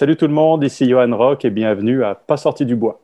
salut 0.00 0.16
tout 0.16 0.26
le 0.26 0.32
monde, 0.32 0.64
ici 0.64 0.88
Johan 0.88 1.14
Rock 1.14 1.44
et 1.44 1.50
bienvenue 1.50 2.02
à 2.02 2.14
Pas 2.14 2.38
sorti 2.38 2.64
du 2.64 2.74
bois. 2.74 3.02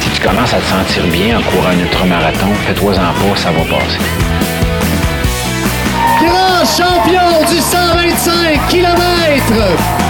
Si 0.00 0.10
tu 0.12 0.20
commences 0.22 0.54
à 0.54 0.58
te 0.58 0.62
sentir 0.62 1.08
bien 1.08 1.36
en 1.36 1.42
courant 1.42 1.70
un 1.70 1.80
ultramarathon, 1.80 2.54
fais-toi-en 2.64 2.94
pas, 2.94 3.34
ça 3.34 3.50
va 3.50 3.64
passer. 3.64 3.98
Grand 6.20 6.64
champion 6.64 7.40
du 7.52 7.58
125 7.58 8.68
km! 8.68 10.09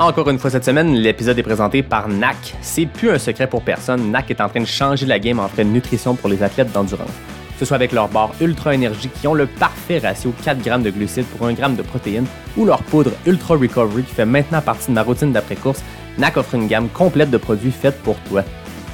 Encore 0.00 0.30
une 0.30 0.38
fois 0.38 0.50
cette 0.50 0.64
semaine, 0.64 0.94
l'épisode 0.94 1.40
est 1.40 1.42
présenté 1.42 1.82
par 1.82 2.08
NAC. 2.08 2.54
C'est 2.60 2.86
plus 2.86 3.10
un 3.10 3.18
secret 3.18 3.48
pour 3.48 3.62
personne, 3.62 4.12
NAC 4.12 4.30
est 4.30 4.40
en 4.40 4.48
train 4.48 4.60
de 4.60 4.64
changer 4.64 5.06
la 5.06 5.18
game 5.18 5.40
en 5.40 5.48
frais 5.48 5.64
de 5.64 5.70
nutrition 5.70 6.14
pour 6.14 6.28
les 6.28 6.40
athlètes 6.44 6.70
d'endurance. 6.70 7.08
Que 7.08 7.58
ce 7.58 7.64
soit 7.64 7.74
avec 7.74 7.90
leurs 7.90 8.06
barres 8.06 8.30
Ultra 8.40 8.74
Énergie 8.74 9.08
qui 9.08 9.26
ont 9.26 9.34
le 9.34 9.46
parfait 9.46 9.98
ratio 9.98 10.32
4 10.44 10.62
grammes 10.62 10.84
de 10.84 10.90
glucides 10.90 11.24
pour 11.24 11.48
1 11.48 11.56
g 11.56 11.62
de 11.76 11.82
protéines 11.82 12.26
ou 12.56 12.64
leur 12.64 12.80
poudre 12.84 13.10
Ultra 13.26 13.56
Recovery 13.56 14.04
qui 14.04 14.14
fait 14.14 14.24
maintenant 14.24 14.60
partie 14.60 14.86
de 14.86 14.92
ma 14.92 15.02
routine 15.02 15.32
d'après-course, 15.32 15.82
NAC 16.16 16.36
offre 16.36 16.54
une 16.54 16.68
gamme 16.68 16.88
complète 16.90 17.30
de 17.30 17.38
produits 17.38 17.72
faits 17.72 18.00
pour 18.04 18.20
toi. 18.20 18.44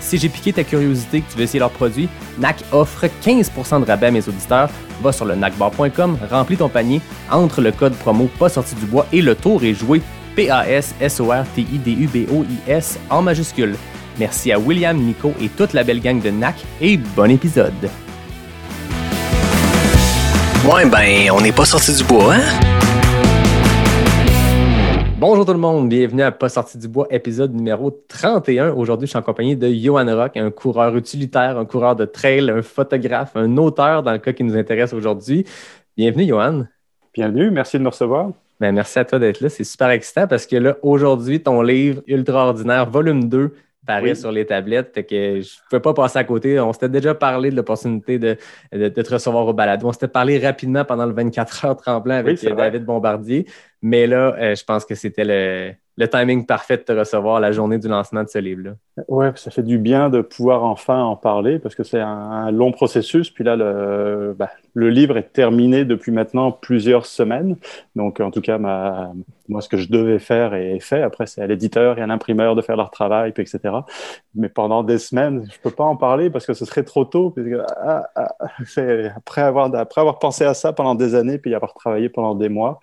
Si 0.01 0.17
j'ai 0.17 0.31
piqué 0.31 0.55
ta 0.55 0.65
curiosité 0.65 1.21
que 1.21 1.31
tu 1.31 1.37
veux 1.37 1.45
essayer 1.45 1.61
leurs 1.61 1.71
produits, 1.71 2.09
NAC 2.39 2.65
offre 2.73 3.05
15% 3.23 3.81
de 3.81 3.87
rabais 3.87 4.07
à 4.07 4.11
mes 4.11 4.27
auditeurs. 4.27 4.71
Va 5.03 5.13
sur 5.13 5.27
le 5.27 5.35
nacbar.com, 5.35 6.17
remplis 6.31 6.57
ton 6.57 6.71
panier, 6.71 7.03
entre 7.31 7.61
le 7.61 7.73
code 7.73 7.95
promo 7.95 8.31
pas 8.39 8.49
sorti 8.49 8.75
du 8.77 8.87
bois 8.87 9.07
et 9.13 9.21
le 9.21 9.35
tour 9.35 9.63
est 9.65 9.75
joué. 9.75 10.01
P-A-S-S-O-R-T-I-D-U-B-O-I-S 10.37 13.01
en 13.11 13.23
majuscule. 13.23 13.75
Merci 14.19 14.53
à 14.53 14.59
William, 14.59 14.97
Nico 14.97 15.33
et 15.41 15.49
toute 15.49 15.73
la 15.73 15.85
belle 15.85 16.01
gang 16.01 16.21
de 16.21 16.31
NAC 16.31 16.57
et 16.81 16.97
bon 16.97 17.31
épisode. 17.31 17.73
Ouais, 20.65 20.89
ben, 20.89 21.31
on 21.33 21.41
n'est 21.41 21.53
pas 21.53 21.65
sorti 21.65 21.95
du 21.95 22.05
bois, 22.05 22.35
hein? 22.35 22.43
Bonjour 25.19 25.47
tout 25.47 25.53
le 25.53 25.59
monde, 25.59 25.89
bienvenue 25.89 26.23
à 26.23 26.33
Pas 26.33 26.49
sorti 26.49 26.77
du 26.77 26.89
bois, 26.89 27.07
épisode 27.11 27.55
numéro 27.55 27.91
31. 28.09 28.73
Aujourd'hui, 28.73 29.07
je 29.07 29.11
suis 29.11 29.19
en 29.19 29.23
compagnie 29.23 29.57
de 29.57 29.73
Johan 29.73 30.07
Rock, 30.15 30.37
un 30.37 30.51
coureur 30.51 30.97
utilitaire, 30.97 31.59
un 31.59 31.65
coureur 31.65 31.97
de 31.97 32.05
trail, 32.05 32.51
un 32.51 32.63
photographe, 32.63 33.33
un 33.35 33.57
auteur 33.57 34.03
dans 34.03 34.13
le 34.13 34.19
cas 34.19 34.33
qui 34.33 34.45
nous 34.45 34.57
intéresse 34.57 34.93
aujourd'hui. 34.93 35.47
Bienvenue, 35.97 36.27
Johan. 36.27 36.65
Bienvenue, 37.15 37.51
merci 37.51 37.79
de 37.79 37.85
me 37.85 37.89
recevoir. 37.89 38.33
Ben, 38.61 38.73
merci 38.73 38.99
à 38.99 39.05
toi 39.05 39.19
d'être 39.19 39.41
là. 39.41 39.49
C'est 39.49 39.65
super 39.65 39.91
excitant 39.91 40.27
parce 40.27 40.47
que 40.47 40.57
là, 40.57 40.77
aujourd'hui, 40.83 41.43
ton 41.43 41.61
livre 41.63 42.03
Ultra 42.07 42.47
Ordinaire, 42.47 42.89
volume 42.89 43.29
2, 43.29 43.53
paraît 43.87 44.11
Oui. 44.11 44.17
sur 44.17 44.33
les 44.33 44.47
tablettes. 44.47 44.93
Fait 44.95 45.05
que 45.05 45.41
je 45.41 45.55
ne 45.57 45.69
peux 45.71 45.81
pas 45.81 45.93
passer 45.93 46.19
à 46.19 46.25
côté. 46.25 46.59
On 46.61 46.73
s'était 46.73 46.89
déjà 46.89 47.15
parlé 47.15 47.51
de 47.51 47.57
l'opportunité 47.57 48.19
de, 48.19 48.37
de, 48.73 48.89
de 48.89 49.03
te 49.03 49.13
recevoir 49.13 49.47
au 49.47 49.53
balado. 49.53 49.87
On 49.87 49.93
s'était 49.93 50.09
parlé 50.09 50.39
rapidement 50.39 50.85
pendant 50.85 51.05
le 51.07 51.13
24 51.13 51.65
heures 51.67 51.77
tremblant 51.77 52.15
avec 52.15 52.39
Oui. 52.43 52.55
David 52.55 52.85
Bombardier. 52.85 53.47
Mais 53.83 54.07
là, 54.07 54.35
euh, 54.39 54.55
je 54.55 54.65
pense 54.65 54.85
que 54.87 54.95
c'était 54.95 55.25
le, 55.25 55.73
le 55.97 56.09
timing 56.09 56.45
parfait 56.45 56.77
de 56.77 56.83
te 56.83 56.93
recevoir 56.93 57.39
la 57.39 57.53
journée 57.53 57.79
du 57.79 57.89
lancement 57.89 58.23
de 58.25 58.29
ce 58.29 58.39
livre-là. 58.39 58.73
Ouais, 59.09 59.31
ça 59.37 59.51
fait 59.51 59.63
du 59.63 59.79
bien 59.79 60.09
de 60.11 60.23
pouvoir 60.23 60.65
enfin 60.65 61.03
en 61.03 61.17
parler 61.17 61.59
parce 61.59 61.75
que 61.75 61.85
c'est 61.85 62.01
un, 62.01 62.51
long 62.51 62.73
processus. 62.73 63.31
Puis 63.31 63.45
là, 63.45 63.55
le, 63.55 64.35
bah, 64.37 64.51
le 64.75 64.91
livre 64.91 65.17
est 65.17 65.33
terminé 65.33 65.85
depuis 65.85 66.11
maintenant 66.11 66.51
plusieurs 66.51 67.07
semaines. 67.07 67.57
Donc, 67.95 68.21
en 68.21 68.31
tout 68.33 68.41
cas, 68.41 68.59
ma, 68.59 69.13
moi, 69.49 69.61
ce 69.61 69.69
que 69.69 69.77
je 69.77 69.89
devais 69.89 70.19
faire 70.19 70.55
est 70.55 70.81
fait. 70.81 71.03
Après, 71.03 71.27
c'est 71.27 71.43
à 71.43 71.47
l'éditeur 71.47 71.99
et 71.99 72.03
à 72.03 72.07
l'imprimeur 72.07 72.57
de 72.57 72.63
faire 72.63 72.77
leur 72.77 72.91
travail, 72.91 73.33
puis 73.33 73.43
etc. 73.43 73.75
Mais 74.35 74.49
pendant 74.49 74.83
des 74.83 74.99
semaines, 74.99 75.47
je 75.53 75.59
peux 75.61 75.71
pas 75.71 75.85
en 75.85 75.97
parler 75.97 76.31
parce 76.31 76.47
que 76.47 76.55
ce 76.55 76.65
serait 76.65 76.85
trop 76.85 77.05
tôt. 77.05 77.31
Parce 77.31 77.47
ah, 77.83 78.09
ah, 78.17 78.35
après 79.17 79.43
avoir, 79.43 79.75
après 79.75 80.01
avoir 80.01 80.19
pensé 80.19 80.45
à 80.45 80.55
ça 80.55 80.73
pendant 80.73 80.95
des 80.95 81.15
années, 81.15 81.39
puis 81.39 81.55
avoir 81.55 81.75
travaillé 81.75 82.09
pendant 82.09 82.35
des 82.35 82.49
mois. 82.49 82.81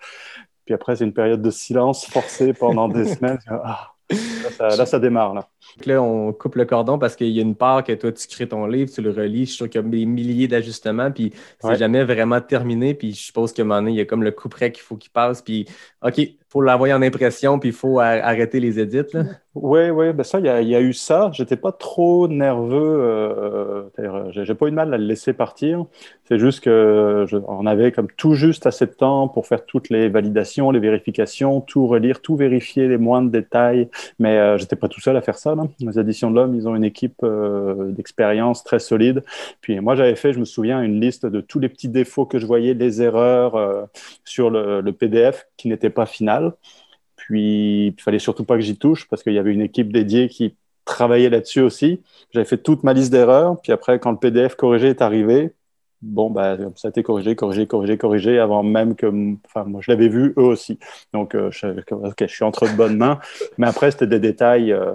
Puis 0.64 0.74
après, 0.74 0.96
c'est 0.96 1.04
une 1.04 1.12
période 1.12 1.42
de 1.42 1.50
silence 1.50 2.06
forcé 2.06 2.52
pendant 2.52 2.88
des 2.88 3.04
semaines. 3.14 3.38
Ah, 3.48 3.92
là, 4.10 4.16
ça, 4.50 4.76
là, 4.76 4.86
ça 4.86 4.98
démarre. 4.98 5.34
Là. 5.34 5.48
Donc 5.76 5.86
là, 5.86 6.02
on 6.02 6.32
coupe 6.32 6.56
le 6.56 6.64
cordon 6.66 6.98
parce 6.98 7.16
qu'il 7.16 7.28
y 7.30 7.38
a 7.38 7.42
une 7.42 7.54
part 7.54 7.82
que 7.82 7.92
toi, 7.92 8.12
tu 8.12 8.26
crées 8.28 8.46
ton 8.48 8.66
livre, 8.66 8.90
tu 8.92 9.00
le 9.00 9.10
relis. 9.10 9.40
Je 9.40 9.44
suis 9.46 9.56
sûr 9.56 9.70
qu'il 9.70 9.80
y 9.80 9.84
a 9.84 9.88
des 9.88 10.04
milliers 10.04 10.48
d'ajustements, 10.48 11.10
puis 11.10 11.32
c'est 11.60 11.68
Ouais. 11.68 11.76
jamais 11.76 12.04
vraiment 12.04 12.40
terminé. 12.40 12.94
Puis 12.94 13.12
je 13.14 13.20
suppose 13.20 13.52
qu'à 13.52 13.62
un 13.62 13.64
moment 13.64 13.80
donné, 13.80 13.92
il 13.92 13.96
y 13.96 14.00
a 14.00 14.04
comme 14.04 14.22
le 14.22 14.30
coup 14.32 14.48
près 14.48 14.70
qu'il 14.70 14.82
faut 14.82 14.96
qu'il 14.96 15.10
passe. 15.10 15.40
Puis, 15.42 15.66
OK, 16.02 16.18
il 16.18 16.36
faut 16.48 16.60
l'envoyer 16.60 16.92
en 16.94 17.02
impression, 17.02 17.58
puis 17.58 17.70
il 17.70 17.74
faut 17.74 18.00
arrêter 18.00 18.60
les 18.60 18.78
édits. 18.78 19.02
Là. 19.14 19.24
Oui, 19.54 19.90
oui, 19.90 20.14
ben 20.14 20.22
ça, 20.24 20.38
il 20.40 20.46
y 20.46 20.74
a, 20.74 20.80
eu 20.80 20.94
ça. 20.94 21.30
J'étais 21.34 21.56
pas 21.56 21.72
trop 21.72 22.26
nerveux. 22.26 22.74
Euh, 23.02 23.82
c'est-à-dire, 23.94 24.32
j'ai 24.32 24.54
pas 24.54 24.66
eu 24.66 24.70
de 24.70 24.76
mal 24.76 24.94
à 24.94 24.96
le 24.96 25.04
laisser 25.04 25.34
partir. 25.34 25.84
C'est 26.24 26.38
juste 26.38 26.60
que 26.60 27.26
je, 27.28 27.36
on 27.36 27.66
avait 27.66 27.92
comme 27.92 28.08
tout 28.16 28.32
juste 28.32 28.66
assez 28.66 28.86
de 28.86 28.92
temps 28.92 29.28
pour 29.28 29.46
faire 29.46 29.66
toutes 29.66 29.90
les 29.90 30.08
validations, 30.08 30.70
les 30.70 30.80
vérifications, 30.80 31.60
tout 31.60 31.86
relire, 31.86 32.22
tout 32.22 32.34
vérifier, 32.34 32.88
les 32.88 32.96
moindres 32.96 33.30
détails. 33.30 33.90
Mais 34.18 34.38
euh, 34.38 34.56
j'étais 34.56 34.76
pas 34.76 34.88
tout 34.88 35.02
seul 35.02 35.18
à 35.18 35.20
faire 35.20 35.36
ça. 35.36 35.54
Les 35.80 35.98
éditions 35.98 36.30
de 36.30 36.36
l'Homme, 36.36 36.54
ils 36.54 36.66
ont 36.66 36.74
une 36.74 36.84
équipe 36.84 37.18
euh, 37.22 37.92
d'expérience 37.92 38.64
très 38.64 38.78
solide. 38.78 39.22
Puis 39.60 39.78
moi, 39.80 39.96
j'avais 39.96 40.16
fait, 40.16 40.32
je 40.32 40.38
me 40.38 40.46
souviens, 40.46 40.80
une 40.80 40.98
liste 40.98 41.26
de 41.26 41.42
tous 41.42 41.58
les 41.58 41.68
petits 41.68 41.90
défauts 41.90 42.24
que 42.24 42.38
je 42.38 42.46
voyais, 42.46 42.72
les 42.72 43.02
erreurs 43.02 43.56
euh, 43.56 43.82
sur 44.24 44.48
le, 44.48 44.80
le 44.80 44.92
PDF 44.92 45.46
qui 45.58 45.68
n'était 45.68 45.90
pas 45.90 46.06
final. 46.06 46.54
Puis, 47.32 47.88
il 47.88 48.02
fallait 48.02 48.18
surtout 48.18 48.44
pas 48.44 48.56
que 48.56 48.60
j'y 48.62 48.76
touche 48.76 49.08
parce 49.08 49.22
qu'il 49.22 49.32
y 49.32 49.38
avait 49.38 49.52
une 49.52 49.62
équipe 49.62 49.90
dédiée 49.92 50.28
qui 50.28 50.54
travaillait 50.84 51.30
là-dessus 51.30 51.60
aussi. 51.62 52.02
J'avais 52.32 52.44
fait 52.44 52.58
toute 52.58 52.84
ma 52.84 52.92
liste 52.92 53.10
d'erreurs. 53.12 53.60
Puis 53.62 53.72
après, 53.72 53.98
quand 53.98 54.10
le 54.12 54.18
PDF 54.18 54.54
corrigé 54.56 54.88
est 54.88 55.00
arrivé, 55.02 55.52
bon, 56.02 56.30
bah, 56.30 56.58
ça 56.76 56.88
a 56.88 56.90
été 56.90 57.02
corrigé, 57.02 57.34
corrigé, 57.36 57.66
corrigé, 57.66 57.96
corrigé 57.98 58.38
avant 58.38 58.62
même 58.62 58.96
que, 58.96 59.06
enfin, 59.46 59.64
moi, 59.64 59.80
je 59.82 59.90
l'avais 59.90 60.08
vu 60.08 60.34
eux 60.36 60.42
aussi. 60.42 60.78
Donc, 61.14 61.34
euh, 61.34 61.50
je 61.52 62.26
suis 62.26 62.44
entre 62.44 62.68
de 62.68 62.76
bonnes 62.76 62.96
mains. 62.98 63.18
Mais 63.58 63.66
après, 63.66 63.90
c'était 63.92 64.06
des 64.06 64.20
détails. 64.20 64.72
euh, 64.72 64.92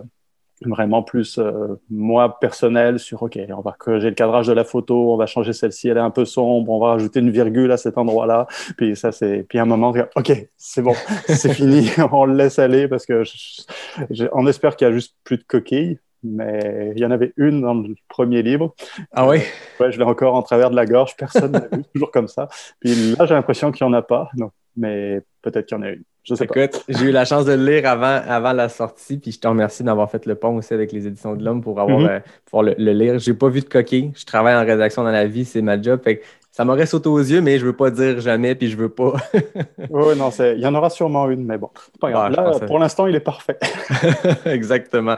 vraiment 0.66 1.04
plus 1.04 1.38
euh, 1.38 1.80
moi 1.90 2.40
personnel 2.40 2.98
sur 3.00 3.22
ok 3.24 3.38
on 3.56 3.62
va 3.62 3.76
corriger 3.78 4.10
le 4.10 4.16
cadrage 4.16 4.48
de 4.48 4.54
la 4.54 4.64
photo 4.64 5.14
on 5.14 5.18
va 5.18 5.26
changer 5.28 5.54
celle-ci 5.54 5.88
elle 5.88 5.98
est 5.98 6.02
un 6.02 6.10
peu 6.10 6.26
sombre 6.26 6.72
on 6.72 6.80
va 6.80 6.88
rajouter 6.94 7.20
une 7.20 7.30
virgule 7.30 7.72
à 7.72 7.78
cet 7.78 7.98
endroit-là. 7.98 8.48
Puis 8.78 8.96
ça 8.96 9.12
c'est 9.12 9.44
puis 9.48 9.60
à 9.60 9.64
un 9.64 9.66
moment 9.66 9.94
ok 10.16 10.48
c'est 10.58 10.82
bon 10.82 10.94
c'est 11.28 11.54
fini 11.54 11.90
on 12.12 12.26
le 12.26 12.34
laisse 12.34 12.58
aller 12.60 12.88
parce 12.88 13.06
que 13.06 13.24
je- 13.24 13.62
je- 14.10 14.26
on 14.34 14.48
espère 14.48 14.76
qu'il 14.76 14.88
y 14.88 14.92
a 14.92 14.94
juste 14.94 15.16
plus 15.24 15.38
de 15.38 15.44
coquilles 15.44 16.00
mais 16.24 16.92
il 16.96 17.00
y 17.02 17.06
en 17.06 17.12
avait 17.12 17.32
une 17.38 17.62
dans 17.62 17.76
le 17.76 17.94
premier 18.10 18.42
livre. 18.42 18.74
Ah 19.14 19.28
oui? 19.28 19.38
ouais 19.80 19.92
je 19.92 20.00
l'ai 20.00 20.04
encore 20.04 20.34
en 20.34 20.42
travers 20.42 20.72
de 20.72 20.76
la 20.76 20.86
gorge 20.88 21.16
personne 21.16 21.52
n'a 21.52 21.68
vu 21.72 21.84
toujours 21.94 22.10
comme 22.12 22.28
ça. 22.28 22.48
Puis 22.80 23.14
là 23.18 23.26
j'ai 23.28 23.36
l'impression 23.36 23.72
qu'il 23.72 23.86
n'y 23.86 23.94
en 23.94 23.98
a 23.98 24.02
pas 24.02 24.30
non 24.36 24.50
mais 24.76 25.22
peut-être 25.44 25.68
qu'il 25.68 25.78
y 25.78 25.80
en 25.80 25.84
a 25.84 25.90
une 25.90 26.04
je 26.28 26.36
sais 26.36 26.46
pas 26.46 26.56
Écoute, 26.56 26.84
j'ai 26.90 27.06
eu 27.06 27.12
la 27.12 27.26
chance 27.26 27.46
de 27.46 27.54
le 27.54 27.66
lire 27.66 27.88
avant, 27.90 28.22
avant 28.28 28.54
la 28.54 28.70
sortie, 28.70 29.18
puis 29.18 29.32
je 29.32 29.40
te 29.40 29.48
remercie 29.48 29.84
d'avoir 29.84 30.10
fait 30.12 30.26
le 30.26 30.36
pont 30.36 30.56
aussi 30.58 30.74
avec 30.74 30.92
les 30.92 31.08
éditions 31.08 31.36
de 31.36 31.44
l'Homme 31.44 31.62
pour 31.62 31.80
avoir 31.80 32.02
Mhm. 32.02 32.08
euh, 32.08 32.20
pouvoir 32.46 32.64
le, 32.64 32.76
le 32.78 32.92
lire. 32.92 33.20
J'ai 33.20 33.34
pas 33.34 33.50
vu 33.50 33.62
de 33.62 33.66
coquille. 33.70 34.12
Je 34.16 34.26
travaille 34.26 34.56
en 34.56 34.66
rédaction 34.66 35.04
dans 35.04 35.12
la 35.12 35.26
vie, 35.28 35.46
c'est 35.46 35.62
ma 35.62 35.82
job. 35.82 36.02
Fait 36.04 36.22
ça 36.58 36.66
m'aurait 36.66 36.88
sauté 36.88 37.08
aux 37.08 37.20
yeux, 37.20 37.40
mais 37.40 37.60
je 37.60 37.68
veux 37.68 37.74
pas 37.74 37.92
dire 37.92 38.20
jamais, 38.20 38.56
puis 38.56 38.68
je 38.68 38.76
veux 38.78 38.90
pas. 38.90 39.14
Ouais, 39.92 40.16
non, 40.16 40.32
c'est- 40.32 40.56
il 40.56 40.60
y 40.60 40.66
en 40.66 40.74
aura 40.74 40.90
sûrement 40.90 41.30
une, 41.30 41.46
mais 41.46 41.58
bon, 41.60 41.70
pas 42.02 42.10
grave. 42.12 42.34
Ah, 42.36 42.42
Là, 42.42 42.60
pour 42.66 42.80
l'instant, 42.80 43.06
il 43.06 43.16
est 43.16 43.20
parfait. 43.20 43.58
Exactement. 44.46 45.16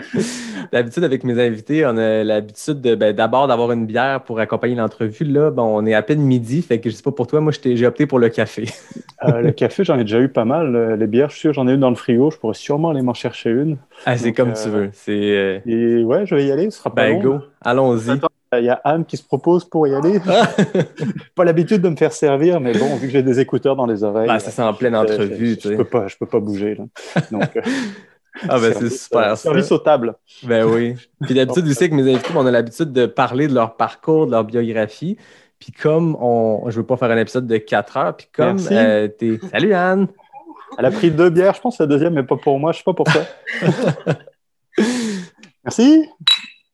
D'habitude, 0.74 1.04
avec 1.06 1.24
mes 1.24 1.42
invités, 1.42 1.86
on 1.86 1.98
a 1.98 2.24
l'habitude 2.26 2.82
de 2.82 2.94
ben, 2.96 3.14
d'abord 3.16 3.48
d'avoir 3.48 3.72
une 3.72 3.86
bière 3.86 4.22
pour 4.24 4.40
accompagner 4.40 4.76
l'entrevue. 4.76 5.24
Là, 5.24 5.50
bon, 5.50 5.64
on 5.64 5.86
est 5.86 5.94
à 5.94 6.02
peine 6.02 6.20
midi, 6.22 6.62
fait 6.62 6.80
que 6.80 6.90
je 6.90 6.96
sais 6.96 7.04
pas 7.04 7.12
pour 7.12 7.26
toi, 7.28 7.40
moi 7.40 7.54
j'ai 7.64 7.86
opté 7.88 8.06
pour 8.06 8.20
le 8.20 8.28
café. 8.30 8.66
Euh, 9.24 9.42
le 9.42 9.52
café, 9.52 9.84
j'en 9.84 9.98
ai 9.98 10.04
déjà 10.04 10.20
eu 10.20 10.28
pas 10.30 10.46
mal. 10.46 10.76
Euh, 10.76 10.96
Les 10.98 11.08
bières, 11.08 11.30
je 11.30 11.34
suis 11.36 11.42
sûr, 11.42 11.54
j'en 11.54 11.68
ai 11.68 11.74
une 11.74 11.80
dans 11.80 11.90
le 11.90 11.96
frigo. 11.96 12.32
Je 12.32 12.38
pourrais 12.38 12.54
sûrement 12.54 12.90
aller 12.90 13.02
m'en 13.02 13.14
chercher 13.14 13.50
une. 13.50 13.78
Ah, 14.06 14.18
c'est 14.18 14.34
comme 14.34 14.50
euh, 14.50 14.64
tu 14.64 14.70
veux. 14.70 14.90
C'est 14.94 15.62
Et 15.66 16.04
ouais, 16.04 16.26
je 16.26 16.36
vais 16.36 16.46
y 16.46 16.52
aller. 16.52 16.70
Ce 16.70 16.80
sera 16.80 16.94
pas 16.94 17.08
ben 17.08 17.22
long. 17.22 17.38
go, 17.38 17.40
allons-y. 17.62 18.20
Il 18.58 18.64
y 18.64 18.70
a 18.70 18.82
Anne 18.84 19.06
qui 19.06 19.16
se 19.16 19.24
propose 19.24 19.64
pour 19.64 19.88
y 19.88 19.94
aller. 19.94 20.20
pas 21.36 21.44
l'habitude 21.44 21.82
de 21.82 21.90
me 21.90 21.96
faire 21.96 22.14
servir, 22.14 22.60
mais 22.60 22.74
bon, 22.74 22.96
vu 22.96 23.08
que 23.08 23.14
j'ai 23.14 23.22
des 23.22 23.40
écouteurs 23.40 23.76
dans 23.76 23.86
les 23.86 24.04
oreilles, 24.04 24.30
c'est 24.40 24.50
ça 24.50 24.68
en 24.68 24.74
pleine 24.74 24.96
entrevue. 24.96 25.56
je, 25.62 25.70
sais. 25.70 25.76
peux 25.76 25.86
pas, 25.86 26.08
je 26.08 26.18
peux 26.18 26.26
pas 26.26 26.40
bouger. 26.40 26.76
Là. 26.76 26.86
Donc, 27.32 27.56
euh, 27.56 27.62
Ah, 28.48 28.60
ben 28.60 28.74
c'est 28.74 28.90
super. 28.90 29.20
euh, 29.20 29.30
ça. 29.30 29.36
service 29.36 29.72
aux 29.72 29.80
tables. 29.80 30.16
Ben 30.44 30.64
oui. 30.64 30.96
Puis 31.22 31.34
d'habitude 31.34 31.68
aussi 31.68 31.84
avec 31.84 31.94
mes 31.94 32.10
invités, 32.10 32.32
on 32.36 32.46
a 32.46 32.52
l'habitude 32.52 32.94
de 32.94 33.06
parler 33.06 33.48
de 33.48 33.54
leur 33.54 33.76
parcours, 33.76 34.28
de 34.28 34.32
leur 34.32 34.44
biographie. 34.44 35.18
Puis 35.60 35.72
comme 35.72 36.16
on, 36.20 36.70
je 36.70 36.78
veux 36.78 36.86
pas 36.86 36.96
faire 36.96 37.12
un 37.12 37.18
épisode 37.18 37.48
de 37.48 37.58
4 37.58 37.98
heures, 37.98 38.16
puis 38.16 38.28
comme 38.32 38.58
euh, 38.72 39.08
t'es. 39.10 39.40
Salut 39.52 39.74
Anne! 39.74 40.08
Elle 40.78 40.86
a 40.86 40.92
pris 40.92 41.12
deux 41.12 41.30
bières, 41.30 41.56
je 41.56 41.62
pense, 41.62 41.80
la 41.80 41.88
deuxième, 41.88 42.14
mais 42.14 42.24
pas 42.24 42.38
pour 42.38 42.60
moi. 42.60 42.72
Je 42.72 42.78
sais 42.78 42.84
pas 42.84 42.94
pourquoi. 42.94 43.24
Merci. 45.66 46.08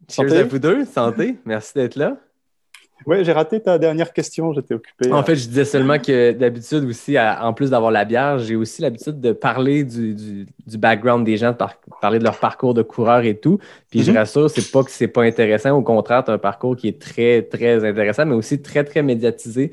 Cheers 0.09 0.29
Santé. 0.29 0.37
à 0.37 0.43
vous 0.43 0.59
deux, 0.59 0.85
santé, 0.85 1.35
merci 1.45 1.73
d'être 1.75 1.95
là. 1.95 2.17
Oui, 3.05 3.23
j'ai 3.23 3.33
raté 3.33 3.59
ta 3.59 3.77
dernière 3.77 4.13
question, 4.13 4.53
j'étais 4.53 4.73
occupé. 4.73 5.11
En 5.11 5.21
fait, 5.21 5.35
je 5.35 5.47
disais 5.47 5.65
seulement 5.65 5.99
que 5.99 6.31
d'habitude 6.31 6.85
aussi, 6.85 7.17
en 7.19 7.53
plus 7.53 7.69
d'avoir 7.69 7.91
la 7.91 8.05
bière, 8.05 8.39
j'ai 8.39 8.55
aussi 8.55 8.81
l'habitude 8.81 9.19
de 9.19 9.31
parler 9.33 9.83
du, 9.83 10.15
du, 10.15 10.77
background 10.77 11.25
des 11.25 11.37
gens, 11.37 11.51
de 11.51 11.57
parler 12.01 12.19
de 12.19 12.23
leur 12.23 12.39
parcours 12.39 12.73
de 12.73 12.81
coureur 12.81 13.23
et 13.25 13.37
tout. 13.37 13.59
Puis 13.91 14.01
je 14.01 14.11
mhm. 14.11 14.17
rassure, 14.17 14.49
c'est 14.49 14.71
pas 14.71 14.83
que 14.83 14.91
c'est 14.91 15.09
pas 15.09 15.23
intéressant. 15.23 15.71
Au 15.71 15.81
contraire, 15.81 16.23
tu 16.23 16.31
as 16.31 16.35
un 16.35 16.39
parcours 16.39 16.75
qui 16.75 16.87
est 16.87 16.99
très, 16.99 17.41
très 17.43 17.85
intéressant, 17.85 18.25
mais 18.25 18.35
aussi 18.35 18.61
très, 18.61 18.83
très 18.83 19.03
médiatisé. 19.03 19.71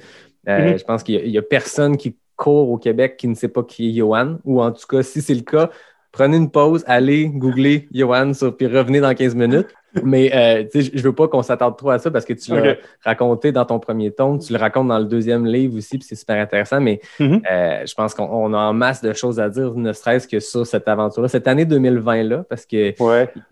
Euh, 0.48 0.72
mhm. 0.72 0.78
Je 0.78 0.84
pense 0.84 1.02
qu'il 1.02 1.28
y, 1.28 1.38
a 1.38 1.42
personne 1.42 1.96
qui 1.96 2.16
court 2.36 2.70
au 2.70 2.76
Québec 2.76 3.16
qui 3.16 3.28
ne 3.28 3.34
sait 3.34 3.48
pas 3.48 3.62
qui 3.62 3.90
est 3.90 3.92
Johan, 3.94 4.38
ou 4.44 4.60
en 4.60 4.72
tout 4.72 4.86
cas, 4.86 5.02
si 5.02 5.22
c'est 5.22 5.34
le 5.34 5.42
cas, 5.42 5.70
prenez 6.12 6.36
une 6.36 6.50
pause, 6.50 6.84
allez 6.86 7.26
googler 7.26 7.88
Johan, 7.92 8.32
puis 8.56 8.66
revenez 8.66 9.00
dans 9.00 9.14
15 9.14 9.34
minutes. 9.34 9.68
Mais 10.02 10.34
euh, 10.34 10.64
je 10.74 10.96
ne 10.96 11.02
veux 11.02 11.14
pas 11.14 11.28
qu'on 11.28 11.42
s'attarde 11.42 11.76
trop 11.76 11.90
à 11.90 11.98
ça 11.98 12.10
parce 12.10 12.24
que 12.24 12.32
tu 12.32 12.52
l'as 12.52 12.76
raconté 13.04 13.52
dans 13.52 13.64
ton 13.64 13.78
premier 13.78 14.10
tome, 14.10 14.38
tu 14.38 14.52
le 14.52 14.58
racontes 14.58 14.88
dans 14.88 14.98
le 14.98 15.04
deuxième 15.04 15.44
livre 15.44 15.76
aussi, 15.76 15.98
puis 15.98 16.06
c'est 16.08 16.14
super 16.14 16.40
intéressant. 16.40 16.80
Mais 16.80 17.00
mm-hmm. 17.20 17.42
euh, 17.50 17.86
je 17.86 17.94
pense 17.94 18.14
qu'on 18.14 18.54
a 18.54 18.58
en 18.58 18.72
masse 18.72 19.02
de 19.02 19.12
choses 19.12 19.38
à 19.38 19.50
dire, 19.50 19.74
ne 19.74 19.92
serait-ce 19.92 20.26
que 20.26 20.40
sur 20.40 20.66
cette 20.66 20.88
aventure-là, 20.88 21.28
cette 21.28 21.46
année 21.46 21.64
2020-là, 21.66 22.44
parce 22.48 22.64
qu'il 22.64 22.94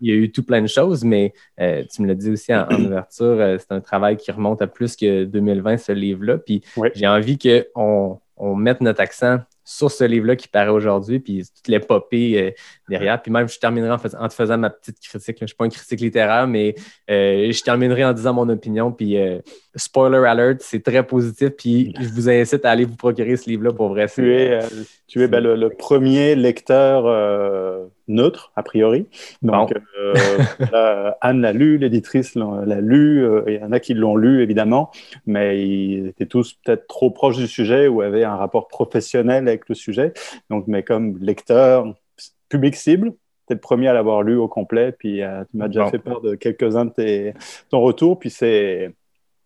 y 0.01 0.11
a 0.11 0.15
eu 0.15 0.31
tout 0.31 0.43
plein 0.43 0.61
de 0.61 0.67
choses, 0.67 1.03
mais 1.03 1.33
euh, 1.59 1.83
tu 1.93 2.01
me 2.01 2.07
l'as 2.07 2.15
dit 2.15 2.31
aussi 2.31 2.53
en, 2.53 2.67
ouverture, 2.71 3.57
c'est 3.59 3.71
un 3.71 3.81
travail 3.81 4.17
qui 4.17 4.31
remonte 4.31 4.61
à 4.61 4.67
plus 4.67 4.95
que 4.95 5.25
2020, 5.25 5.77
ce 5.77 5.91
livre-là. 5.91 6.37
Puis 6.39 6.63
j'ai 6.95 7.07
envie 7.07 7.37
qu'on 7.37 8.19
on 8.37 8.55
mette 8.55 8.81
notre 8.81 9.01
accent 9.01 9.39
sur 9.71 9.89
ce 9.89 10.03
livre-là 10.03 10.35
qui 10.35 10.47
paraît 10.47 10.69
aujourd'hui, 10.69 11.19
puis 11.19 11.43
toute 11.55 11.67
l'épopée 11.67 12.41
euh, 12.41 12.51
derrière. 12.89 13.21
Puis 13.21 13.31
même, 13.31 13.47
je 13.47 13.57
terminerai 13.57 13.91
en, 13.91 14.27
te 14.27 14.33
faisant 14.33 14.57
ma 14.57 14.69
petite 14.69 14.99
critique. 14.99 15.37
Je 15.39 15.45
ne 15.45 15.47
suis 15.47 15.55
pas 15.55 15.65
une 15.65 15.71
critique 15.71 16.01
littéraire, 16.01 16.45
mais 16.45 16.75
euh, 17.09 17.51
je 17.51 17.63
terminerai 17.63 18.03
en 18.03 18.11
disant 18.11 18.33
mon 18.33 18.49
opinion. 18.49 18.91
Puis, 18.91 19.17
euh, 19.17 19.39
spoiler 19.75 20.27
alert, 20.27 20.61
c'est 20.61 20.83
très 20.83 21.05
positif. 21.05 21.51
Puis, 21.51 21.93
je 21.99 22.09
vous 22.09 22.29
incite 22.29 22.65
à 22.65 22.71
aller 22.71 22.83
vous 22.83 22.97
procurer 22.97 23.37
ce 23.37 23.49
livre-là 23.49 23.71
pour 23.71 23.89
vrai. 23.89 24.07
Tu 24.09 24.33
es, 24.33 24.59
tu 25.07 25.23
es 25.23 25.27
ben, 25.29 25.41
le, 25.41 25.69
premier 25.69 26.35
lecteur 26.35 27.05
neutre, 28.07 28.51
a 28.55 28.63
priori. 28.63 29.07
Donc, 29.41 29.73
Anne 31.21 31.41
l'a 31.41 31.53
lu, 31.53 31.77
l'éditrice 31.77 32.35
l'a 32.35 32.81
lu. 32.81 33.25
Il 33.47 33.53
y 33.53 33.63
en 33.63 33.71
a 33.71 33.79
qui 33.79 33.93
l'ont 33.93 34.15
lu, 34.15 34.41
évidemment, 34.41 34.91
mais 35.25 35.65
ils 35.65 36.07
étaient 36.07 36.25
tous 36.25 36.53
peut-être 36.63 36.87
trop 36.87 37.11
proches 37.11 37.37
du 37.37 37.47
sujet 37.47 37.87
ou 37.87 38.01
avaient 38.01 38.23
un 38.23 38.35
rapport 38.35 38.67
professionnel 38.67 39.47
avec 39.47 39.69
le 39.69 39.75
sujet. 39.75 40.13
Donc, 40.49 40.65
mais 40.67 40.83
comme 40.83 41.17
lecteur, 41.19 41.93
public 42.49 42.75
cible, 42.75 43.13
tu 43.47 43.53
es 43.53 43.55
le 43.55 43.59
premier 43.59 43.87
à 43.87 43.93
l'avoir 43.93 44.21
lu 44.21 44.35
au 44.35 44.47
complet, 44.47 44.91
puis 44.91 45.23
euh, 45.23 45.43
tu 45.49 45.57
m'as 45.57 45.67
déjà 45.67 45.89
fait 45.89 45.99
peur 45.99 46.21
de 46.21 46.35
quelques-uns 46.35 46.85
de 46.85 46.91
tes, 46.91 47.33
ton 47.69 47.81
retour, 47.81 48.19
puis 48.19 48.29
c'est 48.29 48.93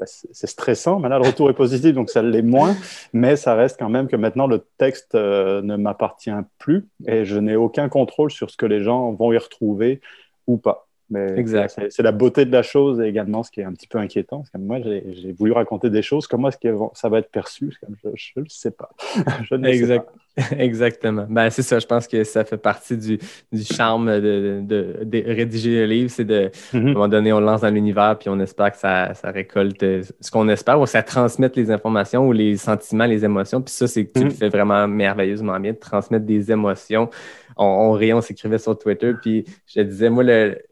c'est 0.04 0.48
stressant. 0.48 1.00
Maintenant, 1.00 1.20
le 1.20 1.28
retour 1.28 1.50
est 1.50 1.54
positif, 1.54 1.94
donc 1.94 2.10
ça 2.10 2.22
l'est 2.22 2.42
moins, 2.42 2.76
mais 3.14 3.36
ça 3.36 3.56
reste 3.56 3.78
quand 3.80 3.90
même 3.90 4.08
que 4.08 4.16
maintenant 4.16 4.48
le 4.48 4.66
texte 4.78 5.16
euh, 5.16 5.62
ne 5.62 5.76
m'appartient 5.76 6.32
plus 6.58 6.88
et 7.08 7.26
je 7.26 7.38
n'ai 7.38 7.56
aucun 7.56 7.90
contrôle 7.90 8.32
sur 8.32 8.50
ce 8.50 8.58
que 8.58 8.66
les 8.66 8.84
gens 8.84 9.12
vont 9.14 9.32
y 9.32 9.38
retrouver 9.38 10.02
ou 10.48 10.58
pas. 10.58 10.88
Mais 11.10 11.46
c'est 11.46 12.02
la 12.02 12.12
beauté 12.12 12.46
de 12.46 12.52
la 12.52 12.64
chose 12.64 13.00
et 13.00 13.06
également 13.06 13.44
ce 13.44 13.52
qui 13.52 13.62
est 13.62 13.64
un 13.64 13.74
petit 13.74 13.88
peu 13.88 14.00
inquiétant. 14.00 14.40
Parce 14.40 14.50
que 14.50 14.58
moi, 14.58 14.80
j'ai 14.82 15.32
voulu 15.34 15.52
raconter 15.52 15.92
des 15.92 16.02
choses. 16.02 16.26
Comment 16.26 16.48
est-ce 16.48 16.58
que 16.58 16.76
ça 16.94 17.10
va 17.10 17.20
être 17.20 17.30
perçu? 17.30 17.72
Je 18.16 18.40
ne 18.40 18.46
sais 18.48 18.72
pas. 18.72 18.90
je 19.44 19.56
ne 19.56 19.72
sais 19.72 20.00
pas. 20.00 20.12
Exactement. 20.58 21.26
Ben, 21.30 21.50
c'est 21.50 21.62
ça. 21.62 21.80
Je 21.80 21.86
pense 21.86 22.08
que 22.08 22.24
ça 22.26 22.44
fait 22.44 22.58
partie 22.58 22.98
du, 22.98 23.20
du 23.52 23.64
charme 23.64 24.20
de, 24.20 24.62
de, 24.62 25.04
de, 25.04 25.24
rédiger 25.26 25.80
le 25.80 25.86
livre. 25.86 26.10
C'est 26.10 26.26
de, 26.26 26.52
à 26.74 26.78
un 26.78 26.80
mhm. 26.80 26.94
moment 26.94 27.08
donné, 27.08 27.32
on 27.32 27.40
lance 27.40 27.62
dans 27.62 27.70
l'univers 27.70 28.18
puis 28.20 28.28
on 28.28 28.40
espère 28.40 28.72
que 28.72 28.78
ça, 28.78 29.14
ça 29.14 29.32
récolte 29.32 29.80
ce 29.80 30.32
qu'on 30.32 30.50
espère 30.50 30.80
ou 30.80 30.84
que 30.84 30.90
ça 30.90 31.04
transmette 31.04 31.56
les 31.56 31.72
informations 31.72 32.28
ou 32.28 32.34
les 32.34 32.58
sentiments, 32.58 33.06
les 33.06 33.24
émotions. 33.24 33.62
Puis 33.62 33.74
ça, 33.74 33.88
c'est 33.88 34.06
que 34.06 34.20
tu 34.20 34.26
le 34.26 34.32
mhm. 34.32 34.36
fais 34.36 34.50
vraiment 34.50 34.88
merveilleusement 34.88 35.58
bien, 35.60 35.72
de 35.72 35.78
transmettre 35.78 36.26
des 36.26 36.52
émotions. 36.52 37.10
On, 37.56 37.66
on 37.66 37.92
riait, 37.94 38.14
on 38.14 38.22
s'écrivait 38.22 38.58
sur 38.58 38.78
Twitter. 38.78 39.14
Puis 39.22 39.46
je 39.74 39.82
disais, 39.82 40.10
moi, 40.10 40.26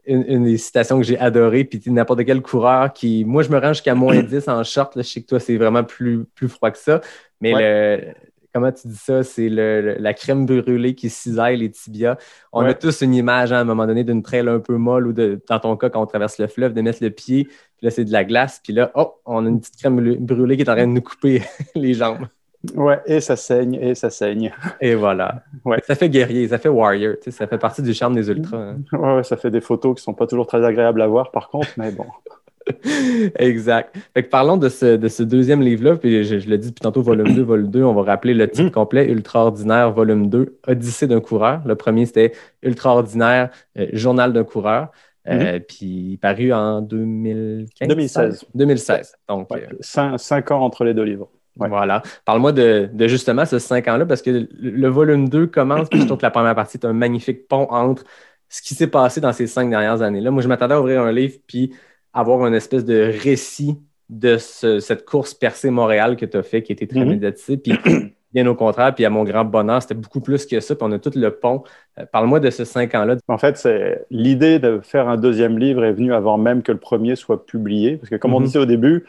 une, 0.06 0.44
des 0.44 0.58
citations 0.58 0.98
que 0.98 1.06
j'ai 1.06 1.18
adorées, 1.18 1.64
puis 1.64 1.80
n'importe 1.86 2.26
quel 2.26 2.42
coureur 2.42 2.92
qui. 2.92 3.24
Moi, 3.24 3.42
je 3.42 3.48
me 3.48 3.58
rends 3.58 3.72
jusqu'à 3.72 3.94
moins 3.94 4.22
10 4.22 4.46
en 4.48 4.62
short. 4.62 4.94
Là, 4.94 5.00
je 5.00 5.08
sais 5.08 5.22
que 5.22 5.26
toi, 5.26 5.40
c'est 5.40 5.56
vraiment 5.56 5.84
plus, 5.84 6.24
plus 6.34 6.48
froid 6.48 6.70
que 6.70 6.78
ça. 6.78 7.00
Mais 7.40 7.52
le 7.52 8.14
comment 8.54 8.70
tu 8.70 8.86
dis 8.86 8.96
ça, 8.96 9.24
c'est 9.24 9.48
la 9.48 10.14
crème 10.14 10.46
brûlée 10.46 10.94
qui 10.94 11.10
cisaille 11.10 11.56
les 11.56 11.70
tibias. 11.70 12.16
On 12.52 12.60
a 12.64 12.72
tous 12.72 13.02
une 13.02 13.14
image 13.14 13.52
hein, 13.52 13.58
à 13.58 13.60
un 13.60 13.64
moment 13.64 13.86
donné 13.86 14.04
d'une 14.04 14.22
trail 14.22 14.48
un 14.48 14.60
peu 14.60 14.76
molle 14.76 15.08
ou 15.08 15.12
de, 15.12 15.40
dans 15.48 15.58
ton 15.58 15.76
cas, 15.76 15.90
quand 15.90 16.00
on 16.00 16.06
traverse 16.06 16.38
le 16.38 16.46
fleuve, 16.46 16.72
de 16.72 16.80
mettre 16.80 17.02
le 17.02 17.10
pied, 17.10 17.44
puis 17.44 17.54
là, 17.82 17.90
c'est 17.90 18.04
de 18.04 18.12
la 18.12 18.24
glace, 18.24 18.60
puis 18.62 18.72
là, 18.72 18.92
oh, 18.94 19.14
on 19.26 19.44
a 19.44 19.48
une 19.48 19.60
petite 19.60 19.76
crème 19.76 20.16
brûlée 20.20 20.56
qui 20.56 20.62
est 20.62 20.70
en 20.70 20.74
train 20.74 20.86
de 20.86 20.92
nous 20.92 21.02
couper 21.02 21.42
les 21.74 21.94
jambes. 21.94 22.28
Ouais, 22.74 23.00
et 23.04 23.20
ça 23.20 23.36
saigne, 23.36 23.74
et 23.74 23.94
ça 23.94 24.08
saigne. 24.08 24.52
Et 24.80 24.94
voilà. 24.94 25.42
Ouais. 25.64 25.82
Ça 25.86 25.94
fait 25.94 26.08
guerrier, 26.08 26.48
ça 26.48 26.58
fait 26.58 26.70
warrior, 26.70 27.16
ça 27.28 27.46
fait 27.46 27.58
partie 27.58 27.82
du 27.82 27.92
charme 27.92 28.14
des 28.14 28.30
ultras. 28.30 28.56
Hein. 28.56 28.78
Ouais, 28.92 29.22
ça 29.24 29.36
fait 29.36 29.50
des 29.50 29.60
photos 29.60 29.96
qui 29.96 30.02
sont 30.02 30.14
pas 30.14 30.26
toujours 30.26 30.46
très 30.46 30.64
agréables 30.64 31.02
à 31.02 31.06
voir, 31.06 31.30
par 31.30 31.50
contre, 31.50 31.68
mais 31.76 31.90
bon. 31.90 32.06
exact. 33.38 33.96
Fait 34.14 34.22
que 34.22 34.28
parlons 34.28 34.56
de 34.56 34.68
ce, 34.68 34.96
de 34.96 35.08
ce 35.08 35.22
deuxième 35.22 35.62
livre-là, 35.62 35.96
puis 35.96 36.24
je, 36.24 36.48
le 36.48 36.58
dis 36.58 36.68
depuis 36.68 36.80
tantôt, 36.80 37.02
volume 37.02 37.34
2, 37.34 37.42
volume 37.42 37.70
2, 37.70 37.82
on 37.82 37.94
va 37.94 38.02
rappeler 38.02 38.34
le 38.34 38.48
titre 38.48 38.68
mm. 38.68 38.72
complet, 38.72 39.08
Ultra 39.10 39.44
Ordinaire, 39.46 39.92
volume 39.92 40.28
2, 40.28 40.58
Odyssée 40.66 41.06
d'un 41.06 41.20
coureur. 41.20 41.62
Le 41.66 41.74
premier, 41.74 42.06
c'était 42.06 42.32
Ultra 42.62 42.94
Ordinaire, 42.94 43.50
euh, 43.78 43.86
Journal 43.92 44.32
d'un 44.32 44.44
coureur. 44.44 44.88
Euh, 45.26 45.58
mm-hmm. 45.58 45.60
puis 45.60 46.18
paru 46.20 46.52
en 46.52 46.82
2015. 46.82 47.88
2016. 47.88 48.44
2016. 48.54 49.16
Donc, 49.26 49.48
euh, 49.52 49.58
cinq, 49.80 50.50
ans 50.50 50.60
entre 50.60 50.84
les 50.84 50.92
deux 50.92 51.04
livres. 51.04 51.30
Voilà. 51.56 52.02
Parle-moi 52.24 52.52
de, 52.52 52.90
de, 52.92 53.08
justement 53.08 53.46
ce 53.46 53.58
cinq 53.58 53.88
ans-là, 53.88 54.04
parce 54.04 54.20
que 54.20 54.46
le, 54.52 54.88
volume 54.88 55.28
2 55.28 55.46
commence, 55.46 55.88
puis 55.88 56.00
je 56.00 56.06
trouve 56.06 56.18
que 56.18 56.26
la 56.26 56.30
première 56.30 56.54
partie 56.54 56.76
est 56.76 56.84
un 56.84 56.92
magnifique 56.92 57.48
pont 57.48 57.66
entre 57.70 58.04
ce 58.48 58.60
qui 58.60 58.74
s'est 58.74 58.88
passé 58.88 59.20
dans 59.20 59.32
ces 59.32 59.46
cinq 59.46 59.70
dernières 59.70 60.02
années-là. 60.02 60.30
Moi, 60.30 60.42
je 60.42 60.48
m'attendais 60.48 60.74
à 60.74 60.80
ouvrir 60.80 61.02
un 61.02 61.12
livre, 61.12 61.38
puis 61.46 61.72
avoir 62.14 62.46
une 62.46 62.54
espèce 62.54 62.84
de 62.84 63.12
récit 63.22 63.78
de 64.08 64.36
cette 64.38 65.04
course 65.04 65.34
percée 65.34 65.70
Montréal 65.70 66.16
que 66.16 66.26
tu 66.26 66.36
as 66.36 66.42
fait, 66.42 66.62
qui 66.62 66.72
était 66.72 66.86
très 66.86 67.04
mm 67.04 67.08
médiatisée. 67.08 67.56
Puis 67.56 67.72
bien 68.32 68.46
au 68.46 68.54
contraire, 68.54 68.94
puis 68.94 69.04
à 69.04 69.10
mon 69.10 69.24
grand 69.24 69.44
bonheur, 69.44 69.82
c'était 69.82 69.94
beaucoup 69.94 70.20
plus 70.20 70.46
que 70.46 70.60
ça. 70.60 70.74
Puis 70.74 70.86
on 70.86 70.92
a 70.92 70.98
tout 70.98 71.12
le 71.14 71.30
pont. 71.30 71.62
Euh, 71.98 72.04
parle-moi 72.10 72.40
de 72.40 72.50
ce 72.50 72.64
cinq 72.64 72.94
ans-là. 72.94 73.16
En 73.28 73.38
fait, 73.38 73.56
c'est 73.56 74.04
l'idée 74.10 74.58
de 74.58 74.80
faire 74.82 75.08
un 75.08 75.16
deuxième 75.16 75.58
livre 75.58 75.84
est 75.84 75.92
venue 75.92 76.12
avant 76.12 76.38
même 76.38 76.62
que 76.62 76.72
le 76.72 76.78
premier 76.78 77.16
soit 77.16 77.46
publié. 77.46 77.96
Parce 77.96 78.10
que 78.10 78.16
comme 78.16 78.34
on 78.34 78.40
mhm. 78.40 78.46
disait 78.46 78.58
au 78.58 78.66
début, 78.66 79.04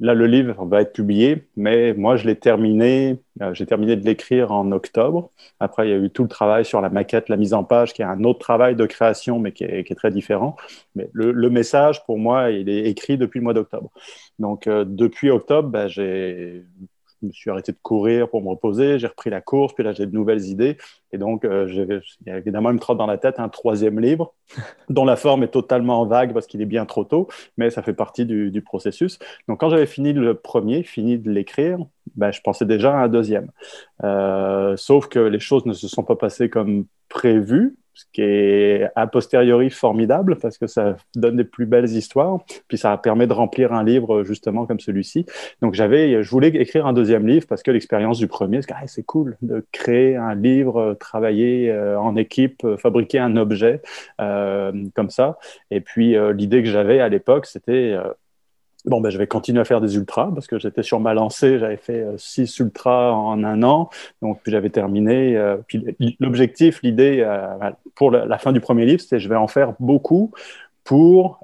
Là, 0.00 0.14
le 0.14 0.26
livre 0.26 0.64
va 0.64 0.80
être 0.82 0.92
publié, 0.92 1.46
mais 1.56 1.94
moi, 1.94 2.16
je 2.16 2.26
l'ai 2.26 2.36
terminé. 2.36 3.20
Euh, 3.40 3.54
j'ai 3.54 3.66
terminé 3.66 3.96
de 3.96 4.04
l'écrire 4.04 4.50
en 4.50 4.72
octobre. 4.72 5.30
Après, 5.60 5.86
il 5.86 5.90
y 5.90 5.94
a 5.94 5.96
eu 5.96 6.10
tout 6.10 6.22
le 6.22 6.28
travail 6.28 6.64
sur 6.64 6.80
la 6.80 6.90
maquette, 6.90 7.28
la 7.28 7.36
mise 7.36 7.54
en 7.54 7.62
page, 7.64 7.92
qui 7.92 8.02
est 8.02 8.04
un 8.04 8.24
autre 8.24 8.40
travail 8.40 8.74
de 8.74 8.84
création, 8.86 9.38
mais 9.38 9.52
qui 9.52 9.64
est, 9.64 9.94
très 9.94 10.10
différent. 10.10 10.56
Mais 10.96 11.08
le, 11.12 11.50
message, 11.50 12.04
pour 12.04 12.18
moi, 12.18 12.50
il 12.50 12.68
est 12.68 12.88
écrit 12.88 13.16
depuis 13.16 13.38
le 13.38 13.44
mois 13.44 13.54
d'octobre. 13.54 13.90
Donc, 14.38 14.66
euh, 14.66 14.84
depuis 14.86 15.30
octobre, 15.30 15.68
ben, 15.68 15.88
j'ai 15.88 16.64
je 17.22 17.26
me 17.28 17.32
suis 17.32 17.50
arrêté 17.50 17.72
de 17.72 17.78
courir 17.80 18.28
pour 18.28 18.42
me 18.42 18.48
reposer, 18.48 18.98
j'ai 18.98 19.06
repris 19.06 19.30
la 19.30 19.40
course, 19.40 19.72
puis 19.72 19.84
là 19.84 19.92
j'ai 19.92 20.06
de 20.06 20.12
nouvelles 20.12 20.44
idées. 20.46 20.76
Et 21.12 21.18
donc, 21.18 21.44
euh, 21.44 21.68
il 21.70 22.26
y 22.26 22.30
a 22.30 22.38
évidemment, 22.38 22.70
il 22.70 22.74
me 22.74 22.78
trotte 22.78 22.98
dans 22.98 23.06
la 23.06 23.18
tête 23.18 23.38
un 23.38 23.48
troisième 23.48 24.00
livre, 24.00 24.34
dont 24.88 25.04
la 25.04 25.16
forme 25.16 25.42
est 25.44 25.48
totalement 25.48 26.04
vague 26.06 26.32
parce 26.32 26.46
qu'il 26.46 26.60
est 26.62 26.66
bien 26.66 26.86
trop 26.86 27.04
tôt, 27.04 27.28
mais 27.56 27.70
ça 27.70 27.82
fait 27.82 27.92
partie 27.92 28.26
du, 28.26 28.62
processus. 28.62 29.18
Donc, 29.48 29.60
quand 29.60 29.70
j'avais 29.70 29.86
fini 29.86 30.12
le 30.12 30.34
premier, 30.34 30.82
fini 30.82 31.18
de 31.18 31.30
l'écrire, 31.30 31.78
ben, 32.16 32.32
je 32.32 32.40
pensais 32.40 32.64
déjà 32.64 32.94
à 32.94 33.04
un 33.04 33.08
deuxième. 33.08 33.50
Euh, 34.04 34.76
sauf 34.76 35.08
que 35.08 35.18
les 35.18 35.40
choses 35.40 35.66
ne 35.66 35.72
se 35.72 35.88
sont 35.88 36.04
pas 36.04 36.16
passées 36.16 36.48
comme 36.48 36.86
prévu 37.08 37.76
ce 37.94 38.04
qui 38.12 38.22
est 38.22 38.88
a 38.96 39.06
posteriori 39.06 39.70
formidable 39.70 40.36
parce 40.36 40.58
que 40.58 40.66
ça 40.66 40.96
donne 41.14 41.36
des 41.36 41.44
plus 41.44 41.66
belles 41.66 41.90
histoires, 41.90 42.38
puis 42.68 42.78
ça 42.78 42.96
permet 42.96 43.26
de 43.26 43.32
remplir 43.32 43.72
un 43.72 43.84
livre 43.84 44.24
justement 44.24 44.66
comme 44.66 44.80
celui-ci. 44.80 45.26
Donc 45.60 45.74
j'avais, 45.74 46.22
je 46.22 46.30
voulais 46.30 46.48
écrire 46.48 46.86
un 46.86 46.92
deuxième 46.92 47.26
livre 47.26 47.46
parce 47.46 47.62
que 47.62 47.70
l'expérience 47.70 48.18
du 48.18 48.28
premier, 48.28 48.60
c'est 48.86 49.02
cool 49.04 49.36
de 49.42 49.64
créer 49.72 50.16
un 50.16 50.34
livre, 50.34 50.96
travailler 50.98 51.70
euh, 51.70 51.98
en 51.98 52.16
équipe, 52.16 52.66
fabriquer 52.78 53.18
un 53.18 53.36
objet 53.36 53.82
euh, 54.20 54.72
comme 54.94 55.10
ça. 55.10 55.38
Et 55.70 55.80
puis 55.80 56.16
euh, 56.16 56.32
l'idée 56.32 56.62
que 56.62 56.68
j'avais 56.68 57.00
à 57.00 57.08
l'époque, 57.08 57.46
c'était 57.46 57.96
Bon, 58.84 59.00
ben, 59.00 59.10
je 59.10 59.18
vais 59.18 59.28
continuer 59.28 59.60
à 59.60 59.64
faire 59.64 59.80
des 59.80 59.94
ultras 59.94 60.30
parce 60.34 60.48
que 60.48 60.58
j'étais 60.58 60.82
sur 60.82 60.98
ma 60.98 61.14
lancée, 61.14 61.60
j'avais 61.60 61.76
fait 61.76 62.00
euh, 62.00 62.18
six 62.18 62.58
ultras 62.58 63.12
en 63.12 63.44
un 63.44 63.62
an, 63.62 63.90
donc 64.22 64.40
j'avais 64.44 64.70
terminé. 64.70 65.36
Euh, 65.36 65.56
puis 65.68 65.84
l'objectif, 66.18 66.80
l'idée 66.82 67.22
euh, 67.24 67.70
pour 67.94 68.10
la, 68.10 68.38
fin 68.38 68.50
du 68.50 68.60
premier 68.60 68.84
livre, 68.84 69.00
c'était 69.00 69.20
je 69.20 69.28
vais 69.28 69.36
en 69.36 69.46
faire 69.46 69.74
beaucoup 69.78 70.32
pour 70.82 71.38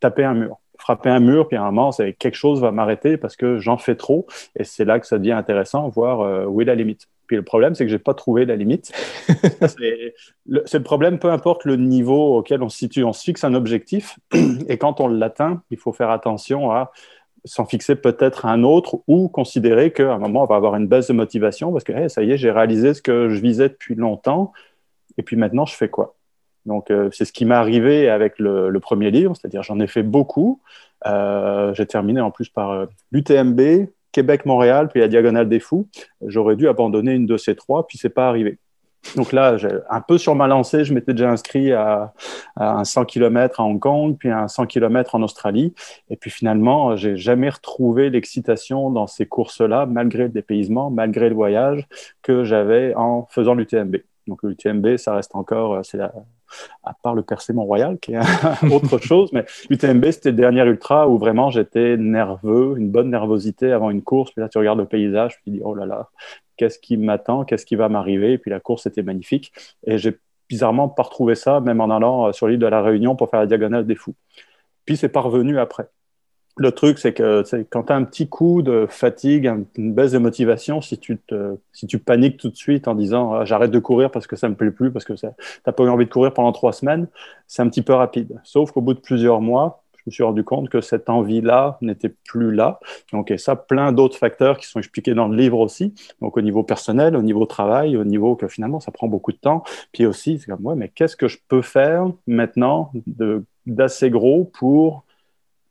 taper 0.00 0.24
un 0.24 0.34
mur, 0.34 0.58
frapper 0.78 1.10
un 1.10 1.18
mur, 1.18 1.48
puis 1.48 1.56
à 1.56 1.62
un 1.62 1.72
moment, 1.72 1.90
quelque 1.90 2.36
chose 2.36 2.60
va 2.60 2.70
m'arrêter 2.70 3.16
parce 3.16 3.34
que 3.34 3.58
j'en 3.58 3.78
fais 3.78 3.96
trop, 3.96 4.28
et 4.54 4.62
c'est 4.62 4.84
là 4.84 5.00
que 5.00 5.08
ça 5.08 5.18
devient 5.18 5.32
intéressant, 5.32 5.88
voir 5.88 6.48
où 6.48 6.60
est 6.60 6.64
la 6.64 6.76
limite. 6.76 7.08
Puis 7.28 7.36
le 7.36 7.44
problème, 7.44 7.76
c'est 7.76 7.84
que 7.84 7.90
j'ai 7.90 8.00
pas 8.00 8.14
trouvé 8.14 8.44
la 8.44 8.56
limite. 8.56 8.90
c'est 9.68 10.14
le, 10.46 10.82
problème, 10.82 11.20
peu 11.20 11.30
importe 11.30 11.64
le 11.64 11.76
niveau 11.76 12.38
auquel 12.38 12.62
on 12.62 12.68
se 12.68 12.78
situe. 12.78 13.04
On 13.04 13.12
se 13.12 13.22
fixe 13.22 13.44
un 13.44 13.54
objectif 13.54 14.18
et 14.68 14.78
quand 14.78 15.00
on 15.00 15.06
l'atteint, 15.06 15.62
il 15.70 15.78
faut 15.78 15.92
faire 15.92 16.10
attention 16.10 16.72
à 16.72 16.90
s'en 17.44 17.66
fixer 17.66 17.94
peut-être 17.94 18.46
un 18.46 18.64
autre 18.64 19.00
ou 19.06 19.28
considérer 19.28 19.92
qu'à 19.92 20.12
un 20.12 20.18
moment, 20.18 20.42
on 20.42 20.46
va 20.46 20.56
avoir 20.56 20.74
une 20.74 20.88
baisse 20.88 21.06
de 21.06 21.12
motivation 21.12 21.70
parce 21.70 21.84
que 21.84 22.08
ça 22.08 22.22
y 22.24 22.32
est, 22.32 22.36
j'ai 22.36 22.50
réalisé 22.50 22.94
ce 22.94 23.02
que 23.02 23.28
je 23.28 23.40
visais 23.40 23.68
depuis 23.68 23.94
longtemps 23.94 24.52
et 25.18 25.22
puis 25.22 25.36
maintenant, 25.36 25.66
je 25.66 25.74
fais 25.74 25.88
quoi? 25.88 26.16
Donc, 26.64 26.90
euh, 26.90 27.08
c'est 27.12 27.24
ce 27.24 27.32
qui 27.32 27.44
m'est 27.44 27.54
arrivé 27.54 28.08
avec 28.08 28.38
le, 28.38 28.78
premier 28.80 29.10
livre, 29.10 29.34
c'est-à-dire 29.34 29.62
j'en 29.62 29.80
ai 29.80 29.86
fait 29.86 30.02
beaucoup. 30.02 30.60
Euh, 31.06 31.74
j'ai 31.74 31.86
terminé 31.86 32.20
en 32.20 32.30
plus 32.30 32.48
par 32.48 32.70
euh, 32.70 32.86
l'UTMB, 33.10 33.88
Québec-Montréal, 34.12 34.88
puis 34.88 35.00
la 35.00 35.08
Diagonale 35.08 35.48
des 35.48 35.60
Fous. 35.60 35.88
J'aurais 36.26 36.56
dû 36.56 36.68
abandonner 36.68 37.14
une 37.14 37.26
de 37.26 37.36
ces 37.36 37.54
trois, 37.54 37.86
puis 37.86 37.98
c'est 37.98 38.08
pas 38.08 38.28
arrivé. 38.28 38.58
Donc 39.16 39.32
là, 39.32 39.56
un 39.90 40.00
peu 40.00 40.18
sur 40.18 40.34
ma 40.34 40.46
lancée, 40.46 40.84
je 40.84 40.92
m'étais 40.92 41.12
déjà 41.14 41.30
inscrit 41.30 41.72
à, 41.72 42.12
un 42.56 42.84
100 42.84 43.04
km 43.04 43.60
à 43.60 43.64
Hong 43.64 43.78
Kong, 43.78 44.16
puis 44.18 44.28
à 44.28 44.40
un 44.42 44.48
100 44.48 44.66
km 44.66 45.14
en 45.14 45.22
Australie. 45.22 45.72
Et 46.10 46.16
puis 46.16 46.30
finalement, 46.30 46.96
j'ai 46.96 47.16
jamais 47.16 47.48
retrouvé 47.48 48.10
l'excitation 48.10 48.90
dans 48.90 49.06
ces 49.06 49.26
courses-là, 49.26 49.86
malgré 49.86 50.24
le 50.24 50.28
dépaysement, 50.30 50.90
malgré 50.90 51.28
le 51.28 51.34
voyage 51.34 51.86
que 52.22 52.44
j'avais 52.44 52.94
en 52.96 53.26
faisant 53.26 53.54
l'UTMB. 53.54 53.96
Donc 54.26 54.42
l'UTMB, 54.42 54.96
ça 54.96 55.14
reste 55.14 55.34
encore, 55.34 55.74
euh, 55.74 55.82
c'est 55.82 55.98
à 56.84 56.94
part 57.02 57.14
le 57.14 57.22
percé 57.22 57.52
Mont-Royal, 57.52 57.98
qui 57.98 58.14
est 58.14 58.18
autre 58.72 58.98
chose, 58.98 59.30
mais 59.32 59.44
l'UTMB, 59.70 60.04
c'était 60.10 60.30
le 60.30 60.36
dernier 60.36 60.62
ultra 60.62 61.08
où 61.08 61.18
vraiment 61.18 61.50
j'étais 61.50 61.96
nerveux, 61.96 62.74
une 62.76 62.90
bonne 62.90 63.10
nervosité 63.10 63.72
avant 63.72 63.90
une 63.90 64.02
course. 64.02 64.32
Puis 64.32 64.40
là, 64.40 64.48
tu 64.48 64.58
regardes 64.58 64.78
le 64.78 64.86
paysage, 64.86 65.36
tu 65.36 65.44
te 65.44 65.50
dis, 65.50 65.60
oh 65.62 65.74
là 65.74 65.86
là, 65.86 66.08
qu'est-ce 66.56 66.78
qui 66.78 66.96
m'attend, 66.96 67.44
qu'est-ce 67.44 67.66
qui 67.66 67.76
va 67.76 67.88
m'arriver? 67.88 68.32
Et 68.32 68.38
puis 68.38 68.50
la 68.50 68.60
course 68.60 68.86
était 68.86 69.02
magnifique. 69.02 69.52
Et 69.86 69.98
j'ai 69.98 70.18
bizarrement 70.48 70.88
pas 70.88 71.04
retrouvé 71.04 71.34
ça, 71.34 71.60
même 71.60 71.80
en 71.80 71.90
allant 71.90 72.28
euh, 72.28 72.32
sur 72.32 72.48
l'île 72.48 72.58
de 72.58 72.66
la 72.66 72.82
Réunion 72.82 73.16
pour 73.16 73.30
faire 73.30 73.40
la 73.40 73.46
diagonale 73.46 73.86
des 73.86 73.94
fous. 73.94 74.14
Puis 74.84 74.96
c'est 74.96 75.08
parvenu 75.08 75.58
après. 75.58 75.88
Le 76.58 76.72
truc, 76.72 76.98
c'est 76.98 77.12
que 77.12 77.42
quand 77.70 77.84
tu 77.84 77.92
as 77.92 77.96
un 77.96 78.04
petit 78.04 78.28
coup 78.28 78.62
de 78.62 78.86
fatigue, 78.88 79.50
une 79.76 79.92
baisse 79.94 80.12
de 80.12 80.18
motivation, 80.18 80.80
si 80.80 80.98
tu, 80.98 81.18
si 81.72 81.86
tu 81.86 81.98
paniques 81.98 82.36
tout 82.36 82.50
de 82.50 82.56
suite 82.56 82.88
en 82.88 82.94
disant 82.94 83.32
ah, 83.32 83.44
j'arrête 83.44 83.70
de 83.70 83.78
courir 83.78 84.10
parce 84.10 84.26
que 84.26 84.36
ça 84.36 84.48
me 84.48 84.54
plaît 84.54 84.70
plus, 84.70 84.90
parce 84.90 85.04
que 85.04 85.12
tu 85.12 85.26
n'as 85.26 85.72
pas 85.72 85.84
eu 85.84 85.88
envie 85.88 86.06
de 86.06 86.10
courir 86.10 86.34
pendant 86.34 86.52
trois 86.52 86.72
semaines, 86.72 87.06
c'est 87.46 87.62
un 87.62 87.68
petit 87.68 87.82
peu 87.82 87.94
rapide. 87.94 88.40
Sauf 88.44 88.72
qu'au 88.72 88.80
bout 88.80 88.94
de 88.94 89.00
plusieurs 89.00 89.40
mois, 89.40 89.82
me 90.08 90.12
suis 90.12 90.24
rendu 90.24 90.42
compte 90.42 90.68
que 90.68 90.80
cette 90.80 91.08
envie-là 91.08 91.78
n'était 91.80 92.08
plus 92.08 92.52
là. 92.52 92.80
Donc, 93.12 93.30
et 93.30 93.38
ça, 93.38 93.54
plein 93.54 93.92
d'autres 93.92 94.18
facteurs 94.18 94.58
qui 94.58 94.66
sont 94.66 94.78
expliqués 94.78 95.14
dans 95.14 95.28
le 95.28 95.36
livre 95.36 95.58
aussi. 95.58 95.94
Donc, 96.20 96.36
au 96.36 96.40
niveau 96.40 96.62
personnel, 96.64 97.14
au 97.14 97.22
niveau 97.22 97.46
travail, 97.46 97.96
au 97.96 98.04
niveau 98.04 98.34
que 98.34 98.48
finalement, 98.48 98.80
ça 98.80 98.90
prend 98.90 99.06
beaucoup 99.06 99.32
de 99.32 99.36
temps. 99.36 99.62
Puis 99.92 100.06
aussi, 100.06 100.38
c'est 100.38 100.46
comme, 100.46 100.66
ouais, 100.66 100.74
mais 100.74 100.88
qu'est-ce 100.88 101.16
que 101.16 101.28
je 101.28 101.38
peux 101.48 101.62
faire 101.62 102.10
maintenant 102.26 102.90
d'assez 103.66 104.10
gros 104.10 104.44
pour 104.44 105.04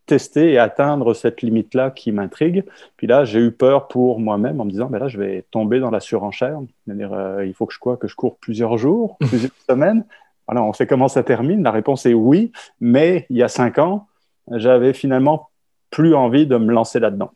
tester 0.07 0.53
et 0.53 0.57
atteindre 0.57 1.13
cette 1.13 1.41
limite-là 1.41 1.91
qui 1.91 2.11
m'intrigue. 2.11 2.63
Puis 2.95 3.05
là, 3.05 3.25
j'ai 3.25 3.39
eu 3.39 3.51
peur 3.51 3.87
pour 3.87 4.19
moi-même 4.19 4.59
en 4.59 4.65
me 4.65 4.71
disant, 4.71 4.89
mais 4.89 4.97
là, 4.99 5.07
je 5.07 5.19
vais 5.19 5.45
tomber 5.51 5.79
dans 5.79 5.91
la 5.91 5.99
surenchère. 5.99 6.59
C'est-à-dire, 6.85 7.13
euh, 7.13 7.45
il 7.45 7.53
faut 7.53 7.67
que 7.67 7.73
je, 7.73 7.79
quoi, 7.79 7.97
que 7.97 8.07
je 8.07 8.15
cours 8.15 8.37
plusieurs 8.37 8.77
jours, 8.77 9.17
plusieurs 9.27 9.51
semaines. 9.69 10.05
Alors, 10.47 10.65
on 10.65 10.73
sait 10.73 10.87
comment 10.87 11.09
ça 11.09 11.23
termine. 11.23 11.61
La 11.61 11.71
réponse 11.71 12.05
est 12.05 12.13
oui, 12.13 12.51
mais 12.79 13.27
il 13.29 13.37
y 13.37 13.43
a 13.43 13.49
cinq 13.49 13.77
ans, 13.77 14.07
j'avais 14.49 14.93
finalement 14.93 15.49
plus 15.91 16.15
envie 16.15 16.47
de 16.47 16.57
me 16.57 16.73
lancer 16.73 16.99
là-dedans. 16.99 17.31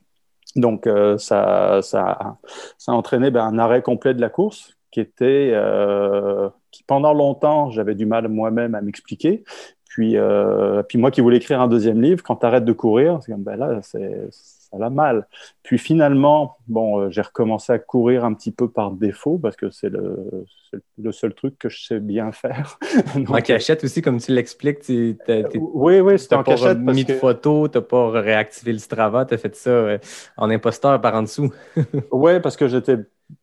Donc, 0.55 0.87
euh, 0.87 1.17
ça, 1.17 1.81
ça, 1.81 2.37
ça, 2.77 2.91
a 2.91 2.95
entraîné 2.95 3.31
ben, 3.31 3.45
un 3.45 3.59
arrêt 3.59 3.81
complet 3.81 4.13
de 4.13 4.21
la 4.21 4.29
course 4.29 4.77
qui 4.91 4.99
était, 4.99 5.51
euh, 5.53 6.49
qui 6.71 6.83
pendant 6.83 7.13
longtemps, 7.13 7.69
j'avais 7.69 7.95
du 7.95 8.05
mal 8.05 8.27
moi-même 8.27 8.75
à 8.75 8.81
m'expliquer. 8.81 9.43
Puis, 9.91 10.15
euh, 10.15 10.83
puis 10.83 10.97
moi 10.97 11.11
qui 11.11 11.19
voulais 11.19 11.35
écrire 11.35 11.59
un 11.59 11.67
deuxième 11.67 12.01
livre, 12.01 12.23
quand 12.23 12.37
tu 12.37 12.45
arrêtes 12.45 12.63
de 12.63 12.71
courir, 12.71 13.19
c'est 13.21 13.33
comme, 13.33 13.43
ben 13.43 13.57
là, 13.57 13.81
ça 13.81 13.99
va 14.77 14.89
mal. 14.89 15.27
Puis 15.63 15.77
finalement, 15.77 16.55
bon, 16.69 17.01
euh, 17.01 17.09
j'ai 17.09 17.19
recommencé 17.19 17.73
à 17.73 17.79
courir 17.79 18.23
un 18.23 18.33
petit 18.33 18.51
peu 18.53 18.69
par 18.69 18.91
défaut 18.91 19.37
parce 19.37 19.57
que 19.57 19.69
c'est 19.69 19.89
le, 19.89 20.45
le, 20.97 21.11
seul 21.11 21.33
truc 21.33 21.59
que 21.59 21.67
je 21.67 21.83
sais 21.83 21.99
bien 21.99 22.31
faire. 22.31 22.79
en 23.27 23.41
cachette 23.41 23.83
aussi, 23.83 24.01
comme 24.01 24.19
tu 24.21 24.31
l'expliques, 24.31 24.79
tu 24.79 25.17
Oui, 25.57 25.99
oui, 25.99 26.17
c'était 26.17 26.35
en 26.35 26.43
cachette. 26.43 26.77
Mis 26.77 27.03
de 27.03 27.11
photos, 27.11 27.69
tu 27.69 27.77
n'as 27.77 27.81
pas 27.81 28.11
réactivé 28.11 28.71
le 28.71 28.79
Strava, 28.79 29.25
tu 29.25 29.33
as 29.33 29.37
fait 29.37 29.53
ça 29.57 29.71
euh, 29.71 29.97
en 30.37 30.49
imposteur 30.49 31.01
par 31.01 31.15
en 31.15 31.23
dessous. 31.23 31.51
oui, 32.13 32.39
parce 32.39 32.55
que 32.55 32.69
j'étais 32.69 32.95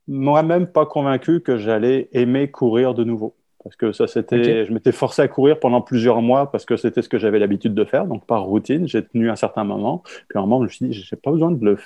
moi-même 0.06 0.66
pas 0.66 0.86
convaincu 0.86 1.42
que 1.42 1.58
j'allais 1.58 2.08
aimer 2.12 2.50
courir 2.50 2.94
de 2.94 3.04
nouveau. 3.04 3.34
Parce 3.68 3.76
que 3.76 3.92
ça, 3.92 4.06
c'était, 4.06 4.64
je 4.64 4.72
m'étais 4.72 4.92
forcé 4.92 5.20
à 5.20 5.28
courir 5.28 5.60
pendant 5.60 5.82
plusieurs 5.82 6.22
mois 6.22 6.50
parce 6.50 6.64
que 6.64 6.78
c'était 6.78 7.02
ce 7.02 7.08
que 7.10 7.18
j'avais 7.18 7.38
l'habitude 7.38 7.74
de 7.74 7.84
faire. 7.84 8.06
Donc, 8.06 8.24
par 8.24 8.44
routine, 8.44 8.88
j'ai 8.88 9.04
tenu 9.04 9.28
un 9.28 9.36
certain 9.36 9.62
moment. 9.62 10.02
Puis, 10.28 10.38
à 10.38 10.38
un 10.38 10.46
moment, 10.46 10.60
je 10.60 10.64
me 10.64 10.68
suis 10.68 10.86
dit, 10.86 10.92
j'ai 10.94 11.16
pas 11.16 11.30
besoin 11.30 11.50
de 11.50 11.62
le 11.62 11.76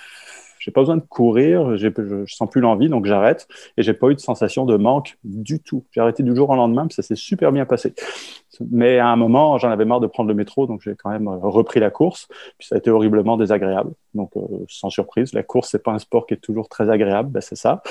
j'ai 0.60 0.70
pas 0.70 0.82
besoin 0.82 0.96
de 0.96 1.02
courir, 1.02 1.76
je, 1.76 1.88
je 2.24 2.34
sens 2.36 2.48
plus 2.48 2.60
l'envie, 2.60 2.88
donc 2.88 3.04
j'arrête. 3.04 3.48
Et 3.76 3.82
j'ai 3.82 3.94
pas 3.94 4.10
eu 4.10 4.14
de 4.14 4.20
sensation 4.20 4.64
de 4.64 4.76
manque 4.76 5.18
du 5.24 5.58
tout. 5.58 5.84
J'ai 5.90 6.00
arrêté 6.00 6.22
du 6.22 6.36
jour 6.36 6.50
au 6.50 6.54
lendemain, 6.54 6.86
ça 6.90 7.02
s'est 7.02 7.16
super 7.16 7.50
bien 7.50 7.64
passé. 7.64 7.94
Mais 8.70 8.98
à 8.98 9.08
un 9.08 9.16
moment, 9.16 9.58
j'en 9.58 9.70
avais 9.70 9.84
marre 9.84 10.00
de 10.00 10.06
prendre 10.06 10.28
le 10.28 10.34
métro, 10.34 10.66
donc 10.66 10.80
j'ai 10.82 10.94
quand 10.94 11.10
même 11.10 11.28
euh, 11.28 11.36
repris 11.42 11.80
la 11.80 11.90
course. 11.90 12.28
Puis 12.58 12.68
ça 12.68 12.74
a 12.76 12.78
été 12.78 12.90
horriblement 12.90 13.36
désagréable. 13.36 13.92
Donc, 14.14 14.30
euh, 14.36 14.40
sans 14.68 14.90
surprise, 14.90 15.32
la 15.32 15.42
course, 15.42 15.70
c'est 15.70 15.82
pas 15.82 15.92
un 15.92 15.98
sport 15.98 16.26
qui 16.26 16.34
est 16.34 16.38
toujours 16.38 16.68
très 16.68 16.90
agréable, 16.90 17.30
ben, 17.30 17.40
c'est 17.40 17.56
ça. 17.56 17.82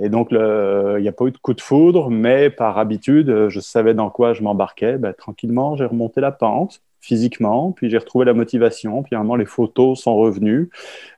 Et 0.00 0.08
donc, 0.08 0.28
il 0.30 0.98
n'y 1.00 1.08
a 1.08 1.12
pas 1.12 1.24
eu 1.26 1.30
de 1.30 1.38
coup 1.38 1.54
de 1.54 1.60
foudre, 1.60 2.10
mais 2.10 2.50
par 2.50 2.78
habitude, 2.78 3.48
je 3.48 3.60
savais 3.60 3.94
dans 3.94 4.10
quoi 4.10 4.32
je 4.32 4.42
m'embarquais. 4.42 4.98
Ben, 4.98 5.12
tranquillement, 5.12 5.76
j'ai 5.76 5.84
remonté 5.84 6.20
la 6.20 6.32
pente 6.32 6.82
physiquement, 7.06 7.70
puis 7.70 7.88
j'ai 7.88 7.98
retrouvé 7.98 8.24
la 8.24 8.34
motivation, 8.34 9.04
puis 9.04 9.16
moment 9.16 9.36
les 9.36 9.46
photos 9.46 10.00
sont 10.00 10.16
revenues. 10.16 10.70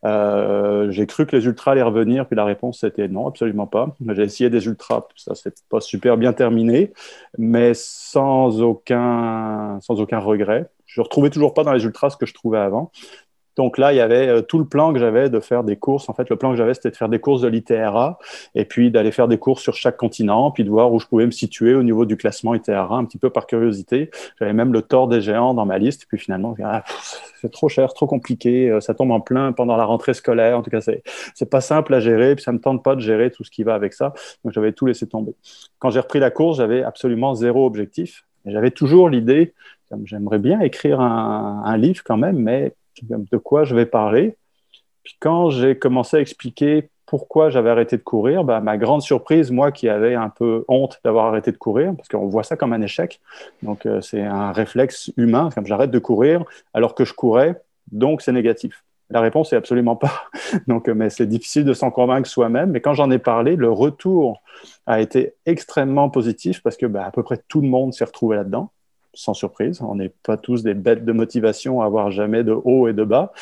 Euh, 0.05 0.91
j'ai 0.91 1.07
cru 1.07 1.25
que 1.25 1.35
les 1.35 1.47
ultras 1.47 1.73
allaient 1.73 1.83
revenir, 1.83 2.27
puis 2.27 2.37
la 2.37 2.45
réponse 2.45 2.81
c'était 2.81 3.09
non, 3.09 3.27
absolument 3.27 3.67
pas. 3.67 3.97
J'ai 4.11 4.23
essayé 4.23 4.51
des 4.51 4.67
ultras, 4.67 5.07
ça 5.17 5.35
c'est 5.35 5.55
pas 5.71 5.81
super 5.81 6.19
bien 6.19 6.35
terminé, 6.35 6.93
mais 7.39 7.73
sans 7.75 8.61
aucun, 8.61 9.79
sans 9.81 9.99
aucun 10.01 10.19
regret. 10.19 10.67
Je 10.85 11.01
retrouvais 11.01 11.31
toujours 11.31 11.55
pas 11.55 11.65
dans 11.65 11.73
les 11.73 11.85
ultras 11.85 12.11
ce 12.11 12.19
que 12.19 12.27
je 12.27 12.35
trouvais 12.35 12.59
avant. 12.59 12.93
Donc 13.59 13.77
là, 13.77 13.93
il 13.93 13.97
y 13.97 14.01
avait 14.01 14.29
euh, 14.29 14.41
tout 14.41 14.61
le 14.61 14.65
plan 14.65 14.93
que 14.93 15.01
j'avais 15.01 15.29
de 15.29 15.41
faire 15.41 15.65
des 15.65 15.75
courses. 15.75 16.09
En 16.09 16.15
fait, 16.15 16.31
le 16.31 16.37
plan 16.37 16.53
que 16.53 16.57
j'avais, 16.57 16.75
c'était 16.75 16.93
de 16.93 16.97
faire 16.97 17.09
des 17.09 17.19
courses 17.19 17.43
de 17.43 17.49
l'ITRA 17.49 18.21
et 18.55 18.65
puis 18.65 18.93
d'aller 18.93 19.11
faire 19.11 19.27
des 19.27 19.37
courses 19.37 19.61
sur 19.63 19.75
chaque 19.75 19.97
continent, 19.97 20.53
puis 20.53 20.63
de 20.63 20.71
voir 20.71 20.93
où 20.93 21.01
je 21.01 21.07
pouvais 21.07 21.27
me 21.27 21.33
situer 21.33 21.75
au 21.75 21.83
niveau 21.83 22.07
du 22.07 22.17
classement 22.17 22.55
ITRA, 22.55 22.95
un 22.95 23.05
petit 23.05 23.19
peu 23.19 23.31
par 23.31 23.49
curiosité. 23.49 24.11
J'avais 24.39 24.53
même 24.53 24.73
le 24.73 24.83
tort 24.83 25.09
des 25.09 25.21
géants 25.21 25.55
dans 25.55 25.67
ma 25.67 25.77
liste. 25.77 26.07
Puis 26.07 26.19
finalement, 26.19 26.55
ah, 26.63 26.85
c'est 27.41 27.51
trop 27.51 27.69
cher, 27.69 27.93
trop 27.95 28.07
compliqué. 28.07 28.71
Euh, 28.71 28.81
ça 28.81 28.95
tombe 28.95 29.11
en 29.11 29.19
plein 29.21 29.51
pendant 29.51 29.77
la 29.77 29.85
rentrée 29.85 30.15
scolaire. 30.15 30.57
En 30.57 30.63
tout 30.63 30.71
cas, 30.71 30.81
c'est 30.81 31.51
pas 31.51 31.61
simple 31.61 31.93
à 31.95 31.99
gérer. 31.99 32.37
Puis 32.37 32.45
ça 32.45 32.53
me 32.53 32.61
tente 32.61 32.85
pas 32.85 32.95
de 32.95 33.01
gérer 33.01 33.33
tout 33.33 33.43
ce 33.43 33.51
qui 33.51 33.65
va 33.65 33.75
avec 33.75 33.93
ça. 33.93 34.15
Donc 34.45 34.53
j'avais 34.53 34.71
tout 34.71 34.87
laissé 34.87 35.09
tomber. 35.09 35.35
Quand 35.81 35.91
j'ai 35.91 35.99
repris 35.99 36.21
la 36.21 36.31
course, 36.31 36.59
j'avais 36.59 36.85
absolument 36.85 37.35
zéro 37.35 37.67
objectif. 37.67 38.25
J'avais 38.47 38.71
toujours 38.71 39.09
l'idée, 39.11 39.53
j'aimerais 40.05 40.39
bien 40.39 40.61
écrire 40.61 41.01
un 41.01 41.77
livre 41.77 42.03
quand 42.03 42.17
même, 42.17 42.39
mais 42.39 42.73
de 43.03 43.37
quoi 43.37 43.65
je 43.65 43.75
vais 43.75 43.87
parler. 43.87 44.37
Puis 45.03 45.17
quand 45.21 45.51
j'ai 45.51 45.79
commencé 45.79 46.17
à 46.17 46.21
expliquer 46.21 46.91
pourquoi 47.07 47.49
j'avais 47.49 47.71
arrêté 47.71 47.97
de 47.97 48.03
courir, 48.03 48.45
bah, 48.45 48.61
ma 48.61 48.77
grande 48.77 49.01
surprise, 49.01 49.51
moi 49.51 49.73
qui 49.73 49.89
avais 49.89 50.15
un 50.15 50.29
peu 50.29 50.65
honte 50.69 51.01
d'avoir 51.05 51.27
arrêté 51.27 51.51
de 51.53 51.57
courir, 51.57 51.95
parce 51.97 52.09
qu'on 52.09 52.27
voit 52.27 52.43
ça 52.43 52.57
comme 52.57 52.75
un 52.75 52.83
échec, 52.83 53.21
donc 53.63 53.87
euh, 53.87 54.03
c'est 54.03 54.23
un 54.23 54.53
réflexe 54.53 55.11
humain, 55.17 55.49
j'arrête 55.65 55.91
de 55.91 55.99
courir 55.99 56.45
alors 56.75 56.95
que 56.95 57.07
je 57.07 57.15
courais, 57.15 57.63
donc 57.91 58.21
c'est 58.21 58.33
négatif. 58.33 58.85
La 59.11 59.23
réponse 59.23 59.55
est 59.55 59.57
absolument 59.57 59.97
pas. 59.97 60.25
Donc, 60.67 60.87
euh, 60.87 60.95
mais 60.95 61.09
c'est 61.09 61.25
difficile 61.25 61.65
de 61.65 61.73
s'en 61.73 61.91
convaincre 61.91 62.29
soi-même. 62.29 62.73
Mais 62.73 62.83
quand 62.83 62.93
j'en 62.93 63.11
ai 63.11 63.19
parlé, 63.19 63.57
le 63.57 63.71
retour 63.71 64.43
a 64.87 65.01
été 65.01 65.33
extrêmement 65.47 66.11
positif 66.11 66.63
parce 66.63 66.77
que 66.77 66.85
bah, 66.85 67.07
à 67.07 67.11
peu 67.11 67.23
près 67.23 67.41
tout 67.49 67.63
le 67.63 67.69
monde 67.69 67.95
s'est 67.95 68.05
retrouvé 68.05 68.37
là-dedans 68.37 68.71
sans 69.19 69.35
surprise. 69.35 69.83
On 69.83 69.97
n'est 69.97 70.13
pas 70.23 70.37
tous 70.37 70.63
des 70.63 70.75
bêtes 70.75 71.05
de 71.05 71.13
motivation 71.13 71.81
à 71.83 71.87
avoir 71.87 72.13
jamais 72.13 72.45
de 72.45 72.53
haut 72.53 72.87
et 72.87 72.93
de 72.93 73.03
bas. 73.03 73.33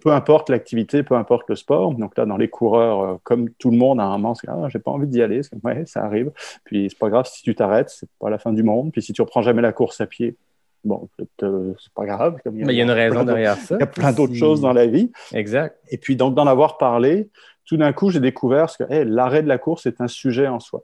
peu 0.00 0.12
importe 0.12 0.48
l'activité, 0.48 1.02
peu 1.02 1.14
importe 1.14 1.48
le 1.50 1.56
sport. 1.56 1.92
Donc 1.94 2.16
là, 2.16 2.24
dans 2.24 2.38
les 2.38 2.48
coureurs, 2.48 3.00
euh, 3.00 3.16
comme 3.22 3.50
tout 3.50 3.70
le 3.70 3.76
monde, 3.76 4.00
à 4.00 4.04
un 4.04 4.12
moment, 4.12 4.34
c'est 4.34 4.48
ah, 4.48 4.66
j'ai 4.70 4.78
pas 4.78 4.90
envie 4.90 5.06
d'y 5.06 5.22
aller. 5.22 5.42
Ouais, 5.62 5.84
ça 5.84 6.04
arrive. 6.04 6.32
Puis 6.64 6.88
c'est 6.88 6.98
pas 6.98 7.10
grave 7.10 7.26
si 7.26 7.42
tu 7.42 7.54
t'arrêtes, 7.54 7.90
c'est 7.90 8.08
pas 8.18 8.30
la 8.30 8.38
fin 8.38 8.52
du 8.52 8.62
monde. 8.62 8.92
Puis 8.92 9.02
si 9.02 9.12
tu 9.12 9.20
reprends 9.20 9.42
jamais 9.42 9.60
la 9.60 9.72
course 9.72 10.00
à 10.00 10.06
pied, 10.06 10.36
bon, 10.84 11.08
c'est 11.18 11.92
pas 11.94 12.06
grave. 12.06 12.38
il, 12.50 12.72
y 12.72 12.80
a, 12.80 12.84
une 12.84 12.90
raison 12.90 13.24
derrière 13.24 13.56
ça. 13.56 13.76
Il 13.76 13.80
y 13.80 13.82
a 13.82 13.86
plein 13.86 14.12
d'autres 14.12 14.34
choses 14.34 14.62
dans 14.62 14.72
la 14.72 14.86
vie. 14.86 15.12
Exact. 15.34 15.78
Et 15.90 15.98
puis 15.98 16.16
donc 16.16 16.34
d'en 16.34 16.46
avoir 16.46 16.78
parlé, 16.78 17.28
tout 17.66 17.76
d'un 17.76 17.92
coup, 17.92 18.08
j'ai 18.08 18.20
découvert 18.20 18.74
que 18.74 18.84
l'arrêt 18.90 19.42
de 19.42 19.48
la 19.48 19.58
course 19.58 19.84
est 19.84 20.00
un 20.00 20.08
sujet 20.08 20.48
en 20.48 20.60
soi. 20.60 20.82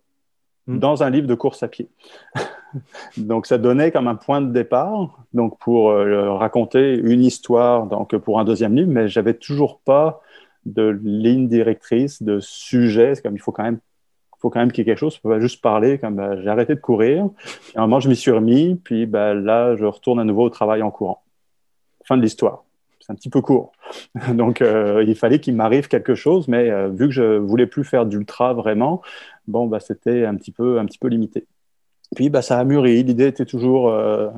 Mm. 0.67 0.79
dans 0.79 1.03
un 1.03 1.11
livre 1.11 1.27
de 1.27 1.35
course 1.35 1.63
à 1.63 1.69
pied. 1.69 1.89
Donc 3.17 3.47
ça 3.47 3.59
donnait 3.59 3.91
comme 3.91 4.09
un 4.09 4.15
point 4.15 4.41
de 4.41 4.53
départ 4.53 5.19
donc 5.33 5.59
pour 5.59 5.91
euh, 5.91 6.33
raconter 6.35 6.95
une 6.95 7.23
histoire 7.23 7.87
donc 7.87 8.17
pour 8.17 8.41
un 8.41 8.45
deuxième 8.45 8.75
livre, 8.75 8.91
mais 8.91 9.09
j'avais 9.09 9.35
toujours 9.35 9.81
pas 9.81 10.21
de 10.67 11.01
ligne 11.03 11.49
directrice, 11.49 12.23
de 12.23 12.39
sujet. 12.41 13.15
Comme 13.23 13.35
il 13.35 13.41
faut 13.41 13.53
quand 13.53 13.65
même 13.65 13.81
faut 14.41 14.49
quand 14.49 14.61
même 14.61 14.73
qu'il 14.73 14.83
y 14.83 14.83
ait 14.83 14.93
quelque 14.93 14.99
chose. 14.99 15.15
Je 15.17 15.21
peux 15.21 15.29
pas 15.29 15.41
juste 15.41 15.61
parler 15.61 15.99
comme 15.99 16.17
bah, 16.17 16.41
j'ai 16.41 16.49
arrêté 16.49 16.75
de 16.75 16.81
courir. 16.81 17.29
à 17.75 17.81
un 17.81 17.83
moment, 17.83 18.01
je 18.01 18.09
m'y 18.09 18.17
suis 18.17 18.31
remis. 18.31 18.75
Puis 18.83 19.07
bah, 19.07 19.35
là, 19.35 19.77
je 19.77 19.85
retourne 19.85 20.19
à 20.19 20.25
nouveau 20.25 20.45
au 20.45 20.51
travail 20.51 20.83
en 20.83 20.91
courant. 20.91 21.23
Fin 22.07 22.17
de 22.17 22.23
l'histoire. 22.23 22.65
c'est 23.01 23.13
un 23.13 23.17
petit 23.17 23.29
peu 23.29 23.43
court. 23.43 23.73
Donc, 24.33 24.63
euh, 24.63 25.05
il 25.07 25.15
fallait 25.15 25.41
qu'il 25.41 25.55
m'arrive 25.55 25.89
quelque 25.89 26.15
chose, 26.15 26.49
mais 26.49 26.71
euh, 26.71 26.89
vu 26.89 27.07
que 27.07 27.13
je 27.13 27.37
voulais 27.37 27.67
plus 27.67 27.85
faire 27.85 28.07
d'ultra 28.07 28.55
vraiment, 28.55 29.03
bon, 29.47 29.67
bah, 29.67 29.79
c'était 29.79 30.25
un 30.25 30.37
petit 30.37 30.53
peu, 30.53 30.79
un 30.79 30.87
petit 30.87 30.99
peu 30.99 31.09
limité. 31.09 31.47
Puis 32.17 32.29
bah, 32.29 32.43
ça 32.43 32.59
a 32.59 32.65
mûri, 32.65 33.05
l'idée 33.05 33.29
était 33.29 33.47
toujours 33.47 33.89
euh, 33.89 34.31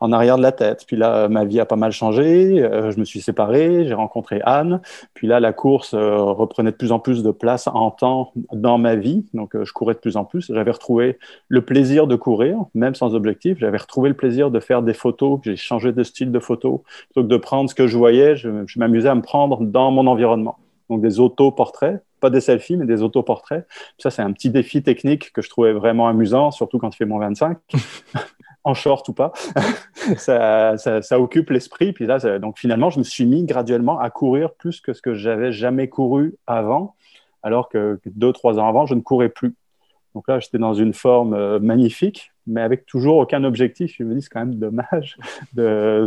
en 0.00 0.10
arrière 0.10 0.36
de 0.36 0.42
la 0.42 0.50
tête. 0.50 0.84
Puis 0.86 0.96
là, 0.96 1.28
ma 1.28 1.44
vie 1.44 1.60
a 1.60 1.64
pas 1.64 1.76
mal 1.76 1.92
changé, 1.92 2.60
euh, 2.60 2.90
je 2.90 2.98
me 2.98 3.04
suis 3.04 3.20
séparé, 3.20 3.84
j'ai 3.86 3.94
rencontré 3.94 4.40
Anne. 4.44 4.80
Puis 5.14 5.28
là, 5.28 5.38
la 5.38 5.52
course 5.52 5.94
euh, 5.94 6.16
reprenait 6.18 6.72
de 6.72 6.76
plus 6.76 6.90
en 6.90 6.98
plus 6.98 7.22
de 7.22 7.30
place 7.30 7.68
en 7.68 7.92
temps 7.92 8.32
dans 8.52 8.78
ma 8.78 8.96
vie. 8.96 9.24
Donc 9.32 9.52
je 9.62 9.72
courais 9.72 9.94
de 9.94 10.00
plus 10.00 10.16
en 10.16 10.24
plus. 10.24 10.52
J'avais 10.52 10.72
retrouvé 10.72 11.18
le 11.48 11.64
plaisir 11.64 12.08
de 12.08 12.16
courir, 12.16 12.56
même 12.74 12.96
sans 12.96 13.14
objectif. 13.14 13.58
J'avais 13.60 13.78
retrouvé 13.78 14.08
le 14.08 14.16
plaisir 14.16 14.50
de 14.50 14.58
faire 14.58 14.82
des 14.82 14.94
photos. 14.94 15.38
J'ai 15.44 15.54
changé 15.54 15.92
de 15.92 16.02
style 16.02 16.32
de 16.32 16.40
photo. 16.40 16.82
Plutôt 17.12 17.22
que 17.22 17.32
de 17.32 17.36
prendre 17.36 17.70
ce 17.70 17.76
que 17.76 17.86
je 17.86 17.96
voyais, 17.96 18.34
je, 18.34 18.48
je 18.66 18.78
m'amusais 18.80 19.08
à 19.08 19.14
me 19.14 19.22
prendre 19.22 19.60
dans 19.60 19.92
mon 19.92 20.08
environnement. 20.08 20.58
Donc 20.88 21.00
des 21.00 21.20
autoportraits 21.20 22.02
pas 22.20 22.30
des 22.30 22.40
selfies, 22.40 22.76
mais 22.76 22.86
des 22.86 23.02
autoportraits. 23.02 23.66
Ça, 23.98 24.10
c'est 24.10 24.22
un 24.22 24.32
petit 24.32 24.50
défi 24.50 24.82
technique 24.82 25.32
que 25.32 25.42
je 25.42 25.50
trouvais 25.50 25.72
vraiment 25.72 26.08
amusant, 26.08 26.50
surtout 26.50 26.78
quand 26.78 26.94
il 26.94 26.96
fait 26.96 27.04
moins 27.04 27.20
25, 27.20 27.58
en 28.64 28.74
short 28.74 29.08
ou 29.08 29.12
pas. 29.12 29.32
ça, 30.16 30.76
ça, 30.76 31.20
occupe 31.20 31.50
l'esprit. 31.50 31.92
Puis 31.92 32.06
là, 32.06 32.38
donc 32.38 32.58
finalement, 32.58 32.90
je 32.90 32.98
me 32.98 33.04
suis 33.04 33.26
mis 33.26 33.44
graduellement 33.44 33.98
à 33.98 34.10
courir 34.10 34.52
plus 34.54 34.80
que 34.80 34.92
ce 34.92 35.02
que 35.02 35.14
j'avais 35.14 35.52
jamais 35.52 35.88
couru 35.88 36.36
avant, 36.46 36.94
alors 37.42 37.68
que 37.68 37.98
deux, 38.06 38.32
trois 38.32 38.58
ans 38.58 38.68
avant, 38.68 38.86
je 38.86 38.94
ne 38.94 39.00
courais 39.00 39.30
plus. 39.30 39.54
Donc 40.14 40.26
là, 40.28 40.40
j'étais 40.40 40.58
dans 40.58 40.74
une 40.74 40.92
forme 40.92 41.34
euh, 41.34 41.58
magnifique, 41.60 42.32
mais 42.46 42.62
avec 42.62 42.84
toujours 42.84 43.18
aucun 43.18 43.44
objectif. 43.44 43.94
Je 43.96 44.04
me 44.04 44.14
dis, 44.14 44.22
c'est 44.22 44.28
quand 44.28 44.40
même 44.40 44.56
dommage. 44.56 45.16
De, 45.54 46.06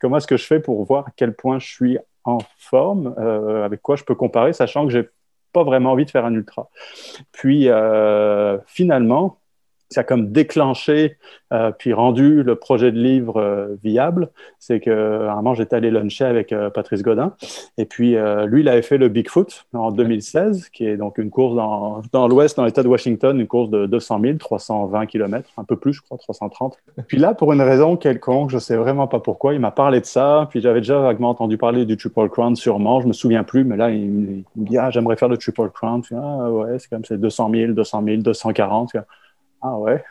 comment 0.00 0.18
est-ce 0.18 0.26
que 0.26 0.36
je 0.36 0.44
fais 0.44 0.60
pour 0.60 0.84
voir 0.84 1.08
à 1.08 1.10
quel 1.16 1.34
point 1.34 1.58
je 1.58 1.66
suis 1.66 1.98
en 2.24 2.38
forme, 2.58 3.14
euh, 3.18 3.64
avec 3.64 3.82
quoi 3.82 3.96
je 3.96 4.04
peux 4.04 4.14
comparer, 4.14 4.52
sachant 4.52 4.86
que 4.86 4.92
j'ai 4.92 5.08
pas 5.52 5.64
vraiment 5.64 5.92
envie 5.92 6.04
de 6.04 6.10
faire 6.10 6.24
un 6.24 6.34
ultra. 6.34 6.70
Puis 7.32 7.68
euh, 7.68 8.58
finalement, 8.66 9.39
ça 9.90 10.02
a 10.02 10.04
comme 10.04 10.30
déclenché 10.30 11.16
euh, 11.52 11.72
puis 11.76 11.92
rendu 11.92 12.44
le 12.44 12.54
projet 12.54 12.92
de 12.92 12.98
livre 12.98 13.40
euh, 13.40 13.76
viable. 13.82 14.30
C'est 14.60 14.78
que 14.78 15.28
un 15.28 15.34
moment 15.34 15.54
j'étais 15.54 15.74
allé 15.76 15.90
luncher 15.90 16.24
avec 16.24 16.52
euh, 16.52 16.70
Patrice 16.70 17.02
Godin 17.02 17.34
et 17.76 17.86
puis 17.86 18.16
lui 18.46 18.60
il 18.60 18.68
avait 18.68 18.82
fait 18.82 18.98
le 18.98 19.08
Bigfoot 19.08 19.66
en 19.72 19.90
2016 19.90 20.68
qui 20.68 20.86
est 20.86 20.96
donc 20.96 21.18
une 21.18 21.30
course 21.30 21.56
dans, 21.56 22.02
dans 22.12 22.28
l'ouest 22.28 22.56
dans 22.56 22.64
l'état 22.64 22.82
de 22.82 22.88
Washington 22.88 23.38
une 23.38 23.46
course 23.46 23.70
de 23.70 23.86
200 23.86 24.20
000 24.20 24.38
320 24.38 25.06
km 25.06 25.50
un 25.56 25.64
peu 25.64 25.76
plus 25.76 25.92
je 25.92 26.02
crois 26.02 26.18
330 26.18 26.78
puis 27.08 27.18
là 27.18 27.34
pour 27.34 27.52
une 27.52 27.62
raison 27.62 27.96
quelconque 27.96 28.50
je 28.50 28.58
sais 28.58 28.76
vraiment 28.76 29.08
pas 29.08 29.18
pourquoi 29.18 29.54
il 29.54 29.60
m'a 29.60 29.70
parlé 29.70 30.00
de 30.00 30.06
ça 30.06 30.46
puis 30.50 30.60
j'avais 30.60 30.80
déjà 30.80 31.00
vaguement 31.00 31.30
entendu 31.30 31.56
parler 31.56 31.84
du 31.84 31.96
Triple 31.96 32.28
Crown 32.28 32.54
sûrement 32.54 33.00
je 33.00 33.08
me 33.08 33.12
souviens 33.12 33.44
plus 33.44 33.64
mais 33.64 33.76
là 33.76 33.90
il, 33.90 34.10
me 34.10 34.42
dit 34.56 34.78
ah 34.78 34.90
j'aimerais 34.90 35.16
faire 35.16 35.28
le 35.28 35.36
Triple 35.36 35.70
Crown 35.70 36.02
ah 36.12 36.50
ouais 36.50 36.78
c'est 36.78 36.90
comme 36.90 37.04
c'est 37.04 37.18
200 37.18 37.50
000 37.52 37.72
200 37.72 38.02
000 38.04 38.22
240 38.22 38.92
ah 39.62 39.78
ouais. 39.78 40.02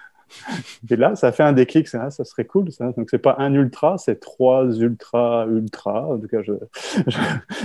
Et 0.89 0.95
là, 0.95 1.15
ça 1.15 1.31
fait 1.31 1.43
un 1.43 1.53
déclic, 1.53 1.87
ça, 1.87 2.09
ça 2.11 2.23
serait 2.23 2.45
cool. 2.45 2.71
Ça. 2.71 2.91
Donc, 2.91 3.09
c'est 3.09 3.17
pas 3.17 3.35
un 3.39 3.53
ultra, 3.53 3.97
c'est 3.97 4.19
trois 4.19 4.65
ultra 4.65 5.45
ultra. 5.47 6.07
En 6.07 6.19
tout 6.19 6.27
cas, 6.27 6.39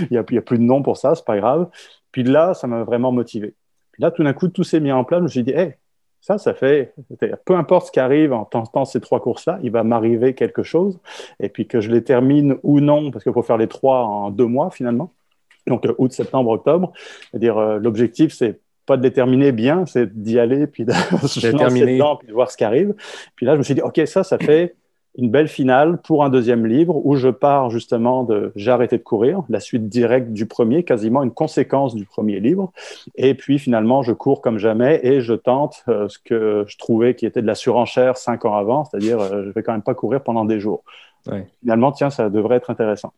il 0.01 0.07
n'y 0.11 0.17
a, 0.17 0.21
a, 0.21 0.23
plus 0.23 0.57
de 0.57 0.63
nom 0.63 0.81
pour 0.81 0.97
ça, 0.97 1.15
c'est 1.15 1.25
pas 1.25 1.37
grave. 1.37 1.69
Puis 2.11 2.23
là, 2.23 2.53
ça 2.53 2.67
m'a 2.67 2.83
vraiment 2.83 3.11
motivé. 3.11 3.53
Puis 3.91 4.01
là, 4.01 4.11
tout 4.11 4.23
d'un 4.23 4.33
coup, 4.33 4.47
tout 4.47 4.63
s'est 4.63 4.79
mis 4.79 4.91
en 4.91 5.03
place. 5.03 5.19
Je 5.19 5.23
me 5.23 5.29
suis 5.29 5.43
dit, 5.43 5.51
hey, 5.51 5.75
ça, 6.21 6.37
ça 6.37 6.53
fait, 6.53 6.93
peu 7.45 7.55
importe 7.55 7.87
ce 7.87 7.91
qui 7.91 7.99
arrive 7.99 8.33
en 8.33 8.45
tentant 8.45 8.83
ces 8.83 8.99
trois 8.99 9.21
courses-là, 9.21 9.59
il 9.61 9.71
va 9.71 9.83
m'arriver 9.83 10.33
quelque 10.33 10.63
chose. 10.63 10.99
Et 11.39 11.49
puis 11.49 11.67
que 11.67 11.81
je 11.81 11.91
les 11.91 12.03
termine 12.03 12.57
ou 12.63 12.79
non, 12.79 13.11
parce 13.11 13.23
qu'il 13.23 13.33
faut 13.33 13.43
faire 13.43 13.57
les 13.57 13.67
trois 13.67 13.99
en 13.99 14.31
deux 14.31 14.47
mois 14.47 14.71
finalement. 14.71 15.11
Donc, 15.67 15.87
août, 15.97 16.11
septembre, 16.11 16.51
octobre. 16.51 16.93
C'est-à-dire, 17.29 17.57
euh, 17.57 17.79
l'objectif, 17.79 18.33
c'est 18.33 18.59
pas 18.85 18.97
de 18.97 19.01
déterminer 19.01 19.51
bien, 19.51 19.85
c'est 19.85 20.21
d'y 20.21 20.39
aller, 20.39 20.67
puis 20.67 20.85
de 20.85 20.91
se 21.27 21.39
dedans, 21.47 22.15
puis 22.15 22.27
de 22.27 22.33
voir 22.33 22.51
ce 22.51 22.57
qui 22.57 22.63
arrive. 22.63 22.93
Puis 23.35 23.45
là, 23.45 23.53
je 23.53 23.57
me 23.59 23.63
suis 23.63 23.75
dit, 23.75 23.81
OK, 23.81 24.01
ça, 24.05 24.23
ça 24.23 24.37
fait 24.37 24.75
une 25.17 25.29
belle 25.29 25.47
finale 25.47 25.97
pour 26.01 26.23
un 26.23 26.29
deuxième 26.29 26.65
livre 26.65 26.99
où 27.05 27.15
je 27.15 27.29
pars 27.29 27.69
justement 27.69 28.23
de 28.23 28.51
J'ai 28.55 28.71
arrêté 28.71 28.97
de 28.97 29.03
courir, 29.03 29.43
la 29.49 29.59
suite 29.59 29.87
directe 29.87 30.31
du 30.31 30.45
premier, 30.45 30.83
quasiment 30.83 31.23
une 31.23 31.31
conséquence 31.31 31.95
du 31.95 32.05
premier 32.05 32.39
livre. 32.39 32.71
Et 33.15 33.33
puis 33.33 33.59
finalement, 33.59 34.03
je 34.03 34.11
cours 34.11 34.41
comme 34.41 34.57
jamais 34.57 34.99
et 35.03 35.21
je 35.21 35.33
tente 35.33 35.83
euh, 35.87 36.09
ce 36.09 36.19
que 36.19 36.65
je 36.67 36.77
trouvais 36.77 37.15
qui 37.15 37.25
était 37.25 37.41
de 37.41 37.47
la 37.47 37.55
surenchère 37.55 38.17
cinq 38.17 38.45
ans 38.45 38.55
avant, 38.55 38.85
c'est-à-dire 38.85 39.19
euh, 39.19 39.43
je 39.45 39.49
vais 39.51 39.63
quand 39.63 39.71
même 39.71 39.81
pas 39.81 39.95
courir 39.95 40.21
pendant 40.21 40.45
des 40.45 40.59
jours. 40.59 40.83
Finalement, 41.61 41.91
tiens, 41.91 42.11
ça 42.11 42.29
devrait 42.29 42.57
être 42.57 42.69
intéressant. 42.69 43.11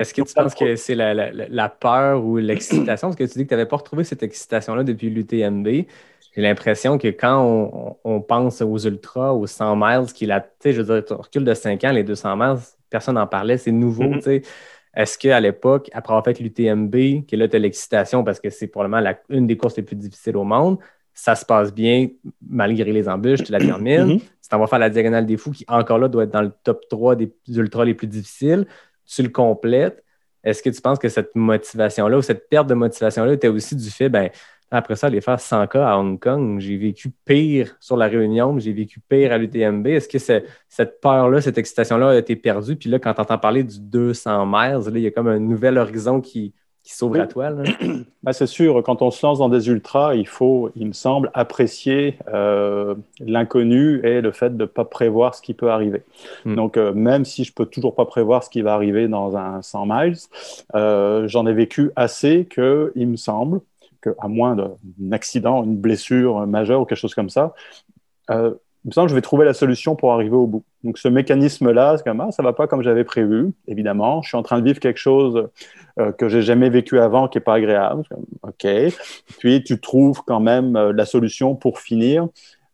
Est-ce 0.00 0.14
que 0.14 0.22
tu 0.22 0.32
penses 0.32 0.54
que 0.54 0.76
c'est 0.76 0.94
la, 0.94 1.68
peur 1.68 2.24
ou 2.24 2.38
l'excitation? 2.38 3.08
Parce 3.08 3.16
que 3.16 3.24
tu 3.24 3.38
dis 3.38 3.44
que 3.44 3.48
tu 3.50 3.54
n'avais 3.54 3.66
pas 3.66 3.76
retrouvé 3.76 4.02
cette 4.02 4.22
excitation-là 4.22 4.82
depuis 4.82 5.10
l'UTMB. 5.10 5.66
J'ai 5.66 6.42
l'impression 6.42 6.96
que 6.96 7.08
quand 7.08 7.98
on, 8.02 8.20
pense 8.22 8.62
aux 8.62 8.78
ultras, 8.78 9.32
aux 9.32 9.46
100 9.46 9.76
miles, 9.76 10.12
qui 10.14 10.24
est 10.24 10.40
tu 10.40 10.46
sais, 10.60 10.72
je 10.72 10.80
veux 10.80 11.02
dire, 11.02 11.18
recul 11.18 11.44
de 11.44 11.52
5 11.52 11.84
ans, 11.84 11.92
les 11.92 12.04
200 12.04 12.36
miles, 12.36 12.56
personne 12.88 13.16
n'en 13.16 13.26
parlait, 13.26 13.58
c'est 13.58 13.72
nouveau, 13.72 14.04
mm-hmm. 14.04 14.40
tu. 14.40 14.48
Est-ce 14.94 15.18
qu'à 15.18 15.38
l'époque, 15.38 15.90
après 15.92 16.12
avoir 16.12 16.24
fait 16.24 16.40
l'UTMB, 16.40 17.26
que 17.26 17.36
là, 17.36 17.46
tu 17.46 17.56
as 17.56 17.58
l'excitation 17.58 18.24
parce 18.24 18.40
que 18.40 18.48
c'est 18.48 18.68
probablement 18.68 19.00
la, 19.00 19.20
une 19.28 19.46
des 19.46 19.56
courses 19.56 19.76
les 19.76 19.82
plus 19.82 19.96
difficiles 19.96 20.36
au 20.36 20.44
monde, 20.44 20.78
ça 21.12 21.34
se 21.34 21.44
passe 21.44 21.72
bien 21.74 22.08
malgré 22.48 22.90
les 22.92 23.08
embûches, 23.08 23.42
tu 23.42 23.52
la 23.52 23.58
termines. 23.58 24.16
Mm-hmm. 24.16 24.20
Tu 24.20 24.48
t'en 24.48 24.58
vas 24.58 24.66
faire 24.66 24.78
la 24.78 24.90
diagonale 24.90 25.26
des 25.26 25.36
fous 25.36 25.50
qui, 25.50 25.64
encore 25.68 25.98
là, 25.98 26.08
doit 26.08 26.24
être 26.24 26.32
dans 26.32 26.42
le 26.42 26.52
top 26.64 26.88
3 26.88 27.16
des 27.16 27.30
ultras 27.48 27.84
les 27.84 27.94
plus 27.94 28.06
difficiles 28.06 28.66
tu 29.14 29.22
le 29.22 29.28
complètes, 29.28 30.04
est-ce 30.42 30.62
que 30.62 30.70
tu 30.70 30.80
penses 30.80 30.98
que 30.98 31.08
cette 31.08 31.34
motivation-là 31.34 32.18
ou 32.18 32.22
cette 32.22 32.48
perte 32.48 32.66
de 32.66 32.74
motivation-là 32.74 33.34
était 33.34 33.48
aussi 33.48 33.76
du 33.76 33.90
fait, 33.90 34.08
ben, 34.08 34.30
après 34.70 34.94
ça, 34.94 35.08
aller 35.08 35.20
faire 35.20 35.38
100K 35.38 35.78
à 35.78 35.98
Hong 35.98 36.18
Kong, 36.18 36.60
j'ai 36.60 36.76
vécu 36.76 37.10
pire 37.24 37.76
sur 37.80 37.96
la 37.96 38.06
Réunion, 38.06 38.58
j'ai 38.58 38.72
vécu 38.72 39.00
pire 39.00 39.32
à 39.32 39.38
l'UTMB. 39.38 39.86
Est-ce 39.88 40.08
que 40.08 40.18
cette 40.68 41.00
peur-là, 41.00 41.40
cette 41.40 41.58
excitation-là 41.58 42.10
a 42.10 42.16
été 42.16 42.36
perdue? 42.36 42.76
Puis 42.76 42.88
là, 42.88 43.00
quand 43.00 43.12
tu 43.12 43.20
entends 43.20 43.38
parler 43.38 43.64
du 43.64 43.80
200 43.80 44.46
miles, 44.46 44.84
là, 44.86 44.92
il 44.94 45.00
y 45.00 45.06
a 45.08 45.10
comme 45.10 45.26
un 45.26 45.40
nouvel 45.40 45.76
horizon 45.76 46.20
qui, 46.20 46.54
qui 46.82 46.94
s'ouvre 46.94 47.20
à 47.20 47.26
toi. 47.26 47.50
Bah, 48.22 48.32
c'est 48.32 48.46
sûr, 48.46 48.82
quand 48.82 49.02
on 49.02 49.10
se 49.10 49.24
lance 49.24 49.38
dans 49.38 49.48
des 49.48 49.68
ultras, 49.68 50.14
il 50.14 50.26
faut, 50.26 50.70
il 50.76 50.86
me 50.86 50.92
semble, 50.92 51.30
apprécier 51.34 52.18
euh, 52.32 52.94
l'inconnu 53.20 54.00
et 54.04 54.20
le 54.20 54.32
fait 54.32 54.56
de 54.56 54.62
ne 54.62 54.66
pas 54.66 54.84
prévoir 54.84 55.34
ce 55.34 55.42
qui 55.42 55.54
peut 55.54 55.70
arriver. 55.70 56.02
Hmm. 56.44 56.54
Donc, 56.54 56.76
euh, 56.76 56.92
même 56.92 57.24
si 57.24 57.44
je 57.44 57.52
peux 57.52 57.66
toujours 57.66 57.94
pas 57.94 58.06
prévoir 58.06 58.44
ce 58.44 58.50
qui 58.50 58.62
va 58.62 58.74
arriver 58.74 59.08
dans 59.08 59.36
un 59.36 59.62
100 59.62 59.86
miles, 59.86 60.16
euh, 60.74 61.28
j'en 61.28 61.46
ai 61.46 61.52
vécu 61.52 61.90
assez 61.96 62.46
que, 62.46 62.92
il 62.94 63.08
me 63.08 63.16
semble, 63.16 63.60
qu'à 64.02 64.28
moins 64.28 64.56
d'un 64.56 65.12
accident, 65.12 65.62
une 65.62 65.76
blessure 65.76 66.46
majeure 66.46 66.80
ou 66.80 66.84
quelque 66.86 66.98
chose 66.98 67.14
comme 67.14 67.28
ça, 67.28 67.54
il 68.84 68.88
me 68.88 68.92
semble 68.92 69.06
que 69.06 69.10
je 69.10 69.14
vais 69.14 69.20
trouver 69.20 69.44
la 69.44 69.52
solution 69.52 69.94
pour 69.94 70.12
arriver 70.12 70.34
au 70.34 70.46
bout. 70.46 70.64
Donc 70.84 70.96
ce 70.96 71.08
mécanisme-là, 71.08 71.98
comme 72.04 72.20
ah, 72.20 72.30
ça 72.30 72.42
va 72.42 72.54
pas 72.54 72.66
comme 72.66 72.82
j'avais 72.82 73.04
prévu, 73.04 73.52
évidemment. 73.68 74.22
Je 74.22 74.28
suis 74.28 74.38
en 74.38 74.42
train 74.42 74.58
de 74.58 74.64
vivre 74.64 74.80
quelque 74.80 74.98
chose 74.98 75.48
euh, 75.98 76.12
que 76.12 76.28
j'ai 76.28 76.40
jamais 76.40 76.70
vécu 76.70 76.98
avant, 76.98 77.28
qui 77.28 77.38
est 77.38 77.42
pas 77.42 77.54
agréable. 77.54 78.04
ok. 78.42 78.66
Puis 79.38 79.62
tu 79.62 79.78
trouves 79.80 80.22
quand 80.26 80.40
même 80.40 80.76
euh, 80.76 80.92
la 80.92 81.04
solution 81.04 81.54
pour 81.54 81.78
finir. 81.78 82.28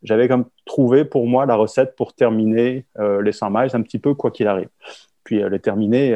J'avais 0.04 0.28
comme 0.28 0.44
trouvé 0.64 1.04
pour 1.04 1.26
moi 1.26 1.44
la 1.44 1.56
recette 1.56 1.96
pour 1.96 2.12
terminer 2.12 2.84
euh, 2.98 3.20
les 3.20 3.32
100 3.32 3.50
miles 3.50 3.70
un 3.72 3.82
petit 3.82 3.98
peu 3.98 4.14
quoi 4.14 4.30
qu'il 4.30 4.46
arrive. 4.46 4.68
Puis 5.24 5.42
les 5.50 5.58
terminer 5.58 6.14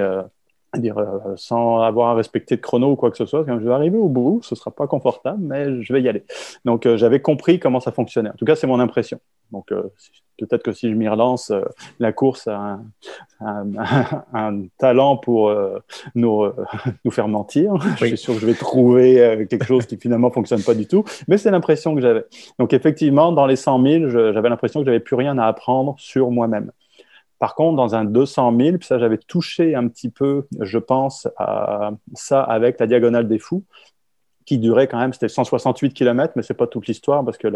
dire, 0.78 0.98
euh, 0.98 1.34
sans 1.36 1.80
avoir 1.80 2.10
à 2.10 2.14
respecter 2.14 2.56
de 2.56 2.60
chrono 2.60 2.92
ou 2.92 2.96
quoi 2.96 3.10
que 3.10 3.16
ce 3.16 3.26
soit. 3.26 3.44
Quand 3.44 3.58
je 3.58 3.64
vais 3.64 3.72
arriver 3.72 3.98
au 3.98 4.08
bout, 4.08 4.40
ce 4.42 4.54
sera 4.54 4.70
pas 4.70 4.86
confortable, 4.86 5.38
mais 5.40 5.82
je 5.82 5.92
vais 5.92 6.00
y 6.00 6.08
aller. 6.08 6.24
Donc, 6.64 6.86
euh, 6.86 6.96
j'avais 6.96 7.20
compris 7.20 7.58
comment 7.58 7.80
ça 7.80 7.92
fonctionnait. 7.92 8.30
En 8.30 8.34
tout 8.34 8.44
cas, 8.44 8.54
c'est 8.54 8.66
mon 8.66 8.78
impression. 8.78 9.20
Donc, 9.50 9.72
euh, 9.72 9.82
peut-être 10.38 10.62
que 10.62 10.72
si 10.72 10.88
je 10.88 10.94
m'y 10.94 11.08
relance, 11.08 11.52
la 11.98 12.12
course 12.12 12.46
a 12.46 12.78
un, 13.40 13.66
un, 14.32 14.62
talent 14.78 15.16
pour 15.16 15.52
nous, 16.14 16.44
nous 17.04 17.10
faire 17.10 17.26
mentir. 17.26 17.74
Je 17.98 18.06
suis 18.06 18.16
sûr 18.16 18.34
que 18.34 18.40
je 18.40 18.46
vais 18.46 18.54
trouver 18.54 19.46
quelque 19.50 19.66
chose 19.66 19.86
qui 19.86 19.96
finalement 19.96 20.30
fonctionne 20.30 20.62
pas 20.62 20.74
du 20.74 20.86
tout, 20.86 21.04
mais 21.26 21.36
c'est 21.36 21.50
l'impression 21.50 21.94
que 21.94 22.00
j'avais. 22.00 22.24
Donc, 22.58 22.72
effectivement, 22.72 23.32
dans 23.32 23.46
les 23.46 23.56
100 23.56 23.82
000, 23.82 24.08
j'avais 24.08 24.48
l'impression 24.48 24.80
que 24.80 24.86
j'avais 24.86 25.00
plus 25.00 25.16
rien 25.16 25.36
à 25.36 25.46
apprendre 25.46 25.94
sur 25.98 26.30
moi-même. 26.30 26.70
Par 27.40 27.56
contre, 27.56 27.76
dans 27.76 27.96
un 27.96 28.04
200 28.04 28.56
000, 28.56 28.78
puis 28.78 28.86
ça, 28.86 29.00
j'avais 29.00 29.18
touché 29.18 29.74
un 29.74 29.88
petit 29.88 30.10
peu, 30.10 30.46
je 30.60 30.78
pense, 30.78 31.28
à 31.38 31.92
ça 32.14 32.42
avec 32.42 32.78
la 32.80 32.86
diagonale 32.86 33.28
des 33.28 33.40
fous. 33.40 33.64
Qui 34.46 34.58
durait 34.58 34.88
quand 34.88 34.98
même, 34.98 35.12
c'était 35.12 35.28
168 35.28 35.92
km, 35.92 36.32
mais 36.34 36.42
c'est 36.42 36.54
pas 36.54 36.66
toute 36.66 36.86
l'histoire 36.86 37.24
parce 37.24 37.38
que 37.38 37.48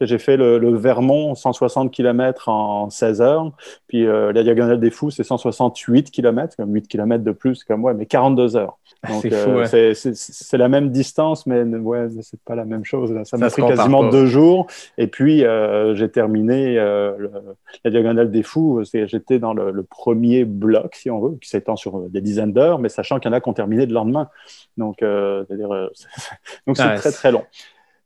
j'ai 0.00 0.18
fait 0.18 0.36
le, 0.36 0.76
Vermont 0.76 1.34
160 1.34 1.90
km 1.90 2.48
en 2.48 2.88
16 2.90 3.20
heures, 3.20 3.50
puis 3.88 4.06
euh, 4.06 4.32
la 4.32 4.42
Diagonale 4.42 4.78
des 4.80 4.90
Fous, 4.90 5.10
c'est 5.10 5.24
168 5.24 6.10
km, 6.10 6.56
comme 6.56 6.72
8 6.72 6.88
km 6.88 7.24
de 7.24 7.32
plus, 7.32 7.64
comme 7.64 7.80
moi, 7.80 7.94
mais 7.94 8.06
42 8.06 8.56
heures. 8.56 8.78
C'est 9.20 9.32
euh, 9.32 9.94
C'est 9.94 10.58
la 10.58 10.68
même 10.68 10.90
distance, 10.90 11.46
mais 11.46 11.62
ouais, 11.62 12.08
c'est 12.20 12.40
pas 12.40 12.54
la 12.54 12.66
même 12.66 12.84
chose. 12.84 13.14
Ça 13.24 13.38
m'a 13.38 13.48
pris 13.48 13.62
quasiment 13.62 14.10
deux 14.10 14.26
jours. 14.26 14.66
Et 14.98 15.06
puis, 15.06 15.42
euh, 15.44 15.94
j'ai 15.94 16.10
terminé 16.10 16.74
la 16.76 17.90
Diagonale 17.90 18.30
des 18.30 18.42
Fous. 18.42 18.82
J'étais 18.92 19.38
dans 19.38 19.54
le, 19.54 19.82
premier 19.82 20.44
bloc, 20.44 20.94
si 20.96 21.10
on 21.10 21.20
veut, 21.20 21.38
qui 21.40 21.48
s'étend 21.48 21.76
sur 21.76 22.00
des 22.10 22.20
dizaines 22.20 22.52
d'heures, 22.52 22.78
mais 22.78 22.90
sachant 22.90 23.18
qu'il 23.18 23.30
y 23.30 23.34
en 23.34 23.36
a 23.36 23.40
qui 23.40 23.48
ont 23.48 23.54
terminé 23.54 23.86
le 23.86 23.94
lendemain. 23.94 24.28
Donc, 24.76 24.96
c'est-à-dire 25.00 25.88
Donc 26.66 26.76
c'est 26.76 26.94
très 26.96 27.12
très 27.12 27.32
long. 27.32 27.44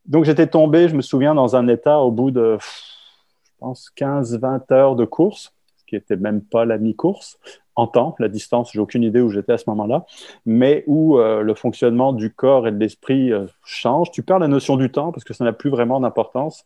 Donc 0.06 0.24
j'étais 0.24 0.46
tombé, 0.46 0.88
je 0.88 0.96
me 0.96 1.02
souviens, 1.02 1.34
dans 1.34 1.56
un 1.56 1.66
état 1.68 1.98
au 1.98 2.10
bout 2.10 2.30
de, 2.30 2.58
je 2.60 3.50
pense, 3.58 3.90
15-20 3.96 4.72
heures 4.72 4.96
de 4.96 5.04
course, 5.04 5.54
ce 5.76 5.84
qui 5.86 5.94
n'était 5.94 6.16
même 6.16 6.42
pas 6.42 6.64
la 6.64 6.78
mi-course, 6.78 7.38
en 7.76 7.86
temps, 7.86 8.14
la 8.18 8.28
distance, 8.28 8.70
j'ai 8.72 8.78
aucune 8.78 9.02
idée 9.02 9.20
où 9.20 9.30
j'étais 9.30 9.52
à 9.52 9.58
ce 9.58 9.64
moment-là, 9.68 10.06
mais 10.46 10.84
où 10.86 11.18
euh, 11.18 11.42
le 11.42 11.54
fonctionnement 11.54 12.12
du 12.12 12.32
corps 12.32 12.68
et 12.68 12.72
de 12.72 12.78
l'esprit 12.78 13.32
euh, 13.32 13.46
change. 13.64 14.10
Tu 14.12 14.22
perds 14.22 14.38
la 14.38 14.48
notion 14.48 14.76
du 14.76 14.92
temps 14.92 15.10
parce 15.10 15.24
que 15.24 15.34
ça 15.34 15.44
n'a 15.44 15.52
plus 15.52 15.70
vraiment 15.70 15.98
d'importance. 15.98 16.64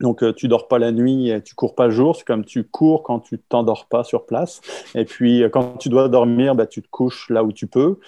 Donc, 0.00 0.22
euh, 0.22 0.32
tu 0.32 0.46
dors 0.48 0.68
pas 0.68 0.78
la 0.78 0.92
nuit, 0.92 1.30
et 1.30 1.42
tu 1.42 1.54
cours 1.54 1.74
pas 1.74 1.86
le 1.86 1.92
jour. 1.92 2.16
C'est 2.16 2.26
comme 2.26 2.44
tu 2.44 2.64
cours 2.64 3.02
quand 3.02 3.20
tu 3.20 3.38
t'endors 3.38 3.86
pas 3.86 4.04
sur 4.04 4.26
place. 4.26 4.60
Et 4.94 5.04
puis, 5.04 5.42
euh, 5.42 5.48
quand 5.48 5.78
tu 5.78 5.88
dois 5.88 6.08
dormir, 6.08 6.54
bah, 6.54 6.66
tu 6.66 6.82
te 6.82 6.88
couches 6.88 7.30
là 7.30 7.42
où 7.42 7.52
tu 7.52 7.66
peux, 7.66 7.98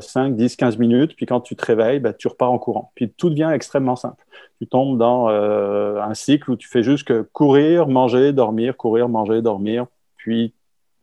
5, 0.00 0.36
10, 0.36 0.56
15 0.56 0.78
minutes. 0.78 1.16
Puis, 1.16 1.26
quand 1.26 1.40
tu 1.40 1.56
te 1.56 1.64
réveilles, 1.64 2.00
bah, 2.00 2.12
tu 2.12 2.28
repars 2.28 2.52
en 2.52 2.58
courant. 2.58 2.92
Puis, 2.94 3.10
tout 3.10 3.30
devient 3.30 3.50
extrêmement 3.54 3.96
simple. 3.96 4.24
Tu 4.60 4.66
tombes 4.66 4.98
dans 4.98 5.30
euh, 5.30 6.02
un 6.02 6.14
cycle 6.14 6.50
où 6.50 6.56
tu 6.56 6.68
fais 6.68 6.82
juste 6.82 7.06
que 7.06 7.22
courir, 7.32 7.88
manger, 7.88 8.32
dormir, 8.32 8.76
courir, 8.76 9.08
manger, 9.08 9.40
dormir. 9.40 9.86
Puis, 10.16 10.52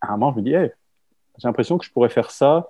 à 0.01 0.13
un 0.13 0.17
moment, 0.17 0.31
je 0.33 0.37
me 0.37 0.43
dis, 0.43 0.51
j'ai 0.51 1.47
l'impression 1.47 1.77
que 1.77 1.85
je 1.85 1.91
pourrais 1.91 2.09
faire 2.09 2.29
ça 2.31 2.69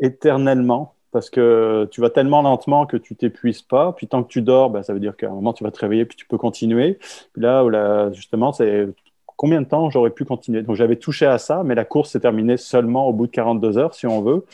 éternellement 0.00 0.94
parce 1.12 1.30
que 1.30 1.88
tu 1.90 2.00
vas 2.00 2.10
tellement 2.10 2.42
lentement 2.42 2.86
que 2.86 2.96
tu 2.96 3.16
t'épuises 3.16 3.62
pas. 3.62 3.92
Puis 3.92 4.06
tant 4.06 4.22
que 4.22 4.28
tu 4.28 4.42
dors, 4.42 4.70
ben, 4.70 4.82
ça 4.82 4.92
veut 4.92 5.00
dire 5.00 5.16
qu'à 5.16 5.28
un 5.28 5.34
moment, 5.34 5.52
tu 5.52 5.64
vas 5.64 5.70
te 5.70 5.80
réveiller, 5.80 6.04
puis 6.04 6.16
tu 6.16 6.26
peux 6.26 6.38
continuer. 6.38 6.98
Puis 7.32 7.42
là, 7.42 7.62
là 7.64 8.12
justement, 8.12 8.52
c'est 8.52 8.88
combien 9.36 9.60
de 9.60 9.66
temps 9.66 9.90
j'aurais 9.90 10.10
pu 10.10 10.24
continuer? 10.24 10.62
Donc 10.62 10.76
j'avais 10.76 10.96
touché 10.96 11.26
à 11.26 11.38
ça, 11.38 11.62
mais 11.64 11.74
la 11.74 11.84
course 11.84 12.10
s'est 12.10 12.20
terminée 12.20 12.56
seulement 12.56 13.08
au 13.08 13.12
bout 13.12 13.26
de 13.26 13.32
42 13.32 13.78
heures, 13.78 13.94
si 13.94 14.06
on 14.06 14.22
veut. 14.22 14.44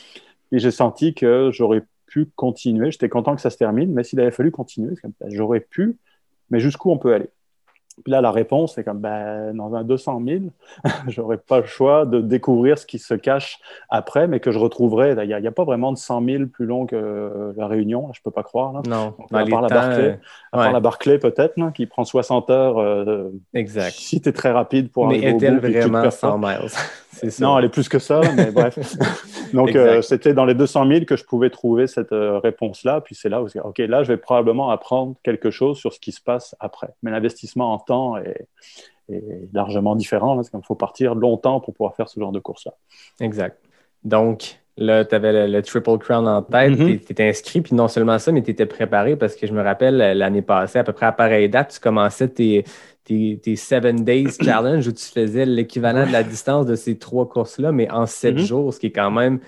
Et 0.51 0.59
j'ai 0.59 0.71
senti 0.71 1.13
que 1.13 1.49
j'aurais 1.51 1.83
pu 2.07 2.27
continuer. 2.35 2.91
J'étais 2.91 3.09
content 3.09 3.35
que 3.35 3.41
ça 3.41 3.49
se 3.49 3.57
termine, 3.57 3.91
mais 3.93 4.03
s'il 4.03 4.19
avait 4.19 4.31
fallu 4.31 4.51
continuer, 4.51 4.95
j'aurais 5.27 5.59
pu, 5.59 5.97
mais 6.49 6.59
jusqu'où 6.59 6.91
on 6.91 6.97
peut 6.97 7.13
aller? 7.13 7.29
Puis 8.03 8.11
là, 8.11 8.21
la 8.21 8.31
réponse, 8.31 8.75
c'est 8.75 8.83
comme, 8.83 8.99
ben, 8.99 9.55
dans 9.55 9.73
un 9.73 9.83
200 9.83 10.21
000, 10.25 10.39
j'aurais 11.07 11.37
pas 11.37 11.59
le 11.59 11.65
choix 11.65 12.05
de 12.05 12.21
découvrir 12.21 12.77
ce 12.77 12.85
qui 12.85 12.99
se 12.99 13.13
cache 13.13 13.59
après, 13.89 14.27
mais 14.27 14.39
que 14.39 14.51
je 14.51 14.59
retrouverai. 14.59 15.15
Il 15.23 15.27
n'y 15.27 15.47
a, 15.47 15.51
pas 15.51 15.63
vraiment 15.63 15.91
de 15.91 15.97
100 15.97 16.23
000 16.23 16.45
plus 16.45 16.65
long 16.65 16.85
que 16.85 17.53
la 17.57 17.67
Réunion, 17.67 18.09
je 18.13 18.21
peux 18.21 18.31
pas 18.31 18.43
croire. 18.43 18.73
Là. 18.73 18.81
Non, 18.87 19.15
à, 19.33 19.45
part 19.45 19.61
la 19.61 19.67
Barclay, 19.67 20.19
à 20.51 20.57
part 20.57 20.71
la 20.71 20.79
Barclay, 20.79 21.17
peut-être, 21.17 21.55
qui 21.73 21.85
prend 21.87 22.03
60 22.03 22.49
heures. 22.49 22.77
Euh, 22.77 23.29
exact. 23.53 23.95
Si 23.95 24.21
tu 24.21 24.29
es 24.29 24.31
très 24.31 24.51
rapide 24.51 24.91
pour 24.91 25.07
mais 25.07 25.25
arriver 25.25 25.49
au 25.49 25.53
bout. 25.53 25.89
Vraiment 25.89 26.11
100 26.11 26.37
miles? 26.37 26.71
Non, 27.39 27.57
elle 27.57 27.65
est 27.65 27.69
plus 27.69 27.89
que 27.89 27.99
ça, 27.99 28.21
mais 28.35 28.51
bref. 28.51 28.77
Donc, 29.53 29.75
euh, 29.75 30.01
c'était 30.01 30.33
dans 30.33 30.45
les 30.45 30.53
200 30.53 30.87
000 30.87 31.05
que 31.05 31.15
je 31.15 31.23
pouvais 31.23 31.49
trouver 31.49 31.87
cette 31.87 32.11
euh, 32.11 32.39
réponse-là. 32.39 33.01
Puis 33.01 33.15
c'est 33.15 33.29
là 33.29 33.41
où, 33.41 33.47
OK, 33.63 33.77
là, 33.79 34.03
je 34.03 34.09
vais 34.09 34.17
probablement 34.17 34.69
apprendre 34.69 35.15
quelque 35.23 35.49
chose 35.49 35.77
sur 35.77 35.93
ce 35.93 35.99
qui 35.99 36.11
se 36.11 36.21
passe 36.21 36.55
après. 36.59 36.89
Mais 37.03 37.11
l'investissement 37.11 37.73
en 37.73 37.79
temps 37.79 38.17
est, 38.17 38.47
largement 39.53 39.95
différent. 39.95 40.35
Parce 40.35 40.49
qu'il 40.49 40.59
faut 40.65 40.75
partir 40.75 41.15
longtemps 41.15 41.61
pour 41.61 41.73
pouvoir 41.73 41.95
faire 41.95 42.09
ce 42.09 42.19
genre 42.19 42.33
de 42.33 42.39
course-là. 42.39 42.73
Exact. 43.21 43.57
Donc, 44.03 44.59
Là, 44.79 45.03
tu 45.05 45.15
avais 45.15 45.47
le, 45.47 45.61
Triple 45.63 45.97
Crown 45.97 46.27
en 46.27 46.43
tête, 46.43 46.73
mm-hmm. 46.73 46.99
tu 46.99 47.11
étais 47.11 47.27
inscrit, 47.27 47.61
puis 47.61 47.73
non 47.73 47.87
seulement 47.87 48.19
ça, 48.19 48.31
mais 48.31 48.43
tu 48.43 48.51
étais 48.51 48.67
préparé 48.67 49.15
parce 49.15 49.35
que 49.35 49.47
je 49.47 49.51
me 49.51 49.63
rappelle 49.63 49.97
l'année 49.97 50.43
passée, 50.43 50.77
à 50.77 50.83
peu 50.83 50.93
près 50.93 51.07
à 51.07 51.11
pareille 51.11 51.49
date, 51.49 51.71
tu 51.73 51.79
commençais 51.79 52.27
tes, 52.27 52.63
tes, 53.07 53.55
Seven 53.55 54.03
Days 54.03 54.31
Challenge 54.41 54.87
où 54.87 54.91
tu 54.91 55.05
faisais 55.05 55.45
l'équivalent 55.45 56.05
de 56.05 56.11
la 56.11 56.23
distance 56.23 56.65
de 56.65 56.75
ces 56.75 56.97
trois 56.97 57.27
courses-là, 57.27 57.71
mais 57.71 57.89
en 57.91 58.05
sept 58.05 58.35
mm-hmm. 58.35 58.45
jours, 58.45 58.73
ce 58.73 58.79
qui 58.79 58.87
est 58.87 58.91
quand 58.91 59.11
même 59.11 59.39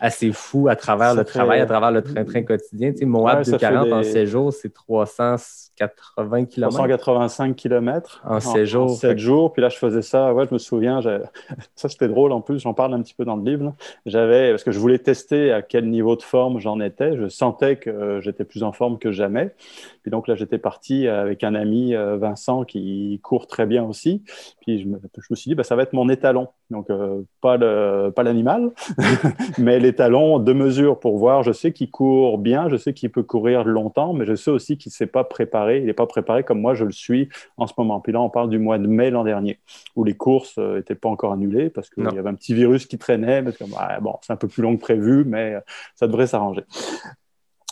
assez 0.00 0.32
fou 0.32 0.68
à 0.68 0.76
travers 0.76 1.14
le 1.14 1.24
travail, 1.24 1.60
à 1.60 1.66
travers 1.66 1.90
le 1.90 2.02
train-train 2.02 2.42
quotidien. 2.42 2.92
Tu 2.92 2.98
sais, 2.98 3.04
Moab 3.04 3.44
de 3.44 3.56
40 3.56 3.92
en 3.92 4.02
7 4.02 4.26
jours, 4.26 4.52
c'est 4.52 4.72
380 4.72 6.44
km. 6.46 6.70
385 6.72 7.56
km 7.56 8.22
en 8.24 8.40
7 8.40 8.64
jours. 8.64 8.90
En 8.90 8.94
7 8.94 9.18
jours. 9.18 9.52
Puis 9.52 9.62
là, 9.62 9.68
je 9.68 9.76
faisais 9.76 10.02
ça. 10.02 10.32
Ouais, 10.32 10.44
je 10.48 10.54
me 10.54 10.58
souviens. 10.58 11.00
Ça, 11.74 11.88
c'était 11.88 12.08
drôle 12.08 12.32
en 12.32 12.40
plus. 12.40 12.60
J'en 12.60 12.74
parle 12.74 12.94
un 12.94 13.02
petit 13.02 13.14
peu 13.14 13.24
dans 13.24 13.36
le 13.36 13.44
livre. 13.44 13.74
J'avais, 14.06 14.50
parce 14.50 14.64
que 14.64 14.72
je 14.72 14.78
voulais 14.78 14.98
tester 14.98 15.52
à 15.52 15.62
quel 15.62 15.88
niveau 15.88 16.16
de 16.16 16.22
forme 16.22 16.58
j'en 16.58 16.80
étais. 16.80 17.16
Je 17.16 17.28
sentais 17.28 17.76
que 17.76 18.20
j'étais 18.22 18.44
plus 18.44 18.62
en 18.62 18.72
forme 18.72 18.98
que 18.98 19.12
jamais. 19.12 19.54
Puis 20.02 20.10
donc 20.10 20.28
là, 20.28 20.34
j'étais 20.34 20.58
parti 20.58 21.06
avec 21.08 21.44
un 21.44 21.54
ami, 21.54 21.94
euh, 21.94 22.16
Vincent, 22.16 22.64
qui 22.64 23.20
court 23.22 23.46
très 23.46 23.66
bien 23.66 23.84
aussi. 23.84 24.22
Puis 24.62 24.82
je 24.82 24.88
me, 24.88 25.00
je 25.16 25.26
me 25.30 25.36
suis 25.36 25.50
dit, 25.50 25.54
bah, 25.54 25.64
ça 25.64 25.76
va 25.76 25.82
être 25.82 25.92
mon 25.92 26.08
étalon. 26.08 26.48
Donc, 26.70 26.90
euh, 26.90 27.22
pas 27.40 27.56
l'animal, 27.56 28.70
pas 28.96 29.04
mais 29.58 29.78
l'étalon 29.78 30.38
de 30.38 30.52
mesure 30.52 31.00
pour 31.00 31.16
voir. 31.16 31.42
Je 31.42 31.52
sais 31.52 31.72
qu'il 31.72 31.90
court 31.90 32.38
bien, 32.38 32.68
je 32.68 32.76
sais 32.76 32.92
qu'il 32.92 33.10
peut 33.10 33.22
courir 33.22 33.64
longtemps, 33.64 34.12
mais 34.12 34.26
je 34.26 34.34
sais 34.34 34.50
aussi 34.50 34.76
qu'il 34.76 34.90
ne 34.90 34.94
s'est 34.94 35.06
pas 35.06 35.24
préparé. 35.24 35.78
Il 35.78 35.86
n'est 35.86 35.94
pas 35.94 36.06
préparé 36.06 36.44
comme 36.44 36.60
moi, 36.60 36.74
je 36.74 36.84
le 36.84 36.92
suis 36.92 37.28
en 37.56 37.66
ce 37.66 37.72
moment. 37.78 38.00
Puis 38.00 38.12
là, 38.12 38.20
on 38.20 38.28
parle 38.28 38.50
du 38.50 38.58
mois 38.58 38.78
de 38.78 38.86
mai 38.86 39.10
l'an 39.10 39.24
dernier, 39.24 39.58
où 39.96 40.04
les 40.04 40.14
courses 40.14 40.58
n'étaient 40.58 40.94
euh, 40.94 40.98
pas 41.00 41.08
encore 41.08 41.32
annulées 41.32 41.70
parce 41.70 41.88
qu'il 41.88 42.04
y 42.04 42.18
avait 42.18 42.28
un 42.28 42.34
petit 42.34 42.54
virus 42.54 42.86
qui 42.86 42.98
traînait. 42.98 43.42
Parce 43.42 43.56
que, 43.56 43.64
bon, 44.00 44.16
c'est 44.20 44.32
un 44.32 44.36
peu 44.36 44.48
plus 44.48 44.62
long 44.62 44.76
que 44.76 44.80
prévu, 44.82 45.24
mais 45.24 45.56
ça 45.94 46.06
devrait 46.06 46.26
s'arranger. 46.26 46.64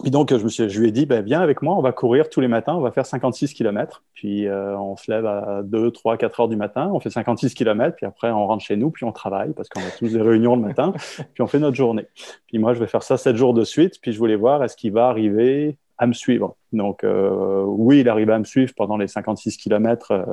Et 0.04 0.10
donc, 0.10 0.30
je, 0.30 0.44
me 0.44 0.48
suis, 0.48 0.68
je 0.68 0.78
lui 0.78 0.88
ai 0.88 0.92
dit, 0.92 1.06
ben, 1.06 1.24
viens 1.24 1.40
avec 1.40 1.62
moi, 1.62 1.74
on 1.74 1.80
va 1.80 1.90
courir 1.90 2.28
tous 2.28 2.40
les 2.40 2.48
matins, 2.48 2.74
on 2.74 2.80
va 2.80 2.90
faire 2.92 3.06
56 3.06 3.54
km. 3.54 4.02
Puis, 4.12 4.46
euh, 4.46 4.76
on 4.76 4.94
se 4.96 5.10
lève 5.10 5.24
à 5.24 5.62
2, 5.64 5.90
3, 5.90 6.18
4 6.18 6.40
heures 6.40 6.48
du 6.48 6.56
matin, 6.56 6.90
on 6.92 7.00
fait 7.00 7.08
56 7.08 7.54
km, 7.54 7.96
puis 7.96 8.04
après, 8.04 8.30
on 8.30 8.46
rentre 8.46 8.62
chez 8.62 8.76
nous, 8.76 8.90
puis 8.90 9.04
on 9.04 9.12
travaille, 9.12 9.54
parce 9.54 9.70
qu'on 9.70 9.80
a 9.80 9.90
tous 9.98 10.12
des 10.12 10.20
réunions 10.20 10.54
le 10.54 10.62
matin, 10.62 10.92
puis 11.34 11.42
on 11.42 11.46
fait 11.46 11.58
notre 11.58 11.76
journée. 11.76 12.06
Puis 12.46 12.58
moi, 12.58 12.74
je 12.74 12.80
vais 12.80 12.86
faire 12.86 13.02
ça 13.02 13.16
7 13.16 13.36
jours 13.36 13.54
de 13.54 13.64
suite, 13.64 13.98
puis 14.02 14.12
je 14.12 14.18
voulais 14.18 14.36
voir, 14.36 14.62
est-ce 14.62 14.76
qu'il 14.76 14.92
va 14.92 15.08
arriver 15.08 15.78
à 15.98 16.06
me 16.06 16.12
suivre. 16.12 16.56
Donc 16.72 17.04
euh, 17.04 17.62
oui, 17.66 18.00
il 18.00 18.08
arrivait 18.08 18.32
à 18.32 18.38
me 18.38 18.44
suivre 18.44 18.72
pendant 18.76 18.96
les 18.96 19.08
56 19.08 19.56
km 19.56 20.10
euh, 20.10 20.24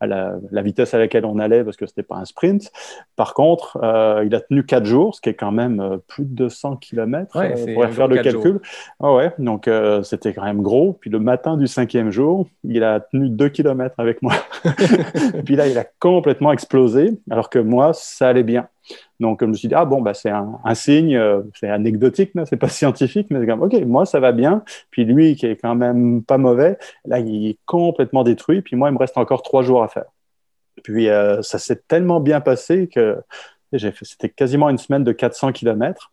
à 0.00 0.06
la, 0.06 0.62
vitesse 0.62 0.94
à 0.94 0.98
laquelle 0.98 1.24
on 1.24 1.38
allait 1.38 1.64
parce 1.64 1.76
que 1.76 1.86
ce 1.86 1.92
n'était 1.92 2.02
pas 2.02 2.16
un 2.16 2.24
sprint. 2.24 2.72
Par 3.16 3.34
contre, 3.34 3.78
euh, 3.82 4.24
il 4.26 4.34
a 4.34 4.40
tenu 4.40 4.64
4 4.64 4.84
jours, 4.84 5.14
ce 5.14 5.20
qui 5.20 5.28
est 5.28 5.34
quand 5.34 5.52
même 5.52 5.98
plus 6.08 6.24
de 6.24 6.34
200 6.34 6.76
km. 6.76 7.38
Ouais, 7.38 7.54
on 7.56 7.74
pourrait 7.74 7.92
faire 7.92 8.08
le 8.08 8.22
calcul. 8.22 8.60
Ah 9.00 9.14
ouais, 9.14 9.32
donc 9.38 9.70
c'était 10.02 10.32
quand 10.32 10.44
même 10.44 10.62
gros. 10.62 10.94
Puis 10.94 11.10
le 11.10 11.18
matin 11.18 11.56
du 11.56 11.66
cinquième 11.66 12.10
jour, 12.10 12.46
il 12.64 12.82
a 12.84 13.00
tenu 13.00 13.28
2 13.28 13.48
km 13.48 13.94
avec 13.98 14.22
moi. 14.22 14.34
Puis 15.44 15.56
là, 15.56 15.68
il 15.68 15.78
a 15.78 15.84
complètement 15.98 16.52
explosé, 16.52 17.18
alors 17.30 17.50
que 17.50 17.58
moi, 17.58 17.92
ça 17.92 18.28
allait 18.28 18.42
bien. 18.42 18.68
Donc, 19.20 19.40
je 19.40 19.46
me 19.46 19.54
suis 19.54 19.68
dit, 19.68 19.74
ah 19.74 19.84
bon, 19.84 20.00
bah, 20.00 20.14
c'est 20.14 20.30
un, 20.30 20.74
signe, 20.74 21.16
euh, 21.16 21.42
c'est 21.54 21.68
anecdotique, 21.68 22.32
c'est 22.44 22.56
pas 22.56 22.68
scientifique, 22.68 23.28
mais 23.30 23.40
c'est 23.40 23.46
comme, 23.46 23.62
ok, 23.62 23.74
moi, 23.86 24.06
ça 24.06 24.20
va 24.20 24.32
bien. 24.32 24.64
Puis 24.90 25.04
lui, 25.04 25.36
qui 25.36 25.46
est 25.46 25.56
quand 25.56 25.74
même 25.74 26.22
pas 26.22 26.38
mauvais, 26.38 26.78
là, 27.04 27.20
il 27.20 27.48
est 27.48 27.58
complètement 27.66 28.24
détruit. 28.24 28.62
Puis 28.62 28.76
moi, 28.76 28.88
il 28.88 28.92
me 28.92 28.98
reste 28.98 29.18
encore 29.18 29.42
trois 29.42 29.62
jours 29.62 29.82
à 29.82 29.88
faire. 29.88 30.06
Puis 30.82 31.08
euh, 31.08 31.42
ça 31.42 31.58
s'est 31.58 31.82
tellement 31.86 32.20
bien 32.20 32.40
passé 32.40 32.88
que 32.88 33.18
c'était 34.02 34.28
quasiment 34.28 34.68
une 34.68 34.78
semaine 34.78 35.04
de 35.04 35.12
400 35.12 35.52
km 35.52 36.12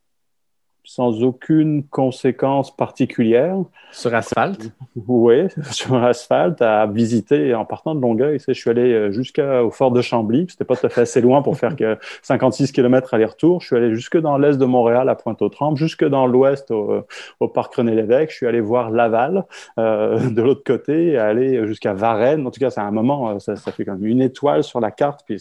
sans 0.90 1.24
aucune 1.24 1.84
conséquence 1.84 2.76
particulière. 2.76 3.58
Sur 3.92 4.16
asphalte? 4.16 4.72
Oui, 5.08 5.46
sur 5.72 6.04
asphalte, 6.04 6.64
à 6.64 6.88
visiter 6.88 7.54
en 7.54 7.64
partant 7.64 7.94
de 7.94 8.02
Longueuil. 8.02 8.40
Je 8.40 8.54
suis 8.54 8.72
allé 8.72 8.92
euh, 8.92 9.12
jusqu'au 9.12 9.70
fort 9.70 9.92
de 9.92 10.02
Chambly. 10.02 10.48
C'était 10.50 10.64
pas 10.64 10.76
tout 10.76 10.88
à 10.88 10.90
fait 10.90 11.02
assez 11.02 11.22
loin 11.22 11.44
pour 11.44 11.58
faire 11.58 11.76
que 11.76 11.96
56 12.24 12.72
km 12.72 13.14
aller-retour. 13.14 13.62
Je 13.62 13.68
suis 13.68 13.76
allé 13.76 13.94
jusque 13.94 14.18
dans 14.18 14.40
l'est 14.40 14.58
de 14.58 14.66
Montréal, 14.66 15.10
à 15.10 15.16
Pointe-aux-Trembles, 15.16 15.78
jusque 15.78 16.06
dans 16.06 16.26
l'ouest, 16.26 16.72
au, 16.72 17.48
parc 17.48 17.76
René-Lévesque. 17.76 18.32
Je 18.32 18.38
suis 18.38 18.48
allé 18.48 18.60
voir 18.60 18.90
Laval 18.90 19.46
euh, 19.78 20.18
de 20.32 20.42
l'autre 20.42 20.64
côté, 20.66 21.20
aller 21.20 21.68
jusqu'à 21.68 21.94
Varennes. 21.94 22.48
En 22.48 22.50
tout 22.50 22.60
cas, 22.60 22.72
c'est 22.72 22.82
un 22.82 22.90
moment, 22.90 23.30
euh, 23.30 23.40
ça, 23.40 23.56
ça, 23.56 23.72
fait 23.72 23.86
comme 23.86 24.04
une 24.08 24.24
étoile 24.24 24.64
sur 24.64 24.80
la 24.80 24.90
carte. 24.90 25.22
Puis 25.28 25.38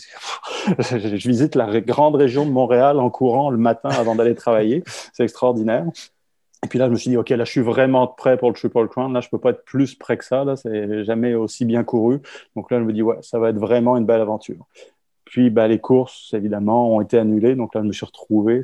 je 0.78 1.28
visite 1.28 1.54
la 1.54 1.80
grande 1.80 2.16
région 2.16 2.44
de 2.44 2.50
Montréal 2.50 3.00
en 3.00 3.08
courant 3.08 3.48
le 3.48 3.56
matin 3.56 3.88
avant 3.88 4.14
d'aller 4.14 4.34
travailler. 4.34 4.84
C'est 5.14 5.37
extraordinaire. 5.38 5.86
Et 6.64 6.68
puis 6.68 6.80
là, 6.80 6.86
je 6.86 6.90
me 6.90 6.96
suis 6.96 7.10
dit, 7.10 7.16
OK, 7.16 7.30
là, 7.30 7.44
je 7.44 7.50
suis 7.50 7.60
vraiment 7.60 8.08
prêt 8.08 8.36
pour 8.36 8.48
le 8.48 8.54
Triple 8.54 8.88
Crown. 8.88 9.12
Là, 9.12 9.20
je 9.20 9.28
peux 9.28 9.38
pas 9.38 9.50
être 9.50 9.64
plus 9.64 9.94
prêt 9.94 10.16
que 10.16 10.24
ça. 10.24 10.42
Là, 10.42 10.56
c'est 10.56 11.04
jamais 11.04 11.34
aussi 11.34 11.64
bien 11.64 11.84
couru. 11.84 12.20
Donc 12.56 12.72
là, 12.72 12.80
je 12.80 12.84
me 12.84 12.92
dis, 12.92 13.02
ouais, 13.02 13.18
ça 13.22 13.38
va 13.38 13.50
être 13.50 13.58
vraiment 13.58 13.96
une 13.96 14.04
belle 14.04 14.20
aventure. 14.20 14.66
Puis, 15.24 15.50
bah, 15.50 15.68
les 15.68 15.78
courses, 15.78 16.34
évidemment, 16.34 16.96
ont 16.96 17.00
été 17.00 17.16
annulées. 17.16 17.54
Donc 17.54 17.76
là, 17.76 17.82
je 17.82 17.86
me 17.86 17.92
suis 17.92 18.06
retrouvé. 18.06 18.62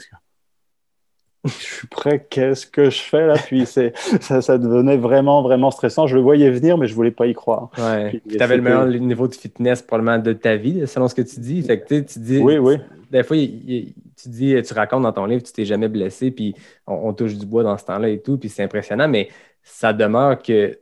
Je 1.45 1.51
suis 1.51 1.87
prêt, 1.87 2.27
qu'est-ce 2.29 2.67
que 2.67 2.91
je 2.91 3.01
fais 3.01 3.27
là? 3.27 3.35
Puis 3.35 3.67
ça, 3.67 4.41
ça 4.41 4.59
devenait 4.59 4.97
vraiment, 4.97 5.43
vraiment 5.43 5.71
stressant. 5.71 6.07
Je 6.07 6.17
le 6.17 6.23
voyais 6.23 6.51
venir, 6.51 6.79
mais 6.79 6.87
je 6.87 6.95
voulais 6.95 7.11
pas 7.11 7.27
y 7.27 7.35
croire. 7.35 7.71
Ouais. 7.79 8.23
Tu 8.29 8.41
avais 8.41 8.57
le 8.57 8.63
meilleur 8.63 8.87
niveau 8.87 9.29
de 9.29 9.35
fitness 9.35 9.83
probablement 9.83 10.19
de 10.19 10.33
ta 10.33 10.57
vie, 10.57 10.87
selon 10.87 11.09
ce 11.09 11.15
que 11.15 11.23
tu 11.23 11.41
dis. 11.41 11.63
Fait 11.63 11.81
que, 11.81 12.01
tu 12.01 12.19
dis 12.19 12.39
oui, 12.39 12.59
oui. 12.59 12.77
Des 13.11 13.23
fois, 13.23 13.37
tu 13.37 14.29
dis, 14.29 14.57
tu 14.63 14.75
racontes 14.75 15.03
dans 15.03 15.13
ton 15.13 15.27
livre, 15.27 15.43
tu 15.43 15.53
t'es 15.53 15.65
jamais 15.65 15.89
blessé, 15.89 16.31
puis 16.31 16.55
on, 16.87 17.13
touche 17.13 17.37
du 17.37 17.47
bois 17.47 17.63
dans 17.63 17.77
ce 17.79 17.85
temps-là 17.85 18.09
et 18.09 18.21
tout, 18.21 18.39
puis 18.39 18.49
c'est 18.49 18.65
impressionnant, 18.65 19.07
mais 19.07 19.29
ça 19.63 19.93
demeure 19.93 20.43
que 20.43 20.79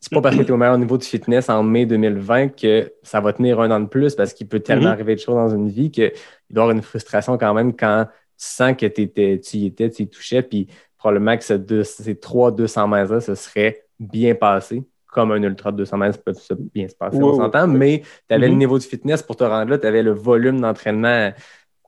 c'est 0.00 0.14
pas 0.14 0.20
parce 0.20 0.36
que 0.36 0.42
tu 0.42 0.48
es 0.48 0.52
au 0.52 0.56
meilleur 0.56 0.78
niveau 0.78 0.96
de 0.96 1.02
fitness 1.02 1.48
en 1.48 1.64
mai 1.64 1.84
2020 1.84 2.50
que 2.50 2.92
ça 3.02 3.20
va 3.20 3.32
tenir 3.32 3.58
un 3.58 3.70
an 3.72 3.80
de 3.80 3.86
plus 3.86 4.14
parce 4.14 4.32
qu'il 4.32 4.46
peut 4.46 4.60
tellement 4.60 4.90
mm-hmm. 4.90 4.92
arriver 4.92 5.14
de 5.16 5.20
choses 5.20 5.34
dans 5.34 5.48
une 5.48 5.68
vie 5.68 5.90
qu'il 5.90 6.12
doit 6.50 6.62
y 6.62 6.66
avoir 6.66 6.70
une 6.70 6.82
frustration 6.82 7.36
quand 7.36 7.52
même 7.52 7.74
quand 7.74 8.06
tu 8.38 8.46
sens 8.46 8.76
que 8.76 8.86
étais, 8.86 9.40
tu 9.40 9.56
y 9.56 9.66
étais, 9.66 9.90
tu 9.90 10.02
y 10.02 10.08
touchais, 10.08 10.42
puis 10.42 10.68
probablement 10.96 11.36
que 11.36 11.82
ces 11.84 12.16
trois 12.16 12.50
200 12.52 12.88
mètres-là, 12.88 13.20
ce 13.20 13.34
serait 13.34 13.84
bien 13.98 14.34
passé, 14.34 14.84
comme 15.06 15.32
un 15.32 15.42
ultra 15.42 15.72
de 15.72 15.78
200 15.78 15.96
mètres 15.96 16.22
peut 16.22 16.32
bien 16.72 16.88
se 16.88 16.94
passer, 16.94 17.18
on 17.20 17.36
s'entend, 17.36 17.66
mais 17.66 18.02
tu 18.28 18.34
avais 18.34 18.46
le 18.46 18.54
mm-hmm. 18.54 18.58
niveau 18.58 18.78
de 18.78 18.84
fitness 18.84 19.22
pour 19.22 19.36
te 19.36 19.44
rendre 19.44 19.70
là, 19.70 19.78
tu 19.78 19.86
avais 19.86 20.02
le 20.02 20.12
volume 20.12 20.60
d'entraînement 20.60 21.32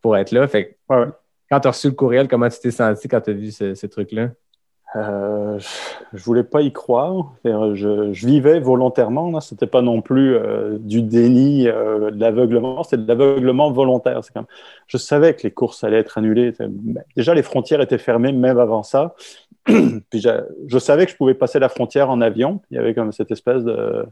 pour 0.02 0.16
être 0.16 0.32
là. 0.32 0.48
Fait 0.48 0.78
quand 0.88 1.60
tu 1.60 1.68
as 1.68 1.70
reçu 1.70 1.88
le 1.88 1.94
courriel, 1.94 2.28
comment 2.28 2.48
tu 2.48 2.58
t'es 2.60 2.70
senti 2.70 3.08
quand 3.08 3.20
tu 3.20 3.30
as 3.30 3.34
vu 3.34 3.50
ce 3.50 3.86
truc-là? 3.86 4.30
Euh, 4.96 5.58
je 6.12 6.24
voulais 6.24 6.42
pas 6.42 6.62
y 6.62 6.72
croire. 6.72 7.32
Je, 7.44 8.10
je 8.12 8.26
vivais 8.26 8.60
volontairement. 8.60 9.40
C'était 9.40 9.66
pas 9.66 9.82
non 9.82 10.02
plus 10.02 10.34
euh, 10.34 10.78
du 10.78 11.02
déni, 11.02 11.68
euh, 11.68 12.10
de 12.10 12.20
l'aveuglement. 12.20 12.82
C'était 12.82 13.02
de 13.02 13.08
l'aveuglement 13.08 13.70
volontaire. 13.70 14.20
Comme... 14.34 14.46
Je 14.86 14.96
savais 14.96 15.34
que 15.34 15.42
les 15.44 15.50
courses 15.50 15.84
allaient 15.84 15.98
être 15.98 16.18
annulées. 16.18 16.52
Déjà, 17.16 17.34
les 17.34 17.42
frontières 17.42 17.80
étaient 17.80 17.98
fermées 17.98 18.32
même 18.32 18.58
avant 18.58 18.82
ça. 18.82 19.14
Puis 19.64 20.20
je, 20.20 20.30
je, 20.66 20.78
savais 20.78 21.06
que 21.06 21.12
je 21.12 21.16
pouvais 21.16 21.34
passer 21.34 21.58
la 21.58 21.68
frontière 21.68 22.10
en 22.10 22.20
avion. 22.20 22.60
Il 22.70 22.76
y 22.76 22.78
avait 22.78 22.94
comme 22.94 23.12
cette 23.12 23.30
espèce 23.30 23.62
de, 23.62 24.06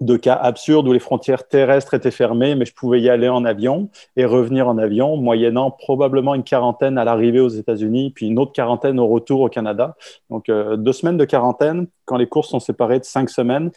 de 0.00 0.16
cas 0.16 0.34
absurdes 0.34 0.86
où 0.88 0.92
les 0.92 0.98
frontières 0.98 1.48
terrestres 1.48 1.94
étaient 1.94 2.10
fermées, 2.10 2.54
mais 2.54 2.66
je 2.66 2.74
pouvais 2.74 3.00
y 3.00 3.08
aller 3.08 3.28
en 3.28 3.44
avion 3.44 3.88
et 4.16 4.24
revenir 4.24 4.68
en 4.68 4.76
avion, 4.76 5.16
moyennant 5.16 5.70
probablement 5.70 6.34
une 6.34 6.44
quarantaine 6.44 6.98
à 6.98 7.04
l'arrivée 7.04 7.40
aux 7.40 7.48
États-Unis, 7.48 8.10
puis 8.14 8.26
une 8.26 8.38
autre 8.38 8.52
quarantaine 8.52 9.00
au 9.00 9.06
retour 9.06 9.40
au 9.40 9.48
Canada. 9.48 9.96
Donc 10.28 10.48
euh, 10.48 10.76
deux 10.76 10.92
semaines 10.92 11.16
de 11.16 11.24
quarantaine, 11.24 11.86
quand 12.04 12.16
les 12.16 12.26
courses 12.26 12.50
sont 12.50 12.60
séparées 12.60 12.98
de 12.98 13.04
cinq 13.04 13.30
semaines, 13.30 13.70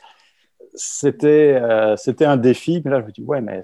c'était 0.73 1.57
euh, 1.61 1.95
un 2.21 2.37
défi. 2.37 2.81
Mais 2.83 2.91
là, 2.91 3.01
je 3.01 3.05
me 3.05 3.11
dis, 3.11 3.23
ouais, 3.23 3.41
mais 3.41 3.61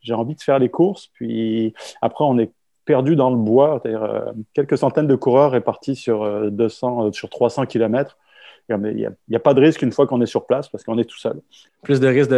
j'ai 0.00 0.14
envie 0.14 0.34
de 0.34 0.40
faire 0.40 0.58
les 0.58 0.70
courses. 0.70 1.08
Puis 1.12 1.74
après, 2.00 2.24
on 2.24 2.38
est 2.38 2.50
perdu 2.86 3.16
dans 3.16 3.28
le 3.28 3.36
bois, 3.36 3.82
euh, 3.84 4.32
quelques 4.54 4.78
centaines 4.78 5.06
de 5.06 5.14
coureurs 5.14 5.50
répartis 5.50 5.94
sur 5.94 6.50
200, 6.50 7.12
sur 7.12 7.28
300 7.28 7.66
kilomètres 7.66 8.16
il 8.68 9.10
n'y 9.28 9.36
a, 9.36 9.40
pas 9.40 9.54
de 9.54 9.60
risque 9.60 9.82
une 9.82 9.92
fois 9.92 10.06
qu'on 10.06 10.20
est 10.20 10.26
sur 10.26 10.46
place 10.46 10.68
parce 10.68 10.84
qu'on 10.84 10.98
est 10.98 11.04
tout 11.04 11.18
seul. 11.18 11.40
Plus 11.82 12.00
de 12.00 12.08
risque 12.08 12.30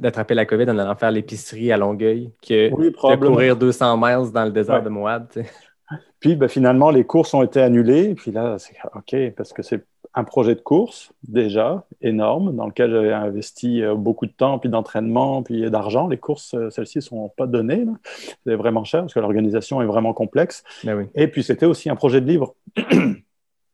d'attraper 0.00 0.34
la 0.34 0.46
COVID 0.46 0.70
en 0.70 0.78
allant 0.78 0.94
faire 0.94 1.10
l'épicerie 1.10 1.72
à 1.72 1.76
Longueuil 1.76 2.30
que 2.46 2.70
de 2.70 3.26
courir 3.26 3.56
200 3.56 3.96
miles 3.96 4.32
dans 4.32 4.44
le 4.44 4.52
désert 4.52 4.82
de 4.82 4.88
Moab. 4.88 5.28
Puis 6.20 6.34
ben, 6.34 6.48
finalement, 6.48 6.90
les 6.90 7.04
courses 7.04 7.34
ont 7.34 7.42
été 7.42 7.60
annulées. 7.60 8.14
Puis 8.14 8.32
là, 8.32 8.56
c'est 8.58 8.74
OK, 8.94 9.34
parce 9.36 9.52
que 9.52 9.62
c'est 9.62 9.84
un 10.14 10.24
projet 10.24 10.54
de 10.54 10.60
course 10.60 11.12
déjà 11.28 11.84
énorme 12.00 12.56
dans 12.56 12.66
lequel 12.66 12.90
j'avais 12.90 13.12
investi 13.12 13.82
euh, 13.82 13.94
beaucoup 13.94 14.24
de 14.24 14.32
temps, 14.32 14.58
puis 14.58 14.70
d'entraînement, 14.70 15.42
puis 15.42 15.70
d'argent. 15.70 16.08
Les 16.08 16.16
courses, 16.16 16.54
euh, 16.54 16.70
celles-ci 16.70 16.98
ne 16.98 17.02
sont 17.02 17.32
pas 17.36 17.46
données. 17.46 17.84
C'est 18.46 18.54
vraiment 18.54 18.82
cher 18.84 19.02
parce 19.02 19.12
que 19.12 19.20
l'organisation 19.20 19.82
est 19.82 19.86
vraiment 19.86 20.14
complexe. 20.14 20.64
Ben 20.84 21.06
Et 21.14 21.28
puis 21.28 21.42
c'était 21.42 21.66
aussi 21.66 21.90
un 21.90 21.96
projet 21.96 22.22
de 22.22 22.26
livre. 22.26 22.54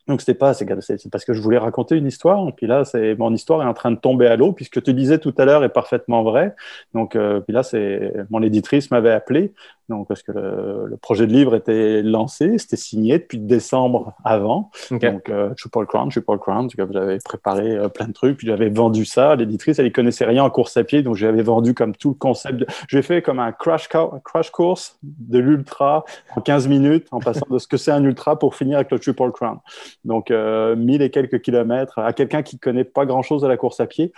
Donc 0.09 0.21
c'était 0.21 0.35
pas, 0.35 0.53
c'est 0.53 0.67
parce 1.11 1.25
que 1.25 1.33
je 1.33 1.41
voulais 1.41 1.59
raconter 1.59 1.97
une 1.97 2.07
histoire. 2.07 2.49
Et 2.49 2.53
puis 2.53 2.67
là, 2.67 2.85
c'est 2.85 3.15
mon 3.17 3.33
histoire 3.33 3.62
est 3.62 3.67
en 3.67 3.75
train 3.75 3.93
de 3.93 3.97
tomber 3.97 4.27
à 4.27 4.37
l'eau, 4.37 4.53
puisque 4.53 4.83
tu 4.83 4.95
disais 4.95 5.19
tout 5.19 5.35
à 5.38 5.45
l'heure 5.45 5.62
est 5.62 5.69
parfaitement 5.69 6.23
vrai. 6.23 6.55
Donc 6.93 7.15
euh, 7.15 7.41
puis 7.41 7.53
là, 7.53 7.62
c'est 7.62 8.12
mon 8.31 8.43
éditrice 8.43 8.91
m'avait 8.91 9.12
appelé 9.12 9.53
donc, 9.88 10.09
parce 10.09 10.23
que 10.23 10.33
le, 10.33 10.97
projet 11.01 11.27
de 11.27 11.33
livre 11.33 11.55
était 11.57 12.03
lancé, 12.03 12.59
c'était 12.59 12.77
signé 12.77 13.18
depuis 13.18 13.38
décembre 13.38 14.14
avant. 14.25 14.71
Donc, 14.90 15.29
euh, 15.29 15.53
Triple 15.55 15.87
Crown, 15.87 16.09
Triple 16.09 16.38
Crown, 16.38 16.68
j'avais 16.77 17.18
préparé 17.25 17.77
euh, 17.77 17.88
plein 17.88 18.07
de 18.07 18.12
trucs, 18.12 18.37
puis 18.37 18.47
j'avais 18.47 18.68
vendu 18.68 19.05
ça. 19.05 19.35
L'éditrice, 19.35 19.79
elle 19.79 19.87
ne 19.87 19.90
connaissait 19.90 20.25
rien 20.25 20.45
en 20.45 20.51
course 20.51 20.77
à 20.77 20.85
pied, 20.85 21.03
donc 21.03 21.16
j'avais 21.16 21.42
vendu 21.42 21.75
comme 21.75 21.95
tout 21.97 22.11
le 22.11 22.14
concept. 22.14 22.64
J'ai 22.88 23.03
fait 23.03 23.23
comme 23.23 23.40
un 23.40 23.53
crash, 23.53 23.88
crash 23.88 24.51
course 24.51 24.99
de 25.03 25.38
l'ultra 25.38 26.05
en 26.37 26.40
15 26.40 26.68
minutes, 26.68 27.09
en 27.11 27.18
passant 27.18 27.47
de 27.51 27.59
ce 27.59 27.66
que 27.66 27.77
c'est 27.77 27.92
un 27.92 28.05
ultra 28.05 28.38
pour 28.38 28.55
finir 28.55 28.77
avec 28.77 28.90
le 28.92 28.99
Triple 28.99 29.33
Crown. 29.33 29.59
Donc, 30.05 30.31
euh, 30.31 30.77
1000 30.77 31.03
et 31.03 31.11
quelques 31.11 31.40
kilomètres 31.40 31.99
à 31.99 32.12
quelqu'un 32.12 32.42
qui 32.42 32.57
ne 32.57 32.61
connaît 32.61 32.85
pas 32.85 33.05
grand-chose 33.05 33.42
de 33.42 33.49
la 33.49 33.57
course 33.57 33.81
à 33.81 33.87
pied 33.87 34.12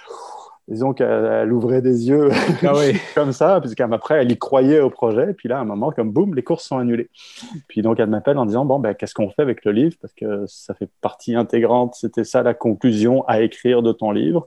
disons 0.69 0.95
qu'elle 0.95 1.53
ouvrait 1.53 1.83
des 1.83 2.09
yeux 2.09 2.31
ah 2.63 2.73
comme 3.15 3.33
ça, 3.33 3.61
puisqu'après, 3.61 4.23
elle 4.23 4.33
y 4.33 4.39
croyait 4.39 4.81
au 4.81 4.91
projet. 4.91 5.31
Et 5.31 5.35
puis 5.35 5.49
là, 5.49 5.59
à 5.59 5.61
un 5.61 5.65
moment, 5.65 5.91
comme 5.91 6.11
boum, 6.11 6.35
les 6.35 6.43
courses 6.43 6.65
sont 6.65 6.79
annulées. 6.79 7.11
Puis 7.69 7.83
donc, 7.83 8.01
elle 8.01 8.09
m'appelle 8.09 8.39
en 8.39 8.47
disant 8.47 8.65
Bon, 8.65 8.79
ben, 8.79 8.95
qu'est-ce 8.95 9.15
qu'on 9.15 9.31
fait 9.31 9.43
avec 9.43 9.65
le 9.65 9.73
livre? 9.73 9.97
Parce 10.01 10.15
que 10.15 10.45
ça 10.47 10.75
fait 10.75 10.89
partie 11.01 11.35
intégrante, 11.35 11.95
c'était 11.95 12.25
ça 12.25 12.43
la 12.43 12.55
conclusion 12.55 13.25
à 13.27 13.41
écrire 13.43 13.83
de 13.83 13.93
ton 13.93 14.11
livre. 14.11 14.47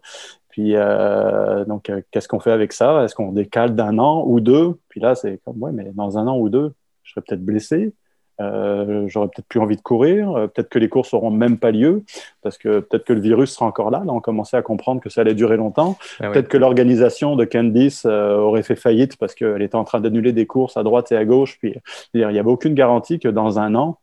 Puis, 0.50 0.76
euh, 0.76 1.66
donc, 1.66 1.90
euh, 1.90 2.02
qu'est-ce 2.10 2.28
qu'on 2.28 2.40
fait 2.40 2.52
avec 2.52 2.74
ça? 2.74 3.04
Est-ce 3.04 3.14
qu'on 3.14 3.32
décale 3.32 3.76
d'un 3.76 4.00
an 4.00 4.24
ou 4.26 4.40
deux? 4.40 4.80
Puis 4.90 5.00
là, 5.00 5.14
c'est 5.14 5.40
comme 5.46 5.62
Ouais, 5.62 5.72
mais 5.72 5.92
dans 5.94 6.18
un 6.18 6.26
an 6.28 6.38
ou 6.38 6.50
deux, 6.50 6.74
je 7.04 7.12
serais 7.12 7.22
peut-être 7.22 7.46
blessé. 7.46 7.94
Euh, 8.40 9.08
j'aurais 9.08 9.28
peut-être 9.28 9.48
plus 9.48 9.60
envie 9.60 9.76
de 9.76 9.82
courir, 9.82 10.32
euh, 10.36 10.48
peut-être 10.48 10.70
que 10.70 10.78
les 10.78 10.90
courses 10.90 11.14
n'auront 11.14 11.32
même 11.32 11.58
pas 11.58 11.72
lieu, 11.72 12.04
parce 12.44 12.58
que 12.58 12.80
peut-être 12.80 13.04
que 13.04 13.14
le 13.14 13.22
virus 13.22 13.52
sera 13.52 13.66
encore 13.66 13.90
là. 13.90 14.04
Là, 14.06 14.14
on 14.14 14.20
commençait 14.20 14.58
à 14.58 14.62
comprendre 14.62 15.02
que 15.02 15.10
ça 15.10 15.22
allait 15.22 15.34
durer 15.34 15.58
longtemps. 15.58 15.98
Ah 16.20 16.30
peut-être 16.30 16.48
que 16.48 16.58
l'organisation 16.58 17.36
de 17.36 17.46
Candice 17.46 18.06
euh, 18.06 18.38
aurait 18.38 18.64
fait 18.64 18.76
faillite 18.76 19.18
parce 19.18 19.34
qu'elle 19.34 19.62
était 19.62 19.76
en 19.76 19.84
train 19.84 20.00
d'annuler 20.00 20.34
des 20.34 20.46
courses 20.46 20.78
à 20.78 20.84
droite 20.84 21.12
et 21.12 21.18
à 21.18 21.26
gauche. 21.26 21.58
Puis 21.60 21.76
il 22.14 22.28
n'y 22.28 22.40
avait 22.40 22.50
aucune 22.50 22.76
garantie 22.76 23.20
que 23.20 23.28
dans 23.28 23.60
un 23.60 23.74
an, 23.74 23.98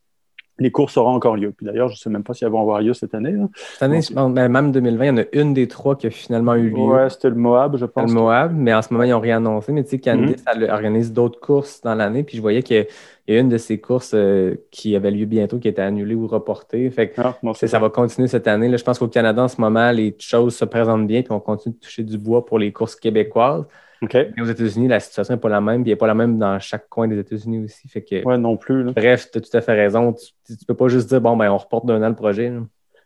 les 0.58 0.70
courses 0.70 0.96
auront 0.96 1.14
encore 1.14 1.36
lieu. 1.36 1.52
Puis 1.56 1.66
d'ailleurs, 1.66 1.88
je 1.88 1.94
ne 1.94 1.98
sais 1.98 2.10
même 2.10 2.22
pas 2.22 2.32
si 2.32 2.44
elles 2.44 2.50
vont 2.50 2.60
avoir 2.60 2.80
lieu 2.80 2.94
cette 2.94 3.14
année. 3.14 3.34
Cette 3.54 3.82
année, 3.82 4.00
ben, 4.12 4.48
même 4.48 4.70
2020, 4.70 5.04
il 5.04 5.08
y 5.08 5.10
en 5.10 5.16
a 5.18 5.24
une 5.32 5.52
des 5.52 5.66
trois 5.66 5.96
qui 5.96 6.06
a 6.06 6.10
finalement 6.10 6.54
eu 6.54 6.70
lieu. 6.70 6.80
Ouais, 6.80 7.10
c'était 7.10 7.30
le 7.30 7.34
Moab, 7.34 7.76
je 7.76 7.86
pense. 7.86 8.08
Le 8.08 8.14
Moab, 8.14 8.52
mais 8.54 8.72
en 8.72 8.80
ce 8.80 8.92
moment, 8.92 9.04
ils 9.04 9.10
n'ont 9.10 9.20
rien 9.20 9.38
annoncé. 9.38 9.72
Mais 9.72 9.82
tu 9.82 9.90
sais, 9.90 9.98
Candice, 9.98 10.44
mhm. 10.46 10.62
elle 10.62 10.70
organise 10.70 11.12
d'autres 11.12 11.40
courses 11.40 11.80
dans 11.82 11.94
l'année. 11.94 12.22
Puis 12.22 12.36
je 12.36 12.42
voyais 12.42 12.62
qu'il 12.62 12.86
y 13.26 13.32
a 13.32 13.40
une 13.40 13.48
de 13.48 13.58
ces 13.58 13.80
courses 13.80 14.12
euh, 14.14 14.54
qui 14.70 14.94
avait 14.94 15.10
lieu 15.10 15.26
bientôt, 15.26 15.58
qui 15.58 15.66
était 15.66 15.82
annulée 15.82 16.14
ou 16.14 16.28
reportée. 16.28 16.88
Fait 16.90 17.08
que 17.08 17.20
ah, 17.20 17.36
ça. 17.54 17.78
va 17.80 17.90
continuer 17.90 18.28
cette 18.28 18.46
année. 18.46 18.68
Là, 18.68 18.76
je 18.76 18.84
pense 18.84 19.00
qu'au 19.00 19.08
Canada, 19.08 19.42
en 19.42 19.48
ce 19.48 19.60
moment, 19.60 19.90
les 19.90 20.14
choses 20.20 20.54
se 20.54 20.64
présentent 20.64 21.08
bien. 21.08 21.22
Puis 21.22 21.32
on 21.32 21.40
continue 21.40 21.74
de 21.74 21.80
toucher 21.80 22.04
du 22.04 22.16
bois 22.16 22.44
pour 22.46 22.60
les 22.60 22.72
courses 22.72 22.94
québécoises. 22.94 23.64
Mais 24.12 24.42
aux 24.42 24.46
États-Unis, 24.46 24.88
la 24.88 25.00
situation 25.00 25.34
n'est 25.34 25.40
pas 25.40 25.48
la 25.48 25.60
même, 25.60 25.82
puis 25.82 25.90
elle 25.90 25.94
n'est 25.94 25.98
pas 25.98 26.06
la 26.06 26.14
même 26.14 26.38
dans 26.38 26.58
chaque 26.58 26.88
coin 26.88 27.08
des 27.08 27.18
États-Unis 27.18 27.64
aussi. 27.64 27.88
Fait 27.88 28.02
que, 28.02 28.24
ouais, 28.24 28.38
non 28.38 28.56
plus. 28.56 28.84
Bref, 28.92 29.30
tu 29.30 29.38
as 29.38 29.40
tout 29.40 29.56
à 29.56 29.60
fait 29.60 29.74
raison. 29.74 30.12
Tu 30.12 30.52
ne 30.52 30.66
peux 30.66 30.74
pas 30.74 30.88
juste 30.88 31.08
dire, 31.08 31.20
bon, 31.20 31.36
ben, 31.36 31.50
on 31.50 31.58
reporte 31.58 31.86
d'un 31.86 32.02
an 32.02 32.08
le 32.08 32.14
projet. 32.14 32.52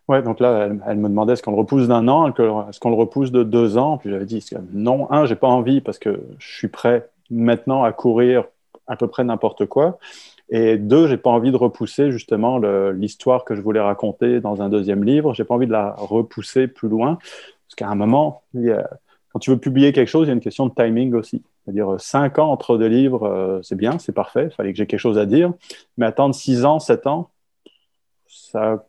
Oui, 0.09 0.23
donc 0.23 0.41
là, 0.41 0.71
elle, 0.87 0.97
me 0.97 1.09
demandait 1.09 1.35
est-ce 1.35 1.43
qu'on 1.43 1.51
le 1.51 1.59
repousse 1.59 1.87
d'un 1.87 2.09
an, 2.09 2.29
est-ce 2.29 2.81
qu'on 2.81 2.89
le 2.89 2.97
repousse 2.97 3.31
de 3.31 3.43
deux 3.43 3.77
ans? 3.77 3.99
Puis 3.99 4.11
j'avais 4.11 4.25
dit 4.25 4.43
non, 4.73 5.11
un, 5.13 5.27
j'ai 5.27 5.37
pas 5.37 5.49
envie 5.49 5.83
parce 5.83 5.99
que 5.99 6.23
je 6.39 6.57
suis 6.57 6.69
prêt 6.69 7.11
maintenant 7.31 7.85
à 7.85 7.93
courir 7.93 8.45
à 8.87 8.97
peu 8.97 9.07
près 9.07 9.23
n'importe 9.23 9.67
quoi. 9.67 9.99
Et 10.49 10.79
deux, 10.79 11.09
j'ai 11.09 11.19
pas 11.19 11.29
envie 11.29 11.51
de 11.51 11.59
repousser 11.59 12.11
justement 12.11 12.59
l'histoire 12.91 13.45
que 13.45 13.55
je 13.55 13.61
voulais 13.61 13.81
raconter 13.81 14.41
dans 14.41 14.63
un 14.63 14.71
deuxième 14.71 15.05
livre. 15.05 15.35
J'ai 15.35 15.45
pas 15.45 15.55
envie 15.55 15.67
de 15.67 15.73
la 15.73 15.95
repousser 15.99 16.69
plus 16.69 16.89
loin 16.89 17.19
parce 17.67 17.75
qu'à 17.77 17.89
un 17.89 17.95
moment, 17.95 18.45
il 18.55 18.63
y 18.63 18.71
a, 18.71 18.89
quand 19.33 19.39
tu 19.39 19.51
veux 19.51 19.59
publier 19.59 19.93
quelque 19.93 20.09
chose, 20.09 20.27
il 20.27 20.29
y 20.29 20.33
a 20.33 20.35
une 20.35 20.41
question 20.41 20.67
de 20.67 20.75
timing 20.75 21.15
aussi. 21.15 21.43
C'est-à-dire, 21.65 21.93
euh, 21.93 21.99
cinq 21.99 22.39
ans 22.39 22.51
entre 22.51 22.79
deux 22.79 22.87
livres, 22.87 23.25
euh, 23.25 23.61
c'est 23.63 23.77
bien, 23.77 23.99
c'est 23.99 24.13
parfait, 24.13 24.49
il 24.51 24.55
fallait 24.55 24.73
que 24.73 24.79
j'ai 24.79 24.87
quelque 24.87 25.01
chose 25.01 25.19
à 25.19 25.27
dire. 25.27 25.53
Mais 25.97 26.07
attendre 26.07 26.35
six 26.35 26.65
ans, 26.65 26.79
sept 26.79 27.07
ans, 27.07 27.31
ça 28.27 28.87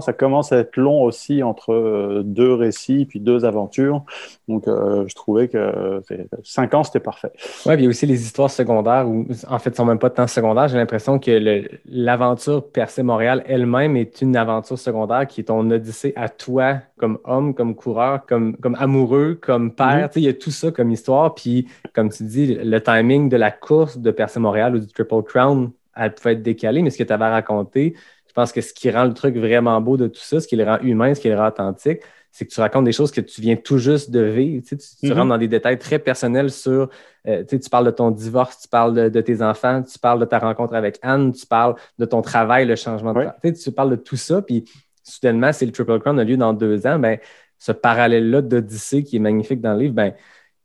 ça 0.00 0.12
commence 0.12 0.52
à 0.52 0.58
être 0.58 0.76
long 0.76 1.02
aussi 1.02 1.42
entre 1.42 1.72
euh, 1.72 2.22
deux 2.24 2.54
récits 2.54 3.06
puis 3.06 3.20
deux 3.20 3.44
aventures. 3.44 4.02
Donc, 4.48 4.68
euh, 4.68 5.04
je 5.06 5.14
trouvais 5.14 5.48
que 5.48 6.02
cinq 6.42 6.74
ans, 6.74 6.84
c'était 6.84 7.00
parfait. 7.00 7.32
Oui, 7.66 7.74
puis 7.74 7.82
il 7.82 7.84
y 7.84 7.86
a 7.86 7.90
aussi 7.90 8.06
les 8.06 8.22
histoires 8.22 8.50
secondaires 8.50 9.08
où, 9.08 9.26
en 9.48 9.58
fait, 9.58 9.70
ne 9.70 9.74
sont 9.74 9.84
même 9.84 9.98
pas 9.98 10.10
tant 10.10 10.26
secondaires. 10.26 10.68
J'ai 10.68 10.76
l'impression 10.76 11.18
que 11.18 11.64
l'aventure 11.86 12.68
Percé 12.70 13.02
Montréal 13.02 13.42
elle-même 13.46 13.96
est 13.96 14.20
une 14.20 14.36
aventure 14.36 14.78
secondaire 14.78 15.26
qui 15.26 15.40
est 15.40 15.44
ton 15.44 15.70
odyssée 15.70 16.12
à 16.16 16.28
toi 16.28 16.78
comme 16.96 17.18
homme, 17.24 17.54
comme 17.54 17.74
coureur, 17.74 18.26
comme, 18.26 18.56
comme 18.56 18.76
amoureux, 18.78 19.38
comme 19.40 19.72
père. 19.72 20.08
Mm-hmm. 20.08 20.12
Il 20.16 20.22
y 20.22 20.28
a 20.28 20.34
tout 20.34 20.50
ça 20.50 20.70
comme 20.70 20.90
histoire. 20.90 21.34
Puis, 21.34 21.68
comme 21.94 22.10
tu 22.10 22.24
dis, 22.24 22.54
le 22.54 22.80
timing 22.80 23.28
de 23.28 23.36
la 23.36 23.50
course 23.50 23.98
de 23.98 24.10
Percé 24.10 24.40
Montréal 24.40 24.76
ou 24.76 24.78
du 24.78 24.86
Triple 24.86 25.22
Crown, 25.22 25.70
elle 25.94 26.14
pouvait 26.14 26.32
être 26.32 26.42
décalée, 26.42 26.82
mais 26.82 26.90
ce 26.90 26.98
que 26.98 27.04
tu 27.04 27.12
avais 27.12 27.28
raconté, 27.28 27.94
je 28.32 28.40
pense 28.40 28.50
que 28.50 28.62
ce 28.62 28.72
qui 28.72 28.90
rend 28.90 29.04
le 29.04 29.12
truc 29.12 29.36
vraiment 29.36 29.78
beau 29.82 29.98
de 29.98 30.06
tout 30.06 30.22
ça, 30.22 30.40
ce 30.40 30.48
qui 30.48 30.56
le 30.56 30.64
rend 30.64 30.78
humain, 30.80 31.12
ce 31.14 31.20
qui 31.20 31.28
le 31.28 31.36
rend 31.36 31.48
authentique, 31.48 32.00
c'est 32.30 32.46
que 32.46 32.50
tu 32.50 32.60
racontes 32.60 32.86
des 32.86 32.92
choses 32.92 33.10
que 33.10 33.20
tu 33.20 33.42
viens 33.42 33.56
tout 33.56 33.76
juste 33.76 34.10
de 34.10 34.20
vivre. 34.22 34.64
Tu, 34.66 34.76
Mhm. 35.02 35.12
rentres 35.12 35.28
dans 35.28 35.36
des 35.36 35.48
détails 35.48 35.78
très 35.78 35.98
personnels 35.98 36.50
sur, 36.50 36.88
euh, 37.28 37.44
tu 37.44 37.58
parles 37.70 37.84
de 37.84 37.90
ton 37.90 38.10
divorce, 38.10 38.58
tu 38.62 38.68
parles 38.68 38.94
de, 38.94 39.08
de 39.10 39.20
tes 39.20 39.42
enfants, 39.42 39.82
tu 39.82 39.98
parles 39.98 40.18
de 40.18 40.24
ta 40.24 40.38
rencontre 40.38 40.72
avec 40.74 40.98
Anne, 41.02 41.32
tu 41.34 41.44
parles 41.44 41.74
de 41.98 42.06
ton 42.06 42.22
travail, 42.22 42.64
le 42.64 42.74
changement 42.74 43.12
de 43.12 43.18
Ouais. 43.18 43.28
tu 43.42 43.48
sais, 43.54 43.64
Tu 43.64 43.70
parles 43.70 43.90
de 43.90 43.96
tout 43.96 44.16
ça, 44.16 44.40
puis 44.40 44.64
soudainement, 45.02 45.52
c'est 45.52 45.66
le 45.66 45.72
Triple 45.72 45.98
Crown 46.00 46.18
a 46.18 46.24
lieu 46.24 46.38
dans 46.38 46.54
deux 46.54 46.86
ans, 46.86 46.98
ben, 46.98 47.18
ce 47.58 47.72
parallèle-là 47.72 48.40
d'Odyssée 48.40 49.04
qui 49.04 49.16
est 49.16 49.18
magnifique 49.18 49.60
dans 49.60 49.74
le 49.74 49.80
livre, 49.80 49.94
ben, 49.94 50.14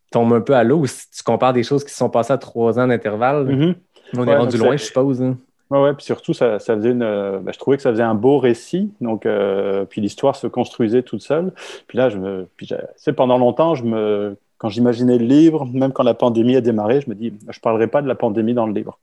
tombe 0.10 0.32
un 0.32 0.40
peu 0.40 0.54
à 0.56 0.64
l'eau. 0.64 0.86
Si 0.86 1.10
tu 1.12 1.22
compares 1.22 1.52
des 1.52 1.64
choses 1.64 1.84
qui 1.84 1.92
se 1.92 1.98
sont 1.98 2.10
passées 2.10 2.32
à 2.32 2.38
trois 2.38 2.80
ans 2.80 2.88
d'intervalle, 2.88 3.44
Mhm. 3.46 3.76
on 4.16 4.24
est 4.26 4.30
Ouais, 4.30 4.38
rendu 4.38 4.56
donc 4.58 4.66
loin, 4.68 4.78
je 4.78 4.86
suppose. 4.86 5.22
hein. 5.22 5.38
Ouais, 5.70 5.82
ouais, 5.82 5.94
puis 5.94 6.06
surtout, 6.06 6.34
ça, 6.34 6.60
ça 6.60 6.76
faisait 6.76 6.92
une, 6.92 7.04
euh, 7.04 7.40
bah, 7.40 7.52
je 7.54 7.60
trouvais 7.60 7.76
que 7.76 7.84
ça 7.84 7.92
faisait 7.92 8.04
un 8.04 8.16
beau 8.16 8.38
récit. 8.40 8.94
Donc, 9.02 9.26
euh, 9.26 9.84
puis 9.86 10.00
l'histoire 10.00 10.36
se 10.36 10.48
construisait 10.48 11.04
toute 11.04 11.22
seule. 11.22 11.54
Puis 11.88 11.98
là, 11.98 12.10
je 12.10 12.18
me, 12.18 12.48
puis 12.56 12.70
c'est 12.96 13.14
pendant 13.14 13.38
longtemps, 13.38 13.76
je 13.76 13.84
me, 13.84 14.38
quand 14.58 14.70
j'imaginais 14.70 15.18
le 15.18 15.26
livre, 15.26 15.66
même 15.66 15.92
quand 15.92 16.04
la 16.04 16.14
pandémie 16.14 16.56
a 16.56 16.62
démarré, 16.62 17.02
je 17.02 17.10
me 17.10 17.16
dis, 17.16 17.34
je 17.50 17.60
parlerai 17.60 17.88
pas 17.88 18.02
de 18.02 18.08
la 18.08 18.16
pandémie 18.16 18.54
dans 18.54 18.66
le 18.66 18.74
livre, 18.74 18.98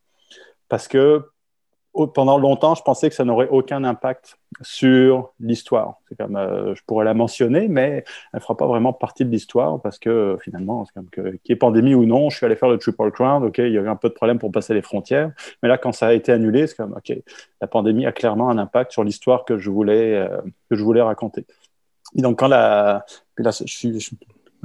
parce 0.69 0.89
que 0.89 1.23
pendant 2.15 2.39
longtemps, 2.39 2.75
je 2.75 2.83
pensais 2.83 3.09
que 3.09 3.15
ça 3.15 3.25
n'aurait 3.25 3.49
aucun 3.49 3.85
impact 3.85 4.37
sur 4.63 5.33
l'histoire. 5.39 6.01
C'est 6.09 6.17
comme, 6.17 6.37
euh, 6.37 6.75
je 6.75 6.83
pourrais 6.87 7.05
la 7.05 7.15
mentionner, 7.15 7.69
mais 7.69 8.05
elle 8.33 8.41
fera 8.41 8.57
pas 8.57 8.67
vraiment 8.67 8.93
partie 8.93 9.25
de 9.25 9.31
l'histoire 9.31 9.81
parce 9.81 9.99
que 9.99 10.11
euh, 10.11 10.39
finalement, 10.39 10.85
c'est 10.85 10.93
comme 10.95 11.09
qu'il 11.11 11.39
y 11.49 11.53
ait 11.53 11.57
pandémie 11.57 11.95
ou 11.95 12.05
non, 12.05 12.31
je 12.31 12.37
suis 12.37 12.47
allé 12.47 12.57
faire 12.57 12.69
le 12.69 12.79
Triple 12.79 13.11
Crown. 13.13 13.45
Ok, 13.45 13.59
il 13.59 13.73
y 13.73 13.79
a 13.79 13.81
eu 13.81 13.89
un 13.89 13.97
peu 13.97 14.09
de 14.09 14.15
problème 14.15 14.39
pour 14.39 14.51
passer 14.51 14.75
les 14.75 14.83
frontières. 14.83 15.31
Mais 15.63 15.69
là, 15.69 15.79
quand 15.79 15.93
ça 15.93 16.09
a 16.09 16.13
été 16.13 16.33
annulé, 16.33 16.67
c'est 16.67 16.77
comme, 16.77 16.93
OK, 16.93 17.17
la 17.61 17.67
pandémie 17.69 18.07
a 18.07 18.13
clairement 18.13 18.51
un 18.51 18.59
impact 18.59 18.93
sur 18.93 19.05
l'histoire 19.05 19.45
que 19.45 19.59
je 19.59 19.71
voulais, 19.71 20.15
euh, 20.15 20.41
que 20.69 20.77
je 20.77 20.83
voulais 20.83 21.03
raconter. 21.03 21.47
Et 22.17 22.23
donc, 22.23 22.39
quand 22.39 22.49
la. 22.49 23.05
Là, 23.39 23.51
je 23.51 23.65
suis. 23.67 24.19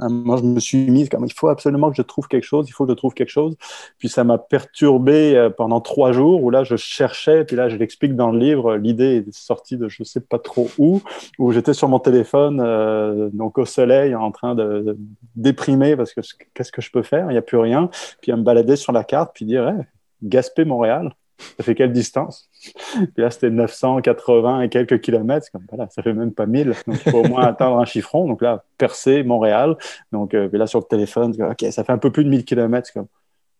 Moi, 0.08 0.38
je 0.38 0.42
me 0.42 0.60
suis 0.60 0.90
mis 0.90 1.08
comme 1.08 1.24
il 1.24 1.32
faut 1.32 1.48
absolument 1.48 1.90
que 1.90 1.96
je 1.96 2.02
trouve 2.02 2.28
quelque 2.28 2.44
chose, 2.44 2.68
il 2.68 2.72
faut 2.72 2.84
que 2.84 2.92
je 2.92 2.96
trouve 2.96 3.14
quelque 3.14 3.30
chose. 3.30 3.56
Puis 3.98 4.08
ça 4.08 4.24
m'a 4.24 4.38
perturbé 4.38 5.36
euh, 5.36 5.50
pendant 5.50 5.80
trois 5.80 6.12
jours 6.12 6.42
où 6.42 6.50
là, 6.50 6.64
je 6.64 6.76
cherchais. 6.76 7.44
Puis 7.44 7.56
là, 7.56 7.68
je 7.68 7.76
l'explique 7.76 8.16
dans 8.16 8.30
le 8.30 8.38
livre. 8.38 8.76
L'idée 8.76 9.24
est 9.26 9.32
sortie 9.32 9.76
de 9.76 9.88
je 9.88 10.02
sais 10.04 10.20
pas 10.20 10.38
trop 10.38 10.68
où, 10.78 11.02
où 11.38 11.52
j'étais 11.52 11.74
sur 11.74 11.88
mon 11.88 11.98
téléphone, 11.98 12.60
euh, 12.60 13.30
donc 13.32 13.58
au 13.58 13.64
soleil, 13.64 14.14
en 14.14 14.30
train 14.30 14.54
de, 14.54 14.80
de 14.80 14.98
déprimer 15.36 15.96
parce 15.96 16.12
que 16.12 16.20
qu'est-ce 16.54 16.72
que 16.72 16.82
je 16.82 16.90
peux 16.90 17.02
faire? 17.02 17.26
Il 17.30 17.32
n'y 17.32 17.38
a 17.38 17.42
plus 17.42 17.58
rien. 17.58 17.90
Puis 18.20 18.32
à 18.32 18.36
me 18.36 18.42
balader 18.42 18.76
sur 18.76 18.92
la 18.92 19.04
carte, 19.04 19.32
puis 19.34 19.44
dire, 19.44 19.68
hey, 19.68 19.84
Gaspé, 20.22 20.64
Montréal, 20.64 21.14
ça 21.56 21.64
fait 21.64 21.74
quelle 21.74 21.92
distance? 21.92 22.49
Puis 22.60 23.22
là, 23.22 23.30
c'était 23.30 23.50
980 23.50 24.62
et 24.62 24.68
quelques 24.68 25.00
kilomètres. 25.00 25.50
Comme, 25.52 25.64
voilà, 25.68 25.88
ça 25.90 26.02
fait 26.02 26.12
même 26.12 26.32
pas 26.32 26.46
1000. 26.46 26.74
Donc, 26.86 27.00
il 27.06 27.10
faut 27.10 27.18
au 27.18 27.28
moins 27.28 27.44
atteindre 27.46 27.78
un 27.78 27.84
chiffron. 27.84 28.26
Donc 28.26 28.42
là, 28.42 28.64
Percé, 28.78 29.22
Montréal. 29.22 29.76
Donc 30.12 30.34
euh, 30.34 30.48
puis 30.48 30.58
là, 30.58 30.66
sur 30.66 30.80
le 30.80 30.84
téléphone, 30.84 31.36
comme, 31.36 31.50
OK, 31.50 31.64
ça 31.70 31.84
fait 31.84 31.92
un 31.92 31.98
peu 31.98 32.10
plus 32.10 32.24
de 32.24 32.30
1000 32.30 32.44
kilomètres. 32.44 32.92
Comme, 32.92 33.06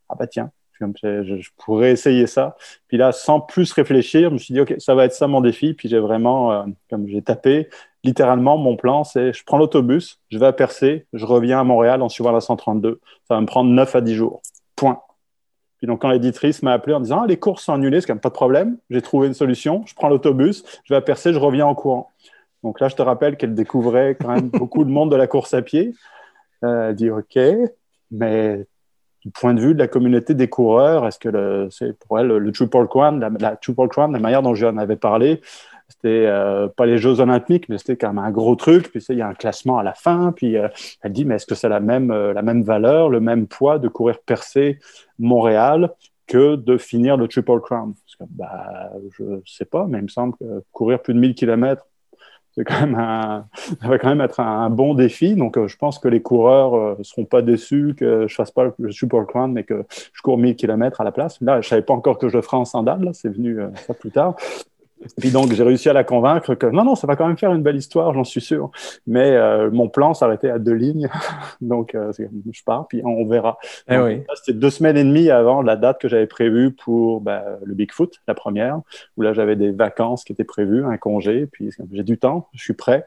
ah 0.08 0.14
bah 0.18 0.26
tiens, 0.26 0.50
comme, 0.78 0.94
je 1.02 1.48
pourrais 1.56 1.92
essayer 1.92 2.26
ça. 2.26 2.56
Puis 2.88 2.96
là, 2.96 3.12
sans 3.12 3.40
plus 3.40 3.72
réfléchir, 3.72 4.30
je 4.30 4.34
me 4.34 4.38
suis 4.38 4.54
dit, 4.54 4.60
OK, 4.60 4.74
ça 4.78 4.94
va 4.94 5.04
être 5.04 5.12
ça 5.12 5.26
mon 5.26 5.40
défi. 5.40 5.74
Puis 5.74 5.88
j'ai 5.88 5.98
vraiment, 5.98 6.52
euh, 6.52 6.64
comme 6.88 7.06
j'ai 7.06 7.22
tapé, 7.22 7.68
littéralement, 8.04 8.56
mon 8.56 8.76
plan, 8.76 9.04
c'est 9.04 9.32
je 9.32 9.44
prends 9.44 9.58
l'autobus, 9.58 10.20
je 10.30 10.38
vais 10.38 10.46
à 10.46 10.52
Percé, 10.52 11.06
je 11.12 11.24
reviens 11.24 11.60
à 11.60 11.64
Montréal 11.64 12.02
en 12.02 12.08
suivant 12.08 12.32
la 12.32 12.40
132. 12.40 13.00
Ça 13.28 13.34
va 13.34 13.40
me 13.40 13.46
prendre 13.46 13.70
9 13.70 13.94
à 13.94 14.00
10 14.00 14.14
jours. 14.14 14.42
Point. 14.76 15.00
Puis 15.80 15.86
donc, 15.86 16.02
quand 16.02 16.10
l'éditrice 16.10 16.62
m'a 16.62 16.72
appelé 16.72 16.94
en 16.94 17.00
disant 17.00 17.22
ah, 17.22 17.26
les 17.26 17.38
courses 17.38 17.64
sont 17.64 17.72
annulées, 17.72 18.00
c'est 18.00 18.06
quand 18.06 18.14
même 18.14 18.20
pas 18.20 18.28
de 18.28 18.34
problème. 18.34 18.76
J'ai 18.90 19.00
trouvé 19.00 19.28
une 19.28 19.34
solution. 19.34 19.82
Je 19.86 19.94
prends 19.94 20.10
l'autobus, 20.10 20.62
je 20.84 20.92
vais 20.92 20.98
à 20.98 21.00
Percé, 21.00 21.32
je 21.32 21.38
reviens 21.38 21.66
en 21.66 21.74
courant. 21.74 22.10
Donc 22.62 22.80
là, 22.80 22.88
je 22.88 22.96
te 22.96 23.02
rappelle 23.02 23.38
qu'elle 23.38 23.54
découvrait 23.54 24.16
quand 24.20 24.28
même 24.28 24.48
beaucoup 24.50 24.84
de 24.84 24.90
monde 24.90 25.10
de 25.10 25.16
la 25.16 25.26
course 25.26 25.54
à 25.54 25.62
pied. 25.62 25.94
Euh, 26.64 26.90
elle 26.90 26.96
dit 26.96 27.10
OK, 27.10 27.38
mais 28.10 28.66
du 29.24 29.30
point 29.30 29.54
de 29.54 29.60
vue 29.60 29.72
de 29.72 29.78
la 29.78 29.88
communauté 29.88 30.34
des 30.34 30.48
coureurs, 30.48 31.06
est-ce 31.06 31.18
que 31.18 31.68
c'est 31.70 31.98
pour 31.98 32.18
elle 32.18 32.26
le 32.26 32.52
Triple 32.52 32.86
Crown, 32.86 33.18
la, 33.18 33.30
la 33.38 33.56
Triple 33.56 33.88
Crown, 33.88 34.12
la 34.12 34.18
manière 34.18 34.42
dont 34.42 34.54
je 34.54 34.66
en 34.66 34.76
avais 34.76 34.96
parlé, 34.96 35.40
c'était 35.90 36.26
euh, 36.26 36.68
pas 36.68 36.86
les 36.86 36.98
Jeux 36.98 37.20
Olympiques, 37.20 37.68
mais 37.68 37.78
c'était 37.78 37.96
quand 37.96 38.08
même 38.08 38.24
un 38.24 38.30
gros 38.30 38.54
truc. 38.54 38.90
Puis 38.90 39.04
il 39.08 39.18
y 39.18 39.22
a 39.22 39.28
un 39.28 39.34
classement 39.34 39.78
à 39.78 39.82
la 39.82 39.94
fin. 39.94 40.32
Puis 40.32 40.56
euh, 40.56 40.68
elle 41.02 41.12
dit, 41.12 41.24
mais 41.24 41.36
est-ce 41.36 41.46
que 41.46 41.54
c'est 41.54 41.68
la 41.68 41.80
même, 41.80 42.10
euh, 42.10 42.32
la 42.32 42.42
même 42.42 42.62
valeur, 42.62 43.08
le 43.10 43.20
même 43.20 43.46
poids 43.46 43.78
de 43.78 43.88
courir 43.88 44.20
percé 44.20 44.78
Montréal 45.18 45.90
que 46.26 46.54
de 46.54 46.78
finir 46.78 47.16
le 47.16 47.26
Triple 47.26 47.60
Crown? 47.60 47.94
Parce 47.94 48.16
que, 48.16 48.34
bah, 48.34 48.92
je 49.18 49.40
sais 49.46 49.64
pas, 49.64 49.86
mais 49.88 49.98
il 49.98 50.04
me 50.04 50.08
semble 50.08 50.36
que 50.38 50.62
courir 50.72 51.02
plus 51.02 51.12
de 51.12 51.18
1000 51.18 51.34
km, 51.34 51.84
c'est 52.52 52.64
quand 52.64 52.86
même 52.86 53.44
ça 53.80 53.88
va 53.88 53.98
quand 53.98 54.08
même 54.08 54.20
être 54.20 54.40
un, 54.40 54.70
bon 54.70 54.94
défi. 54.94 55.34
Donc, 55.34 55.58
je 55.66 55.76
pense 55.76 55.98
que 55.98 56.08
les 56.08 56.22
coureurs 56.22 56.74
euh, 56.74 56.96
seront 57.02 57.24
pas 57.24 57.42
déçus 57.42 57.94
que 57.96 58.28
je 58.28 58.34
fasse 58.34 58.52
pas 58.52 58.64
le, 58.64 58.74
le 58.78 58.92
Triple 58.92 59.26
Crown, 59.26 59.52
mais 59.52 59.64
que 59.64 59.84
je 59.90 60.22
cours 60.22 60.38
1000 60.38 60.54
km 60.54 61.00
à 61.00 61.04
la 61.04 61.12
place. 61.12 61.40
Là, 61.40 61.60
je 61.60 61.68
savais 61.68 61.82
pas 61.82 61.94
encore 61.94 62.18
que 62.18 62.28
je 62.28 62.36
le 62.36 62.42
ferais 62.42 62.58
en 62.58 62.64
sandales. 62.64 63.10
C'est 63.12 63.28
venu 63.28 63.58
ça 63.86 63.94
plus 63.94 64.10
tard. 64.10 64.36
Puis 65.18 65.30
donc, 65.30 65.52
j'ai 65.52 65.62
réussi 65.62 65.88
à 65.88 65.92
la 65.92 66.04
convaincre 66.04 66.54
que 66.54 66.66
non, 66.66 66.84
non, 66.84 66.94
ça 66.94 67.06
va 67.06 67.16
quand 67.16 67.26
même 67.26 67.38
faire 67.38 67.52
une 67.52 67.62
belle 67.62 67.76
histoire, 67.76 68.12
j'en 68.12 68.24
suis 68.24 68.40
sûr. 68.40 68.70
Mais 69.06 69.30
euh, 69.30 69.70
mon 69.70 69.88
plan 69.88 70.14
s'arrêtait 70.14 70.50
à 70.50 70.58
deux 70.58 70.74
lignes. 70.74 71.08
donc, 71.60 71.94
euh, 71.94 72.12
je 72.12 72.62
pars, 72.64 72.86
puis 72.88 73.02
on 73.04 73.26
verra. 73.26 73.58
Eh 73.88 73.96
oui. 73.98 74.22
C'était 74.34 74.58
deux 74.58 74.70
semaines 74.70 74.96
et 74.96 75.04
demie 75.04 75.30
avant 75.30 75.62
la 75.62 75.76
date 75.76 76.00
que 76.00 76.08
j'avais 76.08 76.26
prévue 76.26 76.72
pour 76.72 77.20
ben, 77.20 77.42
le 77.64 77.74
Bigfoot, 77.74 78.20
la 78.28 78.34
première, 78.34 78.80
où 79.16 79.22
là, 79.22 79.32
j'avais 79.32 79.56
des 79.56 79.70
vacances 79.70 80.24
qui 80.24 80.32
étaient 80.32 80.44
prévues, 80.44 80.84
un 80.84 80.98
congé, 80.98 81.46
puis 81.46 81.70
j'ai 81.92 82.02
du 82.02 82.18
temps, 82.18 82.48
je 82.52 82.62
suis 82.62 82.74
prêt, 82.74 83.04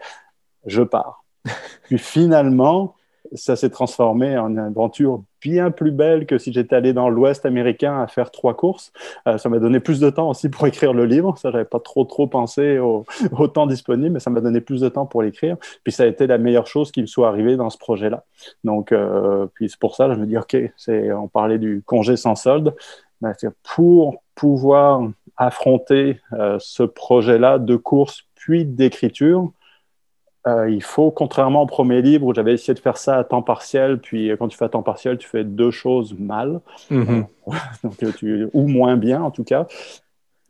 je 0.65 0.82
pars. 0.82 1.23
puis 1.84 1.97
finalement, 1.97 2.95
ça 3.36 3.56
s'est 3.56 3.69
transformé 3.69 4.38
en 4.38 4.50
une 4.50 4.60
aventure 4.60 5.24
bien 5.41 5.72
plus 5.72 5.91
belle 5.91 6.26
que 6.26 6.38
si 6.38 6.54
j'étais 6.54 6.76
allé 6.76 6.93
dans 6.93 7.10
l'Ouest 7.10 7.46
américain 7.46 8.02
à 8.02 8.08
faire 8.08 8.32
trois 8.32 8.56
courses. 8.56 8.93
Euh, 9.28 9.38
ça 9.38 9.50
m'a 9.50 9.60
donné 9.60 9.80
plus 9.80 10.00
de 10.00 10.10
temps 10.10 10.30
aussi 10.30 10.50
pour 10.50 10.65
écrire 10.67 10.93
le 10.93 11.06
livre. 11.06 11.38
Ça, 11.38 11.52
j'avais 11.52 11.65
pas 11.65 11.80
trop 11.80 12.06
trop 12.06 12.28
pensé 12.28 12.80
au, 12.80 13.06
temps 13.48 13.67
disponible, 13.67 14.12
mais 14.12 14.19
ça 14.19 14.30
m'a 14.30 14.41
donné 14.41 14.62
plus 14.62 14.82
de 14.82 14.89
temps 14.89 15.06
pour 15.06 15.22
l'écrire. 15.22 15.58
Puis 15.84 15.91
ça 15.91 16.04
a 16.04 16.06
été 16.06 16.28
la 16.28 16.38
meilleure 16.38 16.67
chose 16.67 16.91
qui 16.91 17.02
me 17.02 17.08
soit 17.08 17.28
arrivée 17.28 17.58
dans 17.58 17.69
ce 17.69 17.78
projet-là. 17.78 18.24
Donc, 18.63 18.91
euh, 18.91 19.48
puis 19.54 19.69
c'est 19.69 19.80
pour 19.80 19.96
ça, 19.96 20.13
je 20.13 20.19
me 20.19 20.26
dis, 20.26 20.38
ok, 20.38 20.56
c'est, 20.78 21.12
on 21.12 21.28
parlait 21.28 21.60
du 21.60 21.84
congé 21.86 22.15
sans 22.15 22.36
solde. 22.36 22.74
Ben, 23.22 23.34
pour 23.76 24.22
pouvoir 24.36 25.08
affronter 25.38 26.19
euh, 26.34 26.58
ce 26.60 26.84
projet-là 26.84 27.58
de 27.58 27.76
course 27.76 28.26
puis 28.36 28.65
d'écriture, 28.65 29.52
euh, 30.47 30.69
il 30.69 30.84
faut, 30.84 31.10
contrairement 31.12 31.62
au 31.63 31.65
premier 31.65 32.01
livre 32.01 32.25
où 32.27 32.34
j'avais 32.34 32.53
essayé 32.53 32.73
de 32.73 32.79
faire 32.79 32.97
ça 32.97 33.17
à 33.17 33.23
temps 33.23 33.41
partiel, 33.41 33.99
puis 33.99 34.29
euh, 34.32 34.38
quand 34.38 34.49
tu 34.49 34.58
fais 34.58 34.65
à 34.65 34.69
temps 34.69 34.84
partiel, 34.84 35.17
tu 35.17 35.27
fais 35.27 35.43
deux 35.45 35.71
choses 35.71 36.13
mal, 36.19 36.60
Mhm. 36.89 37.27
donc, 37.84 38.03
euh, 38.03 38.12
tu, 38.13 38.47
ou 38.53 38.67
moins 38.67 38.97
bien 38.97 39.21
en 39.21 39.32
tout 39.32 39.43
cas. 39.43 39.67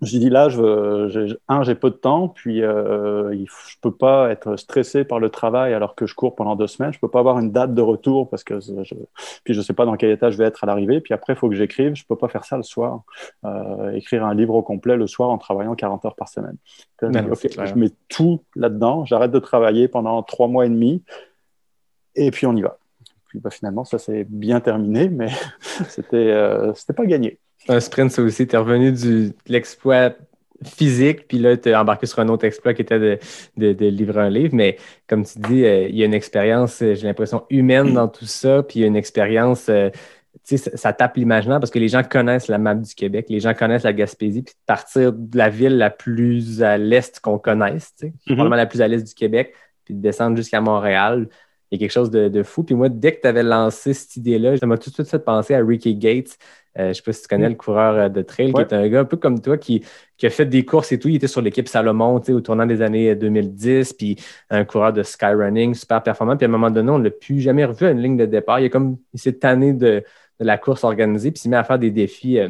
J'ai 0.01 0.19
dit 0.19 0.29
là, 0.29 0.49
je 0.49 0.59
veux, 0.61 1.07
j'ai- 1.09 1.37
un, 1.47 1.63
j'ai 1.63 1.75
peu 1.75 1.89
de 1.89 1.95
temps, 1.95 2.27
puis 2.27 2.61
euh, 2.61 3.33
il 3.33 3.47
je 3.47 3.75
peux 3.81 3.93
pas 3.93 4.29
être 4.31 4.57
stressé 4.57 5.05
par 5.05 5.19
le 5.19 5.29
travail 5.29 5.73
alors 5.73 5.95
que 5.95 6.05
je 6.05 6.13
cours 6.15 6.35
pendant 6.35 6.55
deux 6.55 6.67
semaines. 6.67 6.91
Je 6.91 6.99
peux 6.99 7.07
pas 7.09 7.19
avoir 7.19 7.39
une 7.39 7.51
date 7.51 7.73
de 7.73 7.81
retour 7.81 8.29
parce 8.29 8.43
que 8.43 8.59
je, 8.59 8.95
puis 9.45 9.53
je 9.53 9.61
sais 9.61 9.73
pas 9.73 9.85
dans 9.85 9.95
quel 9.95 10.11
état 10.11 10.29
je 10.29 10.37
vais 10.37 10.43
être 10.45 10.63
à 10.63 10.67
l'arrivée. 10.67 10.99
Puis 10.99 11.13
après, 11.13 11.33
il 11.33 11.35
faut 11.37 11.47
que 11.47 11.55
j'écrive. 11.55 11.95
Je 11.95 12.05
peux 12.05 12.17
pas 12.17 12.27
faire 12.27 12.43
ça 12.43 12.57
le 12.57 12.63
soir. 12.63 13.03
Euh, 13.45 13.91
écrire 13.93 14.25
un 14.25 14.33
livre 14.35 14.55
au 14.55 14.61
complet 14.63 14.97
le 14.97 15.07
soir 15.07 15.29
en 15.29 15.37
travaillant 15.37 15.75
40 15.75 16.03
heures 16.05 16.15
par 16.15 16.27
semaine. 16.27 16.57
Là, 17.01 17.65
je 17.65 17.73
Non, 17.73 17.79
mets 17.79 17.91
tout 18.09 18.41
là-dedans. 18.55 19.05
J'arrête 19.05 19.31
de 19.31 19.39
travailler 19.39 19.87
pendant 19.87 20.21
trois 20.23 20.47
mois 20.47 20.65
et 20.65 20.69
demi 20.69 21.03
et 22.15 22.31
puis 22.31 22.45
on 22.45 22.55
y 22.55 22.61
va. 22.61 22.77
Puis 23.27 23.39
bah, 23.39 23.49
finalement, 23.49 23.83
ça 23.83 23.97
s'est 23.97 24.25
bien 24.29 24.59
terminé, 24.59 25.09
mais 25.09 25.29
c'était 25.89 26.17
euh, 26.17 26.73
c'était 26.75 26.93
pas 26.93 27.05
gagné. 27.05 27.39
Un 27.69 27.79
sprint, 27.79 28.11
ça 28.11 28.21
aussi. 28.21 28.47
Tu 28.47 28.55
es 28.55 28.57
revenu 28.57 28.91
du, 28.91 29.29
de 29.29 29.33
l'exploit 29.47 30.13
physique, 30.65 31.27
puis 31.27 31.39
là, 31.39 31.57
tu 31.57 31.69
es 31.69 31.75
embarqué 31.75 32.05
sur 32.05 32.19
un 32.19 32.29
autre 32.29 32.45
exploit 32.45 32.73
qui 32.73 32.81
était 32.83 32.99
de, 32.99 33.19
de- 33.57 33.73
de 33.73 33.85
livrer 33.87 34.21
un 34.21 34.29
livre. 34.29 34.53
Mais 34.55 34.77
comme 35.07 35.25
tu 35.25 35.39
dis, 35.39 35.65
euh, 35.65 35.87
il 35.89 35.95
y 35.95 36.03
a 36.03 36.05
une 36.05 36.13
expérience, 36.13 36.81
euh, 36.81 36.95
j'ai 36.95 37.05
l'impression, 37.07 37.43
humaine 37.49 37.93
dans 37.93 38.07
tout 38.07 38.25
ça, 38.25 38.63
puis 38.63 38.79
il 38.79 38.81
y 38.81 38.85
a 38.85 38.87
une 38.87 38.95
expérience. 38.95 39.67
euh, 39.69 39.89
tu 40.45 40.57
sais, 40.57 40.71
ça, 40.71 40.77
ça 40.77 40.93
tape 40.93 41.17
l'imaginaire 41.17 41.59
parce 41.59 41.69
que 41.69 41.79
les 41.79 41.89
gens 41.89 42.01
connaissent 42.03 42.47
la 42.47 42.57
map 42.57 42.75
du 42.75 42.95
Québec, 42.95 43.25
les 43.29 43.39
gens 43.39 43.53
connaissent 43.53 43.83
la 43.83 43.93
Gaspésie, 43.93 44.41
puis 44.41 44.53
de 44.53 44.59
partir 44.65 45.13
de 45.13 45.37
la 45.37 45.49
ville 45.49 45.77
la 45.77 45.89
plus 45.89 46.63
à 46.63 46.77
l'est 46.77 47.19
qu'on 47.19 47.37
connaisse, 47.37 47.93
Mhm. 48.01 48.11
probablement 48.27 48.55
la 48.55 48.65
plus 48.65 48.81
à 48.81 48.87
l'est 48.87 49.03
du 49.05 49.13
Québec, 49.13 49.53
puis 49.85 49.93
de 49.93 50.01
descendre 50.01 50.35
jusqu'à 50.37 50.59
Montréal, 50.61 51.27
il 51.73 51.77
y 51.77 51.79
a 51.83 51.87
quelque 51.87 51.91
chose 51.91 52.11
de, 52.11 52.27
de 52.29 52.43
fou. 52.43 52.63
Puis 52.63 52.75
moi, 52.75 52.87
dès 52.89 53.15
que 53.15 53.21
tu 53.21 53.27
avais 53.27 53.41
lancé 53.43 53.93
cette 53.93 54.15
idée-là, 54.15 54.57
ça 54.57 54.65
m'a 54.67 54.77
tout 54.77 54.89
de 54.91 54.93
suite 54.93 55.09
fait 55.09 55.19
penser 55.19 55.55
à 55.55 55.63
Ricky 55.65 55.95
Gates. 55.95 56.37
Euh, 56.77 56.85
je 56.85 56.87
ne 56.89 56.93
sais 56.93 57.01
pas 57.03 57.13
si 57.13 57.21
tu 57.23 57.27
connais 57.27 57.49
le 57.49 57.55
coureur 57.55 57.95
euh, 57.95 58.09
de 58.09 58.21
trail, 58.21 58.51
Ouais. 58.53 58.65
qui 58.65 58.73
est 58.73 58.77
un 58.77 58.87
gars 58.87 58.99
un 59.01 59.05
peu 59.05 59.17
comme 59.17 59.39
toi 59.41 59.57
qui, 59.57 59.83
qui 60.17 60.25
a 60.25 60.29
fait 60.29 60.45
des 60.45 60.65
courses 60.65 60.91
et 60.91 60.99
tout. 60.99 61.07
Il 61.09 61.15
était 61.15 61.27
sur 61.27 61.41
l'équipe 61.41 61.67
Salomon 61.67 62.15
au 62.29 62.41
tournant 62.41 62.65
des 62.67 62.81
années 62.81 63.15
2010, 63.15 63.93
puis 63.93 64.17
un 64.49 64.65
coureur 64.65 64.93
de 64.93 65.03
skyrunning 65.03 65.73
super 65.73 66.01
performant. 66.03 66.37
Puis 66.37 66.45
à 66.45 66.47
un 66.49 66.51
moment 66.51 66.69
donné, 66.71 66.91
on 66.91 66.99
ne 66.99 67.05
l'a 67.05 67.11
plus 67.11 67.41
jamais 67.41 67.65
revu 67.65 67.85
à 67.87 67.91
une 67.91 68.01
ligne 68.01 68.17
de 68.17 68.25
départ. 68.25 68.59
Il, 68.59 68.65
a 68.65 68.69
comme, 68.69 68.97
il 69.13 69.19
s'est 69.19 69.33
tanné 69.33 69.73
de, 69.73 70.03
de 70.39 70.45
la 70.45 70.57
course 70.57 70.83
organisée, 70.83 71.31
puis 71.31 71.39
il 71.39 71.41
s'est 71.43 71.49
mis 71.49 71.55
à 71.55 71.63
faire 71.63 71.79
des 71.79 71.91
défis. 71.91 72.39
euh, 72.39 72.49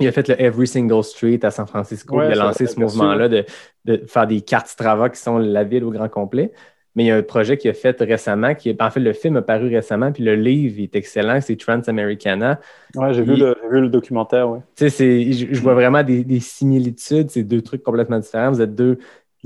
il 0.00 0.06
a 0.06 0.12
fait 0.12 0.28
le 0.28 0.40
Every 0.40 0.68
Single 0.68 1.02
Street 1.02 1.40
à 1.42 1.50
San 1.50 1.66
Francisco. 1.66 2.16
Ouais, 2.16 2.26
il 2.28 2.32
a 2.40 2.44
lancé 2.44 2.66
ce 2.66 2.78
mouvement-là 2.78 3.28
de, 3.28 3.44
de 3.84 4.04
faire 4.06 4.28
des 4.28 4.40
cartes 4.40 4.68
Strava 4.68 5.08
qui 5.10 5.20
sont 5.20 5.38
la 5.38 5.64
ville 5.64 5.82
au 5.82 5.90
grand 5.90 6.08
complet. 6.08 6.52
Mais 6.94 7.04
il 7.04 7.06
y 7.06 7.10
a 7.10 7.16
un 7.16 7.22
projet 7.22 7.56
qu'il 7.56 7.70
a 7.70 7.74
fait 7.74 8.00
récemment, 8.00 8.54
qui 8.54 8.70
est, 8.70 8.82
en 8.82 8.90
fait, 8.90 9.00
le 9.00 9.12
film 9.12 9.36
a 9.36 9.42
paru 9.42 9.74
récemment, 9.74 10.10
puis 10.10 10.24
le 10.24 10.34
livre 10.34 10.80
est 10.80 10.96
excellent, 10.96 11.40
c'est 11.40 11.56
Trans-Americana. 11.56 12.60
Ouais, 12.94 13.14
j'ai 13.14 13.22
vu, 13.22 13.36
le 13.36 13.88
documentaire, 13.88 14.50
oui. 14.50 14.58
Tu 14.74 14.90
sais, 14.90 15.32
je, 15.32 15.60
vois 15.60 15.74
vraiment 15.74 16.02
des, 16.02 16.40
similitudes, 16.40 17.30
c'est 17.30 17.44
deux 17.44 17.62
trucs 17.62 17.82
complètement 17.82 18.18
différents. 18.18 18.50
Vous 18.50 18.62
êtes 18.62 18.74
deux 18.74 18.98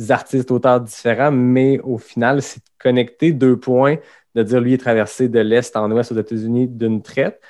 artistes, 0.08 0.50
auteurs 0.50 0.80
différents, 0.80 1.32
mais 1.32 1.78
au 1.80 1.98
final, 1.98 2.42
c'est 2.42 2.60
de 2.60 2.70
connecter 2.78 3.32
deux 3.32 3.58
points, 3.58 3.96
de 4.34 4.42
dire 4.42 4.60
lui 4.60 4.74
est 4.74 4.78
traversé 4.78 5.28
de 5.28 5.40
l'Est 5.40 5.76
en 5.76 5.90
Ouest 5.90 6.12
aux 6.12 6.18
États-Unis 6.18 6.68
d'une 6.68 7.02
traite, 7.02 7.40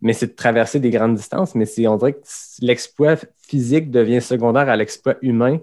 mais 0.00 0.12
c'est 0.12 0.26
de 0.26 0.34
traverser 0.34 0.80
des 0.80 0.90
grandes 0.90 1.14
distances, 1.14 1.54
mais 1.54 1.66
c'est, 1.66 1.86
on 1.86 1.96
dirait 1.96 2.14
que 2.14 2.26
l'exploit 2.60 3.14
physique 3.46 3.90
devient 3.90 4.20
secondaire 4.20 4.68
à 4.68 4.76
l'exploit 4.76 5.16
humain, 5.22 5.58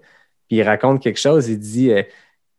puis 0.48 0.58
il 0.58 0.64
raconte 0.64 1.02
quelque 1.02 1.20
chose, 1.20 1.50
il 1.50 1.60
dit... 1.60 1.92
Euh, 1.92 2.04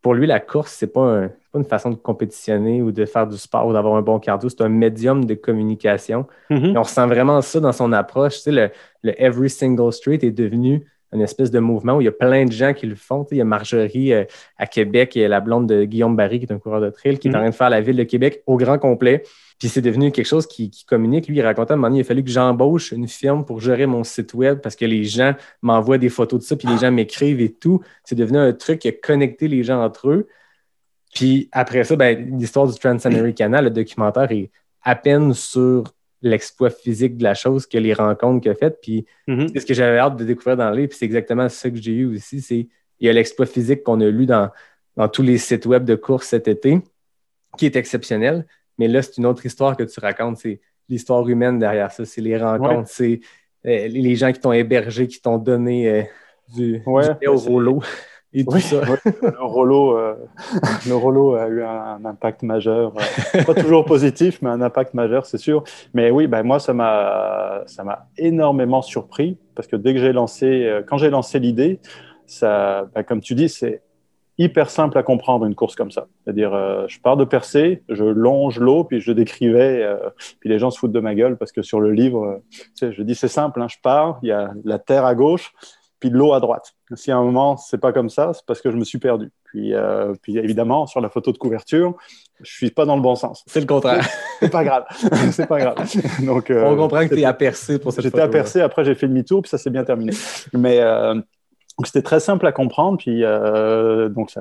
pour 0.02 0.14
lui, 0.14 0.26
la 0.26 0.40
course, 0.40 0.72
c'est 0.72 0.86
pas, 0.86 1.28
pas 1.52 1.58
une 1.58 1.64
façon 1.64 1.90
de 1.90 1.96
compétitionner 1.96 2.80
ou 2.80 2.90
de 2.90 3.04
faire 3.04 3.26
du 3.26 3.36
sport 3.36 3.66
ou 3.66 3.72
d'avoir 3.72 3.96
un 3.96 4.02
bon 4.02 4.18
cardio, 4.18 4.48
c'est 4.48 4.62
un 4.62 4.68
médium 4.68 5.24
de 5.24 5.34
communication. 5.34 6.26
Mm-hmm. 6.50 6.74
Et 6.74 6.78
on 6.78 6.82
ressent 6.82 7.06
vraiment 7.06 7.40
ça 7.42 7.60
dans 7.60 7.72
son 7.72 7.92
approche. 7.92 8.36
Tu 8.36 8.40
sais, 8.40 8.52
le, 8.52 8.70
le, 9.02 9.22
Every 9.22 9.50
Single 9.50 9.92
Street 9.92 10.20
est 10.22 10.30
devenu 10.30 10.86
une 11.12 11.22
espèce 11.22 11.50
de 11.50 11.58
mouvement 11.58 11.96
où 11.96 12.00
il 12.00 12.04
y 12.04 12.08
a 12.08 12.12
plein 12.12 12.44
de 12.44 12.52
gens 12.52 12.72
qui 12.72 12.86
le 12.86 12.94
font. 12.94 13.26
Il 13.30 13.38
y 13.38 13.40
a 13.40 13.44
Marjorie 13.44 14.12
euh, 14.12 14.24
à 14.58 14.66
Québec 14.66 15.16
et 15.16 15.26
la 15.28 15.40
blonde 15.40 15.68
de 15.68 15.84
Guillaume 15.84 16.16
Barry, 16.16 16.38
qui 16.38 16.46
est 16.46 16.52
un 16.52 16.58
coureur 16.58 16.80
de 16.80 16.90
trail, 16.90 17.18
qui 17.18 17.28
est 17.28 17.30
en 17.30 17.34
mm-hmm. 17.34 17.40
train 17.40 17.50
de 17.50 17.54
faire 17.54 17.70
la 17.70 17.80
ville 17.80 17.96
de 17.96 18.04
Québec 18.04 18.42
au 18.46 18.56
grand 18.56 18.78
complet. 18.78 19.22
Puis 19.58 19.68
c'est 19.68 19.82
devenu 19.82 20.10
quelque 20.10 20.26
chose 20.26 20.46
qui, 20.46 20.70
communique. 20.86 21.28
Lui, 21.28 21.36
il 21.36 21.42
racontait 21.42 21.72
à 21.72 21.74
un 21.74 21.76
moment 21.76 21.88
donné, 21.88 21.98
il 22.00 22.02
a 22.02 22.04
fallu 22.04 22.24
que 22.24 22.30
j'embauche 22.30 22.92
une 22.92 23.08
firme 23.08 23.44
pour 23.44 23.60
gérer 23.60 23.86
mon 23.86 24.04
site 24.04 24.32
web 24.34 24.60
parce 24.60 24.74
que 24.74 24.86
les 24.86 25.04
gens 25.04 25.34
m'envoient 25.60 25.98
des 25.98 26.08
photos 26.08 26.40
de 26.40 26.44
ça, 26.44 26.56
puis 26.56 26.66
les 26.68 26.78
gens 26.78 26.90
m'écrivent 26.90 27.40
et 27.40 27.52
tout. 27.52 27.80
C'est 28.04 28.14
devenu 28.14 28.38
un 28.38 28.52
truc 28.52 28.78
qui 28.78 28.88
a 28.88 28.92
connecté 28.92 29.48
les 29.48 29.62
gens 29.62 29.82
entre 29.84 30.08
eux. 30.08 30.28
Puis 31.14 31.48
après 31.52 31.84
ça, 31.84 31.96
ben, 31.96 32.38
l'histoire 32.38 32.66
du 32.68 32.78
Transamericana, 32.78 33.60
le 33.60 33.70
documentaire 33.70 34.30
est 34.30 34.50
à 34.82 34.94
peine 34.94 35.34
sur 35.34 35.84
l'exploit 36.22 36.70
physique 36.70 37.16
de 37.16 37.22
la 37.22 37.34
chose 37.34 37.66
que 37.66 37.78
les 37.78 37.94
rencontres 37.94 38.42
qu'il 38.42 38.50
a 38.50 38.54
faites. 38.54 38.78
Puis 38.80 39.06
mm-hmm. 39.28 39.50
c'est 39.52 39.60
ce 39.60 39.66
que 39.66 39.74
j'avais 39.74 39.98
hâte 39.98 40.16
de 40.16 40.24
découvrir 40.24 40.56
dans 40.56 40.70
le 40.70 40.76
livre. 40.76 40.88
Puis 40.88 40.98
c'est 40.98 41.06
exactement 41.06 41.48
ça 41.48 41.70
que 41.70 41.76
j'ai 41.76 41.92
eu 41.92 42.14
aussi. 42.14 42.40
C'est 42.40 42.68
il 43.00 43.06
y 43.06 43.08
a 43.08 43.12
l'exploit 43.12 43.46
physique 43.46 43.82
qu'on 43.82 44.00
a 44.00 44.08
lu 44.08 44.26
dans, 44.26 44.50
dans 44.96 45.08
tous 45.08 45.22
les 45.22 45.38
sites 45.38 45.66
web 45.66 45.84
de 45.84 45.94
course 45.94 46.28
cet 46.28 46.48
été, 46.48 46.80
qui 47.56 47.66
est 47.66 47.76
exceptionnel. 47.76 48.46
Mais 48.78 48.88
là, 48.88 49.02
c'est 49.02 49.16
une 49.16 49.26
autre 49.26 49.44
histoire 49.46 49.76
que 49.76 49.82
tu 49.82 49.98
racontes. 50.00 50.38
C'est 50.38 50.60
l'histoire 50.88 51.26
humaine 51.28 51.58
derrière 51.58 51.90
ça. 51.90 52.04
C'est 52.04 52.20
les 52.20 52.36
rencontres, 52.36 52.88
c'est 52.88 53.20
euh, 53.66 53.88
les 53.88 54.16
gens 54.16 54.32
qui 54.32 54.40
t'ont 54.40 54.52
hébergé, 54.52 55.06
qui 55.06 55.20
t'ont 55.20 55.38
donné 55.38 55.88
euh, 55.88 56.02
du, 56.54 56.82
au 56.86 57.36
rouleau. 57.36 57.82
Et 58.32 58.44
tout 58.44 58.60
ça. 58.60 58.80
le, 59.04 59.42
Rollo, 59.44 59.96
euh, 59.96 60.14
le 60.86 60.94
Rollo 60.94 61.34
a 61.34 61.48
eu 61.48 61.62
un, 61.62 62.04
impact 62.04 62.42
majeur. 62.42 62.92
pas 63.46 63.54
toujours 63.54 63.84
positif, 63.84 64.40
mais 64.42 64.50
un 64.50 64.60
impact 64.60 64.94
majeur, 64.94 65.26
c'est 65.26 65.38
sûr. 65.38 65.64
Mais 65.94 66.10
oui, 66.10 66.26
ben 66.26 66.42
moi, 66.42 66.60
ça 66.60 66.72
m'a 66.72 67.64
énormément 68.16 68.82
surpris 68.82 69.36
parce 69.54 69.66
que 69.66 69.76
dès 69.76 69.94
que 69.94 70.00
j'ai 70.00 70.12
lancé, 70.12 70.80
quand 70.86 70.96
j'ai 70.96 71.10
lancé 71.10 71.38
l'idée, 71.38 71.80
ça, 72.26 72.86
ben, 72.94 73.02
comme 73.02 73.20
tu 73.20 73.34
dis, 73.34 73.48
c'est 73.48 73.82
hyper 74.40 74.70
simple 74.70 74.96
à 74.96 75.02
comprendre 75.02 75.44
une 75.44 75.54
course 75.54 75.76
comme 75.76 75.90
ça. 75.90 76.06
C'est-à-dire, 76.24 76.54
euh, 76.54 76.86
je 76.88 76.98
pars 76.98 77.18
de 77.18 77.24
percer, 77.24 77.82
je 77.90 78.04
longe 78.04 78.58
l'eau, 78.58 78.84
puis 78.84 79.00
je 79.00 79.12
décrivais, 79.12 79.82
euh, 79.82 79.98
puis 80.40 80.48
les 80.48 80.58
gens 80.58 80.70
se 80.70 80.78
foutent 80.78 80.92
de 80.92 81.00
ma 81.00 81.14
gueule 81.14 81.36
parce 81.36 81.52
que 81.52 81.60
sur 81.60 81.78
le 81.78 81.92
livre, 81.92 82.24
euh, 82.24 82.38
tu 82.50 82.70
sais, 82.74 82.92
je 82.92 83.02
dis 83.02 83.14
c'est 83.14 83.28
simple, 83.28 83.60
hein, 83.60 83.68
je 83.68 83.76
pars, 83.82 84.18
il 84.22 84.28
y 84.30 84.32
a 84.32 84.50
la 84.64 84.78
terre 84.78 85.04
à 85.04 85.14
gauche, 85.14 85.52
puis 86.00 86.10
l'eau 86.10 86.32
à 86.32 86.40
droite. 86.40 86.74
Si 86.94 87.12
à 87.12 87.16
un 87.16 87.22
moment 87.22 87.56
c'est 87.56 87.78
pas 87.78 87.92
comme 87.92 88.10
ça, 88.10 88.32
c'est 88.34 88.44
parce 88.46 88.60
que 88.60 88.70
je 88.70 88.76
me 88.76 88.84
suis 88.84 88.98
perdu. 88.98 89.30
Puis, 89.44 89.74
puis 90.22 90.38
évidemment, 90.38 90.86
sur 90.86 91.00
la 91.00 91.08
photo 91.08 91.32
de 91.32 91.38
couverture, 91.38 91.94
je 92.40 92.50
suis 92.50 92.70
pas 92.70 92.86
dans 92.86 92.96
le 92.96 93.02
bon 93.02 93.16
sens. 93.16 93.42
C'est 93.46 93.60
le 93.60 93.66
contraire. 93.66 94.06
c'est 94.38 94.50
pas 94.50 94.64
grave. 94.64 94.84
c'est 95.32 95.46
pas 95.46 95.58
grave. 95.58 95.76
Donc, 96.24 96.52
on 96.54 96.76
comprend 96.76 97.06
que 97.06 97.14
tu 97.14 97.20
es 97.20 97.24
à 97.24 97.34
percer 97.34 97.78
pour 97.78 97.92
cette 97.92 98.04
J'étais 98.04 98.20
à 98.20 98.28
percer, 98.28 98.60
après 98.60 98.84
j'ai 98.84 98.94
fait 98.94 99.08
demi-tour, 99.08 99.42
puis 99.42 99.50
ça 99.50 99.58
s'est 99.58 99.70
bien 99.70 99.84
terminé. 99.84 100.12
Mais 100.52 100.80
donc 101.80 101.86
c'était 101.86 102.02
très 102.02 102.20
simple 102.20 102.46
à 102.46 102.52
comprendre. 102.52 102.98
Puis 102.98 103.24
euh, 103.24 104.10
donc 104.10 104.34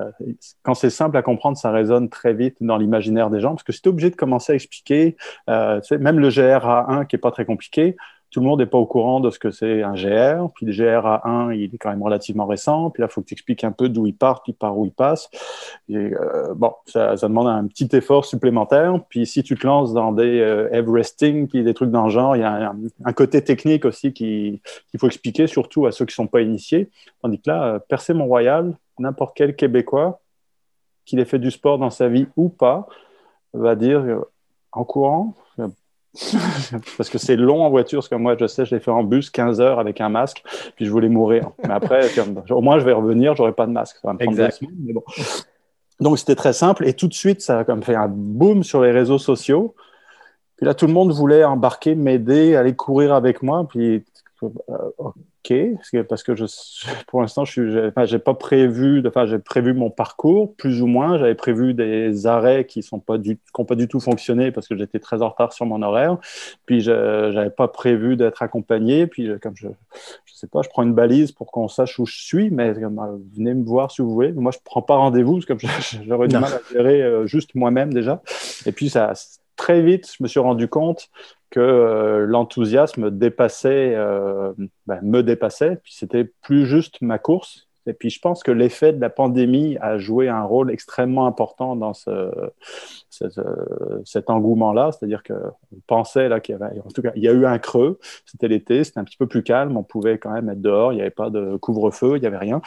quand 0.62 0.74
c'est 0.74 0.90
simple 0.90 1.16
à 1.16 1.22
comprendre, 1.22 1.56
ça 1.56 1.70
résonne 1.70 2.10
très 2.10 2.34
vite 2.34 2.58
dans 2.60 2.76
l'imaginaire 2.76 3.30
des 3.30 3.40
gens. 3.40 3.52
Parce 3.52 3.62
que 3.62 3.72
si 3.72 3.80
tu 3.80 3.88
es 3.88 3.90
obligé 3.90 4.10
de 4.10 4.14
commencer 4.14 4.52
à 4.52 4.56
expliquer, 4.56 5.16
euh, 5.48 5.80
même 5.98 6.18
le 6.18 6.28
GRA1 6.28 7.06
qui 7.06 7.16
est 7.16 7.18
pas 7.18 7.30
très 7.30 7.46
compliqué, 7.46 7.96
tout 8.30 8.40
le 8.40 8.46
monde 8.46 8.60
n'est 8.60 8.66
pas 8.66 8.78
au 8.78 8.86
courant 8.86 9.20
de 9.20 9.30
ce 9.30 9.38
que 9.38 9.50
c'est 9.50 9.82
un 9.82 9.94
GR. 9.94 10.50
Puis 10.54 10.66
le 10.66 10.72
GRA1, 10.72 11.54
il 11.54 11.74
est 11.74 11.78
quand 11.78 11.90
même 11.90 12.02
relativement 12.02 12.46
récent. 12.46 12.90
Puis 12.90 13.00
là, 13.00 13.08
il 13.10 13.12
faut 13.12 13.20
que 13.22 13.26
tu 13.26 13.34
expliques 13.34 13.64
un 13.64 13.72
peu 13.72 13.88
d'où 13.88 14.06
il 14.06 14.14
part, 14.14 14.42
puis 14.42 14.52
par 14.52 14.78
où 14.78 14.84
il 14.84 14.92
passe. 14.92 15.28
Euh, 15.90 16.54
bon, 16.54 16.72
ça, 16.86 17.16
demande 17.16 17.48
un 17.48 17.66
petit 17.66 17.88
effort 17.92 18.24
supplémentaire. 18.24 18.94
Puis 19.08 19.26
si 19.26 19.42
tu 19.42 19.56
te 19.56 19.66
lances 19.66 19.92
dans 19.92 20.12
des 20.12 20.40
euh, 20.40 20.72
Everesting, 20.72 21.48
puis 21.48 21.64
des 21.64 21.74
trucs 21.74 21.90
dans 21.90 22.04
le 22.04 22.10
genre, 22.10 22.36
il 22.36 22.40
y 22.40 22.44
a 22.44 22.72
un, 23.04 23.12
côté 23.12 23.42
technique 23.42 23.84
aussi 23.84 24.12
qu'il 24.12 24.60
faut 24.98 25.06
expliquer, 25.06 25.46
surtout 25.46 25.86
à 25.86 25.92
ceux 25.92 26.04
qui 26.04 26.12
ne 26.12 26.24
sont 26.24 26.26
pas 26.28 26.40
initiés. 26.40 26.90
Tandis 27.22 27.40
que 27.40 27.50
là, 27.50 27.64
euh, 27.64 27.78
percer 27.78 28.14
Mont-Royal, 28.14 28.72
n'importe 28.98 29.36
quel 29.36 29.56
Québécois, 29.56 30.20
qu'il 31.04 31.18
ait 31.18 31.24
fait 31.24 31.38
du 31.38 31.50
sport 31.50 31.78
dans 31.78 31.90
sa 31.90 32.08
vie 32.08 32.28
ou 32.36 32.48
pas, 32.48 32.86
va 33.52 33.74
dire 33.74 34.00
euh, 34.00 34.20
en 34.72 34.84
courant, 34.84 35.34
parce 36.96 37.08
que 37.08 37.18
c'est 37.18 37.36
long 37.36 37.62
en 37.62 37.70
voiture, 37.70 38.00
parce 38.00 38.08
que 38.08 38.16
moi, 38.16 38.36
je 38.38 38.46
sais, 38.46 38.64
je 38.64 38.74
l'ai 38.74 38.80
fait 38.80 38.90
en 38.90 39.04
bus 39.04 39.30
15 39.30 39.60
heures 39.60 39.78
avec 39.78 40.00
un 40.00 40.08
masque, 40.08 40.42
puis 40.74 40.84
je 40.84 40.90
voulais 40.90 41.08
mourir. 41.08 41.50
Mais 41.62 41.72
après, 41.72 42.08
au 42.50 42.60
moins, 42.60 42.78
je 42.78 42.84
vais 42.84 42.92
revenir, 42.92 43.36
j'aurai 43.36 43.52
pas 43.52 43.66
de 43.66 43.72
masque. 43.72 43.96
Ça 44.02 44.08
va 44.08 44.14
me 44.14 44.18
prendre 44.18 44.36
deux 44.36 44.50
semaines, 44.50 44.74
mais 44.84 44.92
bon. 44.92 45.04
Donc, 46.00 46.18
c'était 46.18 46.34
très 46.34 46.52
simple. 46.52 46.86
Et 46.86 46.94
tout 46.94 47.08
de 47.08 47.14
suite, 47.14 47.42
ça 47.42 47.60
a 47.60 47.64
comme 47.64 47.82
fait 47.82 47.94
un 47.94 48.08
boom 48.08 48.64
sur 48.64 48.82
les 48.82 48.90
réseaux 48.90 49.18
sociaux. 49.18 49.74
Puis 50.56 50.66
là, 50.66 50.74
tout 50.74 50.86
le 50.86 50.92
monde 50.92 51.12
voulait 51.12 51.44
embarquer, 51.44 51.94
m'aider, 51.94 52.56
aller 52.56 52.74
courir 52.74 53.14
avec 53.14 53.42
moi. 53.42 53.66
Puis, 53.68 54.02
euh, 54.42 54.48
OK, 55.42 55.54
parce 56.08 56.22
que 56.22 56.34
je, 56.34 56.44
pour 57.06 57.20
l'instant, 57.20 57.44
je 57.44 57.90
n'ai 57.90 58.18
pas 58.18 58.34
prévu, 58.34 59.02
enfin, 59.06 59.24
j'ai 59.26 59.38
prévu 59.38 59.72
mon 59.72 59.90
parcours, 59.90 60.54
plus 60.56 60.82
ou 60.82 60.86
moins. 60.86 61.18
J'avais 61.18 61.34
prévu 61.34 61.72
des 61.72 62.26
arrêts 62.26 62.66
qui 62.66 62.84
n'ont 62.92 63.00
pas, 63.00 63.16
du, 63.16 63.38
pas 63.66 63.74
du 63.74 63.88
tout 63.88 64.00
fonctionné 64.00 64.52
parce 64.52 64.68
que 64.68 64.76
j'étais 64.76 64.98
très 64.98 65.22
en 65.22 65.30
retard 65.30 65.52
sur 65.52 65.66
mon 65.66 65.82
horaire. 65.82 66.18
Puis, 66.66 66.80
je 66.80 67.32
n'avais 67.32 67.50
pas 67.50 67.68
prévu 67.68 68.16
d'être 68.16 68.42
accompagné. 68.42 69.06
Puis, 69.06 69.30
comme 69.40 69.56
je 69.56 69.68
ne 69.68 69.72
sais 70.26 70.46
pas, 70.46 70.60
je 70.62 70.68
prends 70.68 70.82
une 70.82 70.94
balise 70.94 71.32
pour 71.32 71.50
qu'on 71.50 71.68
sache 71.68 71.98
où 71.98 72.06
je 72.06 72.18
suis, 72.18 72.50
mais 72.50 72.70
euh, 72.78 73.18
venez 73.36 73.54
me 73.54 73.64
voir 73.64 73.90
si 73.90 74.02
vous 74.02 74.12
voulez. 74.12 74.32
Moi, 74.32 74.52
je 74.52 74.58
ne 74.58 74.64
prends 74.64 74.82
pas 74.82 74.96
rendez-vous 74.96 75.40
parce 75.40 75.46
que 75.46 75.66
j'aurais 76.06 76.28
du 76.28 76.36
mal 76.36 76.52
à 76.52 76.60
gérer 76.72 77.02
euh, 77.02 77.26
juste 77.26 77.54
moi-même 77.54 77.92
déjà. 77.92 78.22
Et 78.66 78.72
puis, 78.72 78.90
ça, 78.90 79.12
très 79.56 79.80
vite, 79.80 80.10
je 80.16 80.22
me 80.22 80.28
suis 80.28 80.40
rendu 80.40 80.68
compte 80.68 81.10
que 81.50 81.60
euh, 81.60 82.26
l'enthousiasme 82.26 83.04
euh, 83.06 84.52
ben, 84.86 85.00
me 85.02 85.22
dépassait, 85.22 85.76
puis 85.82 85.92
c'était 85.94 86.24
plus 86.24 86.66
juste 86.66 87.00
ma 87.02 87.18
course. 87.18 87.66
Et 87.86 87.92
puis 87.92 88.10
je 88.10 88.20
pense 88.20 88.42
que 88.42 88.52
l'effet 88.52 88.92
de 88.92 89.00
la 89.00 89.10
pandémie 89.10 89.76
a 89.80 89.98
joué 89.98 90.28
un 90.28 90.44
rôle 90.44 90.70
extrêmement 90.70 91.26
important 91.26 91.76
dans 91.76 91.94
ce, 91.94 92.30
cet 94.04 94.30
engouement-là. 94.30 94.92
C'est-à-dire 94.92 95.22
qu'on 95.22 95.80
pensait 95.86 96.28
qu'il 96.42 96.52
y 96.52 96.62
avait, 96.62 96.78
en 96.80 96.90
tout 96.90 97.02
cas, 97.02 97.10
il 97.16 97.22
y 97.22 97.28
a 97.28 97.32
eu 97.32 97.46
un 97.46 97.58
creux. 97.58 97.98
C'était 98.26 98.48
l'été, 98.48 98.84
c'était 98.84 99.00
un 99.00 99.04
petit 99.04 99.16
peu 99.16 99.26
plus 99.26 99.42
calme. 99.42 99.76
On 99.76 99.82
pouvait 99.82 100.18
quand 100.18 100.30
même 100.30 100.50
être 100.50 100.60
dehors. 100.60 100.92
Il 100.92 100.96
n'y 100.96 101.00
avait 101.00 101.10
pas 101.10 101.30
de 101.30 101.56
couvre-feu, 101.56 102.16
il 102.16 102.20
n'y 102.20 102.26
avait 102.26 102.36
rien. 102.36 102.60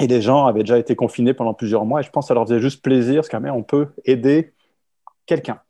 Et 0.00 0.06
les 0.06 0.22
gens 0.22 0.46
avaient 0.46 0.60
déjà 0.60 0.78
été 0.78 0.94
confinés 0.94 1.34
pendant 1.34 1.52
plusieurs 1.52 1.84
mois. 1.84 2.00
Et 2.00 2.04
je 2.04 2.10
pense 2.10 2.26
que 2.26 2.28
ça 2.28 2.34
leur 2.34 2.44
faisait 2.44 2.60
juste 2.60 2.82
plaisir, 2.82 3.22
parce 3.22 3.28
qu'on 3.28 3.62
peut 3.64 3.88
aider 4.04 4.54
quelqu'un 5.26 5.60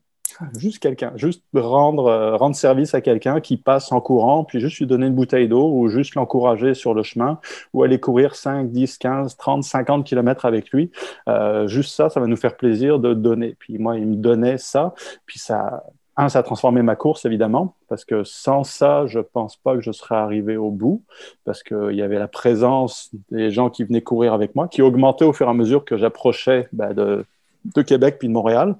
juste 0.56 0.78
quelqu'un, 0.78 1.12
juste 1.16 1.42
rendre, 1.54 2.06
euh, 2.06 2.36
rendre 2.36 2.56
service 2.56 2.94
à 2.94 3.00
quelqu'un 3.00 3.40
qui 3.40 3.56
passe 3.56 3.92
en 3.92 4.00
courant, 4.00 4.44
puis 4.44 4.60
juste 4.60 4.78
lui 4.78 4.86
donner 4.86 5.06
une 5.06 5.14
bouteille 5.14 5.48
d'eau 5.48 5.70
ou 5.72 5.88
juste 5.88 6.14
l'encourager 6.14 6.74
sur 6.74 6.94
le 6.94 7.02
chemin 7.02 7.40
ou 7.72 7.82
aller 7.82 8.00
courir 8.00 8.34
5, 8.34 8.70
10, 8.70 8.98
15, 8.98 9.36
30, 9.36 9.64
50 9.64 10.04
kilomètres 10.04 10.44
avec 10.44 10.70
lui. 10.70 10.90
Euh, 11.28 11.66
juste 11.66 11.94
ça, 11.94 12.10
ça 12.10 12.20
va 12.20 12.26
nous 12.26 12.36
faire 12.36 12.56
plaisir 12.56 12.98
de 12.98 13.14
donner. 13.14 13.56
Puis 13.58 13.78
moi, 13.78 13.96
il 13.98 14.06
me 14.06 14.16
donnait 14.16 14.58
ça, 14.58 14.94
puis 15.26 15.38
ça, 15.38 15.84
un, 16.16 16.28
ça 16.28 16.40
a 16.40 16.42
transformé 16.42 16.82
ma 16.82 16.96
course, 16.96 17.24
évidemment, 17.24 17.76
parce 17.88 18.04
que 18.04 18.24
sans 18.24 18.64
ça, 18.64 19.06
je 19.06 19.20
pense 19.20 19.56
pas 19.56 19.74
que 19.74 19.80
je 19.80 19.92
serais 19.92 20.16
arrivé 20.16 20.56
au 20.56 20.70
bout, 20.70 21.02
parce 21.44 21.62
qu'il 21.62 21.92
y 21.92 22.02
avait 22.02 22.18
la 22.18 22.28
présence 22.28 23.10
des 23.30 23.50
gens 23.50 23.70
qui 23.70 23.84
venaient 23.84 24.02
courir 24.02 24.34
avec 24.34 24.54
moi, 24.54 24.68
qui 24.68 24.82
augmentait 24.82 25.24
au 25.24 25.32
fur 25.32 25.46
et 25.46 25.50
à 25.50 25.54
mesure 25.54 25.84
que 25.84 25.96
j'approchais 25.96 26.68
bah, 26.72 26.92
de 26.92 27.24
de 27.64 27.82
Québec 27.82 28.16
puis 28.18 28.28
de 28.28 28.32
Montréal, 28.32 28.76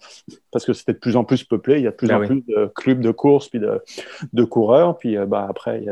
parce 0.51 0.65
que 0.65 0.73
c'était 0.73 0.93
de 0.93 0.99
plus 0.99 1.17
en 1.17 1.25
plus 1.25 1.45
peuplé. 1.45 1.79
Il 1.79 1.85
y 1.85 1.87
a 1.87 1.91
de 1.91 1.97
plus 1.97 2.09
ben 2.09 2.23
en 2.23 2.27
plus 2.27 2.43
de 2.47 2.71
clubs 2.75 3.01
de 3.01 3.11
course 3.11 3.49
puis 3.49 3.61
de, 3.61 3.83
de 4.33 4.45
coureurs. 4.45 4.97
Puis 4.99 5.17
euh, 5.17 5.27
bah, 5.27 5.47
après, 5.49 5.85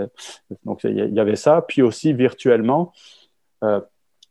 il 0.85 1.15
y 1.15 1.21
avait 1.21 1.37
ça. 1.37 1.63
Puis 1.67 1.83
aussi 1.83 2.13
virtuellement, 2.13 2.93
euh, 3.65 3.81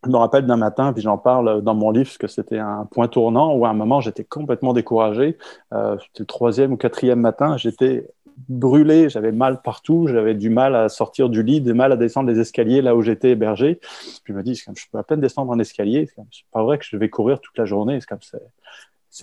je 0.03 0.09
me 0.09 0.17
rappelle 0.17 0.45
d'un 0.45 0.57
matin, 0.57 0.93
puis 0.93 1.01
j'en 1.01 1.17
parle 1.17 1.61
dans 1.61 1.73
mon 1.73 1.91
livre, 1.91 2.05
parce 2.05 2.17
que 2.17 2.27
c'était 2.27 2.59
un 2.59 2.87
point 2.89 3.07
tournant 3.07 3.55
où 3.55 3.65
à 3.65 3.69
un 3.69 3.73
moment 3.73 3.99
j'étais 3.99 4.23
complètement 4.23 4.73
découragé. 4.73 5.37
Euh, 5.73 5.97
c'était 5.99 6.19
le 6.19 6.25
troisième 6.25 6.73
ou 6.73 6.77
quatrième 6.77 7.19
matin, 7.19 7.57
j'étais 7.57 8.07
brûlé, 8.49 9.09
j'avais 9.09 9.31
mal 9.31 9.61
partout, 9.61 10.07
j'avais 10.07 10.35
du 10.35 10.49
mal 10.49 10.75
à 10.75 10.89
sortir 10.89 11.29
du 11.29 11.43
lit, 11.43 11.61
du 11.61 11.73
mal 11.73 11.91
à 11.91 11.95
descendre 11.95 12.29
les 12.29 12.39
escaliers 12.39 12.81
là 12.81 12.95
où 12.95 13.01
j'étais 13.01 13.31
hébergé. 13.31 13.75
Puis 14.23 14.33
je 14.33 14.33
me 14.33 14.43
dis, 14.43 14.55
je 14.55 14.85
peux 14.91 14.97
à 14.97 15.03
peine 15.03 15.21
descendre 15.21 15.51
un 15.53 15.59
escalier, 15.59 16.07
c'est 16.15 16.45
pas 16.51 16.63
vrai 16.63 16.77
que 16.77 16.85
je 16.85 16.97
vais 16.97 17.09
courir 17.09 17.39
toute 17.39 17.57
la 17.57 17.65
journée, 17.65 17.99
c'est 17.99 18.07
comme 18.07 18.19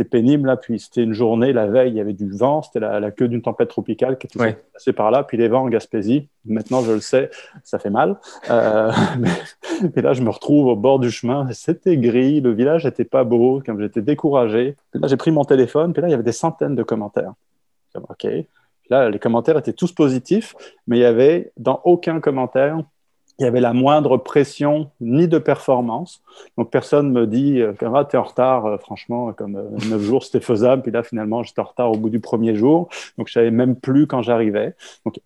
pénible 0.03 0.49
là. 0.49 0.57
Puis 0.57 0.81
c'était 0.81 1.03
une 1.03 1.13
journée, 1.13 1.53
la 1.53 1.67
veille, 1.67 1.91
il 1.91 1.97
y 1.97 2.01
avait 2.01 2.13
du 2.13 2.29
vent, 2.31 2.63
c'était 2.63 2.81
la, 2.81 3.11
queue 3.13 3.29
d'une 3.29 3.43
tempête 3.43 3.69
tropicale 3.69 4.19
qui 4.19 4.27
était 4.27 4.57
passée 4.73 4.93
par 4.93 5.13
là. 5.13 5.23
Puis 5.23 5.37
les 5.37 5.47
vents 5.47 5.63
en 5.63 5.69
Gaspésie, 5.69 6.29
maintenant 6.45 6.83
je 6.83 6.93
le 6.93 7.01
sais, 7.01 7.31
ça 7.63 7.79
fait 7.79 7.91
mal. 7.91 8.19
Euh, 8.51 8.91
mais, 9.95 10.03
là, 10.03 10.13
je 10.13 10.23
me 10.23 10.31
retrouve 10.31 10.67
au 10.67 10.77
bord 10.77 10.99
du 10.99 11.11
chemin, 11.11 11.47
c'était 11.53 11.97
gris, 11.97 12.41
le 12.41 12.53
village 12.53 12.85
n'était 12.85 13.05
pas 13.05 13.23
beau, 13.23 13.63
comme 13.65 13.81
j'étais 13.81 14.03
découragé. 14.03 14.77
là, 14.95 15.07
j'ai 15.07 15.17
pris 15.17 15.31
mon 15.31 15.45
téléphone, 15.45 15.93
puis 15.93 16.03
là, 16.03 16.09
il 16.09 16.11
y 16.11 16.15
avait 16.15 16.25
des 16.25 16.33
centaines 16.33 16.75
de 16.75 16.83
commentaires. 16.83 17.35
OK. 17.95 18.27
Là, 18.91 19.11
les 19.11 19.19
commentaires 19.19 19.59
étaient 19.59 19.73
tous 19.73 19.93
positifs, 19.93 20.55
mais 20.87 20.99
il 20.99 21.03
y 21.03 21.07
avait 21.07 21.53
dans 21.57 21.81
aucun 21.85 22.21
commentaire 22.21 22.79
il 23.39 23.45
y 23.45 23.47
avait 23.47 23.61
la 23.61 23.73
moindre 23.73 24.17
pression 24.17 24.91
ni 25.01 25.27
de 25.27 25.39
performance. 25.39 26.23
Donc 26.57 26.71
personne 26.71 27.11
me 27.11 27.27
dit 27.27 27.61
euh, 27.61 27.73
ah, 27.95 28.07
tu 28.09 28.17
es 28.17 28.19
en 28.19 28.23
retard, 28.23 28.67
euh, 28.67 28.79
franchement, 28.79 29.33
comme 29.33 29.57
euh, 29.57 29.89
neuf 29.89 30.03
jours 30.03 30.25
c'était 30.25 30.41
faisable. 30.41 30.83
Puis 30.83 30.93
là, 30.93 31.03
finalement, 31.03 31.43
j'étais 31.43 31.61
en 31.61 31.65
retard 31.65 31.91
au 31.91 31.97
bout 31.97 32.11
du 32.11 32.21
premier 32.21 32.55
jour. 32.55 32.89
Donc 33.19 33.29
je 33.29 33.33
savais 33.33 33.51
même 33.51 33.77
plus 33.77 34.07
quand 34.07 34.23
j'arrivais. 34.23 34.75
Donc 35.05 35.17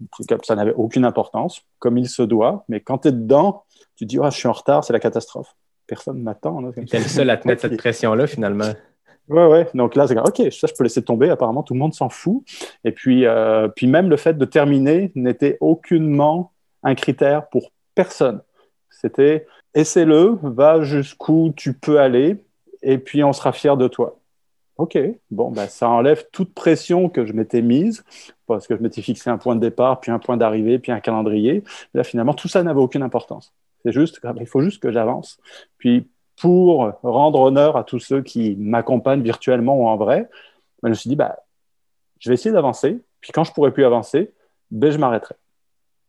ça 0.42 0.54
n'avait 0.54 0.72
aucune 0.72 1.04
importance, 1.04 1.62
comme 1.78 1.98
il 1.98 2.08
se 2.08 2.22
doit. 2.22 2.64
Mais 2.68 2.80
quand 2.80 2.98
tu 2.98 3.08
es 3.08 3.12
dedans, 3.12 3.64
tu 3.96 4.06
te 4.06 4.08
dis 4.08 4.18
ah, 4.22 4.30
je 4.30 4.38
suis 4.38 4.48
en 4.48 4.52
retard, 4.52 4.84
c'est 4.84 4.94
la 4.94 5.00
catastrophe. 5.00 5.54
Personne 5.86 6.22
m'attend. 6.22 6.62
Tu 6.72 6.96
es 6.96 6.98
le 6.98 7.04
seul 7.04 7.30
à 7.30 7.36
te 7.36 7.46
mettre 7.46 7.62
cette 7.62 7.76
pression-là, 7.78 8.26
finalement. 8.26 8.72
Ouais, 9.28 9.46
ouais. 9.46 9.68
Donc 9.74 9.94
là, 9.94 10.06
c'est 10.06 10.18
OK, 10.18 10.42
ça, 10.50 10.66
je 10.66 10.74
peux 10.74 10.84
laisser 10.84 11.02
tomber. 11.02 11.30
Apparemment, 11.30 11.62
tout 11.62 11.74
le 11.74 11.80
monde 11.80 11.94
s'en 11.94 12.08
fout. 12.08 12.42
Et 12.84 12.92
puis, 12.92 13.24
puis 13.76 13.86
même 13.86 14.08
le 14.08 14.16
fait 14.16 14.36
de 14.36 14.44
terminer 14.44 15.12
n'était 15.14 15.58
aucunement 15.60 16.52
un 16.82 16.94
critère 16.94 17.48
pour 17.48 17.72
personne. 17.94 18.40
C'était 18.90 19.46
essaie-le, 19.74 20.38
va 20.42 20.82
jusqu'où 20.82 21.52
tu 21.56 21.72
peux 21.72 22.00
aller, 22.00 22.36
et 22.82 22.98
puis 22.98 23.22
on 23.22 23.32
sera 23.32 23.52
fier 23.52 23.76
de 23.76 23.88
toi. 23.88 24.18
Ok, 24.76 24.96
bon, 25.30 25.50
ben, 25.50 25.66
ça 25.66 25.88
enlève 25.88 26.26
toute 26.32 26.54
pression 26.54 27.08
que 27.08 27.26
je 27.26 27.32
m'étais 27.32 27.62
mise, 27.62 28.04
parce 28.46 28.66
que 28.66 28.76
je 28.76 28.82
m'étais 28.82 29.02
fixé 29.02 29.28
un 29.28 29.38
point 29.38 29.56
de 29.56 29.60
départ, 29.60 30.00
puis 30.00 30.12
un 30.12 30.20
point 30.20 30.36
d'arrivée, 30.36 30.78
puis 30.78 30.92
un 30.92 31.00
calendrier. 31.00 31.64
Là, 31.94 32.04
finalement, 32.04 32.34
tout 32.34 32.48
ça 32.48 32.62
n'avait 32.62 32.80
aucune 32.80 33.02
importance. 33.02 33.52
C'est 33.84 33.92
juste, 33.92 34.20
il 34.40 34.46
faut 34.46 34.60
juste 34.60 34.80
que 34.80 34.92
j'avance. 34.92 35.38
Puis, 35.78 36.08
pour 36.40 36.92
rendre 37.02 37.40
honneur 37.40 37.76
à 37.76 37.84
tous 37.84 37.98
ceux 37.98 38.22
qui 38.22 38.56
m'accompagnent 38.56 39.22
virtuellement 39.22 39.76
ou 39.76 39.86
en 39.86 39.96
vrai, 39.96 40.28
je 40.82 40.88
me 40.88 40.94
suis 40.94 41.08
dit, 41.08 41.16
bah, 41.16 41.36
je 42.20 42.30
vais 42.30 42.34
essayer 42.34 42.52
d'avancer, 42.52 43.00
puis 43.20 43.32
quand 43.32 43.44
je 43.44 43.52
pourrai 43.52 43.72
plus 43.72 43.84
avancer, 43.84 44.32
ben, 44.70 44.90
je 44.90 44.98
m'arrêterai. 44.98 45.34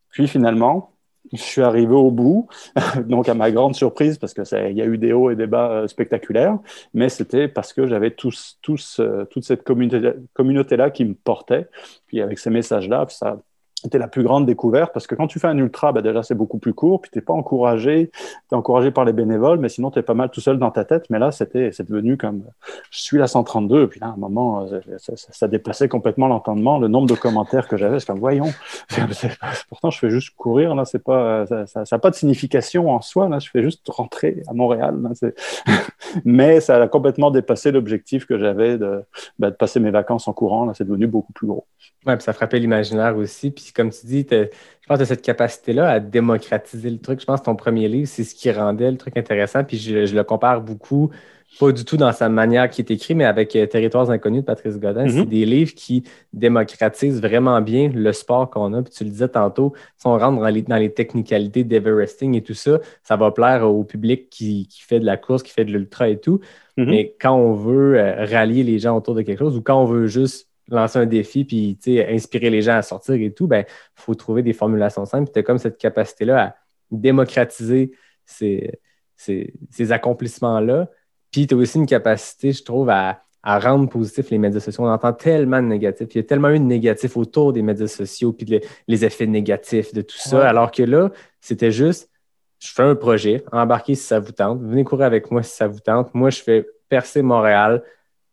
Puis 0.10 0.28
finalement, 0.28 0.92
je 1.32 1.42
suis 1.42 1.62
arrivé 1.62 1.94
au 1.94 2.12
bout, 2.12 2.48
donc 3.06 3.30
à 3.30 3.34
ma 3.34 3.52
grande 3.52 3.76
surprise, 3.76 4.18
parce 4.18 4.34
que 4.34 4.42
il 4.70 4.78
y 4.78 4.82
a 4.82 4.86
eu 4.86 4.98
des 4.98 5.14
hauts 5.14 5.30
et 5.30 5.36
des 5.36 5.48
bas 5.48 5.72
euh, 5.72 5.88
spectaculaires, 5.88 6.58
mais 6.94 7.10
c'était 7.10 7.48
parce 7.48 7.74
que 7.74 7.88
j'avais 7.88 8.12
tous, 8.12 8.58
euh, 9.00 9.26
toute 9.26 9.44
cette 9.44 9.64
communauté-là 9.64 10.14
communauté 10.34 10.78
qui 10.94 11.06
me 11.06 11.14
portait. 11.14 11.68
Puis 12.08 12.22
avec 12.22 12.40
ces 12.40 12.50
messages-là, 12.50 13.06
ça, 13.10 13.40
c'était 13.82 13.98
la 13.98 14.08
plus 14.08 14.24
grande 14.24 14.46
découverte 14.46 14.92
parce 14.94 15.08
que 15.08 15.16
quand 15.16 15.28
tu 15.28 15.40
fais 15.40 15.48
un 15.48 15.58
ultra, 15.58 15.94
bah 15.94 16.02
déjà 16.02 16.22
c'est 16.22 16.36
beaucoup 16.36 16.58
plus 16.58 16.74
court, 16.74 17.02
puis 17.02 17.12
tu 17.12 17.18
n'es 17.18 17.22
pas 17.22 17.34
encouragé, 17.34 18.12
tu 18.14 18.20
es 18.52 18.56
encouragé 18.56 18.92
par 18.92 19.06
les 19.06 19.14
bénévoles, 19.14 19.60
mais 19.60 19.70
sinon 19.70 19.90
tu 19.90 20.00
es 20.00 20.02
pas 20.02 20.14
mal 20.14 20.30
tout 20.30 20.42
seul 20.42 20.60
dans 20.60 20.72
ta 20.72 20.84
tête. 20.84 21.06
Mais 21.10 21.18
là, 21.18 21.32
c'était 21.32 21.72
c'est 21.72 21.88
devenu 21.88 22.18
comme 22.18 22.44
je 22.92 23.00
suis 23.00 23.18
la 23.18 23.28
132, 23.28 23.88
puis 23.88 24.00
là, 24.02 24.08
à 24.08 24.10
un 24.12 24.18
moment, 24.18 24.68
euh, 24.70 24.82
ça, 24.98 25.14
ça, 25.16 25.48
dépassait 25.48 25.88
complètement 25.88 26.28
l'entendement, 26.28 26.78
le 26.78 26.90
nombre 26.90 27.08
de 27.08 27.14
commentaires 27.14 27.68
que 27.68 27.78
j'avais. 27.78 28.00
C'est 28.00 28.08
comme 28.08 28.20
voyons, 28.20 28.52
pourtant 29.70 29.90
je 29.90 30.00
fais 30.00 30.10
juste 30.10 30.36
courir, 30.36 30.76
là, 30.76 30.84
c'est 30.84 31.04
pas, 31.04 31.46
ça 31.46 31.84
n'a 31.90 32.00
pas 32.00 32.10
de 32.10 32.16
signification 32.16 32.92
en 32.92 33.02
soi, 33.02 33.30
là, 33.30 33.40
je 33.40 33.50
fais 33.50 33.64
juste 33.64 33.88
rentrer 33.88 34.44
à 34.48 34.54
Montréal. 34.54 34.98
mais 36.26 36.60
ça 36.60 36.82
a 36.82 36.88
complètement 36.88 37.32
dépassé 37.32 37.72
l'objectif 37.72 38.26
que 38.26 38.38
j'avais 38.38 38.78
de, 38.78 39.04
bah, 39.38 39.52
de 39.52 39.56
passer 39.56 39.80
mes 39.80 39.92
vacances 39.92 40.28
en 40.28 40.34
courant, 40.34 40.66
là, 40.66 40.74
c'est 40.76 40.86
devenu 40.86 41.08
beaucoup 41.08 41.32
plus 41.34 41.48
gros. 41.48 41.66
Oui, 42.06 42.16
puis 42.16 42.24
ça 42.24 42.32
frappait 42.34 42.60
l'imaginaire 42.60 43.18
aussi. 43.18 43.52
Puis 43.52 43.69
comme 43.74 43.92
tu 43.92 44.06
dis, 44.06 44.26
je 44.30 44.48
pense 44.88 45.00
que 45.00 45.06
cette 45.06 45.22
capacité-là 45.22 45.90
à 45.90 46.00
démocratiser 46.00 46.90
le 46.90 46.98
truc. 46.98 47.20
Je 47.20 47.26
pense 47.26 47.42
que 47.42 47.46
ton 47.46 47.56
premier 47.56 47.88
livre, 47.88 48.08
c'est 48.08 48.24
ce 48.24 48.36
qui 48.36 48.52
rendait 48.52 48.92
le 48.92 48.98
truc 48.98 49.18
intéressant. 49.18 49.64
Puis 49.64 49.78
je, 49.78 50.16
le 50.16 50.24
compare 50.24 50.62
beaucoup, 50.62 51.12
pas 51.60 51.72
du 51.72 51.86
tout 51.86 51.98
dans 51.98 52.12
sa 52.12 52.30
manière 52.30 52.70
qui 52.70 52.82
est 52.82 52.92
écrit, 52.92 53.16
mais 53.16 53.26
avec 53.26 53.56
euh, 53.56 53.66
Territoires 53.66 54.10
inconnus 54.12 54.42
de 54.42 54.46
Patrice 54.46 54.80
Godin. 54.80 55.08
C'est 55.08 55.22
mm-hmm. 55.22 55.28
des 55.28 55.46
livres 55.46 55.74
qui 55.76 56.04
démocratisent 56.34 57.22
vraiment 57.22 57.62
bien 57.62 57.90
le 57.94 58.14
sport 58.14 58.50
qu'on 58.50 58.74
a. 58.74 58.82
Puis 58.82 58.94
tu 58.94 59.04
le 59.04 59.10
disais 59.10 59.30
tantôt, 59.30 59.74
si 59.98 60.08
on 60.08 60.18
rentre 60.18 60.40
dans 60.40 60.48
les, 60.48 60.62
dans 60.62 60.78
les 60.78 60.94
technicalités 60.94 61.64
d'Everesting 61.64 62.36
et 62.36 62.42
tout 62.42 62.54
ça, 62.54 62.80
ça 63.04 63.16
va 63.16 63.32
plaire 63.32 63.70
au 63.70 63.84
public 63.84 64.30
qui, 64.30 64.68
qui, 64.68 64.82
fait 64.82 65.00
de 65.00 65.06
la 65.06 65.18
course, 65.18 65.44
qui 65.44 65.52
fait 65.52 65.66
de 65.66 65.72
l'ultra 65.72 66.10
et 66.10 66.20
tout. 66.20 66.40
Mm-hmm. 66.78 66.90
Mais 66.90 67.16
quand 67.20 67.36
on 67.36 67.54
veut 67.54 68.00
euh, 68.00 68.26
rallier 68.26 68.64
les 68.64 68.80
gens 68.80 68.98
autour 68.98 69.16
de 69.16 69.22
quelque 69.22 69.40
chose 69.40 69.58
ou 69.58 69.62
quand 69.62 69.82
on 69.82 69.86
veut 69.86 70.08
juste 70.08 70.49
lancer 70.70 71.00
un 71.00 71.06
défi 71.06 71.46
puis 71.46 71.78
inspirer 71.88 72.50
les 72.50 72.62
gens 72.62 72.78
à 72.78 72.82
sortir 72.82 73.16
et 73.16 73.32
tout, 73.32 73.48
ben, 73.48 73.66
il 73.68 74.02
faut 74.02 74.16
trouver 74.16 74.44
des 74.44 74.54
formulations 74.54 75.06
simples. 75.06 75.32
Tu 75.34 75.40
as 75.40 75.44
comme 75.44 75.58
cette 75.58 75.78
capacité-là 75.78 76.44
à 76.44 76.56
démocratiser 76.92 77.92
ces, 78.26 78.80
ces, 79.16 79.92
accomplissements-là. 79.92 80.90
Puis 81.32 81.48
tu 81.48 81.56
as 81.56 81.58
aussi 81.58 81.78
une 81.78 81.86
capacité, 81.86 82.52
je 82.52 82.64
trouve, 82.64 82.90
à, 82.90 83.24
rendre 83.44 83.90
positif 83.90 84.30
les 84.30 84.38
médias 84.38 84.60
sociaux. 84.60 84.84
On 84.84 84.92
entend 84.92 85.14
tellement 85.14 85.62
de 85.62 85.68
négatifs. 85.68 86.08
Il 86.14 86.18
y 86.18 86.22
a 86.22 86.24
tellement 86.24 86.50
eu 86.50 86.60
de 86.60 86.64
négatifs 86.64 87.18
autour 87.18 87.54
des 87.54 87.62
médias 87.62 87.88
sociaux, 87.88 88.32
puis 88.34 88.62
les 88.88 89.06
effets 89.06 89.26
négatifs 89.26 89.94
de 89.94 90.02
tout 90.02 90.18
ça. 90.18 90.48
Alors 90.48 90.72
que 90.72 90.84
là, 90.84 91.10
c'était 91.40 91.72
juste, 91.72 92.12
je 92.60 92.72
fais 92.72 92.84
un 92.84 92.96
projet, 92.96 93.44
embarquez 93.52 93.96
si 93.96 94.04
ça 94.04 94.20
vous 94.20 94.34
tente, 94.34 94.62
venez 94.62 94.84
courir 94.84 95.06
avec 95.06 95.32
moi 95.32 95.42
si 95.42 95.56
ça 95.56 95.68
vous 95.68 95.80
tente. 95.80 96.14
Moi, 96.14 96.30
je 96.30 96.42
fais 96.42 96.68
percer 96.90 97.22
Montréal, 97.22 97.82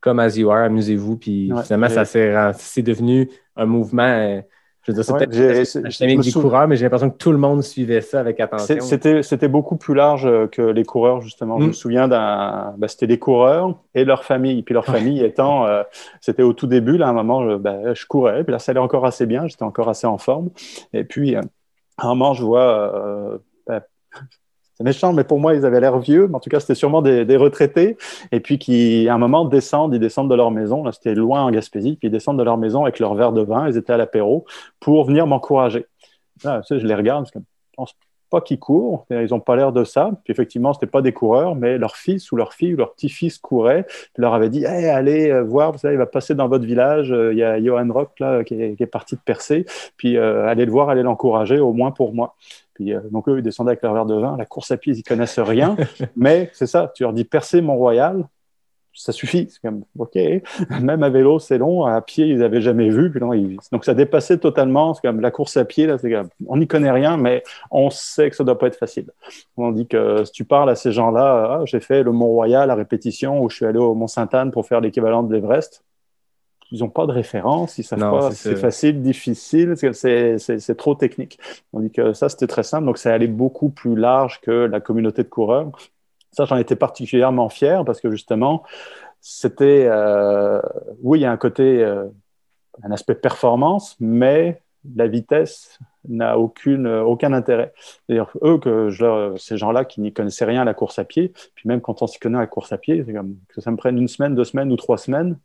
comme 0.00 0.18
As 0.18 0.36
You 0.36 0.50
Are, 0.50 0.64
amusez-vous. 0.64 1.16
Puis 1.16 1.52
finalement, 1.64 1.88
ça 1.88 2.04
c'est 2.04 2.82
devenu 2.82 3.30
un 3.56 3.66
mouvement. 3.66 4.02
Euh, 4.02 4.40
je 4.82 4.92
veux 4.92 5.02
dire, 5.02 5.04
c'était 5.04 6.06
ouais, 6.06 6.16
des 6.16 6.32
coureurs, 6.32 6.68
mais 6.68 6.76
j'ai 6.76 6.84
l'impression 6.84 7.10
que 7.10 7.16
tout 7.16 7.32
le 7.32 7.38
monde 7.38 7.62
suivait 7.62 8.02
ça 8.02 8.20
avec 8.20 8.38
attention. 8.38 8.78
C'était 8.80 9.48
beaucoup 9.48 9.76
plus 9.76 9.94
large 9.94 10.26
euh, 10.26 10.46
que 10.46 10.62
les 10.62 10.84
coureurs, 10.84 11.22
justement. 11.22 11.58
Je 11.58 11.64
me 11.64 11.70
mm. 11.70 11.74
souviens 11.74 12.06
d'un. 12.06 12.72
Ben, 12.78 12.86
c'était 12.86 13.08
des 13.08 13.18
coureurs 13.18 13.80
et 13.94 14.04
leur 14.04 14.22
famille. 14.22 14.62
Puis 14.62 14.74
leur 14.74 14.86
famille 14.86 15.24
étant. 15.24 15.66
Euh, 15.66 15.82
c'était 16.20 16.44
au 16.44 16.52
tout 16.52 16.68
début, 16.68 16.98
là, 16.98 17.08
à 17.08 17.10
un 17.10 17.14
moment, 17.14 17.50
je, 17.50 17.56
ben, 17.56 17.94
je 17.94 18.06
courais. 18.06 18.44
Puis 18.44 18.52
là, 18.52 18.60
ça 18.60 18.70
allait 18.70 18.80
encore 18.80 19.06
assez 19.06 19.26
bien. 19.26 19.48
J'étais 19.48 19.64
encore 19.64 19.88
assez 19.88 20.06
en 20.06 20.18
forme. 20.18 20.50
Et 20.92 21.02
puis, 21.02 21.34
à 21.34 21.40
un 21.98 22.06
moment, 22.08 22.32
je 22.32 22.44
vois. 22.44 23.40
Ben, 23.66 23.82
c'est 24.76 24.84
méchant, 24.84 25.14
mais 25.14 25.24
pour 25.24 25.40
moi, 25.40 25.54
ils 25.54 25.64
avaient 25.64 25.80
l'air 25.80 25.98
vieux. 25.98 26.28
Mais 26.28 26.34
en 26.34 26.40
tout 26.40 26.50
cas, 26.50 26.60
c'était 26.60 26.74
sûrement 26.74 27.00
des, 27.00 27.36
retraités. 27.36 27.96
Et 28.30 28.40
puis, 28.40 28.58
qui, 28.58 29.08
à 29.08 29.14
un 29.14 29.18
moment, 29.18 29.46
descendent, 29.46 29.94
ils 29.94 30.00
descendent 30.00 30.30
de 30.30 30.34
leur 30.34 30.50
maison. 30.50 30.84
Là, 30.84 30.92
c'était 30.92 31.14
loin 31.14 31.42
en 31.42 31.50
Gaspésie. 31.50 31.96
Puis, 31.96 32.08
ils 32.08 32.10
descendent 32.10 32.38
de 32.38 32.42
leur 32.42 32.58
maison 32.58 32.82
avec 32.82 32.98
leur 32.98 33.14
verre 33.14 33.32
de 33.32 33.40
vin. 33.40 33.68
Ils 33.68 33.78
étaient 33.78 33.94
à 33.94 33.96
l'apéro 33.96 34.44
pour 34.78 35.06
venir 35.06 35.26
m'encourager. 35.26 35.86
Je 36.44 36.74
les 36.74 36.94
regarde. 36.94 37.26
Je 37.32 37.40
pense 37.74 37.94
pas 38.28 38.42
qu'ils 38.42 38.58
courent. 38.58 39.06
Ils 39.08 39.30
n'ont 39.30 39.40
pas 39.40 39.56
l'air 39.56 39.72
de 39.72 39.82
ça. 39.82 40.10
Puis, 40.24 40.32
effectivement, 40.32 40.74
c'était 40.74 40.86
pas 40.86 41.00
des 41.00 41.12
coureurs, 41.12 41.54
mais 41.54 41.78
leur 41.78 41.96
fils 41.96 42.30
ou 42.30 42.36
leur 42.36 42.52
fille 42.52 42.74
ou 42.74 42.76
leur 42.76 42.92
petit-fils 42.92 43.38
courait. 43.38 43.84
Puis, 43.84 44.20
leur 44.20 44.34
avait 44.34 44.50
dit, 44.50 44.66
allez 44.66 45.30
euh, 45.30 45.42
voir, 45.42 45.72
vous 45.72 45.78
il 45.88 45.96
va 45.96 46.04
passer 46.04 46.34
dans 46.34 46.48
votre 46.48 46.66
village. 46.66 47.12
Euh, 47.12 47.32
il 47.32 47.38
y 47.38 47.42
a 47.42 47.58
Johan 47.62 47.88
Rock, 47.90 48.10
là, 48.20 48.44
qui 48.44 48.60
est, 48.60 48.76
qui 48.76 48.82
est 48.82 48.86
parti 48.86 49.14
de 49.14 49.22
percer. 49.24 49.64
Puis, 49.96 50.18
euh, 50.18 50.46
allez 50.46 50.66
le 50.66 50.72
voir, 50.72 50.90
allez 50.90 51.02
l'encourager, 51.02 51.60
au 51.60 51.72
moins 51.72 51.92
pour 51.92 52.12
moi. 52.12 52.34
Puis, 52.76 52.92
euh, 52.92 53.00
donc, 53.10 53.26
eux, 53.28 53.38
ils 53.38 53.42
descendaient 53.42 53.70
avec 53.70 53.82
leur 53.82 53.94
verre 53.94 54.04
de 54.04 54.14
vin. 54.14 54.36
La 54.36 54.44
course 54.44 54.70
à 54.70 54.76
pied, 54.76 54.92
ils 54.92 54.96
n'y 54.96 55.02
connaissent 55.02 55.38
rien. 55.38 55.76
mais 56.16 56.50
c'est 56.52 56.66
ça, 56.66 56.92
tu 56.94 57.04
leur 57.04 57.14
dis 57.14 57.24
percer 57.24 57.62
Mont-Royal, 57.62 58.28
ça 58.92 59.12
suffit. 59.12 59.48
C'est 59.50 59.62
comme, 59.62 59.84
OK. 59.98 60.14
Même 60.82 61.02
à 61.02 61.08
vélo, 61.08 61.38
c'est 61.38 61.56
long. 61.56 61.86
À 61.86 62.02
pied, 62.02 62.26
ils 62.26 62.38
n'avaient 62.38 62.60
jamais 62.60 62.90
vu. 62.90 63.10
Puis 63.10 63.20
Donc, 63.72 63.86
ça 63.86 63.94
dépassait 63.94 64.36
totalement. 64.36 64.92
C'est 64.92 65.00
comme 65.08 65.20
la 65.20 65.30
course 65.30 65.56
à 65.56 65.64
pied, 65.64 65.86
là, 65.86 65.96
comme, 65.96 66.28
on 66.46 66.58
n'y 66.58 66.66
connaît 66.66 66.90
rien, 66.90 67.16
mais 67.16 67.42
on 67.70 67.88
sait 67.88 68.28
que 68.28 68.36
ça 68.36 68.42
ne 68.42 68.46
doit 68.46 68.58
pas 68.58 68.66
être 68.66 68.76
facile. 68.76 69.06
On 69.56 69.72
dit 69.72 69.86
que 69.86 70.22
si 70.26 70.32
tu 70.32 70.44
parles 70.44 70.68
à 70.68 70.74
ces 70.74 70.92
gens-là, 70.92 71.60
ah, 71.60 71.64
j'ai 71.64 71.80
fait 71.80 72.02
le 72.02 72.12
Mont-Royal 72.12 72.70
à 72.70 72.74
répétition 72.74 73.42
ou 73.42 73.48
je 73.48 73.56
suis 73.56 73.64
allé 73.64 73.78
au 73.78 73.94
Mont-Sainte-Anne 73.94 74.50
pour 74.50 74.66
faire 74.66 74.82
l'équivalent 74.82 75.22
de 75.22 75.34
l'Everest 75.34 75.82
ils 76.70 76.80
n'ont 76.80 76.88
pas 76.88 77.06
de 77.06 77.12
référence, 77.12 77.78
ils 77.78 77.84
savent 77.84 78.00
pas 78.00 78.30
c'est 78.32 78.56
facile, 78.56 79.02
difficile, 79.02 79.74
c'est 79.76 80.76
trop 80.76 80.94
technique. 80.94 81.38
On 81.72 81.80
dit 81.80 81.90
que 81.90 82.12
ça, 82.12 82.28
c'était 82.28 82.46
très 82.46 82.62
simple, 82.62 82.86
donc 82.86 82.98
ça 82.98 83.12
allait 83.12 83.28
beaucoup 83.28 83.70
plus 83.70 83.96
large 83.96 84.40
que 84.40 84.50
la 84.50 84.80
communauté 84.80 85.22
de 85.22 85.28
coureurs. 85.28 85.70
Ça, 86.32 86.44
j'en 86.44 86.56
étais 86.56 86.76
particulièrement 86.76 87.48
fier 87.48 87.84
parce 87.84 88.00
que 88.00 88.10
justement, 88.10 88.62
c'était, 89.20 89.86
euh, 89.88 90.60
oui, 91.02 91.20
il 91.20 91.22
y 91.22 91.24
a 91.24 91.32
un 91.32 91.36
côté, 91.36 91.82
euh, 91.82 92.06
un 92.82 92.90
aspect 92.90 93.14
performance, 93.14 93.96
mais 94.00 94.60
la 94.94 95.06
vitesse 95.06 95.78
n'a 96.08 96.38
aucune, 96.38 96.86
aucun 96.86 97.32
intérêt. 97.32 97.72
D'ailleurs, 98.08 98.30
eux, 98.42 98.58
que 98.58 98.90
je, 98.90 99.34
ces 99.36 99.56
gens-là 99.56 99.84
qui 99.84 100.00
n'y 100.00 100.12
connaissaient 100.12 100.44
rien 100.44 100.62
à 100.62 100.64
la 100.64 100.74
course 100.74 100.98
à 100.98 101.04
pied, 101.04 101.32
puis 101.54 101.68
même 101.68 101.80
quand 101.80 102.02
on 102.02 102.06
s'y 102.06 102.18
connaît 102.18 102.38
à 102.38 102.42
la 102.42 102.46
course 102.46 102.72
à 102.72 102.78
pied, 102.78 103.02
c'est 103.04 103.12
comme 103.12 103.36
que 103.48 103.60
ça 103.60 103.70
me 103.70 103.76
prenne 103.76 103.98
une 103.98 104.08
semaine, 104.08 104.34
deux 104.34 104.44
semaines 104.44 104.70
ou 104.70 104.76
trois 104.76 104.98
semaines, 104.98 105.38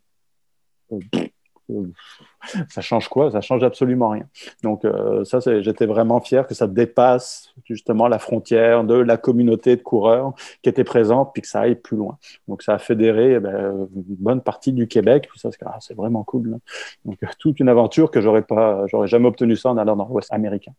ça 2.68 2.80
change 2.80 3.08
quoi? 3.08 3.30
Ça 3.30 3.40
change 3.40 3.62
absolument 3.62 4.10
rien. 4.10 4.24
Donc 4.62 4.84
euh, 4.84 5.24
ça, 5.24 5.38
j'étais 5.60 5.86
vraiment 5.86 6.20
fier 6.20 6.46
que 6.46 6.54
ça 6.54 6.66
dépasse 6.66 7.52
justement 7.64 8.08
la 8.08 8.18
frontière 8.18 8.84
de 8.84 8.94
la 8.94 9.16
communauté 9.16 9.76
de 9.76 9.82
coureurs 9.82 10.34
qui 10.62 10.68
était 10.68 10.84
présente, 10.84 11.32
puis 11.32 11.42
que 11.42 11.48
ça 11.48 11.60
aille 11.60 11.76
plus 11.76 11.96
loin. 11.96 12.18
Donc 12.48 12.62
ça 12.62 12.74
a 12.74 12.78
fédéré 12.78 13.34
eh 13.34 13.40
ben, 13.40 13.88
une 13.94 14.16
bonne 14.18 14.40
partie 14.40 14.72
du 14.72 14.88
Québec. 14.88 15.28
Ça, 15.36 15.50
ah, 15.64 15.78
c'est 15.80 15.94
vraiment 15.94 16.24
cool. 16.24 16.58
Donc 17.04 17.18
toute 17.38 17.60
une 17.60 17.68
aventure 17.68 18.10
que 18.10 18.20
j'aurais 18.20 18.42
pas, 18.42 18.84
j'aurais 18.88 19.08
jamais 19.08 19.28
obtenu 19.28 19.56
ça 19.56 19.70
en 19.70 19.76
allant 19.76 19.96
dans 19.96 20.08
l'Ouest 20.08 20.32
américain. 20.32 20.72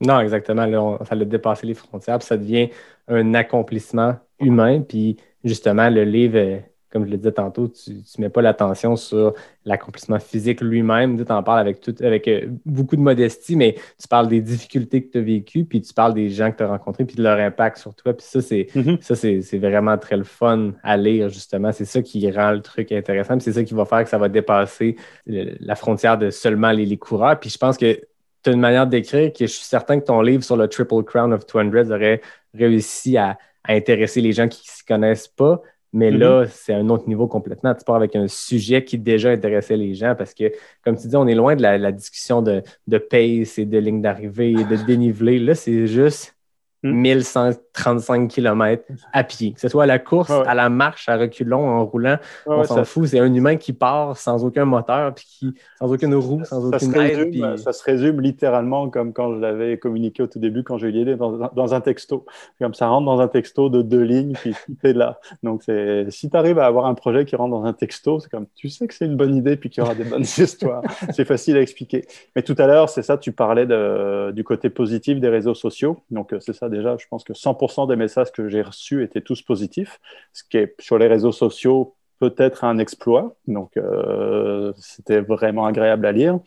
Non, 0.00 0.20
exactement. 0.20 0.98
ça 1.04 1.14
a 1.14 1.24
dépassé 1.24 1.66
les 1.66 1.74
frontières. 1.74 2.22
Ça 2.22 2.36
devient 2.36 2.70
un 3.08 3.34
accomplissement 3.34 4.16
humain. 4.40 4.80
Puis 4.80 5.16
justement, 5.44 5.90
le 5.90 6.04
livre 6.04 6.62
comme 6.90 7.06
je 7.06 7.10
le 7.10 7.16
disais 7.16 7.32
tantôt, 7.32 7.68
tu 7.68 7.90
ne 7.90 8.22
mets 8.22 8.28
pas 8.28 8.42
l'attention 8.42 8.96
sur 8.96 9.34
l'accomplissement 9.64 10.18
physique 10.18 10.60
lui-même. 10.60 11.24
Tu 11.24 11.32
en 11.32 11.42
parles 11.42 11.60
avec, 11.60 11.80
tout, 11.80 11.94
avec 12.00 12.26
euh, 12.26 12.46
beaucoup 12.66 12.96
de 12.96 13.00
modestie, 13.00 13.54
mais 13.54 13.76
tu 14.00 14.08
parles 14.08 14.28
des 14.28 14.40
difficultés 14.40 15.02
que 15.04 15.12
tu 15.12 15.18
as 15.18 15.22
vécues, 15.22 15.64
puis 15.64 15.80
tu 15.80 15.94
parles 15.94 16.14
des 16.14 16.30
gens 16.30 16.50
que 16.50 16.56
tu 16.56 16.62
as 16.64 16.68
rencontrés, 16.68 17.04
puis 17.04 17.16
de 17.16 17.22
leur 17.22 17.38
impact 17.38 17.78
sur 17.78 17.94
toi. 17.94 18.12
Puis 18.12 18.26
ça, 18.26 18.42
c'est 18.42 18.66
mm-hmm. 18.74 19.60
vraiment 19.60 19.96
très 19.98 20.16
le 20.16 20.24
fun 20.24 20.72
à 20.82 20.96
lire, 20.96 21.28
justement. 21.28 21.70
C'est 21.70 21.84
ça 21.84 22.02
qui 22.02 22.28
rend 22.30 22.50
le 22.50 22.62
truc 22.62 22.90
intéressant. 22.90 23.38
c'est 23.38 23.52
ça 23.52 23.62
qui 23.62 23.74
va 23.74 23.84
faire 23.84 24.02
que 24.02 24.10
ça 24.10 24.18
va 24.18 24.28
dépasser 24.28 24.96
la 25.26 25.76
frontière 25.76 26.18
de 26.18 26.30
seulement 26.30 26.72
les, 26.72 26.96
coureurs. 26.96 27.38
Puis 27.38 27.50
je 27.50 27.58
pense 27.58 27.76
que 27.76 28.00
tu 28.42 28.50
as 28.50 28.52
une 28.52 28.60
manière 28.60 28.86
d'écrire 28.86 29.32
que 29.32 29.46
je 29.46 29.52
suis 29.52 29.64
certain 29.64 30.00
que 30.00 30.04
ton 30.06 30.20
livre 30.22 30.42
sur 30.42 30.56
le 30.56 30.66
Triple 30.66 31.04
Crown 31.04 31.32
of 31.32 31.46
200 31.46 31.90
aurait 31.90 32.20
réussi 32.52 33.16
à, 33.16 33.38
à 33.64 33.74
intéresser 33.74 34.20
les 34.20 34.32
gens 34.32 34.48
qui 34.48 34.60
ne 34.66 34.70
s'y 34.70 34.84
connaissent 34.84 35.28
pas, 35.28 35.62
mais 35.92 36.10
là, 36.10 36.44
mm-hmm. 36.44 36.48
c'est 36.52 36.74
un 36.74 36.88
autre 36.88 37.08
niveau 37.08 37.26
complètement. 37.26 37.74
Tu 37.74 37.84
pars 37.84 37.96
avec 37.96 38.14
un 38.14 38.28
sujet 38.28 38.84
qui 38.84 38.98
déjà 38.98 39.30
intéressait 39.30 39.76
les 39.76 39.94
gens 39.94 40.14
parce 40.16 40.34
que, 40.34 40.52
comme 40.84 40.96
tu 40.96 41.08
dis, 41.08 41.16
on 41.16 41.26
est 41.26 41.34
loin 41.34 41.56
de 41.56 41.62
la, 41.62 41.92
discussion 41.92 42.42
de, 42.42 42.62
de 42.86 42.98
pace 42.98 43.58
et 43.58 43.66
de 43.66 43.78
ligne 43.78 44.00
d'arrivée 44.00 44.52
et 44.52 44.64
de 44.64 44.76
dénivelé. 44.86 45.38
Là, 45.38 45.54
c'est 45.54 45.86
juste 45.86 46.36
1135 46.82 48.28
km 48.28 48.84
à 49.12 49.24
pied. 49.24 49.52
Que 49.52 49.60
ce 49.60 49.68
soit 49.68 49.84
à 49.84 49.86
la 49.86 49.98
course, 49.98 50.30
à 50.30 50.54
la 50.54 50.70
marche, 50.70 51.08
à 51.08 51.16
reculons, 51.16 51.68
en 51.68 51.84
roulant, 51.84 52.16
on 52.46 52.64
s'en 52.64 52.84
fout. 52.84 53.06
C'est 53.06 53.18
un 53.18 53.32
humain 53.32 53.56
qui 53.56 53.72
part 53.72 54.16
sans 54.16 54.44
aucun 54.44 54.64
moteur, 54.64 55.14
puis 55.14 55.26
qui, 55.28 55.54
sans 55.78 55.92
aucune 55.92 56.14
roue, 56.14 56.44
sans 56.44 56.66
aucune 56.66 56.94
aide. 56.96 57.58
Ça 57.58 57.72
se 57.72 57.82
résume 57.84 58.20
littéralement 58.20 58.88
comme 58.88 59.12
quand 59.12 59.34
je 59.34 59.40
l'avais 59.40 59.78
communiqué 59.78 60.22
au 60.22 60.26
tout 60.26 60.38
début, 60.38 60.62
quand 60.62 60.78
j'ai 60.78 60.88
eu 60.88 60.92
l'idée, 60.92 61.16
dans, 61.16 61.74
un 61.74 61.80
texto. 61.80 62.24
Comme 62.58 62.74
ça 62.74 62.88
rentre 62.88 63.06
dans 63.06 63.20
un 63.20 63.28
texto 63.28 63.68
de 63.68 63.82
deux 63.82 64.02
lignes, 64.02 64.32
puis 64.32 64.54
est 64.82 64.92
là. 64.92 65.20
Donc, 65.42 65.62
si 66.08 66.30
tu 66.30 66.36
arrives 66.36 66.58
à 66.58 66.66
avoir 66.66 66.86
un 66.86 66.94
projet 66.94 67.24
qui 67.24 67.36
rentre 67.36 67.50
dans 67.50 67.64
un 67.64 67.72
texto, 67.72 68.20
c'est 68.20 68.30
comme 68.30 68.46
tu 68.54 68.68
sais 68.70 68.86
que 68.86 68.94
c'est 68.94 69.06
une 69.06 69.16
bonne 69.16 69.34
idée, 69.34 69.56
puis 69.56 69.68
qu'il 69.68 69.82
y 69.82 69.84
aura 69.84 69.94
des 69.94 70.04
bonnes 70.04 70.22
histoires. 70.38 70.82
c'est 71.12 71.26
facile 71.26 71.56
à 71.56 71.60
expliquer. 71.60 72.06
Mais 72.34 72.42
tout 72.42 72.56
à 72.58 72.66
l'heure, 72.66 72.88
c'est 72.88 73.02
ça, 73.02 73.18
tu 73.18 73.32
parlais 73.32 73.66
de, 73.66 74.30
du 74.32 74.44
côté 74.44 74.70
positif 74.70 75.20
des 75.20 75.28
réseaux 75.28 75.54
sociaux. 75.54 75.98
Donc, 76.10 76.34
c'est 76.40 76.54
ça 76.54 76.69
déjà, 76.70 76.96
je 76.96 77.06
pense 77.08 77.24
que 77.24 77.32
100% 77.34 77.88
des 77.88 77.96
messages 77.96 78.32
que 78.32 78.48
j'ai 78.48 78.62
reçus 78.62 79.02
étaient 79.02 79.20
tous 79.20 79.42
positifs, 79.42 80.00
ce 80.32 80.44
qui 80.44 80.56
est 80.56 80.74
sur 80.80 80.98
les 80.98 81.06
réseaux 81.06 81.32
sociaux 81.32 81.94
peut-être 82.20 82.64
un 82.64 82.78
exploit. 82.78 83.34
Donc, 83.48 83.76
euh, 83.76 84.72
c'était 84.76 85.20
vraiment 85.20 85.66
agréable 85.66 86.06
à 86.06 86.12
lire. 86.12 86.38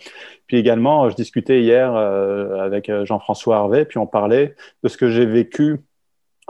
Puis 0.48 0.58
également, 0.58 1.10
je 1.10 1.16
discutais 1.16 1.62
hier 1.62 1.94
euh, 1.94 2.60
avec 2.60 2.90
Jean-François 3.04 3.58
Harvey, 3.58 3.84
puis 3.84 3.98
on 3.98 4.08
parlait 4.08 4.56
de 4.84 4.88
ce 4.88 4.98
que 4.98 5.10
j'ai 5.10 5.26
vécu 5.26 5.82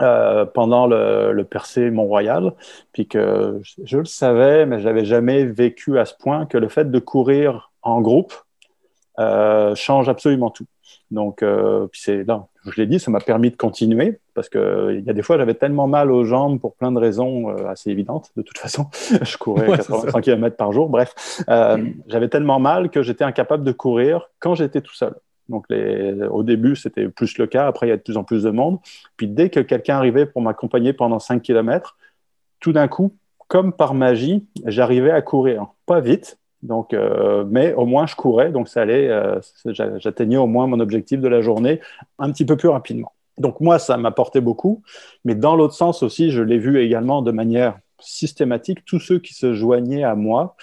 euh, 0.02 0.44
pendant 0.44 0.86
le, 0.86 1.32
le 1.32 1.44
percé 1.44 1.90
Mont-Royal, 1.90 2.52
puis 2.92 3.08
que 3.08 3.60
je, 3.62 3.98
le 3.98 4.04
savais, 4.04 4.66
mais 4.66 4.80
je 4.80 4.84
n'avais 4.84 5.04
jamais 5.04 5.44
vécu 5.44 5.98
à 5.98 6.04
ce 6.04 6.14
point 6.14 6.46
que 6.46 6.58
le 6.58 6.68
fait 6.68 6.90
de 6.90 6.98
courir 6.98 7.72
en 7.82 8.00
groupe 8.00 8.34
change 9.76 10.08
absolument 10.08 10.50
tout. 10.50 10.66
Donc, 11.10 11.38
puis 11.38 12.00
c'est 12.00 12.24
là, 12.24 12.46
je 12.66 12.80
l'ai 12.80 12.86
dit, 12.86 12.98
ça 12.98 13.10
m'a 13.10 13.20
permis 13.20 13.50
de 13.50 13.56
continuer 13.56 14.20
parce 14.34 14.48
qu'il 14.48 14.60
euh, 14.60 15.00
y 15.00 15.10
a 15.10 15.12
des 15.12 15.22
fois, 15.22 15.36
j'avais 15.36 15.54
tellement 15.54 15.86
mal 15.86 16.10
aux 16.10 16.24
jambes 16.24 16.58
pour 16.60 16.74
plein 16.74 16.92
de 16.92 16.98
raisons 16.98 17.50
euh, 17.50 17.68
assez 17.68 17.90
évidentes. 17.90 18.30
De 18.36 18.42
toute 18.42 18.58
façon, 18.58 18.88
je 19.22 19.36
courais 19.36 19.66
85 19.66 20.20
km 20.20 20.56
par 20.56 20.72
jour. 20.72 20.88
Bref, 20.88 21.42
euh, 21.48 21.84
j'avais 22.06 22.28
tellement 22.28 22.58
mal 22.58 22.90
que 22.90 23.02
j'étais 23.02 23.24
incapable 23.24 23.64
de 23.64 23.72
courir 23.72 24.30
quand 24.38 24.54
j'étais 24.54 24.80
tout 24.80 24.94
seul. 24.94 25.14
Donc, 25.48 25.66
les, 25.68 26.22
au 26.30 26.42
début, 26.42 26.74
c'était 26.74 27.08
plus 27.08 27.36
le 27.36 27.46
cas. 27.46 27.66
Après, 27.66 27.86
il 27.86 27.90
y 27.90 27.92
a 27.92 27.96
de 27.96 28.02
plus 28.02 28.16
en 28.16 28.24
plus 28.24 28.44
de 28.44 28.50
monde. 28.50 28.78
Puis, 29.16 29.28
dès 29.28 29.50
que 29.50 29.60
quelqu'un 29.60 29.96
arrivait 29.96 30.26
pour 30.26 30.40
m'accompagner 30.40 30.94
pendant 30.94 31.18
5 31.18 31.42
km, 31.42 31.98
tout 32.60 32.72
d'un 32.72 32.88
coup, 32.88 33.14
comme 33.46 33.74
par 33.74 33.92
magie, 33.92 34.46
j'arrivais 34.64 35.10
à 35.10 35.20
courir. 35.20 35.66
Pas 35.84 36.00
vite, 36.00 36.38
donc, 36.64 36.94
euh, 36.94 37.44
mais 37.46 37.74
au 37.74 37.84
moins, 37.84 38.06
je 38.06 38.16
courais, 38.16 38.50
donc 38.50 38.68
ça 38.68 38.80
allait, 38.80 39.08
euh, 39.08 39.38
j'atteignais 39.98 40.38
au 40.38 40.46
moins 40.46 40.66
mon 40.66 40.80
objectif 40.80 41.20
de 41.20 41.28
la 41.28 41.42
journée 41.42 41.80
un 42.18 42.32
petit 42.32 42.46
peu 42.46 42.56
plus 42.56 42.70
rapidement. 42.70 43.12
Donc, 43.36 43.60
moi, 43.60 43.78
ça 43.78 43.98
m'apportait 43.98 44.40
beaucoup, 44.40 44.82
mais 45.24 45.34
dans 45.34 45.56
l'autre 45.56 45.74
sens 45.74 46.02
aussi, 46.02 46.30
je 46.30 46.42
l'ai 46.42 46.58
vu 46.58 46.80
également 46.80 47.20
de 47.20 47.32
manière 47.32 47.78
systématique, 48.00 48.84
tous 48.86 48.98
ceux 48.98 49.18
qui 49.18 49.34
se 49.34 49.52
joignaient 49.52 50.04
à 50.04 50.14
moi 50.14 50.56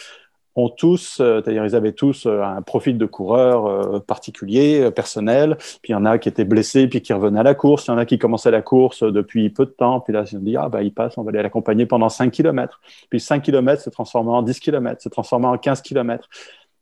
ont 0.56 0.70
tous, 0.70 1.20
euh, 1.20 1.41
c'est-à-dire 1.41 1.66
ils 1.66 1.76
avaient 1.76 1.93
tous 1.93 2.26
euh, 2.26 2.41
un 2.43 2.62
profil 2.62 2.97
de 2.97 3.06
coureur 3.06 3.66
euh, 3.66 3.99
particulier, 3.99 4.91
personnel. 4.91 5.58
Puis 5.82 5.89
il 5.89 5.91
y 5.91 5.95
en 5.95 6.06
a 6.06 6.18
qui 6.18 6.30
étaient 6.30 6.45
blessés, 6.45 6.88
puis 6.88 7.02
qui 7.02 7.14
revenaient 7.14 7.39
à 7.39 7.43
la 7.43 7.56
course. 7.56 7.88
Il 7.88 7.91
y 7.91 7.93
en 7.93 7.97
a 7.97 8.06
qui 8.06 8.18
commençaient 8.18 8.52
la 8.52 8.62
course 8.62 9.04
depuis 9.04 9.49
peu 9.49 9.66
de 9.66 9.72
temps. 9.72 10.02
Puis 10.02 10.14
là, 10.14 10.22
ils 10.22 10.28
se 10.28 10.38
dit, 10.38 10.58
ah 10.58 10.70
bah 10.70 10.84
il 10.84 10.93
passe, 10.93 11.18
on 11.18 11.24
va 11.24 11.30
aller 11.30 11.41
l'accompagner 11.41 11.86
pendant 11.86 12.10
5 12.10 12.32
km. 12.32 12.82
Puis 13.10 13.20
5 13.20 13.41
km 13.41 13.82
s'est 13.82 13.91
transformé 13.91 14.32
en 14.32 14.41
10 14.41 14.60
km, 14.60 15.02
s'est 15.02 15.10
transformé 15.10 15.47
en 15.47 15.58
15 15.58 15.82
km. 15.82 16.28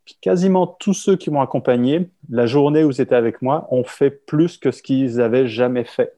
Puis 0.05 0.17
quasiment 0.21 0.65
tous 0.65 0.95
ceux 0.95 1.15
qui 1.15 1.29
m'ont 1.29 1.41
accompagné, 1.41 2.09
la 2.29 2.47
journée 2.47 2.83
où 2.83 2.89
ils 2.89 3.01
étaient 3.01 3.15
avec 3.15 3.41
moi, 3.43 3.67
ont 3.69 3.83
fait 3.83 4.09
plus 4.09 4.57
que 4.57 4.71
ce 4.71 4.81
qu'ils 4.81 5.21
avaient 5.21 5.47
jamais 5.47 5.83
fait. 5.83 6.15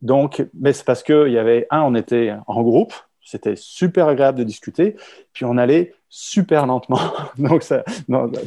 Donc, 0.00 0.46
mais 0.54 0.72
c'est 0.72 0.84
parce 0.84 1.02
qu'il 1.02 1.32
y 1.32 1.38
avait, 1.38 1.66
un, 1.70 1.80
on 1.80 1.94
était 1.94 2.34
en 2.46 2.62
groupe, 2.62 2.92
c'était 3.24 3.56
super 3.56 4.08
agréable 4.08 4.38
de 4.38 4.44
discuter, 4.44 4.96
puis 5.32 5.44
on 5.44 5.56
allait 5.56 5.94
super 6.14 6.64
lentement. 6.66 7.00
Donc 7.38 7.64
ça, 7.64 7.82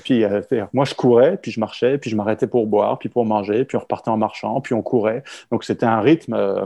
puis 0.03 0.23
euh, 0.23 0.41
moi 0.71 0.85
je 0.85 0.93
courais, 0.93 1.37
puis 1.37 1.51
je 1.51 1.59
marchais, 1.59 1.97
puis 1.97 2.09
je 2.09 2.15
m'arrêtais 2.15 2.47
pour 2.47 2.65
boire, 2.65 2.97
puis 2.97 3.09
pour 3.09 3.25
manger, 3.25 3.65
puis 3.65 3.75
on 3.75 3.81
repartait 3.81 4.09
en 4.09 4.15
marchant, 4.15 4.61
puis 4.61 4.73
on 4.73 4.81
courait. 4.81 5.23
Donc 5.51 5.65
c'était 5.65 5.85
un 5.85 5.99
rythme 5.99 6.33
euh, 6.33 6.65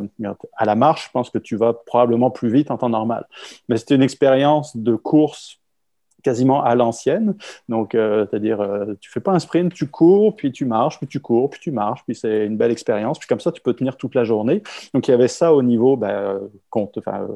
à 0.56 0.66
la 0.66 0.76
marche. 0.76 1.08
Je 1.08 1.12
pense 1.12 1.32
que 1.32 1.40
tu 1.40 1.56
vas 1.56 1.74
probablement 1.74 2.30
plus 2.30 2.52
vite 2.52 2.70
en 2.70 2.78
temps 2.78 2.90
normal, 2.90 3.26
mais 3.68 3.78
c'était 3.78 3.96
une 3.96 4.04
expérience 4.04 4.78
de 4.78 4.96
course 4.96 5.58
quasiment 6.24 6.64
à 6.64 6.76
l'ancienne. 6.76 7.34
Donc, 7.68 7.96
euh, 7.96 8.28
c'est-à-dire, 8.30 8.64
tu 9.00 9.10
fais 9.10 9.22
pas 9.22 9.32
un 9.32 9.40
sprint, 9.40 9.74
tu 9.74 9.88
cours, 9.88 10.36
puis 10.36 10.52
tu 10.52 10.66
marches, 10.66 11.00
puis 11.00 11.08
tu 11.08 11.20
cours, 11.20 11.50
puis 11.50 11.60
tu 11.60 11.72
marches, 11.72 12.04
puis 12.06 12.16
c'est 12.16 12.46
une 12.46 12.58
belle 12.58 12.70
expérience. 12.70 13.18
Puis 13.18 13.28
comme 13.28 13.40
ça, 13.40 13.52
tu 13.52 13.60
peux 13.60 13.74
tenir 13.74 13.98
toute 13.98 14.14
la 14.14 14.24
journée. 14.24 14.62
Donc, 14.94 15.08
il 15.08 15.12
y 15.12 15.14
avait 15.16 15.28
ça 15.28 15.52
au 15.52 15.64
niveau 15.64 15.98
ben, 15.98 16.40
compte, 16.70 16.96
enfin, 17.00 17.28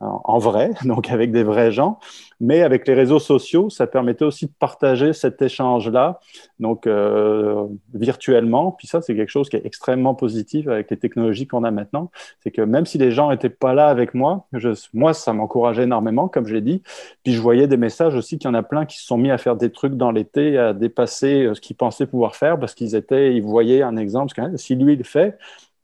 en 0.00 0.38
vrai, 0.38 0.70
donc 0.84 1.10
avec 1.10 1.32
des 1.32 1.44
vrais 1.44 1.72
gens, 1.72 1.98
mais 2.40 2.62
avec 2.62 2.86
les 2.86 2.94
réseaux 2.94 3.18
sociaux, 3.18 3.70
ça 3.70 3.86
permettait 3.86 4.24
aussi 4.24 4.46
de 4.46 4.52
partager 4.58 5.12
cet 5.12 5.40
échange-là, 5.40 6.20
donc 6.58 6.86
euh, 6.86 7.66
virtuellement. 7.94 8.72
Puis 8.72 8.86
ça, 8.86 9.00
c'est 9.00 9.14
quelque 9.14 9.30
chose 9.30 9.48
qui 9.48 9.56
est 9.56 9.64
extrêmement 9.64 10.14
positif 10.14 10.68
avec 10.68 10.90
les 10.90 10.96
technologies 10.96 11.46
qu'on 11.46 11.64
a 11.64 11.70
maintenant. 11.70 12.10
C'est 12.40 12.50
que 12.50 12.60
même 12.60 12.86
si 12.86 12.98
les 12.98 13.12
gens 13.12 13.30
n'étaient 13.30 13.48
pas 13.48 13.72
là 13.72 13.88
avec 13.88 14.14
moi, 14.14 14.46
moi, 14.92 15.14
ça 15.14 15.32
m'encourageait 15.32 15.84
énormément, 15.84 16.28
comme 16.28 16.46
je 16.46 16.54
l'ai 16.54 16.60
dit. 16.60 16.82
Puis 17.22 17.32
je 17.32 17.40
voyais 17.40 17.66
des 17.66 17.76
messages 17.76 18.14
aussi 18.14 18.38
qu'il 18.38 18.48
y 18.48 18.50
en 18.50 18.54
a 18.54 18.62
plein 18.62 18.86
qui 18.86 18.98
se 18.98 19.06
sont 19.06 19.16
mis 19.16 19.30
à 19.30 19.38
faire 19.38 19.56
des 19.56 19.70
trucs 19.70 19.94
dans 19.94 20.10
l'été, 20.10 20.58
à 20.58 20.72
dépasser 20.72 21.44
euh, 21.44 21.54
ce 21.54 21.60
qu'ils 21.60 21.76
pensaient 21.76 22.06
pouvoir 22.06 22.36
faire 22.36 22.58
parce 22.58 22.74
qu'ils 22.74 22.94
étaient, 22.94 23.34
ils 23.34 23.42
voyaient 23.42 23.82
un 23.82 23.96
exemple. 23.96 24.34
Que, 24.34 24.56
si 24.56 24.74
lui, 24.74 24.94
il 24.94 24.98
le 24.98 25.04
fait, 25.04 25.38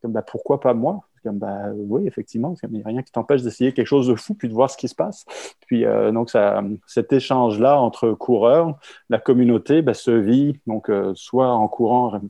bah, 0.05 0.23
pourquoi 0.23 0.61
pas 0.61 0.75
moi? 0.75 1.01
Comme, 1.23 1.39
bah, 1.39 1.71
oui, 1.75 2.07
effectivement, 2.07 2.55
il 2.63 2.71
n'y 2.71 2.83
a 2.83 2.89
rien 2.89 3.03
qui 3.03 3.13
t'empêche 3.13 3.43
d'essayer 3.43 3.73
quelque 3.73 3.87
chose 3.87 4.09
de 4.09 4.15
fou, 4.15 4.35
puis 4.35 4.49
de 4.49 4.55
voir 4.55 4.71
ce 4.71 4.77
qui 4.77 4.89
se 4.89 4.95
passe. 4.95 5.25
Puis, 5.67 5.85
euh, 5.85 6.13
donc, 6.13 6.31
ça, 6.31 6.63
cet 6.87 7.13
échange-là 7.13 7.81
entre 7.81 8.13
coureurs, 8.13 8.79
la 9.09 9.19
communauté 9.19 9.83
bah, 9.83 9.95
se 9.95 10.11
vit, 10.11 10.59
donc, 10.67 10.91
euh, 10.91 11.13
soit 11.15 11.51
en 11.51 11.69
courant 11.69 12.21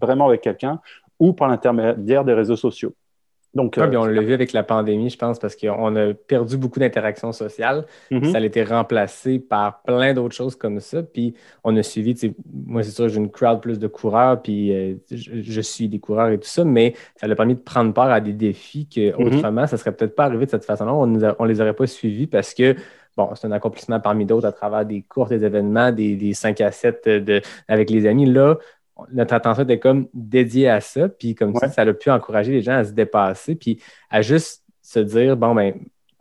vraiment 0.00 0.26
avec 0.26 0.40
quelqu'un, 0.42 0.80
ou 1.18 1.32
par 1.32 1.48
l'intermédiaire 1.48 2.24
des 2.24 2.34
réseaux 2.34 2.56
sociaux. 2.56 2.94
Donc, 3.54 3.78
euh, 3.78 3.90
on 3.96 4.04
l'a 4.04 4.22
vu 4.22 4.32
avec 4.32 4.52
la 4.52 4.62
pandémie, 4.62 5.10
je 5.10 5.18
pense, 5.18 5.38
parce 5.38 5.56
qu'on 5.56 5.96
a 5.96 6.14
perdu 6.14 6.56
beaucoup 6.56 6.78
d'interactions 6.78 7.32
sociales. 7.32 7.84
Mm-hmm. 8.10 8.30
Ça 8.32 8.38
a 8.38 8.40
été 8.42 8.62
remplacé 8.62 9.40
par 9.40 9.82
plein 9.82 10.14
d'autres 10.14 10.34
choses 10.36 10.54
comme 10.54 10.78
ça. 10.78 11.02
Puis 11.02 11.34
on 11.64 11.76
a 11.76 11.82
suivi, 11.82 12.14
moi, 12.52 12.82
c'est 12.84 12.92
sûr, 12.92 13.08
j'ai 13.08 13.18
une 13.18 13.30
crowd 13.30 13.60
plus 13.60 13.80
de 13.80 13.88
coureurs, 13.88 14.40
puis 14.40 14.72
euh, 14.72 14.94
je, 15.10 15.60
suis 15.60 15.88
des 15.88 15.98
coureurs 15.98 16.28
et 16.28 16.38
tout 16.38 16.48
ça, 16.48 16.64
mais 16.64 16.94
ça 17.16 17.26
a 17.26 17.34
permis 17.34 17.54
de 17.54 17.60
prendre 17.60 17.92
part 17.92 18.10
à 18.10 18.20
des 18.20 18.32
défis 18.32 18.86
que 18.86 19.00
mm-hmm. 19.00 19.36
autrement, 19.36 19.66
ça 19.66 19.76
ne 19.76 19.80
serait 19.80 19.92
peut-être 19.92 20.14
pas 20.14 20.26
arrivé 20.26 20.46
de 20.46 20.50
cette 20.50 20.64
façon-là. 20.64 20.94
On 20.94 21.06
ne 21.06 21.48
les 21.48 21.60
aurait 21.60 21.74
pas 21.74 21.88
suivis 21.88 22.28
parce 22.28 22.54
que 22.54 22.76
bon, 23.16 23.30
c'est 23.34 23.48
un 23.48 23.52
accomplissement 23.52 23.98
parmi 23.98 24.26
d'autres 24.26 24.46
à 24.46 24.52
travers 24.52 24.86
des 24.86 25.02
cours, 25.02 25.26
des 25.26 25.44
événements, 25.44 25.90
des, 25.90 26.14
des 26.14 26.34
5 26.34 26.60
à 26.60 26.70
7 26.70 27.08
de, 27.08 27.42
avec 27.66 27.90
les 27.90 28.06
amis. 28.06 28.26
Là, 28.26 28.56
notre 29.12 29.34
attention 29.34 29.64
était 29.64 29.78
comme 29.78 30.08
dédiée 30.14 30.68
à 30.68 30.80
ça. 30.80 31.08
Puis 31.08 31.34
comme 31.34 31.54
ça, 31.56 31.68
ça 31.68 31.82
a 31.82 31.92
pu 31.92 32.10
encourager 32.10 32.52
les 32.52 32.62
gens 32.62 32.74
à 32.74 32.84
se 32.84 32.92
dépasser, 32.92 33.54
puis 33.54 33.80
à 34.10 34.22
juste 34.22 34.64
se 34.82 34.98
dire, 35.00 35.36
bon, 35.36 35.54
ben, 35.54 35.74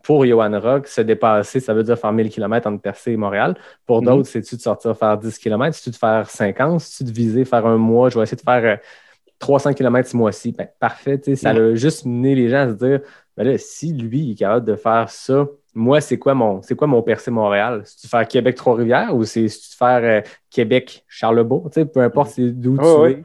pour 0.03 0.25
Johan 0.25 0.59
Rock, 0.59 0.87
se 0.87 1.01
dépasser, 1.01 1.59
ça 1.59 1.73
veut 1.73 1.83
dire 1.83 1.97
faire 1.97 2.11
1000 2.11 2.29
km 2.29 2.67
entre 2.67 2.81
Percé 2.81 3.11
et 3.11 3.17
Montréal. 3.17 3.55
Pour 3.85 4.01
mhm. 4.01 4.07
d'autres, 4.07 4.29
c'est-tu 4.29 4.55
de 4.55 4.61
sortir 4.61 4.97
faire 4.97 5.17
10 5.17 5.37
km, 5.37 5.75
c'est-tu 5.75 5.91
de 5.91 5.95
faire 5.95 6.29
50, 6.29 6.79
c'est-tu 6.79 7.11
de 7.11 7.15
viser 7.15 7.45
faire 7.45 7.65
un 7.65 7.77
mois, 7.77 8.09
je 8.09 8.17
vais 8.17 8.23
essayer 8.23 8.37
de 8.37 8.41
faire 8.41 8.79
300 9.39 9.73
km 9.73 10.09
ce 10.09 10.17
mois-ci. 10.17 10.51
Ben, 10.51 10.67
parfait, 10.79 11.19
ça 11.35 11.51
a 11.51 11.75
juste 11.75 12.05
mené 12.05 12.35
les 12.35 12.49
gens 12.49 12.57
à 12.57 12.69
se 12.69 12.73
dire, 12.73 13.01
ben 13.35 13.47
là, 13.47 13.57
si 13.57 13.93
lui, 13.93 14.19
il 14.19 14.31
est 14.31 14.35
capable 14.35 14.65
de 14.65 14.75
faire 14.75 15.09
ça, 15.09 15.47
moi, 15.75 16.01
c'est 16.01 16.17
quoi 16.17 16.33
mon 16.33 16.61
c'est 16.61 16.75
quoi 16.75 16.87
mon 16.87 17.01
percé 17.01 17.31
Montréal? 17.31 17.81
C'est-tu 17.85 18.07
faire 18.07 18.27
Québec-Trois-Rivières 18.27 19.15
ou 19.15 19.23
c'est 19.23 19.47
faire 19.49 20.01
euh, 20.03 20.21
Québec-Charlebourg? 20.49 21.69
Peu 21.93 22.01
importe 22.01 22.39
d'où 22.39 22.77
tu 22.77 23.11
es. 23.11 23.23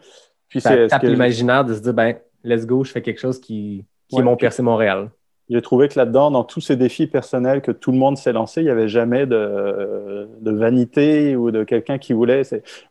Puis 0.49 0.61
ça 0.61 0.89
tape 0.89 1.03
l'imaginaire 1.03 1.65
de 1.65 1.75
se 1.75 1.81
dire, 1.81 1.95
ben, 1.95 2.17
let's 2.45 2.67
go, 2.67 2.85
je 2.85 2.93
fais 2.93 3.03
quelque 3.03 3.21
chose 3.21 3.41
qui, 3.41 3.85
qui 4.09 4.21
est 4.21 4.23
mon 4.23 4.37
percé 4.37 4.63
Montréal. 4.63 5.11
J'ai 5.51 5.61
trouvé 5.61 5.89
que 5.89 5.99
là-dedans, 5.99 6.31
dans 6.31 6.45
tous 6.45 6.63
ces 6.63 6.77
défis 6.77 7.07
personnels 7.07 7.61
que 7.61 7.71
tout 7.71 7.93
le 7.93 7.99
monde 7.99 8.17
s'est 8.17 8.33
lancé, 8.33 8.63
il 8.63 8.65
n'y 8.65 8.71
avait 8.71 8.89
jamais 8.89 9.27
de, 9.27 10.27
vanité 10.43 11.37
ou 11.37 11.51
de 11.51 11.65
quelqu'un 11.65 11.99
qui 11.99 12.15
voulait. 12.15 12.43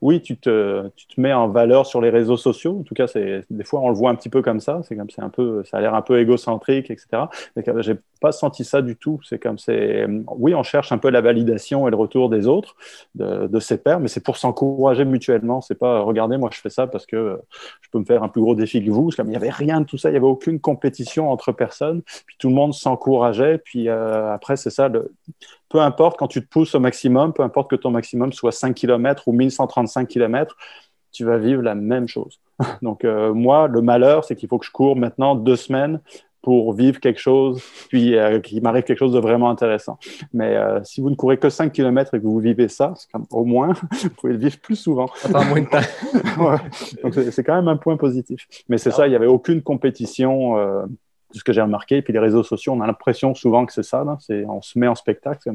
Oui, 0.02 0.22
tu 0.22 0.38
te, 0.38 0.84
mets 1.18 1.34
en 1.34 1.48
valeur 1.48 1.88
sur 1.88 2.00
les 2.00 2.12
réseaux 2.12 2.38
sociaux. 2.38 2.78
En 2.80 2.84
tout 2.84 2.94
cas, 2.94 3.08
des 3.16 3.64
fois, 3.64 3.80
on 3.80 3.90
le 3.90 3.96
voit 3.96 4.12
un 4.12 4.16
petit 4.16 4.30
peu 4.30 4.44
comme 4.44 4.60
ça. 4.60 4.82
C'est 4.84 4.96
comme 4.96 5.10
c'est 5.10 5.24
un 5.24 5.30
peu, 5.30 5.64
ça 5.64 5.78
a 5.78 5.82
l'air 5.82 5.96
un 5.96 6.04
peu 6.04 6.20
égocentrique, 6.20 6.92
etc. 6.92 7.24
Mais 7.56 7.64
j'ai 7.80 7.96
pas 8.22 8.32
senti 8.32 8.64
ça 8.64 8.84
du 8.84 8.96
tout. 8.96 9.20
C'est 9.24 9.40
comme 9.40 9.58
c'est, 9.58 10.06
oui, 10.38 10.54
on 10.54 10.64
cherche 10.64 10.92
un 10.92 11.00
peu 11.00 11.10
la 11.10 11.22
validation 11.22 11.88
et 11.88 11.92
le 11.92 11.98
retour 11.98 12.30
des 12.30 12.48
autres, 12.48 12.76
de, 13.16 13.60
ses 13.60 13.78
pairs, 13.78 14.00
mais 14.00 14.08
c'est 14.08 14.24
pour 14.24 14.38
s'encourager 14.38 15.06
mutuellement. 15.06 15.62
C'est 15.62 15.76
pas, 15.76 16.02
regardez, 16.02 16.38
moi, 16.38 16.50
je 16.54 16.60
fais 16.60 16.70
ça 16.70 16.86
parce 16.86 17.06
que 17.08 17.40
je 17.82 17.90
peux 17.90 18.00
me 18.00 18.06
faire 18.06 18.22
un 18.22 18.30
plus 18.30 18.42
gros 18.42 18.54
défi 18.54 18.84
que 18.84 18.92
vous. 18.92 19.10
Comme 19.10 19.28
il 19.28 19.32
n'y 19.32 19.36
avait 19.36 19.50
rien 19.50 19.82
de 19.82 19.86
tout 19.86 19.98
ça. 19.98 20.10
Il 20.10 20.14
n'y 20.14 20.18
avait 20.18 20.28
aucune 20.28 20.60
compétition 20.60 21.32
entre 21.32 21.52
personnes. 21.52 22.04
Tout 22.44 22.50
le 22.50 22.56
monde 22.56 22.74
s'encourageait. 22.74 23.58
Puis 23.58 23.88
euh, 23.88 24.34
après, 24.34 24.58
c'est 24.58 24.70
ça, 24.70 24.92
peu 25.70 25.80
importe 25.80 26.20
quand 26.20 26.28
tu 26.28 26.42
te 26.42 26.48
pousses 26.50 26.76
au 26.76 26.82
maximum, 26.82 27.32
peu 27.32 27.42
importe 27.42 27.70
que 27.70 27.78
ton 27.78 27.90
maximum 27.90 28.34
soit 28.34 28.52
5 28.52 28.76
km 28.76 29.30
ou 29.30 29.32
1135 29.32 30.10
km, 30.10 30.58
tu 31.14 31.24
vas 31.24 31.38
vivre 31.38 31.62
la 31.62 31.74
même 31.74 32.10
chose. 32.10 32.42
Donc 32.82 33.06
euh, 33.06 33.34
moi, 33.34 33.70
le 33.70 33.82
malheur, 33.82 34.26
c'est 34.26 34.36
qu'il 34.36 34.50
faut 34.50 34.58
que 34.58 34.66
je 34.66 34.72
cours 34.72 34.98
maintenant 34.98 35.36
deux 35.36 35.56
semaines 35.56 36.02
pour 36.42 36.74
vivre 36.74 37.00
quelque 37.00 37.22
chose, 37.22 37.64
puis 37.88 38.18
euh, 38.18 38.42
qu'il 38.42 38.62
m'arrive 38.62 38.84
quelque 38.84 39.00
chose 39.00 39.14
de 39.14 39.20
vraiment 39.20 39.50
intéressant. 39.50 39.98
Mais 40.34 40.58
si 40.84 41.00
vous 41.00 41.10
ne 41.10 41.16
courez 41.16 41.38
que 41.38 41.50
5 41.50 41.72
km 41.72 42.14
et 42.14 42.20
que 42.20 42.26
vous 42.26 42.40
vivez 42.40 42.68
ça, 42.68 42.94
au 43.32 43.46
moins, 43.46 43.72
vous 44.04 44.10
pouvez 44.10 44.34
le 44.34 44.40
vivre 44.40 44.60
plus 44.60 44.76
souvent. 44.76 45.06
moins 45.32 45.62
de 45.62 45.70
temps. 45.70 46.60
Donc 47.04 47.14
c'est 47.14 47.44
quand 47.46 47.56
même 47.56 47.70
un 47.70 47.78
point 47.78 47.96
positif. 47.96 48.46
Mais 48.68 48.78
c'est 48.78 48.92
ça, 48.92 49.08
il 49.08 49.12
n'y 49.12 49.16
avait 49.16 49.28
aucune 49.28 49.62
compétition 49.62 50.58
ce 51.40 51.44
que 51.44 51.54
j'ai 51.54 51.62
remarqué. 51.62 51.98
Et 51.98 52.02
puis 52.02 52.14
les 52.14 52.20
réseaux 52.20 52.44
sociaux, 52.44 52.74
on 52.74 52.82
a 52.82 52.88
l'impression 52.88 53.34
souvent 53.36 53.66
que 53.66 53.74
c'est 53.74 53.84
ça. 53.84 54.06
C'est, 54.20 54.46
on 54.46 54.62
se 54.62 54.78
met 54.78 54.88
en 54.88 54.96
spectacle. 54.96 55.52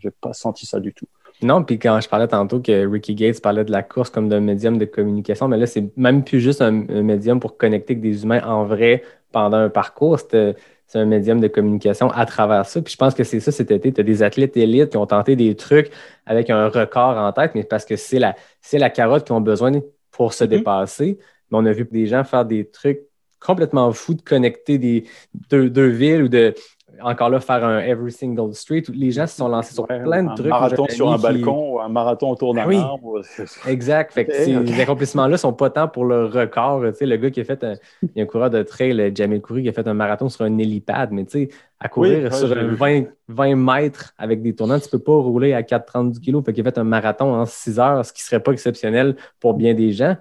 J'ai 0.00 0.10
pas 0.10 0.32
senti 0.32 0.66
ça 0.66 0.80
du 0.80 0.92
tout. 0.92 1.06
Non, 1.42 1.64
puis 1.64 1.78
quand 1.78 2.00
je 2.00 2.08
parlais 2.08 2.28
tantôt 2.28 2.60
que 2.60 2.86
Ricky 2.86 3.14
Gates 3.14 3.40
parlait 3.40 3.64
de 3.64 3.72
la 3.72 3.82
course 3.82 4.10
comme 4.10 4.28
d'un 4.28 4.40
médium 4.40 4.78
de 4.78 4.84
communication, 4.84 5.48
mais 5.48 5.56
là, 5.56 5.66
c'est 5.66 5.96
même 5.96 6.22
plus 6.22 6.40
juste 6.40 6.62
un, 6.62 6.70
médium 6.70 7.40
pour 7.40 7.56
connecter 7.56 7.94
avec 7.94 8.02
des 8.02 8.22
humains 8.22 8.42
en 8.44 8.64
vrai 8.64 9.02
pendant 9.32 9.56
un 9.56 9.68
parcours. 9.68 10.20
C'est 10.20 10.54
un 10.94 11.04
médium 11.04 11.40
de 11.40 11.48
communication 11.48 12.10
à 12.10 12.26
travers 12.26 12.66
ça. 12.66 12.80
Puis 12.82 12.92
je 12.92 12.98
pense 12.98 13.14
que 13.14 13.24
c'est 13.24 13.40
ça 13.40 13.50
cet 13.50 13.70
été. 13.70 13.92
Tu 13.92 14.00
as 14.00 14.04
des 14.04 14.22
athlètes 14.22 14.56
élites 14.56 14.90
qui 14.90 14.96
ont 14.98 15.06
tenté 15.06 15.34
des 15.34 15.56
trucs 15.56 15.90
avec 16.26 16.50
un 16.50 16.68
record 16.68 17.16
en 17.16 17.32
tête, 17.32 17.52
mais 17.54 17.64
parce 17.64 17.84
que 17.84 17.96
c'est 17.96 18.18
la, 18.18 18.36
c'est 18.60 18.78
la 18.78 18.90
carotte 18.90 19.24
qu'ils 19.24 19.34
ont 19.34 19.40
besoin 19.40 19.72
pour 20.10 20.34
se 20.34 20.44
mm-hmm. 20.44 20.48
dépasser. 20.48 21.18
Mais 21.50 21.58
on 21.58 21.66
a 21.66 21.72
vu 21.72 21.88
des 21.90 22.06
gens 22.06 22.22
faire 22.24 22.44
des 22.44 22.68
trucs 22.68 23.00
complètement 23.44 23.92
fou 23.92 24.14
de 24.14 24.22
connecter 24.22 24.78
des 24.78 25.04
deux, 25.50 25.88
villes 25.88 26.24
ou 26.24 26.28
de 26.28 26.54
encore 27.00 27.30
là 27.30 27.40
faire 27.40 27.64
un 27.64 27.80
every 27.80 28.12
single 28.12 28.54
street. 28.54 28.84
Les 28.92 29.10
gens 29.10 29.26
se 29.26 29.36
sont 29.36 29.48
lancés 29.48 29.74
sur 29.74 29.86
plein 29.86 30.22
de 30.22 30.34
trucs. 30.34 30.46
Un 30.46 30.50
marathon 30.50 30.86
sur 30.88 31.12
un 31.12 31.18
balcon 31.18 31.74
ou 31.74 31.80
un 31.80 31.88
marathon 31.88 32.30
autour 32.30 32.54
d'un 32.54 32.66
ben 32.66 32.80
arbre. 32.80 33.22
Exact. 33.66 34.12
Fait 34.12 34.28
ces 34.30 34.80
accomplissements-là 34.80 35.36
sont 35.36 35.52
pas 35.52 35.70
tant 35.70 35.88
pour 35.88 36.04
le 36.04 36.26
record. 36.26 36.82
Tu 36.88 36.98
sais, 36.98 37.06
le 37.06 37.16
gars 37.16 37.30
qui 37.30 37.40
a 37.40 37.44
fait 37.44 37.64
un, 37.64 37.74
il 38.02 38.10
y 38.16 38.20
a 38.20 38.24
un 38.24 38.26
coureur 38.26 38.50
de 38.50 38.62
trail, 38.62 39.12
Jamie 39.14 39.40
Coury, 39.40 39.62
qui 39.62 39.68
a 39.68 39.72
fait 39.72 39.86
un 39.86 39.94
marathon 39.94 40.28
sur 40.28 40.44
un 40.44 40.58
hélipad, 40.58 41.10
mais 41.12 41.24
tu 41.24 41.46
sais, 41.46 41.48
à 41.80 41.88
courir 41.88 42.32
sur 42.32 42.48
20, 42.48 43.04
20, 43.28 43.56
mètres 43.56 44.12
avec 44.18 44.42
des 44.42 44.54
tournants, 44.54 44.78
tu 44.78 44.88
peux 44.88 45.00
pas 45.00 45.16
rouler 45.16 45.54
à 45.54 45.62
4,30 45.62 46.20
kg. 46.20 46.44
Fait 46.44 46.52
qu'il 46.52 46.66
a 46.66 46.70
fait 46.70 46.78
un 46.78 46.84
marathon 46.84 47.34
en 47.34 47.46
6 47.46 47.80
heures, 47.80 48.04
ce 48.04 48.12
qui 48.12 48.22
serait 48.22 48.40
pas 48.40 48.52
exceptionnel 48.52 49.16
pour 49.40 49.54
bien 49.54 49.74
des 49.74 49.92
gens. 49.92 50.16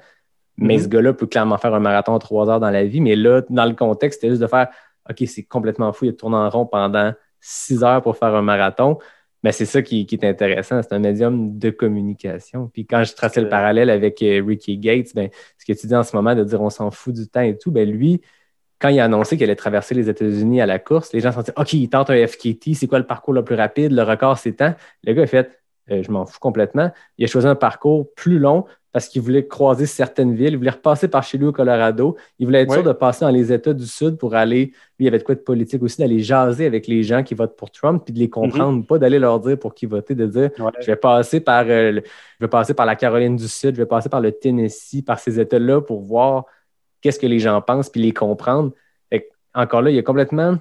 Mais 0.62 0.78
mhm. 0.78 0.84
ce 0.84 0.88
gars-là 0.88 1.14
peut 1.14 1.28
clairement 1.28 1.58
faire 1.58 1.74
un 1.74 1.80
marathon 1.80 2.14
en 2.14 2.20
trois 2.20 2.50
heures 2.50 2.60
dans 2.60 2.70
la 2.70 2.86
vie. 2.86 3.02
Mais 3.02 3.16
là, 3.16 3.42
dans 3.50 3.66
le 3.66 3.74
contexte, 3.74 4.22
c'était 4.22 4.30
juste 4.30 4.42
de 4.42 4.48
faire 4.48 4.70
OK, 5.10 5.24
c'est 5.28 5.44
complètement 5.44 5.92
fou, 5.92 6.06
il 6.06 6.10
a 6.10 6.14
tourné 6.14 6.38
en 6.38 6.50
rond 6.50 6.66
pendant 6.66 7.14
six 7.40 7.84
heures 7.84 8.02
pour 8.02 8.16
faire 8.18 8.36
un 8.36 8.44
marathon. 8.44 9.00
Mais 9.44 9.52
c'est 9.52 9.66
ça 9.66 9.82
qui, 9.82 10.08
est 10.10 10.24
intéressant, 10.24 10.82
c'est 10.84 10.94
un 10.94 11.00
médium 11.00 11.58
de 11.58 11.72
communication. 11.72 12.70
Puis 12.72 12.86
quand 12.86 13.04
je 13.04 13.16
traçais 13.16 13.42
le 13.42 13.50
parallèle 13.50 13.90
avec 13.90 14.22
euh, 14.22 14.44
Ricky 14.46 14.78
Gates, 14.78 15.16
ben, 15.16 15.30
ce 15.58 15.66
que 15.66 15.78
tu 15.78 15.88
dis 15.88 15.96
en 15.96 16.04
ce 16.04 16.16
moment 16.16 16.36
de 16.36 16.44
dire 16.44 16.62
on 16.62 16.70
s'en 16.70 16.92
fout 16.92 17.16
du 17.16 17.28
temps 17.28 17.42
et 17.42 17.58
tout, 17.58 17.72
ben 17.72 17.90
lui, 17.90 18.22
quand 18.78 18.90
il 18.90 19.00
a 19.00 19.06
annoncé 19.06 19.38
qu'il 19.38 19.46
allait 19.46 19.56
traverser 19.56 19.96
les 19.96 20.10
États-Unis 20.10 20.62
à 20.62 20.68
la 20.68 20.78
course, 20.78 21.12
les 21.12 21.22
gens 21.22 21.32
se 21.32 21.38
sont 21.38 21.42
dit 21.42 21.52
OK, 21.58 21.74
il 21.74 21.90
tente 21.90 22.12
un 22.12 22.28
FKT, 22.28 22.76
c'est 22.76 22.86
quoi 22.86 23.00
le 23.00 23.08
parcours 23.08 23.34
le 23.34 23.44
plus 23.44 23.56
rapide? 23.56 23.92
Le 23.92 24.04
record, 24.04 24.38
c'est 24.38 24.54
temps. 24.54 24.76
Le 25.04 25.14
gars 25.14 25.24
a 25.24 25.28
fait 25.28 25.62
euh, 25.90 26.04
je 26.04 26.12
m'en 26.12 26.26
fous 26.26 26.40
complètement. 26.40 26.92
Il 27.18 27.26
a 27.26 27.28
choisi 27.28 27.48
un 27.48 27.56
parcours 27.56 28.14
plus 28.16 28.38
long 28.38 28.66
parce 28.92 29.08
qu'il 29.08 29.22
voulait 29.22 29.48
croiser 29.48 29.86
certaines 29.86 30.36
villes. 30.36 30.54
Il 30.54 30.58
voulait 30.58 30.72
repasser 30.72 31.08
par 31.08 31.24
chez 31.24 31.38
lui 31.38 31.46
au 31.46 31.52
Colorado. 31.52 32.18
Il 32.40 32.46
voulait 32.46 32.62
être 32.62 32.74
sûr 32.74 32.84
de 32.84 32.92
passer 32.92 33.24
dans 33.24 33.32
les 33.32 33.54
États 33.54 33.74
du 33.74 33.86
Sud 33.86 34.18
pour 34.18 34.36
aller. 34.36 34.66
Lui, 34.66 34.76
il 35.00 35.06
y 35.06 35.08
avait 35.08 35.20
de 35.20 35.24
quoi 35.24 35.36
de 35.36 35.40
politique 35.40 35.82
aussi, 35.82 36.02
d'aller 36.02 36.20
jaser 36.20 36.66
avec 36.66 36.88
les 36.88 37.04
gens 37.04 37.24
qui 37.24 37.34
votent 37.34 37.56
pour 37.56 37.72
Trump 37.72 38.04
puis 38.04 38.14
de 38.14 38.20
les 38.20 38.30
comprendre, 38.30 38.80
mhm. 38.80 38.86
pas 38.86 39.00
d'aller 39.00 39.20
leur 39.20 39.40
dire 39.40 39.58
pour 39.58 39.74
qui 39.74 39.86
voter, 39.86 40.14
de 40.14 40.26
dire 40.26 40.50
je, 40.82 40.86
vais 40.86 40.96
passer 40.98 41.40
par, 41.40 41.66
euh, 41.68 42.02
je 42.40 42.46
vais 42.46 42.50
passer 42.50 42.74
par 42.74 42.86
la 42.86 42.96
Caroline 42.96 43.38
du 43.38 43.48
Sud, 43.48 43.76
je 43.76 43.82
vais 43.82 43.88
passer 43.88 44.10
par 44.10 44.20
le 44.20 44.32
Tennessee, 44.32 45.02
par 45.02 45.20
ces 45.20 45.40
États-là 45.40 45.82
pour 45.82 46.02
voir 46.02 46.46
qu'est-ce 47.00 47.20
que 47.20 47.28
les 47.28 47.40
gens 47.40 47.62
pensent 47.62 47.90
puis 47.90 48.02
les 48.02 48.14
comprendre. 48.14 48.72
encore 49.54 49.82
là, 49.82 49.92
il 49.92 49.98
a 49.98 50.04
complètement 50.04 50.58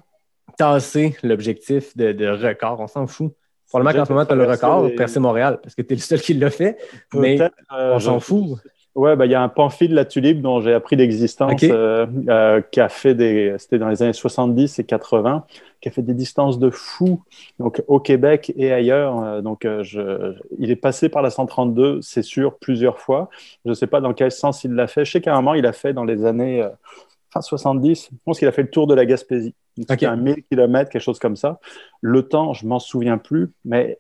tassé 0.57 1.17
l'objectif 1.23 1.97
de, 1.97 2.13
de 2.13 2.29
record. 2.29 2.79
On 2.81 2.87
s'en 2.87 3.07
fout. 3.07 3.33
Probablement 3.71 4.01
qu'en 4.01 4.05
ce 4.05 4.13
moment, 4.13 4.27
tu 4.27 4.33
as 4.33 4.35
le 4.35 4.45
record, 4.45 4.91
Percé 4.97 5.21
Montréal, 5.21 5.61
parce 5.63 5.75
que 5.75 5.83
tu 5.83 5.95
es 5.95 5.97
le 5.97 6.03
seul 6.03 6.21
qui 6.21 6.35
l'a 6.35 6.51
fait, 6.51 6.77
mais 7.15 7.41
euh, 7.41 7.95
on 7.95 8.01
s'en 8.01 8.21
fout. 8.21 8.59
Ouais, 8.97 9.15
bah, 9.15 9.25
il 9.25 9.31
y 9.31 9.37
a 9.37 9.41
un 9.41 9.49
pamphile 9.49 9.91
de 9.91 9.95
la 9.95 10.05
tulipe 10.05 10.43
dont 10.43 10.61
j'ai 10.61 10.75
appris 10.75 10.97
l'existence, 10.97 11.63
euh, 11.63 12.05
euh, 12.29 12.61
qui 12.73 12.81
a 12.81 12.89
fait 12.89 13.15
des, 13.15 13.55
c'était 13.59 13.79
dans 13.79 13.89
les 13.89 14.03
années 14.03 14.13
70 14.13 14.81
et 14.81 14.85
80, 14.85 15.45
qui 15.81 15.89
a 15.89 15.93
fait 15.93 16.03
des 16.03 16.15
distances 16.15 16.59
de 16.59 16.71
fou, 16.71 17.23
donc 17.61 17.81
au 17.87 18.01
Québec 18.01 18.53
et 18.57 18.73
ailleurs. 18.73 19.41
donc, 19.43 19.65
je, 19.83 20.35
il 20.59 20.73
est 20.73 20.77
passé 20.77 21.09
par 21.09 21.23
la 21.23 21.31
132, 21.31 22.01
c'est 22.03 22.23
sûr, 22.23 22.59
plusieurs 22.59 22.99
fois. 22.99 23.31
Je 23.65 23.71
ne 23.71 23.75
sais 23.75 23.87
pas 23.87 24.01
dans 24.01 24.13
quel 24.13 24.33
sens 24.33 24.65
il 24.65 24.73
l'a 24.73 24.89
fait. 24.89 25.05
Je 25.05 25.13
sais 25.13 25.21
qu'à 25.21 25.33
un 25.33 25.37
moment, 25.37 25.55
il 25.55 25.67
a 25.67 25.73
fait 25.73 25.93
dans 25.93 26.05
les 26.05 26.25
années 26.25 26.69
fin 27.31 27.41
70, 27.41 28.09
je 28.13 28.17
pense 28.25 28.39
qu'il 28.39 28.49
a 28.49 28.53
fait 28.53 28.63
le 28.63 28.71
tour 28.71 28.87
de 28.87 28.95
la 28.95 29.07
Gaspésie. 29.07 29.55
C'était 29.77 30.07
un 30.07 30.17
1000 30.17 30.45
km, 30.51 30.91
quelque 30.91 31.03
chose 31.03 31.19
comme 31.19 31.37
ça. 31.37 31.61
Le 32.01 32.23
temps, 32.23 32.53
je 32.53 32.67
m'en 32.67 32.79
souviens 32.79 33.19
plus, 33.19 33.51
mais 33.65 33.99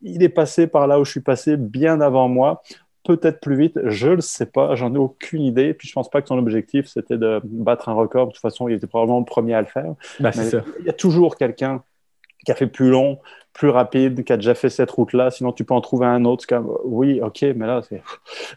il 0.00 0.22
est 0.22 0.28
passé 0.28 0.66
par 0.66 0.86
là 0.86 0.98
où 0.98 1.04
je 1.04 1.10
suis 1.10 1.20
passé 1.20 1.56
bien 1.56 2.00
avant 2.00 2.28
moi. 2.28 2.62
Peut-être 3.04 3.40
plus 3.40 3.56
vite, 3.56 3.78
je 3.84 4.08
ne 4.08 4.14
le 4.14 4.20
sais 4.20 4.46
pas, 4.46 4.74
j'en 4.74 4.94
ai 4.94 4.98
aucune 4.98 5.42
idée. 5.42 5.74
Puis 5.74 5.88
je 5.88 5.92
pense 5.92 6.08
pas 6.08 6.22
que 6.22 6.28
son 6.28 6.38
objectif 6.38 6.86
c'était 6.86 7.18
de 7.18 7.40
battre 7.44 7.88
un 7.88 7.94
record. 7.94 8.28
De 8.28 8.32
toute 8.32 8.40
façon, 8.40 8.68
il 8.68 8.74
était 8.74 8.86
probablement 8.86 9.18
le 9.18 9.24
premier 9.24 9.54
à 9.54 9.60
le 9.60 9.66
faire. 9.66 9.94
Bah, 10.20 10.30
il 10.34 10.86
y 10.86 10.88
a 10.88 10.92
toujours 10.92 11.36
quelqu'un 11.36 11.82
fait 12.54 12.66
plus 12.66 12.90
long, 12.90 13.18
plus 13.52 13.68
rapide, 13.68 14.24
qui 14.24 14.32
a 14.32 14.36
déjà 14.36 14.54
fait 14.54 14.70
cette 14.70 14.90
route-là. 14.90 15.30
Sinon, 15.30 15.52
tu 15.52 15.64
peux 15.64 15.74
en 15.74 15.80
trouver 15.80 16.06
un 16.06 16.24
autre. 16.24 16.46
Comme, 16.46 16.72
oui, 16.84 17.20
ok, 17.20 17.42
mais 17.54 17.66
là, 17.66 17.80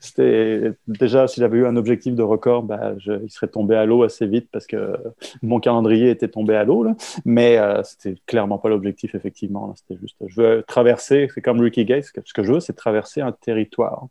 c'était 0.00 0.72
déjà, 0.88 1.26
si 1.26 1.40
j'avais 1.40 1.58
eu 1.58 1.66
un 1.66 1.76
objectif 1.76 2.14
de 2.14 2.22
record, 2.22 2.66
je, 2.98 3.12
il 3.22 3.30
serait 3.30 3.48
tombé 3.48 3.76
à 3.76 3.84
l'eau 3.84 4.02
assez 4.02 4.26
vite 4.26 4.48
parce 4.50 4.66
que 4.66 4.96
mon 5.42 5.60
calendrier 5.60 6.10
était 6.10 6.28
tombé 6.28 6.56
à 6.56 6.64
l'eau. 6.64 6.86
Mais 7.24 7.58
euh, 7.58 7.82
c'était 7.82 8.16
clairement 8.26 8.58
pas 8.58 8.68
l'objectif, 8.68 9.14
effectivement. 9.14 9.74
C'était 9.76 10.00
juste, 10.00 10.16
je 10.26 10.40
veux 10.40 10.64
traverser, 10.66 11.28
c'est 11.34 11.42
comme 11.42 11.60
Ricky 11.60 11.84
Gates, 11.84 12.06
ce 12.24 12.32
que 12.32 12.42
je 12.42 12.52
veux, 12.52 12.60
c'est 12.60 12.72
traverser 12.72 13.20
un 13.20 13.32
territoire, 13.32 14.06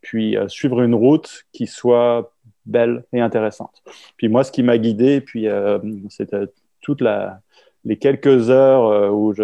puis 0.00 0.36
euh, 0.36 0.48
suivre 0.48 0.82
une 0.82 0.94
route 0.94 1.44
qui 1.52 1.66
soit 1.66 2.32
belle 2.66 3.04
et 3.12 3.20
intéressante. 3.20 3.82
Puis 4.16 4.28
moi, 4.28 4.44
ce 4.44 4.52
qui 4.52 4.62
m'a 4.62 4.78
guidé, 4.78 5.20
puis 5.20 5.48
euh, 5.48 5.78
c'était 6.08 6.46
toute 6.80 7.00
la 7.00 7.40
les 7.84 7.96
quelques 7.96 8.50
heures 8.50 8.86
euh, 8.86 9.10
où 9.10 9.34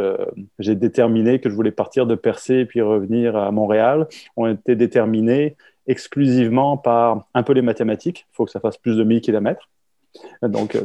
j'ai 0.58 0.74
déterminé 0.74 1.40
que 1.40 1.50
je 1.50 1.54
voulais 1.54 1.72
partir 1.72 2.06
de 2.06 2.14
Percé 2.14 2.54
et 2.56 2.66
puis 2.66 2.80
revenir 2.80 3.36
à 3.36 3.50
Montréal 3.50 4.06
ont 4.36 4.46
été 4.46 4.76
déterminées 4.76 5.56
exclusivement 5.86 6.76
par 6.76 7.26
un 7.34 7.42
peu 7.42 7.52
les 7.52 7.62
mathématiques. 7.62 8.26
Il 8.30 8.36
faut 8.36 8.44
que 8.44 8.50
ça 8.50 8.60
fasse 8.60 8.76
plus 8.76 8.96
de 8.96 9.04
1000 9.04 9.20
km. 9.20 9.68
Donc, 10.42 10.74
euh, 10.74 10.82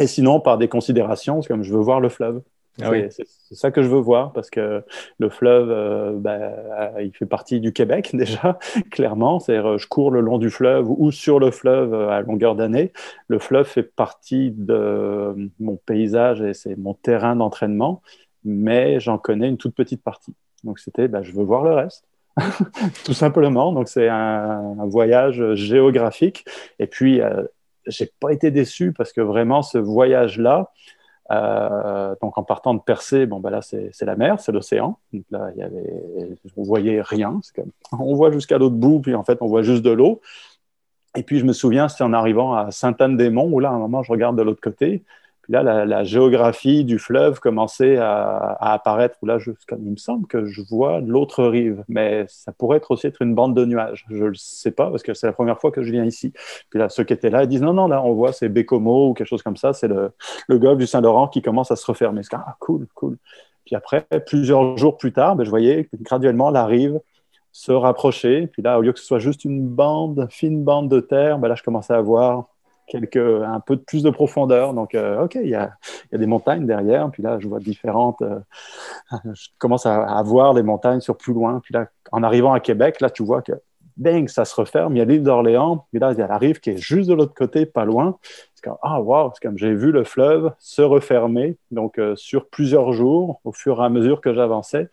et 0.00 0.06
sinon, 0.06 0.40
par 0.40 0.58
des 0.58 0.68
considérations, 0.68 1.40
comme 1.40 1.62
je 1.62 1.72
veux 1.72 1.80
voir 1.80 2.00
le 2.00 2.08
fleuve. 2.08 2.42
Ah 2.80 2.90
oui. 2.90 3.04
C'est 3.10 3.54
ça 3.54 3.70
que 3.70 3.82
je 3.82 3.88
veux 3.88 4.00
voir 4.00 4.32
parce 4.32 4.48
que 4.48 4.82
le 5.18 5.28
fleuve, 5.28 5.70
euh, 5.70 6.12
ben, 6.14 6.40
euh, 6.40 7.02
il 7.02 7.12
fait 7.12 7.26
partie 7.26 7.60
du 7.60 7.72
Québec 7.72 8.10
déjà, 8.14 8.58
clairement. 8.90 9.40
C'est-à-dire, 9.40 9.72
euh, 9.72 9.78
je 9.78 9.86
cours 9.86 10.10
le 10.10 10.20
long 10.20 10.38
du 10.38 10.48
fleuve 10.48 10.88
ou 10.88 11.10
sur 11.10 11.38
le 11.38 11.50
fleuve 11.50 11.94
à 11.94 12.22
longueur 12.22 12.54
d'année. 12.54 12.92
Le 13.28 13.38
fleuve 13.38 13.66
fait 13.66 13.82
partie 13.82 14.52
de 14.52 15.50
mon 15.60 15.76
paysage 15.76 16.40
et 16.40 16.54
c'est 16.54 16.76
mon 16.76 16.94
terrain 16.94 17.36
d'entraînement, 17.36 18.02
mais 18.44 19.00
j'en 19.00 19.18
connais 19.18 19.48
une 19.48 19.58
toute 19.58 19.74
petite 19.74 20.02
partie. 20.02 20.34
Donc 20.64 20.78
c'était, 20.78 21.08
ben, 21.08 21.22
je 21.22 21.32
veux 21.32 21.44
voir 21.44 21.64
le 21.64 21.74
reste. 21.74 22.04
Tout 23.04 23.12
simplement. 23.12 23.72
Donc 23.72 23.88
c'est 23.88 24.08
un, 24.08 24.76
un 24.78 24.86
voyage 24.86 25.54
géographique. 25.54 26.44
Et 26.78 26.86
puis, 26.86 27.20
euh, 27.20 27.42
j'ai 27.86 28.10
pas 28.20 28.32
été 28.32 28.50
déçu 28.50 28.92
parce 28.92 29.12
que 29.12 29.20
vraiment 29.20 29.62
ce 29.62 29.78
voyage-là, 29.78 30.70
euh, 31.30 32.14
donc 32.20 32.36
en 32.36 32.42
partant 32.42 32.74
de 32.74 32.80
Percé, 32.80 33.26
bon 33.26 33.40
bah 33.40 33.50
là 33.50 33.62
c'est 33.62 34.02
la 34.02 34.16
mer, 34.16 34.40
c'est 34.40 34.52
l'océan. 34.52 34.98
Donc 35.12 35.24
là 35.30 35.50
il 35.54 35.60
y 35.60 35.62
avait, 35.62 36.36
on 36.56 36.62
voyait 36.62 37.00
rien. 37.00 37.40
On 37.98 38.14
voit 38.14 38.30
jusqu'à 38.30 38.58
l'autre 38.58 38.76
bout, 38.76 39.00
puis 39.00 39.14
en 39.14 39.24
fait 39.24 39.38
on 39.40 39.46
voit 39.46 39.62
juste 39.62 39.82
de 39.82 39.90
l'eau. 39.90 40.20
Et 41.14 41.22
puis 41.22 41.38
je 41.38 41.44
me 41.44 41.52
souviens, 41.52 41.88
c'est 41.88 42.04
en 42.04 42.12
arrivant 42.12 42.54
à 42.54 42.70
Sainte-Anne-des-Monts 42.70 43.50
où 43.52 43.60
là 43.60 43.70
à 43.70 43.72
un 43.72 43.78
moment 43.78 44.02
je 44.02 44.10
regarde 44.10 44.36
de 44.36 44.42
l'autre 44.42 44.60
côté. 44.60 45.04
Puis 45.42 45.52
là 45.52 45.84
la, 45.84 46.04
géographie 46.04 46.84
du 46.84 46.98
fleuve 46.98 47.40
commençait 47.40 47.96
à, 47.96 48.56
apparaître. 48.60 49.16
Là 49.22 49.38
il 49.46 49.90
me 49.90 49.96
semble 49.96 50.26
que 50.26 50.44
je 50.44 50.62
vois 50.62 51.00
l'autre 51.00 51.44
rive, 51.44 51.84
mais 51.88 52.24
ça 52.28 52.52
pourrait 52.52 52.78
être 52.78 52.90
aussi 52.90 53.06
être 53.06 53.22
une 53.22 53.34
bande 53.34 53.54
de 53.54 53.64
nuages. 53.64 54.04
Je 54.10 54.24
le 54.24 54.34
sais 54.34 54.70
pas 54.70 54.90
parce 54.90 55.02
que 55.02 55.14
c'est 55.14 55.26
la 55.26 55.32
première 55.32 55.60
fois 55.60 55.70
que 55.70 55.82
je 55.82 55.90
viens 55.90 56.04
ici. 56.04 56.32
Puis 56.70 56.78
là 56.78 56.88
ceux 56.88 57.04
qui 57.04 57.12
étaient 57.12 57.30
là 57.30 57.44
ils 57.44 57.48
disent 57.48 57.62
non 57.62 57.74
non 57.74 57.88
là 57.88 58.02
on 58.02 58.12
voit 58.12 58.32
c'est 58.32 58.48
Bécomo 58.48 59.10
ou 59.10 59.14
quelque 59.14 59.28
chose 59.28 59.42
comme 59.42 59.56
ça. 59.56 59.72
C'est 59.72 59.88
le 59.88 60.58
golfe 60.58 60.78
du 60.78 60.86
Saint-Laurent 60.86 61.28
qui 61.28 61.42
commence 61.42 61.70
à 61.70 61.76
se 61.76 61.86
refermer. 61.86 62.22
C'est 62.22 62.34
ah, 62.34 62.56
cool, 62.60 62.86
cool. 62.94 63.18
Puis 63.64 63.76
après, 63.76 64.06
plusieurs 64.26 64.76
jours 64.76 64.96
plus 64.96 65.12
tard, 65.12 65.36
ben, 65.36 65.44
je 65.44 65.50
voyais 65.50 65.88
graduellement 66.00 66.50
la 66.50 66.66
rive 66.66 67.00
se 67.52 67.70
rapprocher. 67.70 68.46
Puis 68.46 68.62
là, 68.62 68.78
au 68.78 68.82
lieu 68.82 68.92
que 68.92 68.98
ce 68.98 69.04
soit 69.04 69.18
juste 69.18 69.44
une 69.44 69.66
bande, 69.66 70.26
fine 70.30 70.64
bande 70.64 70.88
de 70.88 71.00
terre, 71.00 71.38
ben 71.38 71.48
là, 71.48 71.54
je 71.54 71.62
commençais 71.62 71.92
à 71.92 72.00
voir 72.00 72.46
quelques, 72.86 73.16
un 73.16 73.60
peu 73.60 73.76
plus 73.76 74.02
de 74.02 74.10
profondeur. 74.10 74.74
Donc, 74.74 74.94
euh, 74.94 75.24
OK, 75.24 75.36
il 75.36 75.46
y 75.46 75.50
y 75.50 75.54
a 75.54 75.76
des 76.12 76.26
montagnes 76.26 76.66
derrière. 76.66 77.10
Puis 77.10 77.22
là, 77.22 77.38
je 77.40 77.48
vois 77.48 77.60
différentes. 77.60 78.22
euh, 78.22 78.38
je 79.34 79.48
commence 79.58 79.86
à, 79.86 80.22
voir 80.22 80.54
les 80.54 80.62
montagnes 80.62 81.00
sur 81.00 81.16
plus 81.16 81.32
loin. 81.32 81.60
Puis 81.62 81.74
là, 81.74 81.86
en 82.10 82.22
arrivant 82.22 82.52
à 82.52 82.60
Québec, 82.60 83.00
là, 83.00 83.10
tu 83.10 83.24
vois 83.24 83.42
que 83.42 83.52
bang, 83.96 84.28
ça 84.28 84.44
se 84.44 84.54
referme. 84.54 84.96
Il 84.96 84.98
y 84.98 85.02
a 85.02 85.04
l'île 85.04 85.22
d'Orléans. 85.22 85.86
Puis 85.90 86.00
là, 86.00 86.12
il 86.12 86.18
y 86.18 86.22
a 86.22 86.26
la 86.26 86.38
rive 86.38 86.60
qui 86.60 86.70
est 86.70 86.76
juste 86.76 87.08
de 87.08 87.14
l'autre 87.14 87.34
côté, 87.34 87.66
pas 87.66 87.84
loin. 87.84 88.18
C'est 88.54 88.64
comme, 88.64 88.78
ah, 88.82 89.00
waouh, 89.00 89.30
c'est 89.34 89.46
comme 89.46 89.58
j'ai 89.58 89.74
vu 89.74 89.92
le 89.92 90.04
fleuve 90.04 90.52
se 90.58 90.82
refermer. 90.82 91.56
Donc, 91.70 91.98
euh, 91.98 92.14
sur 92.16 92.48
plusieurs 92.48 92.92
jours, 92.92 93.40
au 93.44 93.52
fur 93.52 93.80
et 93.80 93.84
à 93.84 93.88
mesure 93.88 94.20
que 94.20 94.34
j'avançais. 94.34 94.88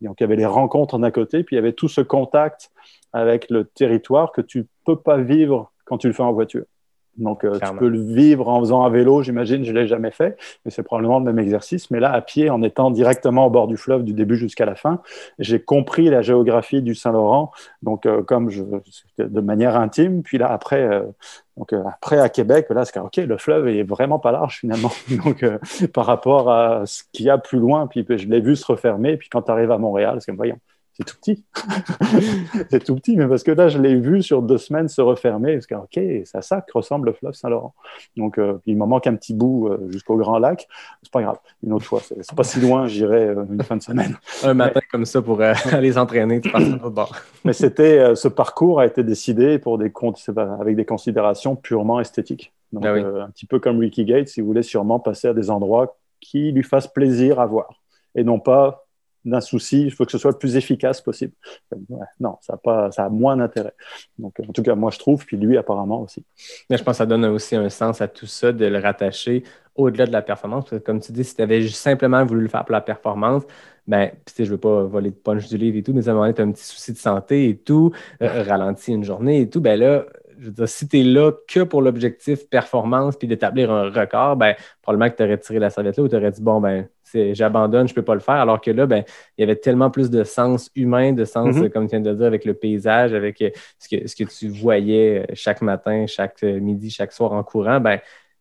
Donc, 0.00 0.20
il 0.20 0.22
y 0.22 0.24
avait 0.24 0.36
les 0.36 0.46
rencontres 0.46 0.98
d'un 0.98 1.10
côté, 1.10 1.44
puis 1.44 1.56
il 1.56 1.58
y 1.58 1.60
avait 1.60 1.72
tout 1.72 1.88
ce 1.88 2.00
contact 2.00 2.70
avec 3.12 3.50
le 3.50 3.64
territoire 3.64 4.32
que 4.32 4.40
tu 4.40 4.66
peux 4.84 4.96
pas 4.96 5.18
vivre 5.18 5.70
quand 5.84 5.98
tu 5.98 6.06
le 6.06 6.14
fais 6.14 6.22
en 6.22 6.32
voiture. 6.32 6.64
Donc, 7.18 7.44
euh, 7.44 7.58
tu 7.58 7.74
peux 7.76 7.88
le 7.88 8.00
vivre 8.00 8.48
en 8.48 8.60
faisant 8.60 8.84
un 8.84 8.90
vélo, 8.90 9.22
j'imagine, 9.22 9.64
je 9.64 9.72
l'ai 9.72 9.86
jamais 9.86 10.10
fait, 10.10 10.38
mais 10.64 10.70
c'est 10.70 10.82
probablement 10.82 11.18
le 11.18 11.26
même 11.26 11.38
exercice. 11.38 11.90
Mais 11.90 12.00
là, 12.00 12.10
à 12.10 12.20
pied, 12.22 12.48
en 12.48 12.62
étant 12.62 12.90
directement 12.90 13.46
au 13.46 13.50
bord 13.50 13.68
du 13.68 13.76
fleuve 13.76 14.02
du 14.02 14.14
début 14.14 14.36
jusqu'à 14.36 14.64
la 14.64 14.74
fin, 14.74 15.00
j'ai 15.38 15.60
compris 15.60 16.08
la 16.08 16.22
géographie 16.22 16.80
du 16.80 16.94
Saint-Laurent, 16.94 17.52
donc 17.82 18.06
euh, 18.06 18.22
comme 18.22 18.48
je, 18.48 18.62
de 19.18 19.40
manière 19.40 19.76
intime. 19.76 20.22
Puis 20.22 20.38
là, 20.38 20.50
après, 20.50 20.82
euh, 20.82 21.02
donc 21.58 21.74
euh, 21.74 21.82
après 21.86 22.18
à 22.18 22.30
Québec, 22.30 22.66
là, 22.70 22.84
c'est 22.86 22.98
ok, 22.98 23.16
le 23.18 23.36
fleuve 23.36 23.68
est 23.68 23.82
vraiment 23.82 24.18
pas 24.18 24.32
large 24.32 24.60
finalement. 24.60 24.90
Donc, 25.24 25.44
par 25.92 26.06
rapport 26.06 26.50
à 26.50 26.86
ce 26.86 27.02
qu'il 27.12 27.26
y 27.26 27.30
a 27.30 27.36
plus 27.36 27.58
loin, 27.58 27.86
puis 27.86 28.06
je 28.08 28.26
l'ai 28.26 28.40
vu 28.40 28.56
se 28.56 28.64
refermer. 28.64 29.16
Puis 29.18 29.28
quand 29.28 29.42
tu 29.42 29.50
arrives 29.50 29.70
à 29.70 29.78
Montréal, 29.78 30.16
c'est 30.20 30.26
comme 30.26 30.36
voyons. 30.36 30.58
C'est 30.94 31.04
tout 31.04 31.16
petit. 31.16 31.44
c'est 32.70 32.84
tout 32.84 32.94
petit, 32.96 33.16
mais 33.16 33.26
parce 33.26 33.42
que 33.42 33.50
là, 33.50 33.68
je 33.68 33.78
l'ai 33.78 33.94
vu 33.94 34.22
sur 34.22 34.42
deux 34.42 34.58
semaines 34.58 34.88
se 34.88 35.00
refermer. 35.00 35.54
Parce 35.54 35.66
que, 35.66 35.74
OK, 35.74 35.88
c'est 35.94 36.36
à 36.36 36.42
ça 36.42 36.60
que 36.60 36.70
ressemble 36.74 37.06
le 37.06 37.12
fleuve 37.14 37.32
Saint-Laurent. 37.32 37.74
Donc, 38.16 38.38
euh, 38.38 38.58
il 38.66 38.76
m'en 38.76 38.86
manque 38.86 39.06
un 39.06 39.14
petit 39.14 39.32
bout 39.32 39.68
euh, 39.68 39.88
jusqu'au 39.90 40.16
Grand 40.16 40.38
Lac. 40.38 40.68
C'est 41.02 41.10
pas 41.12 41.22
grave. 41.22 41.38
Une 41.62 41.72
autre 41.72 41.86
fois, 41.86 42.00
c'est 42.02 42.34
pas 42.34 42.44
si 42.44 42.60
loin, 42.60 42.86
j'irai 42.86 43.28
euh, 43.28 43.44
une 43.50 43.62
fin 43.62 43.76
de 43.76 43.82
semaine. 43.82 44.18
Un 44.44 44.54
matin 44.54 44.80
comme 44.90 45.06
ça 45.06 45.22
pour 45.22 45.40
aller 45.72 45.92
s'entraîner, 45.92 46.40
tu 46.42 46.50
passes 46.50 46.68
bord. 46.68 47.16
Mais 47.44 47.54
c'était, 47.54 48.14
ce 48.14 48.28
parcours 48.28 48.80
a 48.80 48.86
été 48.86 49.02
décidé 49.02 49.58
pour 49.58 49.78
des 49.78 49.92
avec 50.60 50.76
des 50.76 50.84
considérations 50.84 51.56
purement 51.56 52.00
esthétiques. 52.00 52.52
Donc, 52.72 52.84
Ah 52.86 52.92
oui. 52.92 53.00
un 53.00 53.30
petit 53.30 53.46
peu 53.46 53.60
comme 53.60 53.78
Ricky 53.78 54.04
Gates, 54.04 54.36
il 54.36 54.44
voulait 54.44 54.62
sûrement 54.62 54.98
passer 54.98 55.28
à 55.28 55.34
des 55.34 55.50
endroits 55.50 55.96
qui 56.20 56.52
lui 56.52 56.62
fassent 56.62 56.92
plaisir 56.92 57.40
à 57.40 57.46
voir 57.46 57.82
et 58.14 58.24
non 58.24 58.38
pas 58.38 58.81
d'un 59.24 59.40
souci, 59.40 59.82
il 59.82 59.90
faut 59.92 60.04
que 60.04 60.12
ce 60.12 60.18
soit 60.18 60.32
le 60.32 60.38
plus 60.38 60.56
efficace 60.56 61.00
possible. 61.00 61.32
Non, 62.20 62.38
ça 62.40 62.54
a, 62.54 62.56
pas, 62.56 62.90
ça 62.90 63.04
a 63.04 63.08
moins 63.08 63.36
d'intérêt. 63.36 63.74
Donc, 64.18 64.34
en 64.40 64.52
tout 64.52 64.62
cas, 64.62 64.74
moi, 64.74 64.90
je 64.90 64.98
trouve, 64.98 65.24
puis 65.24 65.36
lui, 65.36 65.56
apparemment 65.56 66.02
aussi. 66.02 66.24
Mais 66.68 66.76
je 66.76 66.82
pense 66.82 66.94
que 66.94 66.98
ça 66.98 67.06
donne 67.06 67.24
aussi 67.26 67.56
un 67.56 67.68
sens 67.68 68.00
à 68.00 68.08
tout 68.08 68.26
ça 68.26 68.52
de 68.52 68.66
le 68.66 68.78
rattacher 68.78 69.44
au-delà 69.76 70.06
de 70.06 70.12
la 70.12 70.22
performance. 70.22 70.74
Comme 70.84 71.00
tu 71.00 71.12
dis, 71.12 71.24
si 71.24 71.36
tu 71.36 71.42
avais 71.42 71.66
simplement 71.68 72.24
voulu 72.24 72.42
le 72.42 72.48
faire 72.48 72.64
pour 72.64 72.72
la 72.72 72.80
performance, 72.80 73.44
ben, 73.86 74.10
je 74.38 74.44
veux 74.44 74.58
pas 74.58 74.84
voler 74.84 75.10
de 75.10 75.16
punch 75.16 75.48
du 75.48 75.56
livre 75.56 75.76
et 75.76 75.82
tout, 75.82 75.92
mais 75.92 76.08
un 76.08 76.14
moment 76.14 76.30
donné, 76.30 76.40
un 76.40 76.52
petit 76.52 76.64
souci 76.64 76.92
de 76.92 76.98
santé 76.98 77.48
et 77.48 77.56
tout, 77.56 77.92
euh, 78.22 78.42
ralenti 78.42 78.92
une 78.92 79.04
journée 79.04 79.40
et 79.40 79.50
tout, 79.50 79.60
ben 79.60 79.78
là, 79.78 80.04
je 80.42 80.46
veux 80.48 80.52
dire, 80.52 80.68
si 80.68 80.88
tu 80.88 81.00
es 81.00 81.04
là 81.04 81.30
que 81.48 81.60
pour 81.60 81.82
l'objectif 81.82 82.48
performance 82.48 83.16
puis 83.16 83.28
d'établir 83.28 83.70
un 83.70 83.90
record, 83.90 84.36
ben, 84.36 84.54
probablement 84.82 85.08
que 85.10 85.16
tu 85.16 85.22
aurais 85.22 85.38
tiré 85.38 85.58
la 85.60 85.70
serviette 85.70 85.96
là 85.96 86.02
ou 86.02 86.08
tu 86.08 86.16
aurais 86.16 86.32
dit, 86.32 86.42
bon, 86.42 86.60
ben, 86.60 86.88
j'abandonne, 87.32 87.86
je 87.86 87.94
peux 87.94 88.02
pas 88.02 88.14
le 88.14 88.20
faire. 88.20 88.34
Alors 88.34 88.60
que 88.60 88.70
là, 88.70 88.86
ben, 88.86 89.04
il 89.38 89.42
y 89.42 89.44
avait 89.44 89.56
tellement 89.56 89.90
plus 89.90 90.10
de 90.10 90.24
sens 90.24 90.70
humain, 90.74 91.12
de 91.12 91.24
sens, 91.24 91.54
Mhm. 91.56 91.64
euh, 91.64 91.68
comme 91.68 91.84
tu 91.86 91.90
viens 91.90 92.00
de 92.00 92.10
le 92.10 92.16
dire, 92.16 92.26
avec 92.26 92.44
le 92.44 92.54
paysage, 92.54 93.14
avec 93.14 93.40
euh, 93.42 93.50
ce 93.78 93.88
que, 93.88 94.08
ce 94.08 94.16
que 94.16 94.24
tu 94.24 94.48
voyais 94.48 95.20
euh, 95.30 95.32
chaque 95.34 95.62
matin, 95.62 96.06
chaque 96.06 96.42
euh, 96.42 96.58
midi, 96.58 96.90
chaque 96.90 97.12
soir 97.12 97.32
en 97.32 97.42
courant, 97.42 97.80
ben, 97.80 97.98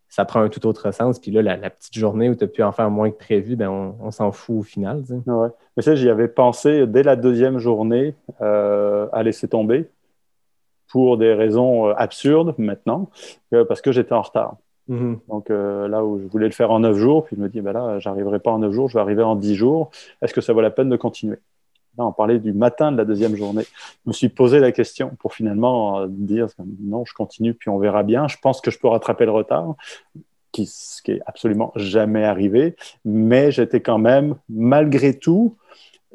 ça 0.08 0.26
prend 0.26 0.41
un 0.41 0.49
tout 0.49 0.66
autre 0.68 0.91
sens. 0.93 1.20
Puis 1.20 1.32
là, 1.32 1.41
la, 1.41 1.56
la 1.56 1.70
petite 1.70 1.97
journée 1.97 2.30
où 2.30 2.36
tu 2.36 2.43
as 2.43 2.47
pu 2.47 2.64
en 2.64 2.72
faire 2.72 2.89
moins 2.89 3.12
que 3.12 3.18
prévu, 3.18 3.56
ben, 3.56 3.70
on, 3.70 3.95
on 4.02 4.12
s'en 4.12 4.32
fout 4.32 4.58
au 4.60 4.64
final. 4.64 5.02
tu 5.02 5.14
sais. 5.14 5.30
Ouais. 5.32 5.47
Mais 5.78 5.84
ça, 5.84 5.95
j'y 5.95 6.10
avais 6.10 6.28
pensé 6.28 6.88
dès 6.88 7.04
la 7.04 7.16
deuxième 7.16 7.60
journée 7.60 8.16
euh, 8.41 9.08
à 9.14 9.22
laisser 9.24 9.47
tomber 9.47 9.89
pour 10.92 11.18
des 11.18 11.34
raisons 11.34 11.88
euh, 11.88 11.94
absurdes 11.98 12.54
maintenant, 12.58 13.10
euh, 13.54 13.66
parce 13.66 13.82
que 13.82 13.92
j'étais 13.92 14.14
en 14.14 14.22
retard. 14.22 14.58
Mhm. 14.88 15.20
Donc 15.30 15.50
euh, 15.50 15.88
là 15.88 16.04
où 16.04 16.20
je 16.20 16.26
voulais 16.26 16.48
le 16.48 16.52
faire 16.52 16.72
en 16.72 16.80
neuf 16.80 16.98
jours, 16.98 17.24
puis 17.24 17.36
je 17.38 17.42
me 17.42 17.50
dis, 17.50 17.62
ben 17.62 17.72
là, 17.72 18.00
j'arriverai 18.00 18.39
pas 18.39 18.52
en 18.52 18.60
neuf 18.60 18.74
jours, 18.74 18.89
je 18.89 18.96
vais 18.96 19.00
arriver 19.02 19.24
en 19.24 19.36
dix 19.36 19.56
jours. 19.56 19.92
Est-ce 20.22 20.34
que 20.34 20.42
ça 20.42 20.54
vaut 20.54 20.62
la 20.62 20.72
peine 20.72 20.89
de 20.89 20.98
continuer? 20.98 21.39
Là, 21.98 22.06
on 22.06 22.12
parlait 22.12 22.39
du 22.39 22.54
matin 22.54 22.92
de 22.92 22.98
la 22.98 23.06
deuxième 23.06 23.36
journée. 23.36 23.64
Je 23.64 24.10
me 24.10 24.14
suis 24.14 24.30
posé 24.30 24.60
la 24.60 24.72
question 24.72 25.12
pour 25.20 25.34
finalement 25.34 26.02
euh, 26.02 26.08
dire, 26.10 26.48
non, 26.82 27.06
je 27.06 27.14
continue, 27.14 27.54
puis 27.54 27.70
on 27.70 27.78
verra 27.80 28.04
bien. 28.04 28.28
Je 28.28 28.38
pense 28.42 28.62
que 28.62 28.72
je 28.72 28.80
peux 28.80 28.88
rattraper 28.88 29.26
le 29.26 29.32
retard, 29.32 29.76
qui, 30.52 30.66
ce 30.66 31.02
qui 31.02 31.12
est 31.12 31.22
absolument 31.26 31.72
jamais 31.76 32.24
arrivé, 32.24 32.76
mais 33.06 33.52
j'étais 33.52 33.82
quand 33.82 33.98
même, 33.98 34.36
malgré 34.50 35.18
tout, 35.18 35.56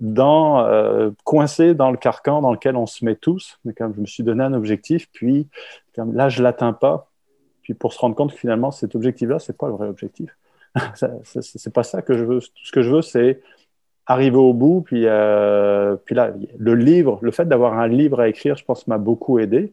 dans, 0.00 0.60
euh, 0.60 1.10
coincé 1.24 1.74
dans 1.74 1.90
le 1.90 1.96
carcan 1.96 2.42
dans 2.42 2.52
lequel 2.52 2.76
on 2.76 2.86
se 2.86 3.04
met 3.04 3.16
tous. 3.16 3.58
Je 3.64 4.00
me 4.00 4.06
suis 4.06 4.22
donné 4.22 4.44
un 4.44 4.52
objectif, 4.52 5.08
puis 5.12 5.48
là, 5.96 6.28
je 6.28 6.42
l'atteins 6.42 6.72
pas. 6.72 7.10
Puis 7.62 7.74
pour 7.74 7.92
se 7.92 7.98
rendre 7.98 8.14
compte 8.14 8.32
que 8.32 8.38
finalement, 8.38 8.70
cet 8.70 8.94
objectif-là, 8.94 9.38
c'est 9.38 9.56
pas 9.56 9.68
le 9.68 9.74
vrai 9.74 9.88
objectif. 9.88 10.36
C'est 11.40 11.72
pas 11.72 11.82
ça 11.82 12.02
que 12.02 12.18
je 12.18 12.24
veux. 12.24 12.40
Tout 12.40 12.64
ce 12.64 12.70
que 12.70 12.82
je 12.82 12.90
veux, 12.90 13.00
c'est 13.00 13.40
arriver 14.06 14.36
au 14.36 14.52
bout. 14.52 14.82
Puis, 14.82 15.06
euh, 15.06 15.96
puis 16.04 16.14
là, 16.14 16.32
le 16.58 16.74
livre, 16.74 17.18
le 17.22 17.30
fait 17.30 17.46
d'avoir 17.46 17.78
un 17.78 17.88
livre 17.88 18.20
à 18.20 18.28
écrire, 18.28 18.56
je 18.56 18.64
pense, 18.64 18.86
m'a 18.86 18.98
beaucoup 18.98 19.38
aidé. 19.38 19.72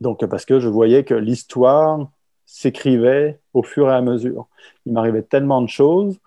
Donc, 0.00 0.24
parce 0.26 0.44
que 0.44 0.60
je 0.60 0.68
voyais 0.68 1.04
que 1.04 1.14
l'histoire 1.14 2.08
s'écrivait 2.46 3.40
au 3.52 3.62
fur 3.62 3.90
et 3.90 3.94
à 3.94 4.00
mesure. 4.00 4.46
Il 4.86 4.92
m'arrivait 4.92 5.22
tellement 5.22 5.62
de 5.62 5.68
choses. 5.68 6.20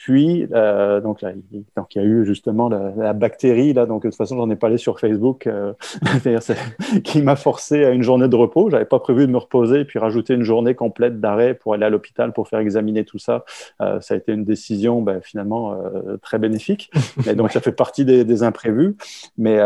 Puis, 0.00 0.46
euh, 0.54 1.02
donc, 1.02 1.20
là, 1.20 1.32
il, 1.52 1.62
donc, 1.76 1.94
il 1.94 1.98
y 1.98 2.00
a 2.00 2.08
eu 2.08 2.24
justement 2.24 2.70
la, 2.70 2.90
la 2.96 3.12
bactérie, 3.12 3.74
là, 3.74 3.84
donc 3.84 4.04
de 4.04 4.08
toute 4.08 4.16
façon, 4.16 4.34
j'en 4.34 4.48
ai 4.48 4.56
parlé 4.56 4.78
sur 4.78 4.98
Facebook, 4.98 5.46
euh, 5.46 5.74
qui 7.04 7.20
m'a 7.20 7.36
forcé 7.36 7.84
à 7.84 7.90
une 7.90 8.02
journée 8.02 8.26
de 8.26 8.34
repos. 8.34 8.70
J'avais 8.70 8.86
pas 8.86 8.98
prévu 8.98 9.26
de 9.26 9.32
me 9.32 9.36
reposer, 9.36 9.84
puis 9.84 9.98
rajouter 9.98 10.32
une 10.32 10.42
journée 10.42 10.74
complète 10.74 11.20
d'arrêt 11.20 11.52
pour 11.52 11.74
aller 11.74 11.84
à 11.84 11.90
l'hôpital 11.90 12.32
pour 12.32 12.48
faire 12.48 12.60
examiner 12.60 13.04
tout 13.04 13.18
ça. 13.18 13.44
Euh, 13.82 14.00
ça 14.00 14.14
a 14.14 14.16
été 14.16 14.32
une 14.32 14.46
décision 14.46 15.02
ben, 15.02 15.20
finalement 15.20 15.76
très 16.22 16.38
bénéfique. 16.38 16.90
Donc, 17.36 17.52
ça 17.52 17.60
fait 17.60 17.72
partie 17.72 18.06
des, 18.06 18.24
des 18.24 18.42
imprévus. 18.42 18.96
Mais 19.36 19.58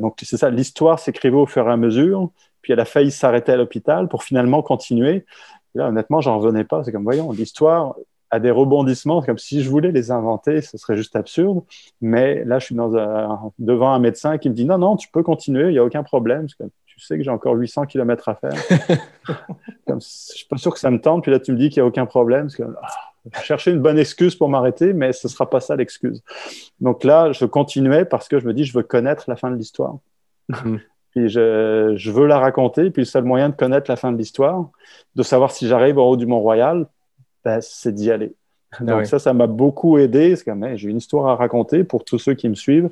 donc, 0.00 0.18
c'est 0.22 0.36
ça, 0.36 0.50
l'histoire 0.50 0.98
s'écrivait 0.98 1.36
au 1.36 1.46
fur 1.46 1.66
et 1.66 1.72
à 1.72 1.78
mesure. 1.78 2.28
Puis 2.60 2.74
elle 2.74 2.80
a 2.80 2.84
failli 2.84 3.10
s'arrêter 3.10 3.52
à 3.52 3.56
l'hôpital 3.56 4.08
pour 4.08 4.22
finalement 4.22 4.62
continuer. 4.62 5.24
Et 5.74 5.78
là, 5.78 5.88
honnêtement, 5.88 6.20
j'en 6.20 6.38
revenais 6.38 6.64
pas. 6.64 6.84
C'est 6.84 6.92
comme, 6.92 7.04
voyons, 7.04 7.32
l'histoire 7.32 7.94
a 8.32 8.40
des 8.40 8.50
rebondissements. 8.50 9.22
Comme 9.22 9.38
si 9.38 9.62
je 9.62 9.70
voulais 9.70 9.92
les 9.92 10.10
inventer, 10.10 10.62
ce 10.62 10.78
serait 10.78 10.96
juste 10.96 11.14
absurde. 11.14 11.62
Mais 12.00 12.44
là, 12.44 12.58
je 12.58 12.64
suis 12.64 12.74
dans 12.74 12.96
un- 12.96 13.52
devant 13.58 13.92
un 13.92 13.98
médecin 13.98 14.38
qui 14.38 14.48
me 14.48 14.54
dit, 14.54 14.64
non, 14.64 14.78
non, 14.78 14.96
tu 14.96 15.08
peux 15.08 15.22
continuer, 15.22 15.66
il 15.66 15.72
n'y 15.72 15.78
a 15.78 15.84
aucun 15.84 16.02
problème. 16.02 16.48
C'est 16.48 16.56
comme, 16.56 16.70
tu 16.86 16.98
sais 16.98 17.18
que 17.18 17.22
j'ai 17.22 17.30
encore 17.30 17.54
800 17.54 17.86
km 17.86 18.30
à 18.30 18.34
faire. 18.34 18.52
comme, 19.86 20.00
je 20.00 20.06
suis 20.06 20.46
pas 20.46 20.56
sûr 20.56 20.72
que 20.72 20.80
ça 20.80 20.90
me 20.90 21.00
tente. 21.00 21.22
Puis 21.22 21.30
là, 21.30 21.38
tu 21.38 21.52
me 21.52 21.58
dis 21.58 21.68
qu'il 21.68 21.82
n'y 21.82 21.84
a 21.84 21.88
aucun 21.88 22.06
problème. 22.06 22.48
C'est 22.48 22.62
comme, 22.62 22.76
ah, 22.82 23.42
chercher 23.42 23.70
une 23.70 23.80
bonne 23.80 23.98
excuse 23.98 24.34
pour 24.34 24.48
m'arrêter, 24.48 24.94
mais 24.94 25.12
ce 25.12 25.28
sera 25.28 25.48
pas 25.48 25.60
ça 25.60 25.76
l'excuse. 25.76 26.22
Donc 26.80 27.04
là, 27.04 27.32
je 27.32 27.44
continuais 27.44 28.06
parce 28.06 28.28
que 28.28 28.40
je 28.40 28.46
me 28.46 28.54
dis, 28.54 28.64
je 28.64 28.72
veux 28.72 28.82
connaître 28.82 29.24
la 29.28 29.36
fin 29.36 29.50
de 29.50 29.56
l'histoire. 29.56 29.96
Mm. 30.48 30.78
puis 31.10 31.28
je, 31.28 31.92
je, 31.96 32.10
veux 32.10 32.26
la 32.26 32.38
raconter. 32.38 32.90
Puis 32.90 33.02
le 33.02 33.06
seul 33.06 33.24
moyen 33.24 33.50
de 33.50 33.54
connaître 33.54 33.90
la 33.90 33.96
fin 33.96 34.10
de 34.10 34.16
l'histoire, 34.16 34.70
de 35.16 35.22
savoir 35.22 35.50
si 35.50 35.68
j'arrive 35.68 35.98
au 35.98 36.08
haut 36.08 36.16
du 36.16 36.26
Mont-Royal, 36.26 36.86
ben, 37.44 37.60
c'est 37.60 37.94
d'y 37.94 38.10
aller. 38.10 38.34
Ah 38.72 38.84
Donc 38.84 39.06
ça, 39.06 39.18
ça 39.18 39.32
m'a 39.32 39.46
beaucoup 39.46 39.98
aidé. 39.98 40.34
j'ai 40.74 40.88
une 40.88 40.96
histoire 40.96 41.28
à 41.28 41.36
raconter 41.36 41.84
pour 41.84 42.04
tous 42.04 42.18
ceux 42.18 42.34
qui 42.34 42.48
me 42.48 42.54
suivent. 42.54 42.88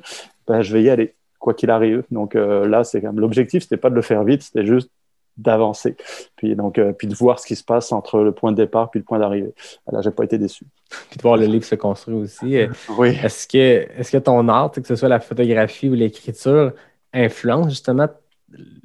Ben, 0.47 0.61
je 0.61 0.73
vais 0.73 0.83
y 0.83 0.89
aller, 0.89 1.15
quoi 1.39 1.53
qu'il 1.53 1.69
arrive. 1.71 2.03
Donc 2.11 2.35
euh, 2.35 2.67
là, 2.67 2.83
c'est 2.83 3.01
quand 3.01 3.13
l'objectif, 3.13 3.63
c'était 3.63 3.77
pas 3.77 3.89
de 3.89 3.95
le 3.95 4.01
faire 4.01 4.23
vite, 4.23 4.43
c'était 4.43 4.65
juste 4.65 4.89
d'avancer. 5.37 5.95
Puis 6.35 6.55
donc, 6.55 6.77
euh, 6.77 6.93
puis 6.93 7.07
de 7.07 7.15
voir 7.15 7.39
ce 7.39 7.47
qui 7.47 7.55
se 7.55 7.63
passe 7.63 7.91
entre 7.91 8.19
le 8.19 8.31
point 8.31 8.51
de 8.51 8.57
départ 8.57 8.91
puis 8.91 8.99
le 8.99 9.05
point 9.05 9.17
d'arrivée. 9.17 9.53
Là, 9.91 10.01
j'ai 10.01 10.11
pas 10.11 10.23
été 10.23 10.37
déçu. 10.37 10.65
Puis 11.09 11.17
de 11.17 11.21
voir 11.21 11.37
le 11.37 11.45
livre 11.45 11.63
se 11.63 11.75
construire 11.75 12.17
aussi. 12.17 12.57
oui. 12.97 13.17
Est-ce 13.23 13.47
que, 13.47 13.87
est-ce 13.97 14.11
que 14.11 14.17
ton 14.17 14.47
art, 14.49 14.71
que 14.71 14.85
ce 14.85 14.95
soit 14.95 15.09
la 15.09 15.19
photographie 15.19 15.89
ou 15.89 15.93
l'écriture, 15.93 16.73
influence 17.13 17.69
justement 17.69 18.07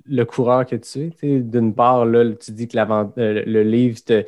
le 0.07 0.25
coureur 0.25 0.65
que 0.65 0.77
tu 0.77 1.13
es? 1.23 1.41
D'une 1.41 1.75
part, 1.75 2.07
là, 2.07 2.33
tu 2.33 2.53
dis 2.53 2.69
que 2.69 2.79
euh, 2.79 3.43
le 3.45 3.63
livre 3.63 3.99
te 4.05 4.25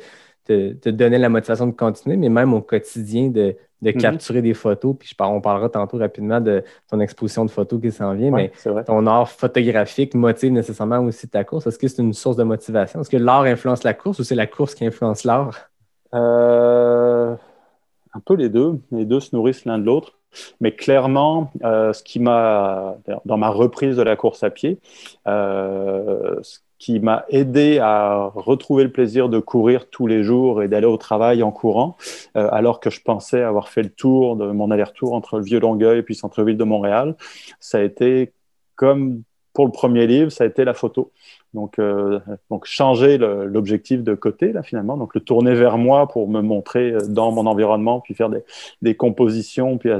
te, 0.49 0.89
donner 0.89 1.17
la 1.17 1.29
motivation 1.29 1.67
de 1.67 1.71
continuer, 1.71 2.17
mais 2.17 2.29
même 2.29 2.53
au 2.53 2.61
quotidien 2.61 3.29
de, 3.29 3.55
mhm. 3.81 3.93
capturer 3.93 4.41
des 4.41 4.53
photos. 4.53 4.95
Puis 4.97 5.09
je 5.09 5.23
on 5.23 5.41
parlera 5.41 5.69
tantôt 5.69 5.97
rapidement 5.97 6.41
de 6.41 6.63
ton 6.89 6.99
exposition 6.99 7.45
de 7.45 7.51
photos 7.51 7.81
qui 7.81 7.91
s'en 7.91 8.13
vient, 8.13 8.31
mais 8.31 8.51
ton 8.85 9.05
art 9.07 9.29
photographique 9.29 10.15
motive 10.15 10.51
nécessairement 10.51 10.99
aussi 10.99 11.27
ta 11.27 11.43
course. 11.43 11.67
Est-ce 11.67 11.79
que 11.79 11.87
c'est 11.87 12.01
une 12.01 12.13
source 12.13 12.35
de 12.35 12.43
motivation? 12.43 13.01
Est-ce 13.01 13.09
que 13.09 13.17
l'art 13.17 13.43
influence 13.43 13.83
la 13.83 13.93
course 13.93 14.19
ou 14.19 14.23
c'est 14.23 14.35
la 14.35 14.47
course 14.47 14.75
qui 14.75 14.85
influence 14.85 15.23
l'art? 15.23 15.69
Euh, 16.13 17.35
un 18.13 18.19
peu 18.19 18.35
les 18.35 18.49
deux. 18.49 18.79
Les 18.91 19.05
deux 19.05 19.19
se 19.19 19.35
nourrissent 19.35 19.65
l'un 19.65 19.77
de 19.77 19.85
l'autre. 19.85 20.13
Mais 20.61 20.73
clairement, 20.75 21.51
euh, 21.63 21.91
ce 21.91 22.03
qui 22.03 22.19
m'a, 22.19 22.97
dans 23.25 23.37
ma 23.37 23.49
reprise 23.49 23.97
de 23.97 24.03
la 24.03 24.15
course 24.15 24.43
à 24.43 24.51
pied, 24.51 24.79
euh, 25.27 26.39
qui 26.79 26.99
m'a 26.99 27.25
aidé 27.29 27.79
à 27.79 28.31
retrouver 28.33 28.85
le 28.85 28.91
plaisir 28.91 29.29
de 29.29 29.39
courir 29.39 29.89
tous 29.89 30.07
les 30.07 30.23
jours 30.23 30.63
et 30.63 30.69
d'aller 30.69 30.87
au 30.87 30.97
travail 30.97 31.43
en 31.43 31.51
courant, 31.51 31.97
euh, 32.37 32.47
alors 32.51 32.79
que 32.79 32.89
je 32.89 33.01
pensais 33.01 33.43
avoir 33.43 33.67
fait 33.67 33.83
le 33.83 33.89
tour 33.89 34.37
de 34.37 34.49
mon 34.51 34.71
aller-retour 34.71 35.13
entre 35.13 35.37
le 35.37 35.43
Vieux-Longueuil 35.43 35.99
et 35.99 36.03
puis 36.03 36.15
centre-ville 36.15 36.57
de 36.57 36.63
Montréal. 36.63 37.15
Ça 37.59 37.79
a 37.79 37.81
été 37.81 38.31
comme 38.75 39.23
pour 39.53 39.65
le 39.65 39.71
premier 39.71 40.07
livre, 40.07 40.31
ça 40.31 40.45
a 40.45 40.47
été 40.47 40.63
la 40.63 40.73
photo. 40.73 41.11
Donc, 41.53 41.79
euh, 41.79 42.19
donc 42.49 42.65
changer 42.65 43.17
l'objectif 43.17 44.03
de 44.03 44.13
côté, 44.13 44.53
là, 44.53 44.63
finalement. 44.63 44.95
Donc, 44.95 45.15
le 45.15 45.21
tourner 45.21 45.53
vers 45.55 45.77
moi 45.77 46.07
pour 46.07 46.29
me 46.29 46.41
montrer 46.41 46.91
euh, 46.91 46.99
dans 47.07 47.31
mon 47.31 47.45
environnement, 47.45 47.99
puis 47.99 48.13
faire 48.13 48.29
des, 48.29 48.43
des 48.81 48.95
compositions, 48.95 49.77
puis 49.77 49.91
à, 49.91 49.99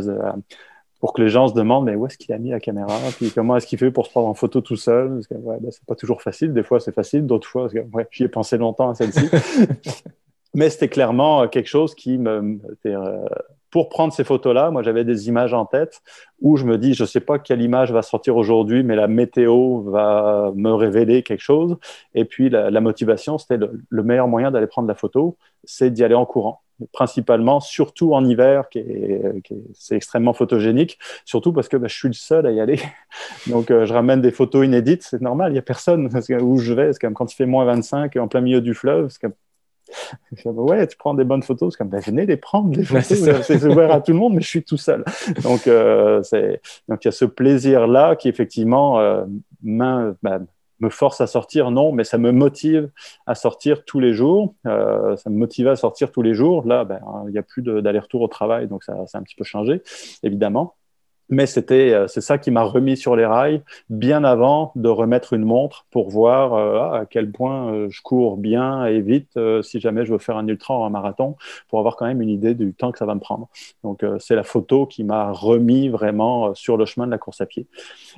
pour 1.00 1.14
que 1.14 1.22
les 1.22 1.30
gens 1.30 1.48
se 1.48 1.54
demandent 1.54 1.86
mais 1.86 1.96
où 1.96 2.06
est-ce 2.06 2.18
qu'il 2.18 2.34
a 2.34 2.38
mis 2.38 2.50
la 2.50 2.60
caméra? 2.60 2.98
Puis 3.18 3.32
comment 3.32 3.56
est-ce 3.58 3.68
qu'il 3.68 3.80
fait 3.80 3.92
pour 3.92 4.06
se 4.06 4.12
prendre 4.12 4.28
en 4.28 4.34
photo 4.34 4.62
tout 4.62 4.76
seul? 4.76 5.10
Parce 5.10 5.28
que 5.28 5.36
ouais, 5.36 5.58
ben, 5.62 5.72
c'est 5.72 5.86
pas 5.86 5.96
toujours 5.96 6.22
facile. 6.22 6.54
Des 6.54 6.64
fois 6.64 6.80
c'est 6.80 6.94
facile. 6.94 7.26
D'autres 7.26 7.48
fois 7.48 7.70
ouais, 7.94 8.08
j'y 8.12 8.24
ai 8.24 8.28
pensé 8.28 8.58
longtemps 8.58 8.90
à 8.90 8.96
celle-ci. 8.96 9.30
Mais 10.56 10.70
c'était 10.70 10.90
clairement 10.90 11.48
quelque 11.48 11.70
chose 11.70 11.96
qui 11.96 12.18
me 12.18 12.60
euh, 12.86 13.26
pour 13.72 13.90
prendre 13.90 14.12
ces 14.12 14.24
photos-là, 14.24 14.72
moi 14.72 14.82
j'avais 14.82 15.04
des 15.04 15.28
images 15.28 15.54
en 15.54 15.66
tête 15.66 16.02
où 16.42 16.58
je 16.58 16.66
me 16.66 16.78
dis, 16.80 16.96
je 16.96 17.04
ne 17.04 17.08
sais 17.08 17.20
pas 17.20 17.38
quelle 17.38 17.62
image 17.62 17.92
va 17.92 18.02
sortir 18.02 18.36
aujourd'hui, 18.36 18.84
mais 18.84 18.96
la 18.96 19.08
météo 19.08 19.82
va 19.82 20.52
me 20.56 20.72
révéler 20.72 21.22
quelque 21.22 21.42
chose. 21.42 21.78
Et 22.16 22.26
puis 22.26 22.50
la, 22.50 22.82
motivation, 22.82 23.38
c'était 23.38 23.58
le, 23.58 23.84
le, 23.88 24.04
meilleur 24.04 24.28
moyen 24.28 24.50
d'aller 24.50 24.66
prendre 24.66 24.88
la 24.88 24.96
photo, 24.96 25.38
c'est 25.64 25.92
d'y 25.92 26.04
aller 26.04 26.16
en 26.16 26.26
courant 26.26 26.62
principalement, 26.92 27.60
surtout 27.60 28.14
en 28.14 28.26
hiver, 28.26 28.70
qui 28.70 28.80
est, 28.80 29.22
c'est 29.74 29.96
extrêmement 29.96 30.34
photogénique, 30.34 31.00
surtout 31.26 31.54
parce 31.54 31.68
que 31.68 31.78
bah, 31.78 31.88
je 31.88 31.96
suis 31.96 32.08
le 32.08 32.14
seul 32.14 32.46
à 32.46 32.52
y 32.52 32.60
aller. 32.60 32.80
Donc, 33.48 33.72
euh, 33.72 33.86
je 33.86 33.94
ramène 33.94 34.22
des 34.22 34.32
photos 34.32 34.66
inédites, 34.66 35.04
c'est 35.04 35.22
normal, 35.22 35.52
il 35.52 35.54
n'y 35.54 35.60
a 35.60 35.64
personne 35.64 36.10
parce 36.10 36.28
que, 36.28 36.42
où 36.42 36.58
je 36.58 36.74
vais. 36.74 36.94
C'est 36.94 37.00
comme 37.00 37.14
quand 37.14 37.32
il 37.32 37.36
fait 37.36 37.46
moins 37.46 37.66
25 37.66 38.16
en 38.18 38.28
plein 38.28 38.42
milieu 38.42 38.62
du 38.62 38.74
fleuve, 38.74 39.10
c'est 39.10 39.22
comme 39.22 39.34
ouais, 40.46 40.88
tu 40.88 40.98
prends 40.98 41.14
des 41.14 41.24
bonnes 41.24 41.44
photos, 41.44 41.74
c'est 41.74 41.78
comme, 41.78 41.90
ben, 41.90 42.00
venez 42.00 42.26
les 42.26 42.38
prendre, 42.38 42.78
les 42.78 42.84
photos, 42.84 43.42
c'est 43.44 43.64
ouvert 43.66 43.92
à 43.92 44.02
tout 44.02 44.12
le 44.12 44.18
monde, 44.18 44.34
mais 44.36 44.42
je 44.42 44.48
suis 44.48 44.64
tout 44.64 44.78
seul. 44.78 45.04
Donc, 45.44 45.68
euh, 45.68 46.22
donc 46.88 47.04
il 47.04 47.06
y 47.06 47.08
a 47.08 47.12
ce 47.12 47.26
plaisir-là 47.26 48.16
qui, 48.16 48.30
effectivement, 48.30 49.00
euh, 49.00 49.26
main, 49.64 50.16
ben, 50.22 50.46
me 50.80 50.90
force 50.90 51.22
à 51.22 51.28
sortir, 51.28 51.72
non, 51.72 51.92
mais 51.92 52.04
ça 52.04 52.18
me 52.18 52.32
motive 52.32 52.90
à 53.26 53.36
sortir 53.36 53.84
tous 53.86 54.00
les 54.00 54.14
jours. 54.14 54.56
Euh, 54.66 55.16
ça 55.18 55.30
me 55.30 55.38
motivait 55.38 55.72
à 55.72 55.76
sortir 55.76 56.12
tous 56.12 56.22
les 56.22 56.34
jours. 56.34 56.66
Là, 56.66 56.86
ben, 56.86 57.00
il 57.28 57.32
n'y 57.32 57.38
a 57.38 57.44
plus 57.44 57.62
d'aller-retour 57.62 58.22
au 58.22 58.28
travail, 58.28 58.68
donc 58.68 58.84
ça, 58.84 58.96
ça 59.08 59.18
a 59.18 59.22
un 59.22 59.24
petit 59.24 59.36
peu 59.36 59.44
changé, 59.44 59.82
évidemment. 60.24 60.76
Mais 61.32 61.46
c'était, 61.46 61.94
euh, 61.94 62.08
c'est 62.08 62.22
ça 62.22 62.40
qui 62.40 62.50
m'a 62.50 62.64
remis 62.64 62.98
sur 62.98 63.16
les 63.16 63.26
rails 63.26 63.62
bien 63.92 64.24
avant 64.24 64.72
de 64.76 64.90
remettre 64.90 65.34
une 65.34 65.46
montre 65.46 65.86
pour 65.92 66.10
voir 66.10 66.56
euh, 66.56 67.02
à 67.02 67.06
quel 67.06 67.32
point 67.32 67.88
je 67.88 68.02
cours 68.02 68.36
bien 68.38 68.86
et 68.86 69.00
vite 69.00 69.38
si 69.62 69.80
jamais 69.80 70.06
je 70.06 70.14
veux 70.14 70.18
faire 70.18 70.38
un 70.38 70.48
ultra 70.48 70.80
ou 70.80 70.84
un 70.86 70.90
marathon, 70.90 71.36
pour 71.68 71.78
avoir 71.78 71.98
quand 71.98 72.08
même 72.08 72.22
une 72.22 72.30
idée 72.30 72.56
du 72.56 72.74
temps 72.74 72.92
que 72.92 72.98
ça 72.98 73.06
va 73.06 73.14
me 73.14 73.20
prendre. 73.20 73.48
Donc 73.84 74.04
c'est 74.18 74.36
la 74.36 74.44
photo 74.44 74.88
qui 74.88 75.04
m'a 75.04 75.32
remis 75.32 75.90
vraiment 75.90 76.56
sur 76.56 76.78
le 76.78 76.86
chemin 76.86 77.06
de 77.06 77.12
la 77.12 77.20
course 77.20 77.42
à 77.42 77.46
pied. 77.46 77.68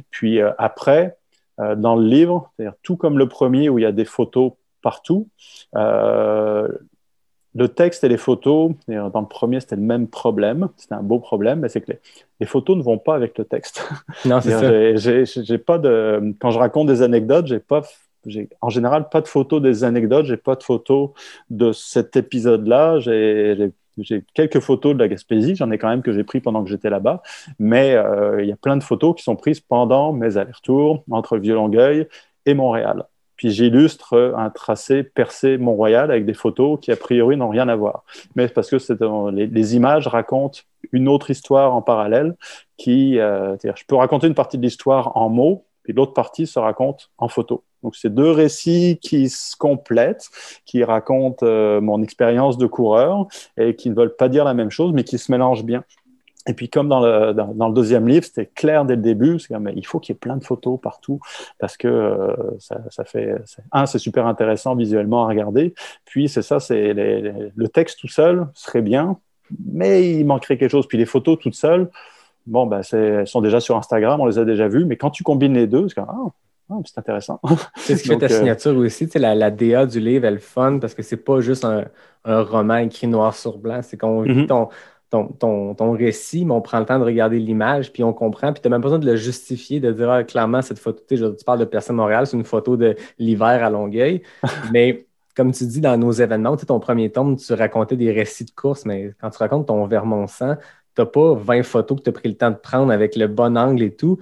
Puis 0.09 0.39
après, 0.57 1.17
dans 1.57 1.95
le 1.95 2.05
livre, 2.05 2.51
c'est-à-dire 2.55 2.75
tout 2.81 2.95
comme 2.97 3.17
le 3.17 3.27
premier 3.29 3.69
où 3.69 3.77
il 3.77 3.83
y 3.83 3.85
a 3.85 3.91
des 3.91 4.05
photos 4.05 4.53
partout. 4.81 5.27
Euh, 5.75 6.67
le 7.53 7.67
texte 7.67 8.03
et 8.05 8.09
les 8.09 8.17
photos, 8.17 8.71
dans 8.87 9.21
le 9.21 9.27
premier, 9.27 9.59
c'était 9.59 9.75
le 9.75 9.81
même 9.81 10.07
problème. 10.07 10.69
C'était 10.77 10.95
un 10.95 11.03
beau 11.03 11.19
problème, 11.19 11.59
mais 11.59 11.69
c'est 11.69 11.81
que 11.81 11.91
les, 12.39 12.45
photos 12.45 12.77
ne 12.77 12.81
vont 12.81 12.97
pas 12.97 13.13
avec 13.15 13.37
le 13.37 13.45
texte. 13.45 13.87
Non, 14.25 14.39
c'est. 14.39 14.95
J'ai 15.25 15.57
pas 15.57 15.77
de. 15.77 16.33
Quand 16.39 16.51
je 16.51 16.59
raconte 16.59 16.87
des 16.87 17.01
anecdotes, 17.01 17.47
j'ai 17.47 17.59
pas. 17.59 17.81
En 18.61 18.69
général, 18.69 19.09
pas 19.09 19.19
de 19.19 19.27
photos 19.27 19.61
des 19.61 19.83
anecdotes, 19.83 20.27
j'ai 20.27 20.37
pas 20.37 20.55
de 20.55 20.63
photos 20.63 21.09
de 21.49 21.71
cet 21.71 22.15
épisode-là. 22.15 22.99
J'ai 22.99 23.71
j'ai 23.97 24.23
quelques 24.33 24.59
photos 24.59 24.93
de 24.93 24.99
la 24.99 25.07
Gaspésie, 25.07 25.55
j'en 25.55 25.71
ai 25.71 25.77
quand 25.77 25.89
même 25.89 26.01
que 26.01 26.13
j'ai 26.13 26.23
pris 26.23 26.39
pendant 26.39 26.63
que 26.63 26.69
j'étais 26.69 26.89
là-bas, 26.89 27.21
mais 27.59 27.95
euh, 27.95 28.41
il 28.41 28.49
y 28.49 28.51
a 28.51 28.55
plein 28.55 28.77
de 28.77 28.83
photos 28.83 29.15
qui 29.15 29.23
sont 29.23 29.35
prises 29.35 29.59
pendant 29.59 30.13
mes 30.13 30.37
allers-retours 30.37 31.03
entre 31.11 31.37
Vieux-Longueuil 31.37 32.07
et 32.45 32.53
Montréal. 32.53 33.05
Puis 33.35 33.49
j'illustre 33.49 34.35
un 34.37 34.51
tracé 34.51 35.01
percé 35.01 35.57
Mont-Royal 35.57 36.11
avec 36.11 36.27
des 36.27 36.35
photos 36.35 36.79
qui 36.79 36.91
a 36.91 36.95
priori 36.95 37.37
n'ont 37.37 37.49
rien 37.49 37.67
à 37.69 37.75
voir. 37.75 38.03
Mais 38.35 38.47
parce 38.47 38.69
que 38.69 38.77
les, 39.31 39.75
images 39.75 40.05
racontent 40.05 40.59
une 40.91 41.07
autre 41.07 41.31
histoire 41.31 41.73
en 41.73 41.81
parallèle 41.81 42.35
qui, 42.77 43.17
euh, 43.17 43.57
je 43.63 43.83
peux 43.87 43.95
raconter 43.95 44.27
une 44.27 44.35
partie 44.35 44.59
de 44.59 44.61
l'histoire 44.61 45.17
en 45.17 45.29
mots, 45.29 45.65
puis 45.83 45.93
l'autre 45.93 46.13
partie 46.13 46.47
se 46.47 46.59
raconte 46.59 47.11
en 47.17 47.27
photo. 47.27 47.63
Donc, 47.83 47.95
c'est 47.95 48.13
deux 48.13 48.29
récits 48.29 48.99
qui 49.01 49.29
se 49.29 49.55
complètent, 49.55 50.29
qui 50.65 50.83
racontent 50.83 51.45
euh, 51.45 51.81
mon 51.81 52.03
expérience 52.03 52.57
de 52.57 52.67
coureur 52.67 53.27
et 53.57 53.75
qui 53.75 53.89
ne 53.89 53.95
veulent 53.95 54.15
pas 54.15 54.29
dire 54.29 54.45
la 54.45 54.53
même 54.53 54.69
chose, 54.69 54.93
mais 54.93 55.03
qui 55.03 55.17
se 55.17 55.31
mélangent 55.31 55.63
bien. 55.63 55.83
Et 56.47 56.53
puis, 56.53 56.69
comme 56.69 56.89
dans 56.89 57.01
le, 57.01 57.73
deuxième 57.73 58.07
livre, 58.07 58.25
c'était 58.25 58.47
clair 58.47 58.83
dès 58.85 58.95
le 58.95 59.01
début, 59.01 59.37
c'est 59.37 59.57
mais 59.59 59.73
il 59.75 59.85
faut 59.85 59.99
qu'il 59.99 60.13
y 60.13 60.15
ait 60.15 60.19
plein 60.19 60.37
de 60.37 60.43
photos 60.43 60.79
partout 60.81 61.19
parce 61.59 61.77
que 61.77 61.87
euh, 61.87 62.35
ça, 62.57 63.03
fait. 63.03 63.35
Un, 63.71 63.85
c'est 63.85 63.99
super 63.99 64.25
intéressant 64.25 64.75
visuellement 64.75 65.25
à 65.25 65.27
regarder. 65.27 65.75
Puis, 66.05 66.29
c'est 66.29 66.41
ça, 66.41 66.59
c'est 66.59 66.93
le 66.93 67.67
texte 67.67 67.99
tout 67.99 68.07
seul 68.07 68.47
serait 68.55 68.81
bien, 68.81 69.19
mais 69.65 70.11
il 70.13 70.25
manquerait 70.25 70.57
quelque 70.57 70.71
chose. 70.71 70.87
Puis, 70.87 70.97
les 70.97 71.05
photos 71.05 71.37
toutes 71.39 71.55
seules, 71.55 71.89
bon, 72.45 72.67
ben, 72.67 72.81
elles 72.91 73.27
sont 73.27 73.41
déjà 73.41 73.59
sur 73.59 73.77
Instagram, 73.77 74.19
on 74.19 74.25
les 74.25 74.39
a 74.39 74.45
déjà 74.45 74.67
vues, 74.67 74.85
mais 74.85 74.97
quand 74.97 75.09
tu 75.09 75.23
combines 75.23 75.53
les 75.53 75.67
deux, 75.67 75.87
c'est 75.87 75.95
comme, 75.95 76.07
ah, 76.09 76.31
ah, 76.71 76.75
c'est 76.85 76.97
intéressant. 76.97 77.39
C'est 77.75 77.97
ce 77.97 78.03
qui 78.03 78.09
fait 78.09 78.17
ta 78.17 78.25
euh, 78.27 78.29
signature 78.29 78.75
aussi. 78.77 79.09
La, 79.15 79.35
la, 79.35 79.51
DA 79.51 79.85
du 79.85 79.99
livre, 79.99 80.25
elle 80.25 80.35
est 80.35 80.39
fun 80.39 80.79
parce 80.79 80.93
que 80.93 81.03
c'est 81.03 81.17
pas 81.17 81.41
juste 81.41 81.65
un, 81.65 81.85
roman 82.23 82.77
écrit 82.77 83.07
noir 83.07 83.35
sur 83.35 83.57
blanc. 83.57 83.81
C'est 83.81 83.97
qu'on 83.97 84.21
vit 84.21 84.45
mm-hmm. 84.45 84.69
ton, 85.09 85.73
ton, 85.73 85.91
récit, 85.91 86.45
mais 86.45 86.53
on 86.53 86.61
prend 86.61 86.79
le 86.79 86.85
temps 86.85 86.99
de 86.99 87.03
regarder 87.03 87.39
l'image, 87.39 87.91
puis 87.91 88.03
on 88.03 88.13
comprend. 88.13 88.53
Puis 88.53 88.61
tu 88.61 88.69
n'as 88.69 88.75
même 88.75 88.81
pas 88.81 88.87
besoin 88.87 88.99
de 88.99 89.05
le 89.05 89.17
justifier, 89.17 89.79
de 89.79 89.91
dire 89.91 90.09
ah, 90.09 90.23
clairement, 90.23 90.61
cette 90.61 90.79
photo, 90.79 91.01
tu 91.09 91.43
parles 91.45 91.59
de 91.59 91.65
Personne 91.65 91.97
Montréal, 91.97 92.25
c'est 92.25 92.37
une 92.37 92.45
photo 92.45 92.77
de 92.77 92.95
l'hiver 93.19 93.63
à 93.63 93.69
Longueuil. 93.69 94.21
mais 94.71 95.05
comme 95.35 95.51
tu 95.51 95.65
dis 95.65 95.81
dans 95.81 95.97
nos 95.97 96.11
événements, 96.11 96.55
ton 96.57 96.79
premier 96.79 97.09
tome, 97.09 97.35
tu 97.35 97.53
racontais 97.53 97.95
des 97.95 98.11
récits 98.11 98.45
de 98.45 98.51
course, 98.51 98.85
mais 98.85 99.13
quand 99.19 99.29
tu 99.29 99.37
racontes 99.37 99.67
ton 99.67 99.85
Vermont 99.85 100.27
100, 100.27 100.55
tu 100.95 101.01
n'as 101.01 101.05
pas 101.05 101.33
20 101.35 101.63
photos 101.63 101.97
que 101.99 102.03
tu 102.03 102.09
as 102.09 102.13
pris 102.13 102.29
le 102.29 102.35
temps 102.35 102.51
de 102.51 102.55
prendre 102.55 102.91
avec 102.91 103.15
le 103.15 103.27
bon 103.27 103.57
angle 103.57 103.83
et 103.83 103.95
tout. 103.95 104.17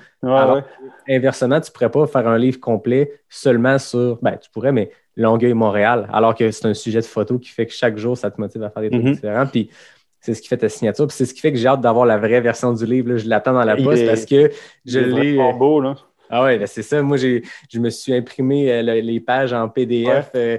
Inversement, 1.08 1.60
tu 1.60 1.70
ne 1.70 1.74
pourrais 1.74 1.92
pas 1.92 2.08
faire 2.08 2.28
un 2.28 2.38
livre 2.38 2.60
complet 2.60 3.22
seulement 3.30 3.80
sur, 3.80 4.20
ben, 4.22 4.38
tu 4.38 4.50
pourrais, 4.52 4.72
mais 4.72 4.92
Longueuil-Montréal, 5.16 6.08
alors 6.14 6.34
que 6.34 6.50
c'est 6.52 6.66
un 6.66 6.74
sujet 6.74 7.02
de 7.02 7.06
photo 7.06 7.40
qui 7.40 7.50
fait 7.50 7.66
que 7.66 7.74
chaque 7.74 7.98
jour, 7.98 8.18
ça 8.18 8.32
te 8.32 8.40
motive 8.40 8.64
à 8.64 8.70
faire 8.70 8.84
des 8.84 8.90
trucs 8.90 9.04
mm-hmm. 9.04 9.14
différents. 9.14 9.46
Puis 9.48 9.70
c'est 10.22 10.34
ce 10.34 10.42
qui 10.42 10.48
fait 10.48 10.58
ta 10.58 10.70
signature. 10.70 11.08
Puis 11.08 11.16
c'est 11.18 11.26
ce 11.26 11.34
qui 11.34 11.42
fait 11.42 11.52
que 11.52 11.58
j'ai 11.58 11.68
hâte 11.68 11.82
d'avoir 11.82 12.06
la 12.06 12.18
vraie 12.18 12.42
version 12.42 12.74
du 12.74 12.86
livre. 12.86 13.18
Je 13.18 13.28
l'attends 13.28 13.54
dans 13.54 13.64
la 13.64 13.76
poste 13.76 14.06
parce 14.06 14.26
que 14.26 14.52
je 14.86 15.00
l'ai. 15.00 15.38
Euh, 15.40 15.52
beau, 15.54 15.82
là. 15.82 15.96
Ah 16.30 16.44
ouais, 16.44 16.60
ben 16.60 16.68
c'est 16.68 16.84
ça. 16.84 17.02
Moi, 17.02 17.18
je 17.18 17.80
me 17.80 17.90
suis 17.90 18.14
imprimé 18.14 18.72
euh, 18.72 18.82
les 18.82 19.20
pages 19.20 19.52
en 19.52 19.68
PDF. 19.68 20.30
Euh, 20.36 20.58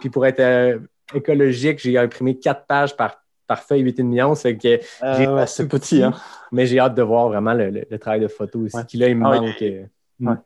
puis 0.00 0.10
pour 0.10 0.24
être 0.24 0.80
écologique, 1.14 1.80
j'ai 1.80 1.98
imprimé 1.98 2.38
quatre 2.38 2.66
pages 2.66 2.96
par 2.96 3.16
par 3.48 3.64
feuille 3.64 3.80
8 3.80 4.00
millions. 4.00 4.34
C'est 4.36 4.56
que 4.56 4.78
euh, 5.02 5.46
c'est 5.46 5.66
petit, 5.66 6.02
hein. 6.02 6.12
Mais 6.52 6.66
j'ai 6.66 6.78
hâte 6.78 6.94
de 6.94 7.02
voir 7.02 7.28
vraiment 7.28 7.54
le, 7.54 7.84
travail 7.98 8.20
de 8.20 8.28
photo 8.28 8.60
aussi. 8.60 8.76
Qui 8.86 8.98
là, 8.98 9.08
il 9.08 9.16
me 9.16 9.26
ah 9.26 9.40
manque. 9.40 9.62
Euh, 9.62 9.84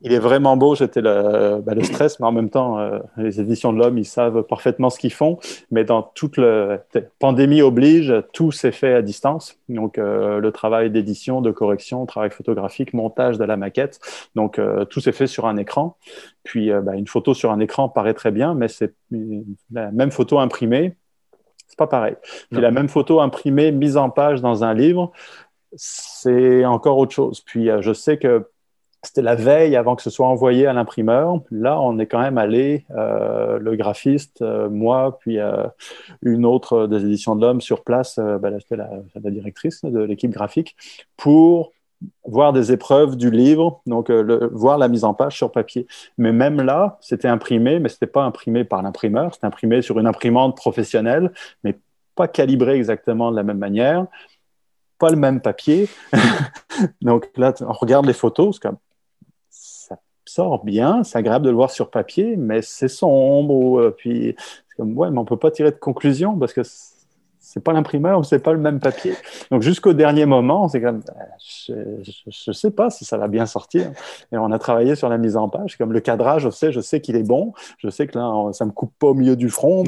il 0.03 0.13
est 0.13 0.19
vraiment 0.19 0.57
beau. 0.57 0.75
J'étais 0.75 1.01
le, 1.01 1.61
bah, 1.61 1.75
le, 1.75 1.83
stress, 1.83 2.21
mais 2.21 2.27
en 2.27 2.33
même 2.33 2.51
temps, 2.51 2.79
euh, 2.79 2.99
les 3.17 3.41
éditions 3.41 3.73
de 3.73 3.79
l'homme, 3.79 3.99
ils 3.99 4.05
savent 4.05 4.43
parfaitement 4.43 4.91
ce 4.91 4.99
qu'ils 4.99 5.13
font. 5.13 5.39
Mais 5.71 5.85
dans 5.85 6.03
toute 6.03 6.37
la 6.37 6.79
pandémie 7.19 7.63
oblige, 7.63 8.15
tout 8.33 8.53
s'est 8.53 8.73
fait 8.73 8.95
à 8.95 9.03
distance. 9.03 9.59
Donc, 9.69 9.99
euh, 9.99 10.41
le 10.41 10.53
travail 10.53 10.91
d'édition, 10.91 11.41
de 11.41 11.51
correction, 11.51 12.05
travail 12.07 12.31
photographique, 12.31 12.93
montage 12.93 13.39
de 13.39 13.45
la 13.45 13.57
maquette. 13.57 14.01
Donc, 14.35 14.59
euh, 14.59 14.85
tout 14.85 15.01
s'est 15.01 15.13
fait 15.13 15.27
sur 15.27 15.47
un 15.47 15.57
écran. 15.57 15.97
Puis, 16.43 16.71
bah, 16.83 16.97
une 16.97 17.07
photo 17.07 17.35
sur 17.35 17.53
un 17.53 17.61
écran 17.61 17.89
paraît 17.89 18.15
très 18.15 18.31
bien, 18.33 18.55
mais 18.55 18.69
c'est 18.69 18.95
la 19.71 19.91
même 19.93 20.11
photo 20.11 20.39
imprimée. 20.39 20.97
C'est 21.73 21.79
pas 21.79 21.87
pareil. 21.87 22.17
Puis, 22.51 22.61
la 22.61 22.71
même 22.71 22.91
photo 22.91 23.23
imprimée, 23.23 23.73
mise 23.73 23.97
en 23.97 24.11
page 24.11 24.43
dans 24.43 24.63
un 24.63 24.75
livre, 24.75 25.11
c'est 25.75 26.67
encore 26.67 26.99
autre 26.99 27.15
chose. 27.15 27.41
Puis, 27.41 27.71
je 27.81 27.95
sais 27.95 28.19
que 28.19 28.47
c'était 29.03 29.23
la 29.23 29.35
veille 29.35 29.75
avant 29.75 29.97
que 29.97 30.03
ce 30.03 30.11
soit 30.11 30.27
envoyé 30.27 30.67
à 30.67 30.75
l'imprimeur. 30.75 31.41
Là, 31.51 31.81
on 31.81 31.99
est 31.99 32.07
quand 32.07 32.21
même 32.21 32.37
allé, 32.37 32.85
euh, 32.91 33.59
le 33.59 33.75
graphiste, 33.75 34.43
euh, 34.43 34.69
moi, 34.69 35.19
puis 35.19 35.41
euh, 35.41 35.67
une 36.21 36.45
autre 36.45 36.87
des 36.87 37.05
éditions 37.05 37.35
de 37.35 37.41
l'Homme 37.41 37.63
sur 37.63 37.83
place, 37.85 38.19
la, 38.19 38.39
la, 38.43 39.31
directrice 39.31 39.83
de 39.83 40.01
l'équipe 40.01 40.31
graphique, 40.31 40.77
pour 41.17 41.73
voir 42.25 42.53
des 42.53 42.73
épreuves 42.73 43.17
du 43.17 43.31
livre, 43.31 43.81
donc 43.87 44.09
le, 44.09 44.49
voir 44.53 44.79
la 44.79 44.89
mise 44.89 45.05
en 45.05 45.15
page 45.15 45.37
sur 45.37 45.53
papier. 45.53 45.87
Mais 46.19 46.33
même 46.33 46.61
là, 46.61 46.99
c'était 47.01 47.29
imprimé, 47.29 47.79
mais 47.79 47.89
ce 47.89 47.97
n'était 47.97 48.07
pas 48.07 48.25
imprimé 48.25 48.65
par 48.65 48.83
l'imprimeur, 48.83 49.35
c'était 49.35 49.47
imprimé 49.47 49.83
sur 49.83 49.99
une 49.99 50.07
imprimante 50.07 50.57
professionnelle, 50.57 51.33
mais 51.65 51.79
pas 52.15 52.29
calibré 52.29 52.75
exactement 52.75 53.31
de 53.31 53.37
la 53.37 53.43
même 53.43 53.59
manière 53.59 54.07
pas 55.03 55.11
le 55.11 55.17
même 55.17 55.41
papier. 55.41 55.89
Donc 57.03 57.29
là, 57.37 57.53
on 57.61 57.73
regarde 57.73 58.07
les 58.07 58.13
photos, 58.13 58.55
c'est 58.55 58.69
comme 58.69 58.77
sort 60.25 60.65
bien, 60.65 61.03
c'est 61.03 61.19
agréable 61.19 61.45
de 61.45 61.51
le 61.51 61.57
voir 61.57 61.71
sur 61.71 61.91
papier, 61.91 62.37
mais 62.37 62.63
c'est 62.63 62.89
sombre. 62.89 63.81
Euh, 63.81 63.91
puis, 63.91 64.37
comme, 64.77 64.97
ouais, 64.97 65.11
mais 65.11 65.19
on 65.19 65.25
peut 65.25 65.37
pas 65.37 65.51
tirer 65.51 65.73
de 65.73 65.77
conclusion 65.77 66.39
parce 66.39 66.53
que 66.53 66.63
c'est 67.43 67.63
pas 67.63 67.73
l'imprimeur 67.73 68.21
ou 68.21 68.23
c'est 68.23 68.39
pas 68.39 68.53
le 68.53 68.59
même 68.59 68.79
papier. 68.79 69.15
Donc 69.51 69.63
jusqu'au 69.63 69.93
dernier 69.93 70.27
moment, 70.27 70.69
c'est 70.69 70.81
comme, 70.81 71.01
euh, 71.71 71.99
je, 72.05 72.51
ne 72.51 72.53
sais 72.53 72.71
pas 72.71 72.89
si 72.89 73.05
ça 73.05 73.19
va 73.19 73.27
bien 73.27 73.47
sortir. 73.47 73.91
Et 74.31 74.39
on 74.39 74.51
a 74.53 74.59
travaillé 74.59 74.95
sur 74.95 75.09
la 75.09 75.19
mise 75.19 75.37
en 75.37 75.49
page. 75.49 75.77
Comme 75.77 75.93
le 75.93 76.01
cadrage, 76.01 76.45
je 76.45 76.51
sais, 76.51 76.71
je 76.71 76.81
sais 76.81 77.01
qu'il 77.01 77.17
est 77.17 77.25
bon. 77.25 77.53
Je 77.79 77.91
sais 77.91 78.07
que 78.07 78.17
là, 78.17 78.53
ça 78.53 78.65
me 78.65 78.71
coupe 78.71 78.95
pas 78.99 79.09
au 79.09 79.15
milieu 79.15 79.35
du 79.35 79.51
front. 79.51 79.83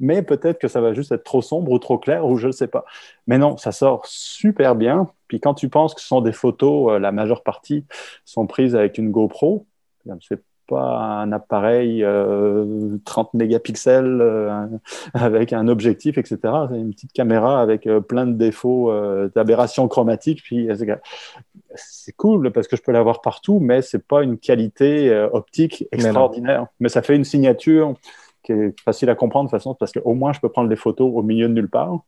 mais 0.00 0.22
peut-être 0.22 0.58
que 0.60 0.68
ça 0.68 0.80
va 0.80 0.94
juste 0.94 1.10
être 1.10 1.24
trop 1.24 1.42
sombre 1.42 1.72
ou 1.72 1.78
trop 1.80 1.98
clair 1.98 2.24
ou 2.24 2.36
je 2.36 2.46
ne 2.46 2.52
sais 2.52 2.68
pas. 2.68 2.84
Mais 3.26 3.36
non, 3.36 3.56
ça 3.56 3.72
sort 3.72 4.06
super 4.06 4.76
bien. 4.76 5.10
Puis 5.26 5.40
quand 5.40 5.54
tu 5.54 5.68
penses 5.68 5.94
que 5.94 6.00
ce 6.00 6.06
sont 6.06 6.20
des 6.20 6.32
photos, 6.32 6.92
euh, 6.92 6.98
la 7.00 7.10
majeure 7.10 7.42
partie 7.42 7.84
sont 8.24 8.46
prises 8.46 8.76
avec 8.76 8.98
une 8.98 9.10
GoPro. 9.10 9.66
C'est 10.20 10.40
pas 10.66 10.98
un 10.98 11.32
appareil 11.32 12.00
30 12.02 12.06
euh, 12.06 13.38
mégapixels 13.38 14.20
euh, 14.20 14.66
avec 15.14 15.52
un 15.52 15.68
objectif, 15.68 16.18
etc. 16.18 16.38
C'est 16.42 16.78
une 16.78 16.92
petite 16.92 17.12
caméra 17.12 17.60
avec 17.60 17.86
euh, 17.86 18.00
plein 18.00 18.26
de 18.26 18.32
défauts 18.32 18.92
d'aberration 19.34 19.88
chromatique. 19.88 20.42
Puis 20.42 20.68
c'est 21.74 22.12
cool 22.12 22.52
parce 22.52 22.68
que 22.68 22.76
je 22.76 22.82
peux 22.82 22.92
l'avoir 22.92 23.20
partout, 23.20 23.58
mais 23.60 23.82
c'est 23.82 24.06
pas 24.06 24.22
une 24.22 24.38
qualité 24.38 25.26
optique 25.32 25.86
extraordinaire. 25.92 26.66
Mais, 26.80 26.88
ça 26.88 27.02
fait 27.02 27.16
une 27.16 27.24
signature 27.24 27.94
qui 28.42 28.52
est 28.52 28.80
facile 28.80 29.10
à 29.10 29.14
comprendre 29.14 29.48
de 29.48 29.50
toute 29.50 29.58
façon 29.58 29.74
parce 29.74 29.92
qu'au 29.92 30.14
moins 30.14 30.32
je 30.32 30.40
peux 30.40 30.50
prendre 30.50 30.68
des 30.68 30.76
photos 30.76 31.10
au 31.12 31.22
milieu 31.22 31.48
de 31.48 31.54
nulle 31.54 31.70
part. 31.70 32.00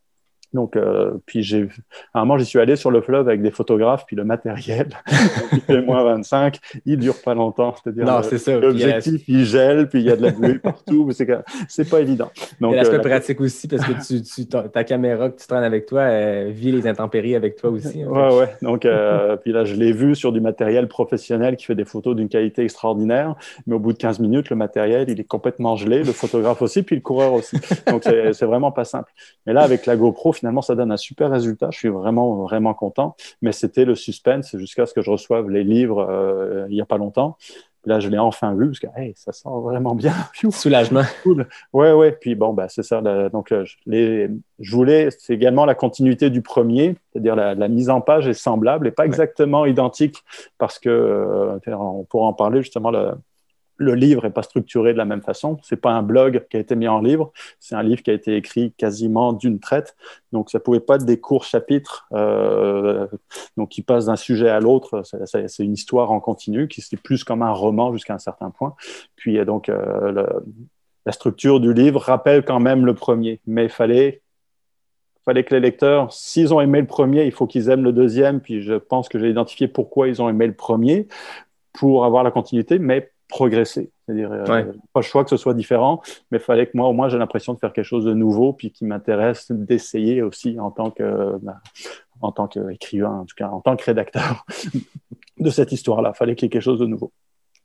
Donc, 0.53 0.77
euh, 0.77 1.13
puis 1.27 1.43
j'ai, 1.43 1.69
à 2.15 2.21
un 2.21 2.25
moment, 2.25 2.39
j'y 2.39 2.47
suis 2.47 2.59
allé 2.59 2.77
sur 2.77 2.91
le 2.91 3.01
fleuve 3.01 3.29
avec 3.29 3.43
des 3.43 3.51
photographes, 3.51 4.05
puis 4.07 4.17
le 4.17 4.25
matériel, 4.25 4.89
il 5.53 5.61
fait 5.61 5.83
moins 5.83 6.05
25, 6.05 6.59
il 6.87 6.99
dure 6.99 7.21
pas 7.23 7.35
longtemps. 7.35 7.75
C'est-à-dire, 7.83 8.25
c'est 8.25 8.61
L'objectif, 8.61 9.23
il 9.29 9.45
gèle, 9.45 9.89
puis 9.89 10.01
il 10.01 10.07
y 10.07 10.11
a 10.11 10.17
de 10.17 10.23
la 10.23 10.31
buée 10.31 10.59
partout, 10.59 11.05
mais 11.07 11.13
c'est, 11.13 11.29
c'est 11.69 11.89
pas 11.89 12.01
évident. 12.01 12.31
Donc, 12.61 12.73
et 12.73 12.77
l'aspect 12.77 12.97
euh, 12.97 13.01
pratique 13.01 13.41
aussi, 13.41 13.69
parce 13.69 13.85
que 13.85 14.07
tu, 14.07 14.23
tu, 14.23 14.47
ta, 14.47 14.85
caméra 14.85 15.31
que 15.31 15.41
tu 15.41 15.47
traînes 15.47 15.65
avec 15.65 15.87
toi 15.87 16.45
vit 16.45 16.73
les 16.73 16.87
intempéries 16.87 17.35
avec 17.35 17.57
toi 17.57 17.71
aussi. 17.71 18.05
Ouais, 18.05 18.35
ouais. 18.35 18.49
Donc, 18.63 18.85
euh, 18.85 19.37
puis 19.43 19.53
là, 19.53 19.65
je 19.65 19.75
l'ai 19.75 19.93
vu 19.93 20.15
sur 20.15 20.33
du 20.33 20.41
matériel 20.41 20.89
professionnel 20.89 21.57
qui 21.57 21.67
fait 21.67 21.75
des 21.75 21.85
photos 21.85 22.17
d'une 22.17 22.29
qualité 22.29 22.63
extraordinaire, 22.63 23.35
mais 23.67 23.75
au 23.75 23.79
bout 23.79 23.93
de 23.93 23.99
15 23.99 24.21
minutes, 24.21 24.51
le 24.51 24.57
matériel, 24.57 25.09
il 25.09 25.21
est 25.21 25.25
complètement 25.25 25.77
gelé, 25.77 25.99
le 26.03 26.13
photographe 26.13 26.63
aussi, 26.63 26.83
puis 26.83 26.97
le 26.97 27.03
coureur 27.03 27.33
aussi. 27.33 27.57
Donc, 27.89 28.05
c'est, 28.05 28.33
c'est 28.33 28.47
vraiment 28.47 28.73
pas 28.73 28.85
simple. 28.85 29.13
Mais 29.47 29.53
là, 29.53 29.63
avec 29.63 29.87
la 29.87 29.97
GoPro, 29.97 30.33
finalement, 30.37 30.63
ça 30.63 30.75
donne 30.75 30.93
un 30.93 30.97
super 30.97 31.31
résultat. 31.31 31.69
Je 31.73 31.79
suis 31.79 31.89
vraiment, 31.89 32.43
vraiment 32.43 32.75
content. 32.75 33.17
Mais 33.43 33.53
c'était 33.53 33.85
le 33.85 33.95
suspense 33.95 34.57
jusqu'à 34.57 34.87
ce 34.87 34.95
que 34.95 35.03
je 35.03 35.11
reçoive 35.11 35.51
les 35.51 35.65
livres 35.65 36.07
euh, 36.09 36.67
il 36.69 36.75
n'y 36.75 36.81
a 36.81 36.87
pas 36.87 36.99
longtemps. 36.99 37.37
là, 37.85 38.01
je 38.01 38.09
l'ai 38.09 38.19
enfin 38.19 38.55
vu 38.55 38.67
parce 38.67 38.81
que 38.81 38.87
ça 39.15 39.33
sent 39.33 39.49
vraiment 39.63 39.95
bien. 39.95 40.13
Soulagement. 40.51 41.03
Cool. 41.23 41.49
Ouais, 41.73 41.93
ouais. 41.93 42.13
Puis 42.13 42.35
bon, 42.35 42.53
bah, 42.53 42.69
c'est 42.69 42.83
ça. 42.83 43.01
donc, 43.31 43.53
euh, 43.53 43.65
je, 43.65 44.29
je 44.59 44.77
voulais, 44.77 45.09
c'est 45.19 45.35
également 45.35 45.65
la 45.65 45.75
continuité 45.75 46.31
du 46.31 46.43
premier, 46.43 46.97
c'est-à-dire 47.13 47.37
la, 47.37 47.69
mise 47.69 47.91
en 47.91 48.01
page 48.01 48.27
est 48.29 48.35
semblable 48.35 48.87
et 48.87 48.91
pas 48.91 49.07
exactement 49.07 49.67
identique 49.67 50.23
parce 50.59 50.79
que, 50.79 50.89
euh, 50.89 51.59
on 51.77 52.05
pourra 52.05 52.27
en 52.27 52.33
parler 52.33 52.63
justement, 52.63 52.91
le 53.79 53.95
livre 53.95 54.25
n'est 54.25 54.31
pas 54.31 54.43
structuré 54.43 54.93
de 54.93 54.99
la 54.99 55.05
même 55.05 55.23
façon. 55.23 55.59
C'est 55.63 55.77
pas 55.81 55.93
un 55.93 56.03
blog 56.03 56.47
qui 56.51 56.57
a 56.57 56.61
été 56.61 56.77
mis 56.77 56.89
en 56.89 57.01
livre, 57.01 57.33
c'est 57.61 57.75
un 57.75 57.83
livre 57.83 58.03
qui 58.03 58.11
a 58.11 58.15
été 58.15 58.37
écrit 58.37 58.73
quasiment 58.73 59.33
d'une 59.33 59.61
traite. 59.61 59.97
Donc 60.33 60.51
ça 60.51 60.61
pouvait 60.61 60.81
pas 60.81 60.97
être 60.97 61.05
des 61.05 61.21
courts 61.21 61.45
chapitres, 61.45 62.07
euh, 62.13 63.07
donc 63.57 63.71
qui 63.71 63.83
passent 63.83 64.07
d'un 64.07 64.17
sujet 64.17 64.49
à 64.49 64.61
l'autre. 64.61 65.03
C'est 65.25 65.65
une 65.65 65.75
histoire 65.75 66.11
en 66.11 66.21
continu 66.21 66.69
qui 66.69 66.81
c'est 66.81 67.01
plus 67.01 67.25
comme 67.25 67.43
un 67.43 67.53
roman 67.53 67.93
jusqu'à 67.93 68.15
un 68.15 68.19
certain 68.19 68.51
point. 68.51 68.75
Puis 69.17 69.45
donc 69.45 69.69
euh, 69.69 70.27
la 71.05 71.13
structure 71.13 71.61
du 71.61 71.73
livre 71.73 72.01
rappelle 72.01 72.45
quand 72.45 72.61
même 72.61 72.87
le 72.87 72.95
premier, 72.95 73.41
mais 73.47 73.65
il 73.65 73.71
fallait 73.71 74.23
fallait 75.27 75.45
que 75.45 75.55
les 75.55 75.61
lecteurs, 75.61 76.13
s'ils 76.13 76.55
ont 76.55 76.61
aimé 76.61 76.81
le 76.81 76.87
premier, 76.87 77.25
il 77.25 77.33
faut 77.33 77.49
qu'ils 77.49 77.69
aiment 77.69 77.83
le 77.83 77.93
deuxième. 77.93 78.41
Puis 78.41 78.63
je 78.63 78.75
pense 78.75 79.09
que 79.09 79.19
j'ai 79.19 79.29
identifié 79.29 79.67
pourquoi 79.69 80.09
ils 80.09 80.23
ont 80.23 80.29
aimé 80.29 80.47
le 80.47 80.55
premier 80.55 81.09
pour 81.73 82.05
avoir 82.05 82.23
la 82.23 82.31
continuité, 82.31 82.79
mais 82.79 83.11
progresser. 83.29 83.91
C'est-à-dire, 84.05 84.31
euh, 84.33 84.45
pas 84.45 85.01
le 85.01 85.03
choix 85.03 85.25
que 85.25 85.31
ce 85.31 85.37
soit 85.37 85.55
différent, 85.55 86.01
mais 86.31 86.39
il 86.39 86.45
fallait 86.45 86.67
que 86.67 86.77
moi, 86.77 86.89
au 86.89 86.93
moins, 86.93 87.09
j'ai 87.09 87.19
l'impression 87.19 87.55
de 87.55 87.59
faire 87.59 87.73
quelque 87.73 87.85
chose 87.85 88.05
de 88.05 88.15
nouveau, 88.15 88.53
puis 88.53 88.71
qui 88.71 88.85
m'intéresse 88.85 89.51
d'essayer 89.51 90.23
aussi 90.23 90.61
en 90.61 90.71
tant 90.71 90.91
que, 90.91 91.39
ben, 91.43 91.59
en 92.21 92.33
tant 92.33 92.47
qu'écrivain, 92.47 93.21
en 93.21 93.25
tout 93.25 93.35
cas, 93.37 93.49
en 93.49 93.61
tant 93.61 93.77
que 93.77 93.85
rédacteur 93.85 94.45
de 95.39 95.51
cette 95.51 95.73
histoire-là. 95.73 96.13
Il 96.15 96.19
fallait 96.19 96.35
qu'il 96.35 96.47
y 96.47 96.49
ait 96.49 96.51
quelque 96.51 96.63
chose 96.63 96.79
de 96.79 96.87
nouveau. 96.87 97.13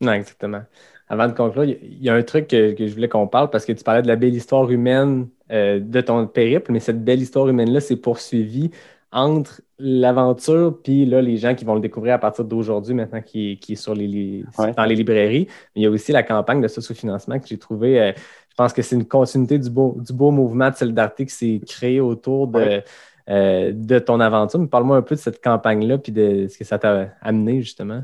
Non, 0.00 0.12
exactement. 0.12 0.62
Avant 1.08 1.28
de 1.28 1.32
conclure, 1.32 1.64
il 1.64 2.02
y 2.02 2.08
a 2.08 2.14
un 2.14 2.22
truc 2.22 2.48
que, 2.48 2.74
je 2.76 2.92
voulais 2.92 3.08
qu'on 3.08 3.28
parle 3.28 3.50
parce 3.50 3.64
que 3.64 3.72
tu 3.72 3.84
parlais 3.84 4.02
de 4.02 4.08
la 4.08 4.16
belle 4.16 4.34
histoire 4.34 4.68
humaine 4.70 5.28
euh, 5.50 5.78
de 5.78 6.00
ton 6.00 6.26
périple, 6.26 6.72
mais 6.72 6.80
cette 6.80 7.04
belle 7.04 7.20
histoire 7.20 7.48
humaine-là 7.48 7.80
s'est 7.80 7.96
poursuivie 7.96 8.70
entre 9.12 9.60
l'aventure 9.78 10.80
puis 10.82 11.04
là 11.04 11.20
les 11.20 11.36
gens 11.36 11.54
qui 11.54 11.64
vont 11.64 11.74
le 11.74 11.80
découvrir 11.80 12.14
à 12.14 12.18
partir 12.18 12.44
d'aujourd'hui 12.44 12.94
maintenant 12.94 13.20
qui, 13.20 13.58
qui, 13.58 13.74
est 13.74 13.76
sur 13.76 13.94
les, 13.94 14.44
dans 14.76 14.84
les 14.84 14.94
librairies. 14.94 15.48
Il 15.74 15.82
y 15.82 15.86
a 15.86 15.90
aussi 15.90 16.12
la 16.12 16.22
campagne 16.22 16.60
de 16.60 16.68
sous-financement 16.68 17.38
que 17.38 17.46
j'ai 17.46 17.58
trouvé 17.58 18.00
euh, 18.00 18.12
je 18.14 18.54
pense 18.56 18.72
que 18.72 18.82
c'est 18.82 18.96
une 18.96 19.06
continuité 19.06 19.58
du 19.58 19.70
beau, 19.70 19.96
du 19.98 20.12
beau 20.12 20.30
mouvement 20.30 20.70
de 20.70 20.74
solidarité 20.74 21.24
qui 21.26 21.34
s'est 21.34 21.60
créé 21.66 22.00
autour 22.00 22.48
de, 22.48 22.82
euh, 23.30 23.72
de 23.74 23.98
ton 23.98 24.20
aventure. 24.20 24.68
Parle-moi 24.68 24.98
un 24.98 25.02
peu 25.02 25.14
de 25.14 25.20
cette 25.20 25.42
campagne 25.42 25.86
là 25.86 25.98
puis 25.98 26.12
de 26.12 26.48
ce 26.48 26.58
que 26.58 26.64
ça 26.64 26.78
t'a 26.78 27.08
amené 27.20 27.62
justement 27.62 28.02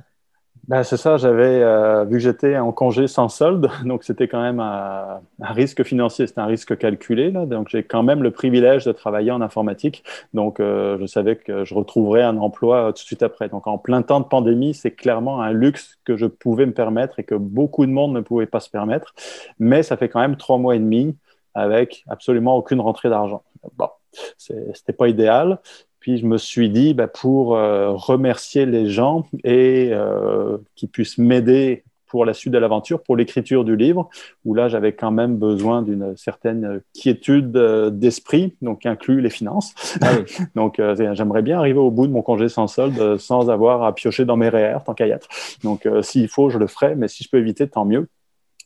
ben, 0.68 0.82
c'est 0.82 0.98
ça, 0.98 1.16
j'avais 1.16 1.62
euh, 1.62 2.04
vu 2.04 2.12
que 2.12 2.18
j'étais 2.18 2.58
en 2.58 2.72
congé 2.72 3.06
sans 3.06 3.30
solde, 3.30 3.70
donc 3.86 4.04
c'était 4.04 4.28
quand 4.28 4.42
même 4.42 4.60
un, 4.60 5.22
risque 5.40 5.82
financier, 5.82 6.26
c'était 6.26 6.42
un 6.42 6.46
risque 6.46 6.76
calculé. 6.76 7.30
Donc 7.30 7.70
j'ai 7.70 7.82
quand 7.82 8.02
même 8.02 8.22
le 8.22 8.30
privilège 8.32 8.84
de 8.84 8.92
travailler 8.92 9.30
en 9.30 9.40
informatique, 9.40 10.04
donc 10.34 10.60
euh, 10.60 10.98
je 11.00 11.06
savais 11.06 11.36
que 11.36 11.64
je 11.64 11.74
retrouverais 11.74 12.22
un 12.22 12.36
emploi 12.36 12.88
tout 12.88 13.02
de 13.02 13.06
suite 13.06 13.22
après. 13.22 13.48
Donc 13.48 13.66
en 13.66 13.78
plein 13.78 14.02
temps 14.02 14.20
de 14.20 14.26
pandémie, 14.26 14.74
c'est 14.74 14.90
clairement 14.90 15.40
un 15.40 15.52
luxe 15.52 15.96
que 16.04 16.18
je 16.18 16.26
pouvais 16.26 16.66
me 16.66 16.74
permettre 16.74 17.18
et 17.18 17.24
que 17.24 17.34
beaucoup 17.34 17.86
de 17.86 17.90
monde 17.90 18.12
ne 18.12 18.20
pouvait 18.20 18.44
pas 18.44 18.60
se 18.60 18.68
permettre. 18.68 19.14
Mais 19.58 19.82
ça 19.82 19.96
fait 19.96 20.10
quand 20.10 20.20
même 20.20 20.36
trois 20.36 20.58
mois 20.58 20.76
et 20.76 20.80
demi 20.80 21.16
avec 21.54 22.04
absolument 22.08 22.56
aucune 22.56 22.80
rentrée 22.80 23.08
d'argent. 23.08 23.42
Bon, 23.76 23.88
c'était 24.36 24.92
pas 24.92 25.08
idéal. 25.08 25.60
Puis 26.00 26.18
je 26.18 26.26
me 26.26 26.38
suis 26.38 26.70
dit, 26.70 26.94
bah, 26.94 27.08
pour 27.08 27.56
euh, 27.56 27.90
remercier 27.92 28.66
les 28.66 28.88
gens 28.88 29.26
et 29.44 29.90
euh, 29.92 30.58
qui 30.74 30.86
puissent 30.86 31.18
m'aider 31.18 31.84
pour 32.06 32.24
la 32.24 32.32
suite 32.32 32.54
de 32.54 32.58
l'aventure, 32.58 33.02
pour 33.02 33.16
l'écriture 33.16 33.64
du 33.64 33.76
livre, 33.76 34.08
où 34.46 34.54
là 34.54 34.68
j'avais 34.68 34.94
quand 34.94 35.10
même 35.10 35.36
besoin 35.36 35.82
d'une 35.82 36.16
certaine 36.16 36.80
quiétude 36.94 37.54
euh, 37.54 37.90
d'esprit, 37.90 38.56
donc 38.62 38.86
inclut 38.86 39.20
les 39.20 39.28
finances. 39.28 39.74
Ah 40.00 40.12
donc 40.54 40.80
j'aimerais 40.94 41.42
bien 41.42 41.58
arriver 41.58 41.78
au 41.78 41.90
bout 41.90 42.06
de 42.06 42.12
mon 42.12 42.22
congé 42.22 42.48
sans 42.48 42.66
solde 42.66 43.18
sans 43.18 43.50
avoir 43.50 43.82
à 43.82 43.94
piocher 43.94 44.24
dans 44.24 44.38
mes 44.38 44.48
REER, 44.48 44.78
tant 44.86 44.94
qu'à 44.94 45.06
y 45.06 45.10
être. 45.10 45.28
Donc 45.62 45.86
s'il 46.00 46.28
faut, 46.28 46.48
je 46.48 46.58
le 46.58 46.66
ferai, 46.66 46.94
mais 46.94 47.08
si 47.08 47.24
je 47.24 47.28
peux 47.28 47.38
éviter, 47.38 47.68
tant 47.68 47.84
mieux. 47.84 48.08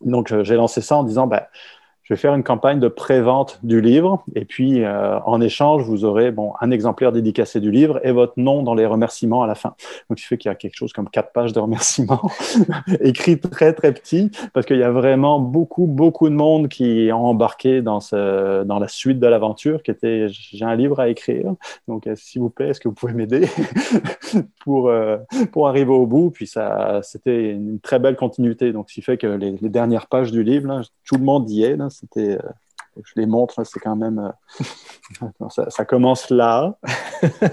Donc 0.02 0.32
j'ai 0.42 0.54
lancé 0.54 0.80
ça 0.80 0.96
en 0.96 1.02
disant, 1.02 1.26
bah, 1.26 1.48
je 2.04 2.14
vais 2.14 2.18
faire 2.18 2.34
une 2.34 2.42
campagne 2.42 2.80
de 2.80 2.88
pré-vente 2.88 3.60
du 3.62 3.80
livre 3.80 4.24
et 4.34 4.44
puis 4.44 4.82
euh, 4.82 5.18
en 5.20 5.40
échange, 5.40 5.84
vous 5.84 6.04
aurez 6.04 6.30
bon, 6.30 6.52
un 6.60 6.70
exemplaire 6.70 7.12
dédicacé 7.12 7.60
du 7.60 7.70
livre 7.70 8.00
et 8.04 8.12
votre 8.12 8.34
nom 8.36 8.62
dans 8.62 8.74
les 8.74 8.86
remerciements 8.86 9.42
à 9.42 9.46
la 9.46 9.54
fin. 9.54 9.74
Donc, 10.10 10.20
il 10.20 10.24
fait 10.24 10.38
qu'il 10.38 10.48
y 10.48 10.52
a 10.52 10.54
quelque 10.54 10.76
chose 10.76 10.92
comme 10.92 11.08
quatre 11.08 11.32
pages 11.32 11.52
de 11.52 11.60
remerciements 11.60 12.22
écrits 13.00 13.38
très, 13.38 13.72
très 13.72 13.92
petits 13.92 14.30
parce 14.52 14.66
qu'il 14.66 14.78
y 14.78 14.82
a 14.82 14.90
vraiment 14.90 15.38
beaucoup, 15.38 15.86
beaucoup 15.86 16.28
de 16.28 16.34
monde 16.34 16.68
qui 16.68 17.10
ont 17.12 17.26
embarqué 17.26 17.82
dans, 17.82 18.00
ce, 18.00 18.64
dans 18.64 18.78
la 18.78 18.88
suite 18.88 19.20
de 19.20 19.26
l'aventure 19.26 19.82
qui 19.82 19.90
était 19.90 20.28
j'ai 20.28 20.64
un 20.64 20.74
livre 20.74 21.00
à 21.00 21.08
écrire. 21.08 21.54
Donc, 21.88 22.06
euh, 22.06 22.14
s'il 22.16 22.40
vous 22.40 22.50
plaît, 22.50 22.68
est-ce 22.68 22.80
que 22.80 22.88
vous 22.88 22.94
pouvez 22.94 23.12
m'aider 23.12 23.46
pour, 24.64 24.88
euh, 24.88 25.18
pour 25.52 25.68
arriver 25.68 25.92
au 25.92 26.06
bout? 26.06 26.30
Puis, 26.30 26.46
ça, 26.46 27.00
c'était 27.02 27.52
une 27.52 27.80
très 27.80 27.98
belle 27.98 28.16
continuité. 28.16 28.72
Donc, 28.72 28.90
ce 28.90 28.94
qui 28.94 29.02
fait 29.02 29.16
que 29.16 29.26
les, 29.26 29.52
dernières 29.72 30.06
pages 30.06 30.32
du 30.32 30.42
livre, 30.42 30.82
tout 31.04 31.16
le 31.16 31.24
monde 31.24 31.50
y 31.50 31.62
est. 31.62 31.76
Là, 31.76 31.88
euh, 32.16 32.38
je 32.96 33.12
les 33.16 33.26
montre, 33.26 33.64
c'est 33.64 33.80
quand 33.80 33.96
même. 33.96 34.32
Euh, 35.22 35.26
ça, 35.50 35.70
ça, 35.70 35.84
commence 35.84 36.30
là, 36.30 36.76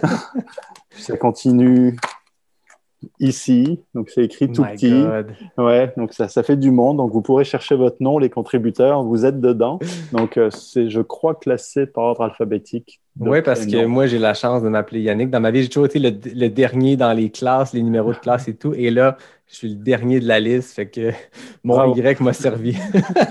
ça 0.92 1.18
continue 1.18 1.98
ici, 3.20 3.82
donc 3.94 4.10
c'est 4.10 4.24
écrit 4.26 4.52
tout 4.52 4.64
petit. 4.64 4.92
God. 4.92 5.34
Ouais, 5.58 5.94
donc 5.98 6.14
ça, 6.14 6.28
ça, 6.28 6.44
fait 6.44 6.58
du 6.58 6.72
monde. 6.72 6.98
Donc 6.98 7.12
vous 7.12 7.22
pourrez 7.22 7.44
chercher 7.44 7.76
votre 7.76 7.98
nom, 8.02 8.18
les 8.18 8.30
contributeurs, 8.30 9.04
vous 9.04 9.26
êtes 9.26 9.40
dedans. 9.40 9.80
Donc 10.12 10.38
euh, 10.38 10.50
c'est, 10.50 10.90
je 10.90 11.02
crois, 11.02 11.36
classé 11.36 11.86
par 11.86 12.06
ordre 12.06 12.24
alphabétique. 12.24 13.02
Oui, 13.20 13.42
parce 13.42 13.66
que 13.66 13.86
moi 13.86 14.08
j'ai 14.08 14.20
la 14.20 14.34
chance 14.34 14.64
de 14.64 14.70
m'appeler 14.70 15.02
Yannick. 15.02 15.30
Dans 15.30 15.42
ma 15.42 15.52
vie, 15.52 15.64
j'ai 15.64 15.70
toujours 15.70 15.86
été 15.86 16.00
le, 16.00 16.10
le, 16.10 16.48
dernier 16.50 16.96
dans 16.96 17.14
les 17.14 17.30
classes, 17.30 17.74
les 17.74 17.84
numéros 17.84 18.14
de 18.14 18.18
classe 18.18 18.48
et 18.48 18.56
tout. 18.56 18.74
Et 18.74 18.92
là, 18.92 19.18
je 19.50 19.56
suis 19.56 19.70
le 19.70 19.76
dernier 19.76 20.20
de 20.20 20.28
la 20.28 20.40
liste, 20.40 20.76
fait 20.76 20.88
que 20.88 21.12
mon 21.64 21.76
Bravo. 21.76 21.96
Y 21.96 22.22
m'a 22.22 22.34
servi. 22.34 22.78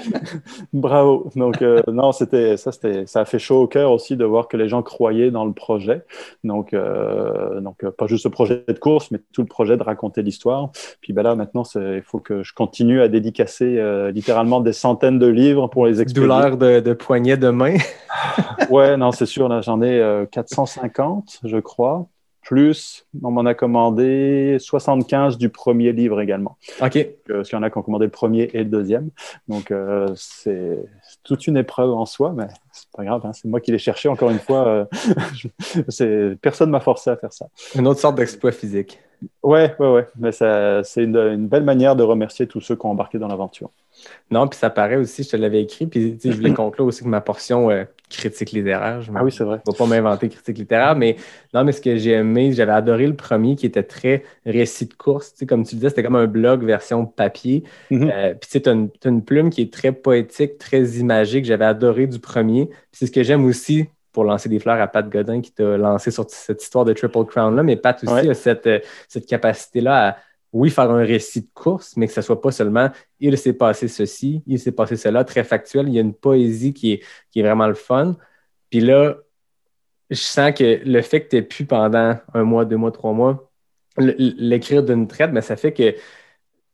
Bravo. 0.73 1.31
Donc, 1.37 1.63
euh, 1.63 1.81
non, 1.87 2.11
c'était 2.11 2.57
ça, 2.57 2.73
c'était, 2.73 3.07
ça 3.07 3.21
a 3.21 3.25
fait 3.25 3.39
chaud 3.39 3.63
au 3.63 3.67
cœur 3.69 3.93
aussi 3.93 4.17
de 4.17 4.25
voir 4.25 4.49
que 4.49 4.57
les 4.57 4.69
gens 4.69 4.83
croyaient 4.83 5.31
dans 5.31 5.45
le 5.45 5.53
projet. 5.53 6.05
Donc, 6.43 6.75
euh, 6.75 7.61
donc 7.61 7.85
euh, 7.85 7.93
pas 7.93 8.09
juste 8.09 8.25
le 8.25 8.31
projet 8.31 8.65
de 8.67 8.79
course, 8.79 9.13
mais 9.13 9.21
tout 9.33 9.43
le 9.43 9.47
projet 9.47 9.77
de 9.77 9.83
raconter 9.85 10.23
l'histoire. 10.23 10.73
Puis 11.01 11.13
ben 11.13 11.23
là, 11.23 11.37
maintenant, 11.37 11.63
il 11.77 12.03
faut 12.03 12.19
que 12.19 12.43
je 12.43 12.53
continue 12.53 13.01
à 13.01 13.07
dédicacer 13.07 13.79
euh, 13.79 14.11
littéralement 14.11 14.61
des 14.61 14.73
centaines 14.73 15.21
de 15.21 15.29
livres 15.29 15.69
pour 15.69 15.87
les 15.87 16.01
expédier. 16.01 16.27
Douleur 16.27 16.57
de, 16.57 16.81
de 16.81 16.93
poignet 16.95 17.37
de 17.37 17.51
main. 17.51 17.77
ouais, 18.71 18.97
non, 18.97 19.13
c'est 19.13 19.27
sûr. 19.27 19.49
Là, 19.49 19.61
j'en 19.61 19.81
ai 19.83 20.27
450, 20.33 21.41
je 21.45 21.59
crois 21.59 22.09
plus, 22.49 23.05
on 23.23 23.31
m'en 23.31 23.45
a 23.45 23.53
commandé 23.53 24.57
75 24.59 25.37
du 25.37 25.51
premier 25.51 25.93
livre 25.93 26.19
également. 26.19 26.57
OK. 26.81 26.97
Euh, 26.97 27.05
parce 27.29 27.51
qu'il 27.51 27.59
y 27.59 27.61
en 27.61 27.63
a 27.63 27.69
qui 27.69 27.77
ont 27.77 27.83
commandé 27.83 28.07
le 28.07 28.11
premier 28.11 28.45
et 28.55 28.61
le 28.61 28.65
deuxième. 28.65 29.11
Donc, 29.49 29.71
euh, 29.71 30.09
c'est 30.15 30.79
toute 31.25 31.47
une 31.47 31.59
épreuve 31.59 31.93
en 31.93 32.07
soi, 32.07 32.33
mais 32.35 32.47
c'est 32.73 32.91
pas 32.97 33.05
grave. 33.05 33.21
Hein, 33.27 33.35
c'est 33.35 33.49
moi 33.49 33.61
qui 33.61 33.71
l'ai 33.71 33.79
cherché 33.79 34.09
encore 34.09 34.31
une 34.31 34.39
fois. 34.39 34.67
Euh, 34.67 36.35
personne 36.41 36.71
m'a 36.71 36.81
forcé 36.81 37.11
à 37.11 37.19
faire 37.19 37.35
ça. 37.35 37.49
Une 37.75 37.87
autre 37.87 38.01
sorte 38.01 38.17
d'exploit 38.17 38.53
physique. 38.53 38.99
Ouais, 39.43 39.75
ouais, 39.79 39.93
ouais. 39.93 40.07
Mais 40.19 40.33
c'est 40.33 41.05
une, 41.05 41.17
une, 41.17 41.49
belle 41.49 41.65
manière 41.65 41.97
de 41.97 42.03
remercier 42.03 42.47
tous 42.47 42.63
ceux 42.63 42.77
qui 42.77 42.87
ont 42.87 42.91
embarqué 42.93 43.19
dans 43.19 43.29
l'aventure. 43.29 43.69
Non, 44.31 44.49
puis 44.49 44.59
ça 44.59 44.71
paraît 44.71 44.97
aussi, 44.97 45.23
je 45.23 45.29
te 45.29 45.37
l'avais 45.37 45.61
écrit, 45.61 45.87
puis 45.87 46.19
je 46.25 46.31
voulais 46.31 46.55
conclure 46.55 46.87
aussi 46.87 47.05
que 47.05 47.09
ma 47.09 47.21
portion 47.21 47.71
euh, 47.71 47.85
critique 48.09 48.53
littéraire. 48.53 49.01
Je 49.03 49.11
ah 49.15 49.25
oui, 49.25 49.33
c'est 49.33 49.45
vrai. 49.45 49.61
Je 49.67 49.71
ne 49.71 49.75
vais 49.75 49.79
pas 49.79 49.87
m'inventer 49.87 50.29
critique 50.29 50.59
littéraire, 50.59 50.97
mais 50.97 51.17
non, 51.55 51.65
mais 51.65 51.73
ce 51.73 51.81
que 51.81 51.97
j'ai 51.97 52.13
aimé, 52.13 52.53
j'avais 52.53 52.73
adoré 52.73 53.07
le 53.07 53.17
premier 53.17 53.57
qui 53.57 53.67
était 53.67 53.83
très 53.83 54.25
récit 54.47 54.87
de 54.87 54.95
course. 54.95 55.33
Tu 55.33 55.39
sais, 55.39 55.47
comme 55.47 55.65
tu 55.65 55.75
disais, 55.75 55.91
c'était 55.91 56.03
comme 56.03 56.17
un 56.17 56.27
blog 56.27 56.65
version 56.65 57.07
papier. 57.07 57.65
Mm-hmm. 57.91 58.11
euh, 58.13 58.35
puis 58.35 58.61
tu 58.61 58.69
as 58.69 58.73
une, 58.73 58.91
une 59.05 59.25
plume 59.25 59.51
qui 59.51 59.63
est 59.63 59.73
très 59.73 59.93
poétique, 59.93 60.59
très 60.59 60.83
imagée, 60.99 61.43
que 61.43 61.49
j'avais 61.49 61.65
adoré 61.65 62.07
du 62.07 62.19
premier. 62.19 62.67
Puis 62.67 62.77
c'est 62.93 63.07
ce 63.07 63.13
que 63.13 63.23
j'aime 63.23 63.45
aussi 63.45 63.89
pour 64.13 64.25
lancer 64.25 64.49
des 64.49 64.59
fleurs 64.59 64.81
à 64.81 64.89
Pat 64.89 65.09
Godin 65.09 65.41
qui 65.41 65.53
t'a 65.53 65.77
lancé 65.77 66.11
sur 66.11 66.25
cette 66.29 66.63
histoire 66.63 66.85
de 66.85 66.93
Triple 66.93 67.25
Crown-là, 67.25 67.63
mais 67.63 67.77
Pat 67.77 68.03
aussi 68.03 68.13
ouais. 68.13 68.31
a 68.31 68.35
cette, 68.35 68.67
euh, 68.67 68.81
cette 69.07 69.27
capacité-là 69.27 70.09
à, 70.09 70.17
oui, 70.53 70.71
faire 70.71 70.91
un 70.91 71.05
récit 71.05 71.43
de 71.43 71.49
course, 71.55 71.97
mais 71.97 72.07
que 72.07 72.13
ce 72.13 72.21
ne 72.21 72.25
soit 72.25 72.41
pas 72.41 72.51
seulement 72.51 72.91
il 73.21 73.37
s'est 73.37 73.53
passé 73.53 73.89
ceci, 73.89 74.43
il 74.47 74.59
s'est 74.59 74.73
passé 74.73 74.97
cela, 74.97 75.25
très 75.25 75.45
factuel. 75.45 75.89
Il 75.89 75.95
y 75.95 75.99
a 75.99 76.03
une 76.03 76.15
poésie 76.15 76.73
qui 76.73 76.93
est, 76.95 77.05
qui 77.31 77.41
est 77.41 77.43
vraiment 77.43 77.67
le 77.67 77.75
fun. 77.75 78.17
Puis 78.71 78.81
là, 78.81 79.17
je 80.11 80.17
sens 80.17 80.53
que 80.55 80.81
le 80.85 81.03
fait 81.03 81.25
que 81.25 81.29
tu 81.31 81.37
aies 81.37 81.43
pu 81.43 81.65
pendant 81.67 82.17
un 82.35 82.43
mois, 82.45 82.65
deux 82.65 82.77
mois, 82.77 82.93
trois 82.93 83.13
mois 83.13 83.51
l'écrire 83.99 84.85
d'une 84.85 85.09
traite, 85.09 85.33
mais 85.33 85.41
ça 85.41 85.57
fait 85.57 85.73
que 85.73 85.95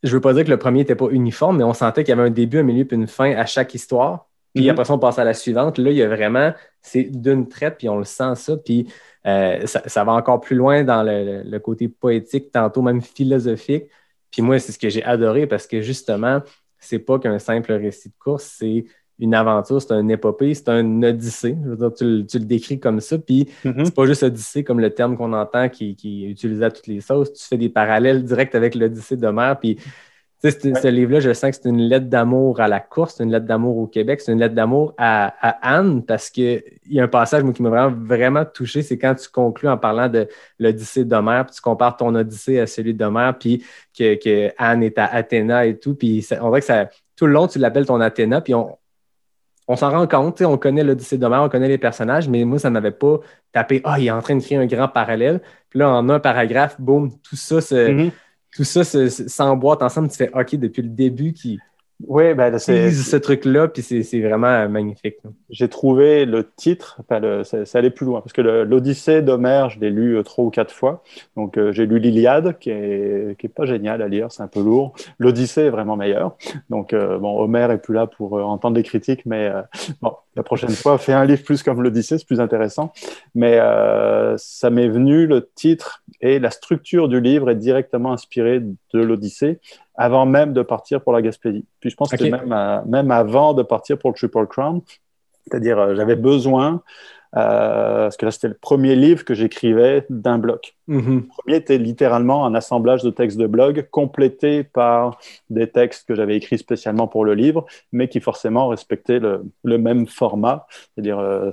je 0.02 0.10
ne 0.10 0.14
veux 0.14 0.20
pas 0.20 0.34
dire 0.34 0.44
que 0.44 0.50
le 0.50 0.58
premier 0.58 0.80
n'était 0.80 0.94
pas 0.94 1.08
uniforme, 1.10 1.56
mais 1.58 1.64
on 1.64 1.72
sentait 1.72 2.04
qu'il 2.04 2.10
y 2.10 2.18
avait 2.18 2.28
un 2.28 2.30
début, 2.30 2.58
un 2.58 2.62
milieu 2.62 2.84
puis 2.84 2.96
une 2.96 3.06
fin 3.06 3.34
à 3.34 3.46
chaque 3.46 3.74
histoire. 3.74 4.28
Puis 4.54 4.64
mm 4.64 4.66
-hmm. 4.66 4.70
après 4.70 4.84
ça, 4.84 4.94
on 4.94 4.98
passe 4.98 5.18
à 5.18 5.24
la 5.24 5.34
suivante. 5.34 5.78
Là, 5.78 5.90
il 5.90 5.96
y 5.96 6.02
a 6.02 6.08
vraiment, 6.08 6.52
c'est 6.80 7.04
d'une 7.04 7.48
traite, 7.48 7.76
puis 7.78 7.88
on 7.88 7.98
le 7.98 8.04
sent 8.04 8.34
ça. 8.36 8.56
Puis 8.56 8.86
euh, 9.26 9.66
ça, 9.66 9.82
ça, 9.86 10.04
va 10.04 10.12
encore 10.12 10.40
plus 10.40 10.56
loin 10.56 10.84
dans 10.84 11.02
le, 11.02 11.42
le, 11.44 11.58
côté 11.58 11.88
poétique, 11.88 12.52
tantôt 12.52 12.82
même 12.82 13.02
philosophique. 13.02 13.84
Puis 14.30 14.42
moi, 14.42 14.58
c'est 14.58 14.72
ce 14.72 14.78
que 14.78 14.88
j'ai 14.88 15.02
adoré 15.04 15.46
parce 15.46 15.66
que 15.66 15.80
justement, 15.80 16.40
c'est 16.78 16.98
pas 16.98 17.18
qu'un 17.18 17.38
simple 17.38 17.72
récit 17.72 18.10
de 18.10 18.14
course, 18.18 18.44
c'est 18.58 18.84
une 19.18 19.34
aventure, 19.34 19.80
c'est 19.80 19.92
un 19.92 20.08
épopée, 20.08 20.54
c'est 20.54 20.68
un 20.68 21.02
odyssée. 21.02 21.56
Je 21.64 21.68
veux 21.70 21.76
dire, 21.76 21.92
tu, 21.94 22.26
tu, 22.26 22.38
le 22.38 22.44
décris 22.44 22.80
comme 22.80 23.00
ça. 23.00 23.16
Puis 23.18 23.48
mm 23.64 23.70
-hmm. 23.70 23.84
c'est 23.84 23.94
pas 23.94 24.06
juste 24.06 24.22
odyssée 24.22 24.64
comme 24.64 24.80
le 24.80 24.90
terme 24.90 25.16
qu'on 25.16 25.32
entend 25.32 25.68
qui, 25.68 25.94
qui 25.96 26.24
est 26.24 26.30
utilisé 26.30 26.64
à 26.64 26.70
toutes 26.70 26.88
les 26.88 27.00
sauces. 27.00 27.32
Tu 27.32 27.44
fais 27.44 27.56
des 27.56 27.68
parallèles 27.68 28.24
directs 28.24 28.54
avec 28.54 28.74
l'odyssée 28.74 29.16
d'Homère. 29.16 29.58
Puis 29.58 29.78
ouais. 30.44 30.80
ce 30.80 30.88
livre-là, 30.88 31.20
je 31.20 31.32
sens 31.32 31.50
que 31.50 31.56
c'est 31.62 31.68
une 31.68 31.80
lettre 31.80 32.06
d'amour 32.06 32.60
à 32.60 32.68
la 32.68 32.80
course, 32.80 33.14
c'est 33.16 33.24
une 33.24 33.30
lettre 33.30 33.46
d'amour 33.46 33.76
au 33.78 33.86
Québec, 33.86 34.20
c'est 34.20 34.32
une 34.32 34.38
lettre 34.38 34.54
d'amour 34.54 34.94
à, 34.98 35.34
à, 35.40 35.76
Anne, 35.76 36.04
parce 36.04 36.30
qu'il 36.30 36.62
y 36.88 37.00
a 37.00 37.04
un 37.04 37.08
passage 37.08 37.42
moi, 37.42 37.52
qui 37.52 37.62
m'a 37.62 37.70
vraiment, 37.70 37.96
vraiment 37.96 38.44
touché, 38.44 38.82
c'est 38.82 38.98
quand 38.98 39.14
tu 39.14 39.28
conclus 39.28 39.68
en 39.68 39.78
parlant 39.78 40.08
de 40.08 40.28
l'Odyssée 40.58 41.04
d'Homère, 41.04 41.46
puis 41.46 41.54
tu 41.54 41.62
compares 41.62 41.96
ton 41.96 42.14
Odyssée 42.14 42.60
à 42.60 42.66
celui 42.66 42.94
d'Homère, 42.94 43.36
puis 43.38 43.64
que, 43.96 44.14
que, 44.14 44.52
Anne 44.58 44.82
est 44.82 44.98
à 44.98 45.06
Athéna 45.06 45.66
et 45.66 45.78
tout, 45.78 45.94
puis 45.94 46.22
ça, 46.22 46.38
on 46.42 46.48
dirait 46.48 46.60
que 46.60 46.66
ça, 46.66 46.88
tout 47.16 47.26
le 47.26 47.32
long, 47.32 47.46
tu 47.46 47.58
l'appelles 47.58 47.86
ton 47.86 48.00
Athéna, 48.00 48.40
puis 48.40 48.54
on, 48.54 48.76
on 49.66 49.76
s'en 49.76 49.90
rend 49.90 50.06
compte, 50.06 50.42
on 50.42 50.58
connaît 50.58 50.84
l'Odyssée 50.84 51.16
d'Homère, 51.16 51.42
on 51.42 51.48
connaît 51.48 51.68
les 51.68 51.78
personnages, 51.78 52.28
mais 52.28 52.44
moi, 52.44 52.58
ça 52.58 52.68
ne 52.68 52.74
m'avait 52.74 52.90
pas 52.90 53.20
tapé, 53.52 53.80
ah, 53.84 53.94
oh, 53.94 54.00
il 54.00 54.08
est 54.08 54.10
en 54.10 54.20
train 54.20 54.36
de 54.36 54.42
créer 54.42 54.58
un 54.58 54.66
grand 54.66 54.88
parallèle. 54.88 55.40
Puis 55.70 55.78
là, 55.78 55.88
en 55.88 56.08
un 56.10 56.20
paragraphe, 56.20 56.78
boum, 56.78 57.10
tout 57.22 57.36
ça 57.36 57.60
se. 57.60 57.90
Mm 57.90 57.98
-hmm 57.98 58.10
tout 58.54 58.64
ça 58.64 58.84
s'emboîte 58.84 59.82
ensemble. 59.82 60.08
Tu 60.08 60.16
fais 60.16 60.30
OK 60.32 60.54
depuis 60.56 60.82
le 60.82 60.88
début 60.88 61.32
qui. 61.32 61.58
Oui, 62.08 62.34
ben, 62.34 62.58
c'est 62.58 62.90
ce 62.90 63.16
truc-là, 63.16 63.68
puis 63.68 63.80
c'est 63.80 64.20
vraiment 64.20 64.68
magnifique. 64.68 65.14
J'ai 65.48 65.68
trouvé 65.68 66.24
le 66.24 66.50
titre, 66.56 67.00
enfin, 67.00 67.20
le, 67.20 67.44
ça, 67.44 67.64
ça 67.64 67.78
allait 67.78 67.90
plus 67.90 68.04
loin, 68.04 68.20
parce 68.20 68.32
que 68.32 68.42
l'Odyssée 68.42 69.22
d'Homère, 69.22 69.70
je 69.70 69.78
l'ai 69.78 69.90
lu 69.90 70.16
euh, 70.16 70.24
trois 70.24 70.44
ou 70.44 70.50
quatre 70.50 70.74
fois. 70.74 71.04
Donc, 71.36 71.56
euh, 71.56 71.70
j'ai 71.70 71.86
lu 71.86 72.00
l'Iliade, 72.00 72.58
qui 72.58 72.70
est, 72.70 73.38
qui 73.38 73.46
est 73.46 73.48
pas 73.48 73.64
génial 73.64 74.02
à 74.02 74.08
lire, 74.08 74.32
c'est 74.32 74.42
un 74.42 74.48
peu 74.48 74.60
lourd. 74.60 74.92
L'Odyssée 75.20 75.62
est 75.62 75.70
vraiment 75.70 75.96
meilleur. 75.96 76.36
Donc, 76.68 76.92
euh, 76.92 77.18
bon, 77.18 77.40
Homère 77.40 77.70
est 77.70 77.80
plus 77.80 77.94
là 77.94 78.08
pour 78.08 78.34
entendre 78.34 78.74
des 78.74 78.82
critiques, 78.82 79.24
mais 79.24 79.52
bon, 80.02 80.14
la 80.36 80.42
prochaine 80.42 80.70
fois, 80.70 80.98
fais 80.98 81.12
un 81.12 81.24
livre 81.24 81.42
plus 81.42 81.62
comme 81.62 81.82
l'Odyssée, 81.82 82.18
c'est 82.18 82.26
plus 82.26 82.40
intéressant. 82.40 82.92
Mais 83.34 83.58
euh, 83.60 84.36
ça 84.36 84.70
m'est 84.70 84.88
venu, 84.88 85.26
le 85.26 85.48
titre 85.54 86.02
et 86.20 86.38
la 86.38 86.50
structure 86.50 87.08
du 87.08 87.20
livre 87.20 87.50
est 87.50 87.56
directement 87.56 88.12
inspirée 88.12 88.60
de 88.60 88.98
l'Odyssée 88.98 89.60
avant 89.96 90.26
même 90.26 90.52
de 90.52 90.62
partir 90.62 91.02
pour 91.02 91.12
la 91.12 91.22
Gaspésie. 91.22 91.64
Puis 91.80 91.90
je 91.90 91.96
pense 91.96 92.12
okay. 92.12 92.30
que 92.30 92.36
même, 92.36 92.52
à, 92.52 92.82
même 92.86 93.10
avant 93.10 93.54
de 93.54 93.62
partir 93.62 93.98
pour 93.98 94.10
le 94.10 94.16
Triple 94.16 94.46
Crown, 94.46 94.80
c'est-à-dire 95.46 95.78
euh, 95.78 95.94
j'avais 95.94 96.16
besoin, 96.16 96.74
euh, 96.74 96.80
parce 97.34 98.16
que 98.16 98.24
là 98.26 98.30
c'était 98.30 98.48
le 98.48 98.54
premier 98.54 98.94
livre 98.94 99.24
que 99.24 99.34
j'écrivais 99.34 100.06
d'un 100.08 100.38
bloc. 100.38 100.76
Mm 100.86 101.00
-hmm. 101.00 101.14
Le 101.14 101.28
premier 101.38 101.56
était 101.56 101.78
littéralement 101.78 102.46
un 102.46 102.54
assemblage 102.54 103.02
de 103.02 103.10
textes 103.10 103.38
de 103.38 103.48
blog 103.48 103.88
complété 103.90 104.64
par 104.64 105.18
des 105.50 105.68
textes 105.78 106.06
que 106.08 106.14
j'avais 106.14 106.36
écrits 106.36 106.58
spécialement 106.58 107.08
pour 107.08 107.24
le 107.24 107.34
livre, 107.34 107.64
mais 107.92 108.08
qui 108.08 108.20
forcément 108.20 108.68
respectaient 108.68 109.20
le, 109.26 109.32
le 109.64 109.78
même 109.78 110.06
format. 110.06 110.66
C'est-à-dire 110.94 111.18
euh, 111.18 111.50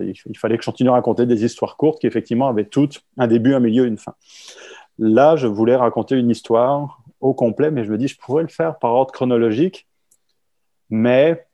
il, 0.00 0.14
il, 0.32 0.38
fallait 0.38 0.56
que 0.56 0.64
je 0.64 0.70
continue 0.70 0.90
à 0.90 0.94
raconter 0.94 1.26
des 1.26 1.40
histoires 1.44 1.76
courtes 1.76 2.00
qui 2.00 2.06
effectivement 2.06 2.48
avaient 2.48 2.70
toutes 2.76 2.96
un 3.18 3.28
début, 3.34 3.54
un 3.54 3.60
milieu, 3.68 3.84
une 3.86 3.98
fin. 3.98 4.14
Là, 4.98 5.36
je 5.36 5.46
voulais 5.46 5.76
raconter 5.76 6.14
une 6.16 6.30
histoire 6.30 7.00
au 7.20 7.34
complet, 7.34 7.70
mais 7.70 7.84
je 7.84 7.90
me 7.92 7.98
dis, 7.98 8.08
je 8.08 8.18
pourrais 8.18 8.42
le 8.42 8.48
faire 8.48 8.78
par 8.78 8.92
ordre 8.92 9.12
chronologique, 9.12 9.86
mais 10.90 11.46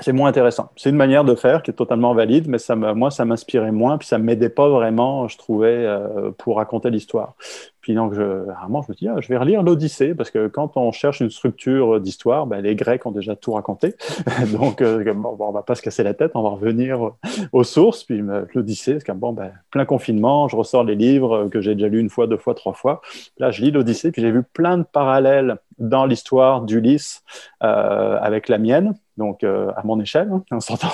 c'est 0.00 0.12
moins 0.12 0.28
intéressant. 0.28 0.70
C'est 0.76 0.90
une 0.90 0.96
manière 0.96 1.24
de 1.24 1.34
faire 1.36 1.62
qui 1.62 1.70
est 1.70 1.74
totalement 1.74 2.14
valide, 2.14 2.48
mais 2.48 2.58
ça 2.58 2.74
moi, 2.74 3.10
ça 3.10 3.24
m'inspirait 3.24 3.70
moins, 3.70 3.96
puis 3.96 4.08
ça 4.08 4.18
ne 4.18 4.24
m'aidait 4.24 4.48
pas 4.48 4.68
vraiment, 4.68 5.28
je 5.28 5.38
trouvais, 5.38 5.86
euh, 5.86 6.32
pour 6.36 6.56
raconter 6.56 6.90
l'histoire. 6.90 7.34
Puis 7.80 7.94
donc, 7.94 8.14
je, 8.14 8.22
vraiment, 8.22 8.82
je 8.82 8.90
me 8.90 8.96
dis, 8.96 9.08
ah, 9.08 9.20
je 9.20 9.28
vais 9.28 9.36
relire 9.36 9.62
l'Odyssée, 9.62 10.14
parce 10.14 10.30
que 10.30 10.48
quand 10.48 10.76
on 10.76 10.90
cherche 10.90 11.20
une 11.20 11.30
structure 11.30 12.00
d'histoire, 12.00 12.46
ben, 12.46 12.60
les 12.60 12.74
Grecs 12.74 13.06
ont 13.06 13.12
déjà 13.12 13.36
tout 13.36 13.52
raconté. 13.52 13.94
donc, 14.52 14.80
euh, 14.80 15.12
bon, 15.14 15.36
on 15.38 15.48
ne 15.48 15.52
va 15.52 15.62
pas 15.62 15.76
se 15.76 15.82
casser 15.82 16.02
la 16.02 16.14
tête, 16.14 16.32
on 16.34 16.42
va 16.42 16.48
revenir 16.48 17.12
aux 17.52 17.64
sources. 17.64 18.02
Puis 18.02 18.20
l'Odyssée, 18.54 18.98
c'est 18.98 19.04
comme, 19.04 19.18
bon, 19.18 19.32
ben, 19.32 19.52
plein 19.70 19.84
confinement, 19.84 20.48
je 20.48 20.56
ressors 20.56 20.82
les 20.82 20.96
livres 20.96 21.48
que 21.52 21.60
j'ai 21.60 21.74
déjà 21.74 21.88
lus 21.88 22.00
une 22.00 22.10
fois, 22.10 22.26
deux 22.26 22.36
fois, 22.36 22.54
trois 22.54 22.72
fois. 22.72 23.00
Là, 23.38 23.52
je 23.52 23.62
lis 23.62 23.70
l'Odyssée, 23.70 24.10
puis 24.10 24.22
j'ai 24.22 24.32
vu 24.32 24.42
plein 24.42 24.78
de 24.78 24.84
parallèles 24.84 25.58
dans 25.78 26.06
l'histoire 26.06 26.62
d'Ulysse 26.62 27.22
euh, 27.62 28.18
avec 28.20 28.48
la 28.48 28.58
mienne 28.58 28.94
donc 29.16 29.44
à 29.44 29.82
mon 29.84 30.00
échelle, 30.00 30.30
hein, 30.32 30.42
on 30.50 30.60
s'entend. 30.60 30.92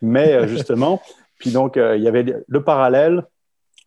Mais 0.00 0.46
justement, 0.48 1.02
puis 1.38 1.50
donc 1.50 1.76
il 1.76 2.02
y 2.02 2.08
avait 2.08 2.24
le 2.46 2.64
parallèle 2.64 3.24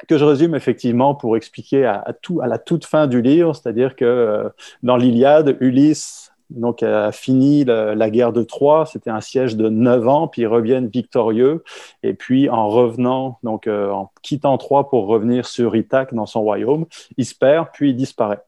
que 0.07 0.17
je 0.17 0.25
résume 0.25 0.55
effectivement 0.55 1.15
pour 1.15 1.37
expliquer 1.37 1.85
à, 1.85 2.13
tout, 2.21 2.41
à 2.41 2.47
la 2.47 2.57
toute 2.57 2.85
fin 2.85 3.07
du 3.07 3.21
livre, 3.21 3.55
c'est-à-dire 3.55 3.95
que 3.95 4.51
dans 4.83 4.97
l'Iliade, 4.97 5.55
Ulysse 5.61 6.33
donc 6.49 6.83
a 6.83 7.11
fini 7.11 7.65
la, 7.65 8.09
guerre 8.09 8.33
de 8.33 8.43
Troie, 8.43 8.85
c'était 8.85 9.09
un 9.09 9.21
siège 9.21 9.55
de 9.55 9.69
neuf 9.69 10.07
ans, 10.07 10.27
puis 10.27 10.43
ils 10.43 10.47
reviennent 10.47 10.87
victorieux, 10.87 11.63
et 12.03 12.13
puis 12.13 12.49
en 12.49 12.69
revenant, 12.69 13.39
donc 13.43 13.67
en 13.67 14.11
quittant 14.21 14.57
Troie 14.57 14.89
pour 14.89 15.07
revenir 15.07 15.45
sur 15.45 15.75
Ithaque 15.75 16.13
dans 16.13 16.25
son 16.25 16.41
royaume, 16.41 16.85
il 17.17 17.25
se 17.25 17.35
perd, 17.35 17.69
puis 17.73 17.89
il 17.91 17.95
disparaît. 17.95 18.41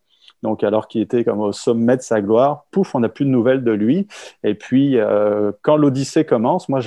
Donc, 0.43 0.63
alors 0.63 0.87
qu'il 0.87 1.01
était 1.01 1.23
comme 1.23 1.39
au 1.39 1.51
sommet 1.51 1.97
de 1.97 2.01
sa 2.01 2.21
gloire, 2.21 2.65
pouf, 2.71 2.93
on 2.95 2.99
n'a 2.99 3.09
plus 3.09 3.25
de 3.25 3.29
nouvelles 3.29 3.63
de 3.63 3.71
lui. 3.71 4.07
Et 4.43 4.53
puis, 4.53 4.97
euh, 4.97 5.51
quand 5.61 5.77
l'Odyssée 5.77 6.25
commence, 6.25 6.69
moi, 6.69 6.79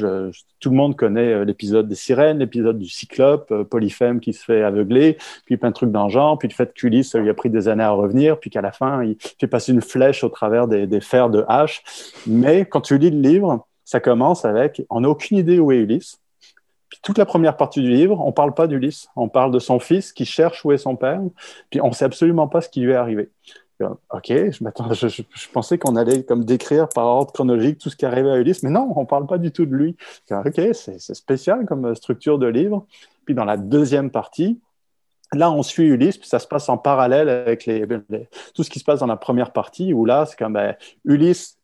tout 0.61 0.71
le 0.71 0.77
monde 0.77 0.97
connaît 0.97 1.33
euh, 1.33 1.45
l'épisode 1.45 1.89
des 1.89 1.95
sirènes, 1.95 2.39
l'épisode 2.39 2.79
du 2.79 2.89
cyclope, 2.89 3.51
euh, 3.51 3.65
Polyphème 3.65 4.21
qui 4.21 4.33
se 4.33 4.45
fait 4.45 4.63
aveugler, 4.63 5.19
puis 5.47 5.57
plein 5.57 5.71
de 5.71 5.75
trucs 5.75 5.91
dans 5.91 6.11
puis 6.37 6.49
le 6.49 6.55
fait 6.55 6.73
qu'Ulysse 6.75 7.15
lui 7.15 7.31
a 7.31 7.35
pris 7.35 7.51
des 7.51 7.69
années 7.69 7.85
à 7.85 7.91
revenir, 7.93 8.39
puis 8.39 8.51
qu'à 8.51 8.61
la 8.61 8.73
fin, 8.73 9.05
il 9.05 9.17
fait 9.39 9.47
passer 9.47 9.73
une 9.73 9.81
flèche 9.81 10.25
au 10.25 10.29
travers 10.29 10.67
des, 10.67 10.87
des 10.87 11.01
fers 11.01 11.31
de 11.31 11.45
hache. 11.49 11.83
Mais 12.27 12.65
quand 12.65 12.81
tu 12.81 12.99
lis 12.99 13.11
le 13.11 13.21
livre, 13.21 13.67
ça 13.85 14.01
commence 14.01 14.45
avec 14.45 14.83
on 14.91 15.01
n'a 15.01 15.09
aucune 15.09 15.39
idée 15.39 15.59
où 15.59 15.73
est 15.73 15.79
Ulysse 15.79 16.21
toute 17.03 17.19
la 17.19 17.27
première 17.27 17.57
partie 17.57 17.81
du 17.81 17.91
livre, 17.91 18.21
on 18.21 18.29
ne 18.29 18.33
parle 18.33 18.55
pas 18.55 18.67
d'Ulysse. 18.67 19.09
On 19.17 19.29
parle 19.29 19.53
de 19.53 19.59
son 19.59 19.79
fils 19.79 20.13
qui 20.13 20.25
cherche 20.25 20.65
où 20.65 20.73
est 20.73 20.79
son 20.79 20.97
père, 20.97 21.21
puis 21.71 21.81
on 21.81 21.93
sait 21.93 22.05
absolument 22.05 22.49
pas 22.49 22.61
ce 22.61 22.69
qui 22.69 22.81
lui 22.81 22.93
est 22.93 22.97
arrivé. 22.97 23.31
Ok, 24.11 24.27
je, 24.29 25.49
pensais 25.53 25.79
qu'on 25.79 25.97
allait 25.97 26.23
comme 26.23 26.45
décrire 26.45 26.89
par 26.91 27.07
ordre 27.07 27.33
chronologique 27.33 27.79
tout 27.79 27.89
ce 27.89 27.97
qui 27.97 28.05
arrivait 28.05 28.31
à 28.31 28.37
Ulysse, 28.37 28.63
mais 28.63 28.69
non, 28.69 28.93
on 28.95 29.01
ne 29.01 29.07
parle 29.07 29.27
pas 29.27 29.39
du 29.39 29.53
tout 29.53 29.65
de 29.65 29.75
lui. 29.75 29.97
Ok, 30.31 30.61
c'est 30.75 30.99
spécial 30.99 31.65
comme 31.65 31.95
structure 31.95 32.39
de 32.39 32.47
livre. 32.47 32.87
Puis 33.25 33.35
dans 33.35 33.47
la 33.47 33.57
deuxième 33.57 34.11
partie, 34.11 34.61
Là, 35.33 35.53
on 35.53 35.63
suit 35.63 35.87
Ulysse, 35.87 36.19
puis 36.19 36.29
ça 36.29 36.41
se 36.41 36.49
passe 36.49 36.69
en 36.69 36.77
parallèle 36.77 37.29
avec 37.29 37.65
les, 37.65 37.87
tout 38.53 38.65
ce 38.65 38.71
qui 38.71 38.81
se 38.81 38.85
passe 38.85 38.99
dans 38.99 39.07
la 39.07 39.17
première 39.17 39.53
partie, 39.53 39.95
où 39.95 40.05
là, 40.05 40.27
c'est 40.27 40.37
comme 40.37 40.55
ben, 40.55 40.75
Ulysse 41.05 41.60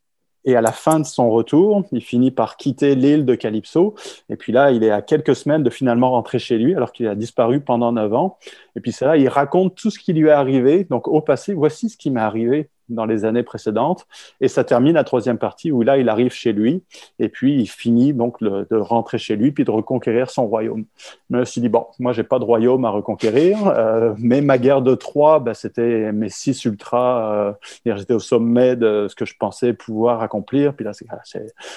et 0.47 0.57
à 0.57 0.61
la 0.61 0.73
fin 0.73 1.01
de 1.01 1.05
son 1.05 1.29
retour, 1.31 1.85
il 1.93 2.01
finit 2.01 2.31
par 2.31 2.57
quitter 2.57 2.95
l'île 2.95 3.25
de 3.27 3.35
Calypso. 3.35 3.95
Et 4.31 4.37
puis 4.37 4.53
là, 4.53 4.71
il 4.71 4.85
est 4.85 4.91
à 4.91 5.03
quelques 5.03 5.35
semaines 5.35 5.65
de 5.65 5.71
finalement 5.71 6.13
rentrer 6.13 6.39
chez 6.39 6.57
lui, 6.57 6.75
alors 6.75 6.93
qu'il 6.93 7.09
a 7.09 7.17
disparu 7.17 7.61
pendant 7.61 7.93
neuf 7.93 8.15
ans. 8.15 8.39
Et 8.77 8.81
puis 8.81 8.93
c'est 8.93 9.05
là, 9.05 9.17
il 9.17 9.29
raconte 9.29 9.75
tout 9.75 9.91
ce 9.91 9.99
qui 9.99 10.13
lui 10.13 10.29
est 10.29 10.31
arrivé. 10.31 10.85
Donc 10.85 11.09
au 11.09 11.21
passé, 11.21 11.53
voici 11.53 11.91
ce 11.91 11.97
qui 11.97 12.11
m'est 12.11 12.21
arrivé 12.21 12.71
dans 12.89 13.07
les 13.07 13.25
années 13.25 13.43
précédentes. 13.43 14.07
Et 14.41 14.49
ça 14.49 14.65
termine 14.65 14.95
la 14.95 15.05
troisième 15.05 15.39
partie 15.39 15.73
où 15.73 15.83
là, 15.83 15.99
il 15.99 16.09
arrive 16.09 16.33
chez 16.33 16.53
lui 16.53 16.83
et 17.19 17.29
puis 17.29 17.61
il 17.61 17.67
finit 17.67 18.13
donc 18.13 18.43
de 18.43 18.77
rentrer 18.77 19.19
chez 19.19 19.37
lui 19.37 19.53
puis 19.53 19.65
de 19.65 19.71
reconquérir 19.71 20.31
son 20.31 20.47
royaume. 20.47 20.85
Je 21.31 21.37
me 21.37 21.45
suis 21.45 21.61
dit, 21.61 21.69
bon, 21.69 21.87
moi, 21.99 22.13
j'ai 22.13 22.23
pas 22.23 22.39
de 22.39 22.45
royaume 22.45 22.85
à 22.85 22.91
reconquérir, 22.91 23.67
euh, 23.67 24.15
mais 24.19 24.41
ma 24.41 24.59
guerre 24.59 24.83
de 24.83 24.95
Troie, 24.95 25.41
ben, 25.41 25.55
c'était 25.55 26.13
mes 26.13 26.29
six 26.29 26.65
ultras. 26.65 27.33
Euh, 27.35 27.53
j'étais 27.85 28.15
au 28.15 28.21
sommet 28.21 28.77
de 28.77 29.07
ce 29.09 29.15
que 29.15 29.25
je 29.25 29.35
pensais 29.39 29.73
pouvoir 29.73 30.23
accomplir. 30.23 30.75
Puis 30.75 30.85
là, 30.85 30.93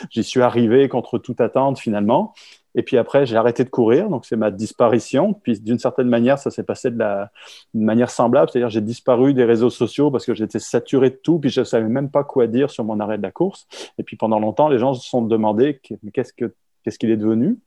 j'y 0.10 0.24
suis 0.24 0.42
arrivé 0.42 0.90
contre 0.90 1.18
toute 1.18 1.42
attente 1.42 1.80
finalement. 1.80 2.34
Et 2.76 2.84
puis 2.84 2.98
après, 2.98 3.26
j'ai 3.26 3.36
arrêté 3.36 3.64
de 3.64 3.70
courir, 3.70 4.10
donc 4.10 4.26
c'est 4.26 4.36
ma 4.36 4.52
disparition. 4.52 5.34
Puis 5.34 5.60
d'une 5.60 5.80
certaine 5.80 6.08
manière, 6.08 6.38
ça 6.38 6.52
s'est 6.52 6.64
passé 6.64 6.92
de 6.92 7.00
la 7.00 7.32
manière 7.74 8.10
semblable, 8.10 8.50
c'est-à-dire 8.52 8.70
j'ai 8.70 8.82
disparu 8.82 9.34
des 9.34 9.44
réseaux 9.44 9.70
sociaux 9.70 10.12
parce 10.12 10.26
que 10.26 10.34
j'étais 10.34 10.60
saturé 10.60 11.10
de 11.10 11.16
tout, 11.16 11.40
puis 11.40 11.50
je 11.50 11.62
ne 11.62 11.66
savais 11.66 11.88
même 11.88 12.10
pas 12.10 12.24
quoi 12.24 12.48
dire 12.48 12.70
sur 12.70 12.84
mon 12.84 13.00
arrêt 13.00 13.18
de 13.18 13.24
la 13.24 13.32
course. 13.32 13.68
Et 13.98 14.04
puis 14.04 14.18
pendant 14.18 14.40
longtemps, 14.40 14.70
les 14.70 14.80
gens 14.80 14.94
se 14.94 15.08
sont 15.08 15.22
demandé 15.24 15.80
qu'est-ce 16.14 16.34
qu'est-ce 16.34 17.00
qu'il 17.00 17.10
est 17.10 17.18
devenu? 17.18 17.58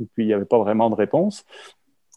Et 0.00 0.06
puis 0.14 0.24
il 0.24 0.26
n'y 0.26 0.34
avait 0.34 0.44
pas 0.44 0.58
vraiment 0.58 0.90
de 0.90 0.94
réponse. 0.94 1.44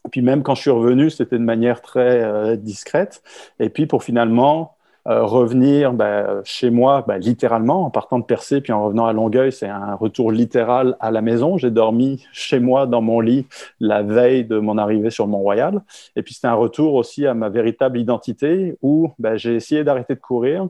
Et 0.06 0.08
puis 0.08 0.22
même 0.22 0.42
quand 0.42 0.54
je 0.54 0.62
suis 0.62 0.70
revenu, 0.70 1.10
c'était 1.10 1.38
de 1.38 1.44
manière 1.44 1.82
très 1.82 2.22
euh, 2.22 2.56
discrète. 2.56 3.22
Et 3.58 3.70
puis 3.70 3.86
pour 3.86 4.04
finalement 4.04 4.75
euh, 5.08 5.24
revenir 5.24 5.92
bah, 5.92 6.42
chez 6.44 6.70
moi, 6.70 7.04
bah, 7.06 7.18
littéralement, 7.18 7.84
en 7.84 7.90
partant 7.90 8.18
de 8.18 8.24
Percé, 8.24 8.60
puis 8.60 8.72
en 8.72 8.84
revenant 8.84 9.06
à 9.06 9.12
Longueuil, 9.12 9.52
c'est 9.52 9.68
un 9.68 9.94
retour 9.94 10.32
littéral 10.32 10.96
à 11.00 11.10
la 11.10 11.22
maison. 11.22 11.58
J'ai 11.58 11.70
dormi 11.70 12.26
chez 12.32 12.58
moi 12.58 12.86
dans 12.86 13.02
mon 13.02 13.20
lit 13.20 13.46
la 13.78 14.02
veille 14.02 14.44
de 14.44 14.58
mon 14.58 14.78
arrivée 14.78 15.10
sur 15.10 15.28
Mont-Royal. 15.28 15.82
Et 16.16 16.22
puis 16.22 16.34
c'était 16.34 16.48
un 16.48 16.54
retour 16.54 16.94
aussi 16.94 17.26
à 17.26 17.34
ma 17.34 17.48
véritable 17.48 17.98
identité 17.98 18.76
où 18.82 19.12
bah, 19.18 19.36
j'ai 19.36 19.54
essayé 19.54 19.84
d'arrêter 19.84 20.14
de 20.14 20.20
courir, 20.20 20.68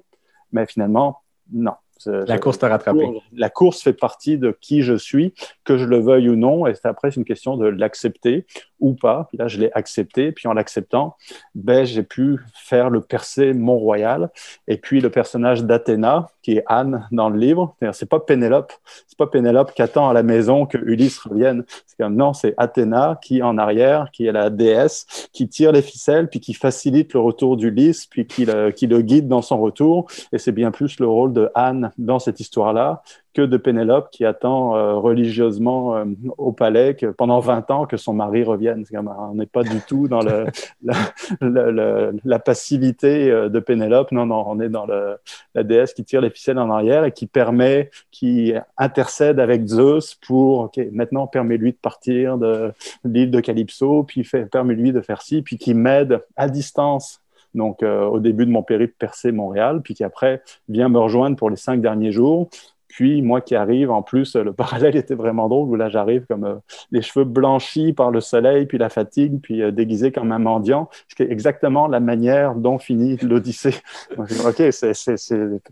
mais 0.53 0.67
finalement, 0.67 1.23
non. 1.53 1.73
La 2.05 2.39
course 2.39 2.59
t'a 2.59 2.69
rattrapé. 2.69 3.09
La 3.33 3.51
course 3.51 3.83
fait 3.83 3.93
partie 3.93 4.39
de 4.39 4.57
qui 4.61 4.83
je 4.83 4.95
suis, 4.95 5.35
que 5.65 5.79
je 5.79 5.85
le 5.85 5.99
veuille 5.99 6.29
ou 6.29 6.37
non. 6.37 6.67
Et 6.67 6.75
après, 6.85 7.11
c'est 7.11 7.17
une 7.17 7.25
question 7.25 7.57
de 7.57 7.67
l'accepter 7.67 8.47
ou 8.81 8.95
pas. 8.95 9.27
Puis 9.29 9.39
là, 9.39 9.49
je 9.49 9.59
l'ai 9.59 9.71
accepté. 9.73 10.33
Puis 10.33 10.49
en 10.49 10.53
l'acceptant, 10.53 11.17
ben, 11.55 11.85
j'ai 11.85 12.03
pu 12.03 12.39
faire 12.55 12.91
le 12.91 13.01
percé 13.01 13.53
Mont-Royal. 13.55 14.31
Et 14.69 14.77
puis 14.77 15.01
le 15.01 15.11
personnage 15.11 15.65
d'Athéna, 15.65 16.29
qui 16.43 16.59
est 16.59 16.65
Anne 16.67 17.09
dans 17.13 17.29
le 17.31 17.39
livre, 17.39 17.75
c'est 17.93 18.09
pas 18.09 18.21
Pénélope. 18.21 18.73
C'est 19.07 19.19
pas 19.19 19.27
Pénélope 19.27 19.73
qui 19.75 19.83
attend 19.83 20.09
à 20.09 20.13
la 20.13 20.23
maison 20.23 20.67
que 20.67 20.79
Ulysse 20.79 21.19
revienne. 21.19 21.65
C'est 21.87 21.97
comme 21.99 22.15
non, 22.15 22.33
c'est 22.33 22.55
Athéna 22.57 23.19
qui 23.23 23.43
en 23.43 23.59
arrière, 23.59 24.11
qui 24.13 24.27
est 24.27 24.33
la 24.33 24.51
déesse, 24.51 25.29
qui 25.33 25.49
tire 25.49 25.73
les 25.73 25.83
ficelles, 25.83 26.29
puis 26.29 26.41
qui 26.41 26.55
facilite 26.55 27.15
le 27.15 27.21
retour 27.21 27.57
d'Ulysse, 27.57 28.07
puis 28.07 28.27
qui 28.27 28.45
le, 28.45 28.71
qui 28.71 28.87
le 28.87 29.01
guide 29.01 29.29
dans 29.29 29.43
son 29.43 29.59
retour. 29.59 30.07
Et 30.33 30.39
c'est 30.39 30.53
bien 30.53 30.71
plus 30.71 31.01
le 31.01 31.07
rôle 31.07 31.33
de 31.33 31.51
Anne 31.55 31.86
dans 31.99 32.19
cette 32.19 32.41
histoire-là 32.41 33.03
que 33.37 33.43
de 33.43 33.59
Pénélope 33.59 34.09
qui 34.11 34.25
attend 34.25 34.77
euh, 34.77 34.95
religieusement 34.95 35.95
euh, 35.95 36.05
au 36.39 36.53
palais 36.53 36.97
que 36.97 37.07
pendant 37.07 37.39
20 37.39 37.71
ans 37.71 37.85
que 37.85 37.99
son 37.99 38.15
mari 38.15 38.43
revienne. 38.43 38.85
on 38.95 39.35
n'est 39.35 39.45
pas 39.45 39.63
du 39.63 39.79
tout 39.87 40.09
dans 40.09 40.23
le, 40.23 40.47
la, 41.43 42.13
la, 42.25 42.39
passivité 42.39 43.31
euh, 43.31 43.51
de 43.51 43.61
Pénélope. 43.61 44.11
Non, 44.11 44.25
non, 44.25 44.43
on 44.47 44.59
est 44.61 44.71
dans 44.71 44.87
la 44.87 45.63
déesse 45.63 45.93
qui 45.93 46.03
tire 46.03 46.23
les 46.23 46.31
ficelles 46.31 46.59
en 46.59 46.71
arrière 46.71 47.05
et 47.05 47.13
qui 47.13 47.27
permet, 47.27 47.91
qui 48.11 48.55
intercède 48.79 49.39
avec 49.39 49.67
Zeus 49.67 50.15
pour, 50.15 50.61
OK, 50.61 50.81
maintenant 50.93 51.27
permets-lui 51.27 51.73
de 51.73 51.79
partir 51.79 52.39
de 52.39 52.73
l'île 53.05 53.31
de 53.31 53.41
Calypso, 53.41 54.05
puis 54.05 54.27
permets-lui 54.51 54.93
de 54.93 55.03
faire 55.03 55.21
ci, 55.21 55.43
puis 55.43 55.59
qui 55.59 55.75
m'aide 55.75 56.25
à 56.37 56.49
distance 56.49 57.21
donc 57.57 57.83
au 57.83 58.21
début 58.21 58.47
de 58.47 58.51
mon 58.51 58.63
périple 58.63 58.95
percé 58.99 59.33
Montréal, 59.33 59.81
puis 59.83 59.95
qui 59.95 60.05
après 60.05 60.43
vient 60.69 60.89
me 60.89 60.99
rejoindre 60.99 61.37
pour 61.37 61.51
les 61.51 61.57
cinq 61.57 61.81
derniers 61.81 62.13
jours, 62.13 62.49
puis 62.89 63.23
moi 63.23 63.41
qui 63.41 63.55
arrive, 63.55 63.91
en 63.91 64.03
plus, 64.03 64.37
le 64.37 64.53
parallèle 64.55 64.97
était 64.97 65.15
vraiment 65.15 65.49
drôle, 65.49 65.69
où 65.69 65.77
là 65.77 65.89
j'arrive 65.89 66.27
comme 66.27 66.45
euh, 66.45 66.57
les 66.91 67.03
cheveux 67.03 67.25
blanchis 67.25 67.93
par 67.93 68.11
le 68.11 68.21
soleil, 68.21 68.67
puis 68.67 68.79
la 68.79 68.89
fatigue, 68.89 69.41
puis 69.43 69.63
euh, 69.63 69.71
déguisé 69.71 70.13
comme 70.13 70.33
un 70.33 70.39
mendiant, 70.39 70.89
c'est 71.17 71.31
exactement 71.31 71.89
la 71.89 72.01
manière 72.01 72.55
dont 72.55 72.79
finit 72.79 73.17
l'Odyssée. 73.19 73.75
ok, 74.19 74.63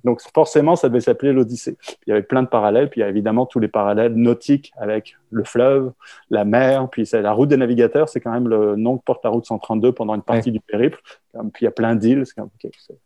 donc 0.04 0.20
forcément 0.34 0.76
ça 0.76 0.88
devait 0.88 1.00
s'appeler 1.00 1.32
l'Odyssée. 1.32 1.76
Il 2.06 2.10
y 2.10 2.12
avait 2.12 2.22
plein 2.22 2.42
de 2.42 2.48
parallèles, 2.48 2.90
puis 2.90 3.00
il 3.00 3.04
y 3.04 3.06
a 3.06 3.08
évidemment 3.08 3.46
tous 3.46 3.60
les 3.60 3.68
parallèles 3.68 4.14
nautiques 4.14 4.72
avec 4.76 5.16
le 5.30 5.44
fleuve, 5.44 5.92
la 6.30 6.44
mer, 6.44 6.88
puis 6.90 7.08
la 7.12 7.32
route 7.32 7.48
des 7.48 7.56
navigateurs, 7.56 8.08
c'est 8.08 8.20
quand 8.20 8.32
même 8.32 8.48
le 8.48 8.76
nom 8.76 8.98
que 8.98 9.04
porte 9.04 9.24
la 9.24 9.30
route 9.30 9.46
132 9.46 9.92
pendant 9.92 10.14
une 10.14 10.22
partie 10.22 10.52
du 10.52 10.60
périple. 10.60 11.00
Puis 11.32 11.62
il 11.62 11.64
y 11.64 11.68
a 11.68 11.72
plein 11.72 11.96
d'îles, 11.96 12.24
c'est 12.26 12.40
c'est 12.60 12.98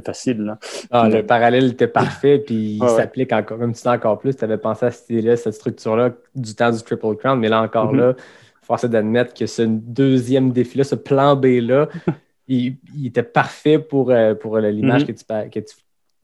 facile. 0.00 0.56
Ah, 0.90 1.08
le 1.08 1.24
parallèle 1.24 1.72
était 1.72 1.88
parfait, 1.88 2.38
puis 2.38 2.78
il 2.82 2.88
s'applique 2.88 3.32
encore, 3.32 3.58
comme 3.58 3.74
tu 3.74 3.82
dis 3.82 3.88
encore 3.88 4.18
plus. 4.18 4.34
Tu 4.34 4.44
avais 4.44 4.58
pensé 4.58 4.86
à 4.86 4.90
cette 4.90 5.36
cette 5.36 5.54
structure-là, 5.54 6.12
du 6.34 6.54
temps 6.54 6.70
du 6.70 6.82
Triple 6.82 7.16
Crown, 7.16 7.38
mais 7.38 7.48
là 7.48 7.62
encore, 7.62 7.92
mm-hmm. 7.92 7.98
là, 7.98 8.14
force 8.62 8.84
d'admettre 8.84 9.34
que 9.34 9.46
ce 9.46 9.62
deuxième 9.62 10.52
défi-là, 10.52 10.84
ce 10.84 10.94
plan 10.94 11.36
B-là, 11.36 11.88
il, 12.48 12.76
était 13.04 13.22
parfait 13.22 13.78
pour, 13.78 14.10
euh, 14.10 14.34
pour 14.34 14.58
l'image 14.58 15.04
mm-hmm. 15.04 15.50
que, 15.50 15.50
tu, 15.60 15.60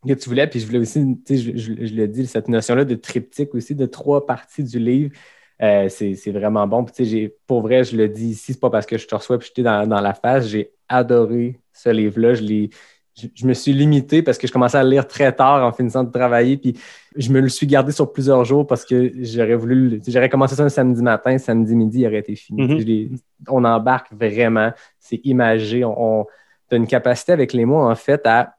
que, 0.06 0.14
tu, 0.14 0.28
voulais. 0.28 0.46
Puis 0.46 0.60
je 0.60 0.66
voulais 0.66 0.78
aussi, 0.78 1.18
je, 1.28 1.34
je, 1.34 1.86
je 1.86 1.94
le 1.94 2.08
dis, 2.08 2.26
cette 2.26 2.48
notion-là 2.48 2.84
de 2.84 2.94
triptyque 2.94 3.54
aussi, 3.54 3.74
de 3.74 3.86
trois 3.86 4.24
parties 4.24 4.64
du 4.64 4.78
livre. 4.78 5.10
Euh, 5.60 5.88
c'est 5.88 6.30
vraiment 6.30 6.66
bon. 6.66 6.84
Puis, 6.84 7.30
pour 7.46 7.62
vrai, 7.62 7.82
je 7.84 7.96
le 7.96 8.08
dis 8.08 8.28
ici, 8.28 8.52
c'est 8.52 8.60
pas 8.60 8.70
parce 8.70 8.86
que 8.86 8.96
je 8.96 9.06
te 9.06 9.14
reçois 9.14 9.36
et 9.36 9.40
je 9.40 9.62
dans, 9.62 9.86
dans 9.86 10.00
la 10.00 10.14
face. 10.14 10.46
J'ai 10.46 10.72
adoré 10.88 11.60
ce 11.72 11.88
livre-là. 11.88 12.34
Je 12.34 12.42
l'ai 12.42 12.70
je, 13.34 13.46
me 13.46 13.54
suis 13.54 13.72
limité 13.72 14.22
parce 14.22 14.38
que 14.38 14.46
je 14.46 14.52
commençais 14.52 14.78
à 14.78 14.84
lire 14.84 15.06
très 15.06 15.32
tard 15.32 15.64
en 15.64 15.72
finissant 15.72 16.04
de 16.04 16.10
travailler. 16.10 16.56
Puis 16.56 16.78
je 17.16 17.30
me 17.30 17.40
le 17.40 17.48
suis 17.48 17.66
gardé 17.66 17.92
sur 17.92 18.12
plusieurs 18.12 18.44
jours 18.44 18.66
parce 18.66 18.84
que 18.84 19.12
j'aurais 19.22 19.54
voulu. 19.54 20.00
J'aurais 20.06 20.28
commencé 20.28 20.54
ça 20.54 20.64
un 20.64 20.68
samedi 20.68 21.02
matin, 21.02 21.38
samedi 21.38 21.74
midi, 21.74 22.00
il 22.00 22.06
aurait 22.06 22.18
été 22.18 22.36
fini. 22.36 22.62
Mm-hmm. 22.62 23.18
on 23.48 23.64
embarque 23.64 24.12
vraiment. 24.12 24.72
C'est 24.98 25.20
imagé. 25.24 25.84
On, 25.84 26.26
a 26.70 26.76
une 26.76 26.86
capacité 26.86 27.32
avec 27.32 27.52
les 27.52 27.64
mots, 27.64 27.88
en 27.88 27.94
fait, 27.94 28.26
à. 28.26 28.54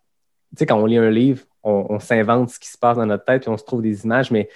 Tu 0.51 0.59
sais, 0.59 0.65
quand 0.65 0.79
on 0.79 0.85
lit 0.87 0.97
un 0.97 1.11
livre, 1.11 1.43
on, 1.63 1.99
s'invente 1.99 2.49
ce 2.49 2.59
qui 2.59 2.69
se 2.69 2.77
passe 2.77 2.97
dans 2.97 3.05
notre 3.05 3.25
tête 3.25 3.45
et 3.45 3.49
on 3.49 3.57
se 3.57 3.63
trouve 3.63 3.83
des 3.83 4.03
images, 4.03 4.31
mais 4.31 4.49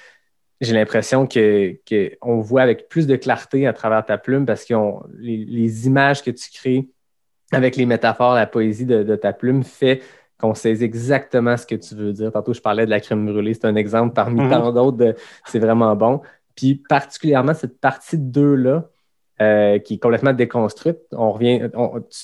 j'ai 0.60 0.74
l'impression 0.74 1.28
qu'on 1.28 1.76
que 1.86 2.42
voit 2.42 2.62
avec 2.62 2.88
plus 2.88 3.06
de 3.06 3.16
clarté 3.16 3.68
à 3.68 3.74
travers 3.74 4.04
ta 4.04 4.18
plume 4.18 4.46
parce 4.46 4.66
que 4.66 4.74
les, 5.20 5.38
les, 5.38 5.86
images 5.86 6.24
que 6.24 6.32
tu 6.32 6.50
crées 6.52 6.88
avec 7.54 7.76
les 7.76 7.86
métaphores, 7.86 8.36
la 8.36 8.48
poésie 8.48 8.86
de, 8.86 9.16
ta 9.16 9.34
plume 9.34 9.64
fait 9.64 10.02
qu'on 10.40 10.54
saisit 10.54 10.84
exactement 10.84 11.56
ce 11.56 11.66
que 11.66 11.76
tu 11.76 11.96
veux 11.96 12.12
dire. 12.12 12.32
Tantôt, 12.32 12.54
je 12.54 12.62
parlais 12.62 12.86
de 12.86 12.90
la 12.90 13.00
crème 13.00 13.26
brûlée, 13.26 13.54
c'est 13.54 13.66
un 13.66 13.76
exemple 13.76 14.14
parmi 14.14 14.42
mm-hmm. 14.42 14.50
tant 14.50 14.72
d'autres. 14.72 15.16
C'est 15.46 15.60
vraiment 15.60 15.96
bon. 15.96 16.22
Puis 16.56 16.76
particulièrement 16.76 17.54
cette 17.54 17.80
partie 17.80 18.18
2-là, 18.18 18.90
euh, 19.42 19.80
qui 19.80 19.96
est 19.96 19.98
complètement 19.98 20.34
déconstruite. 20.34 21.00
On 21.12 21.32
revient, 21.32 21.70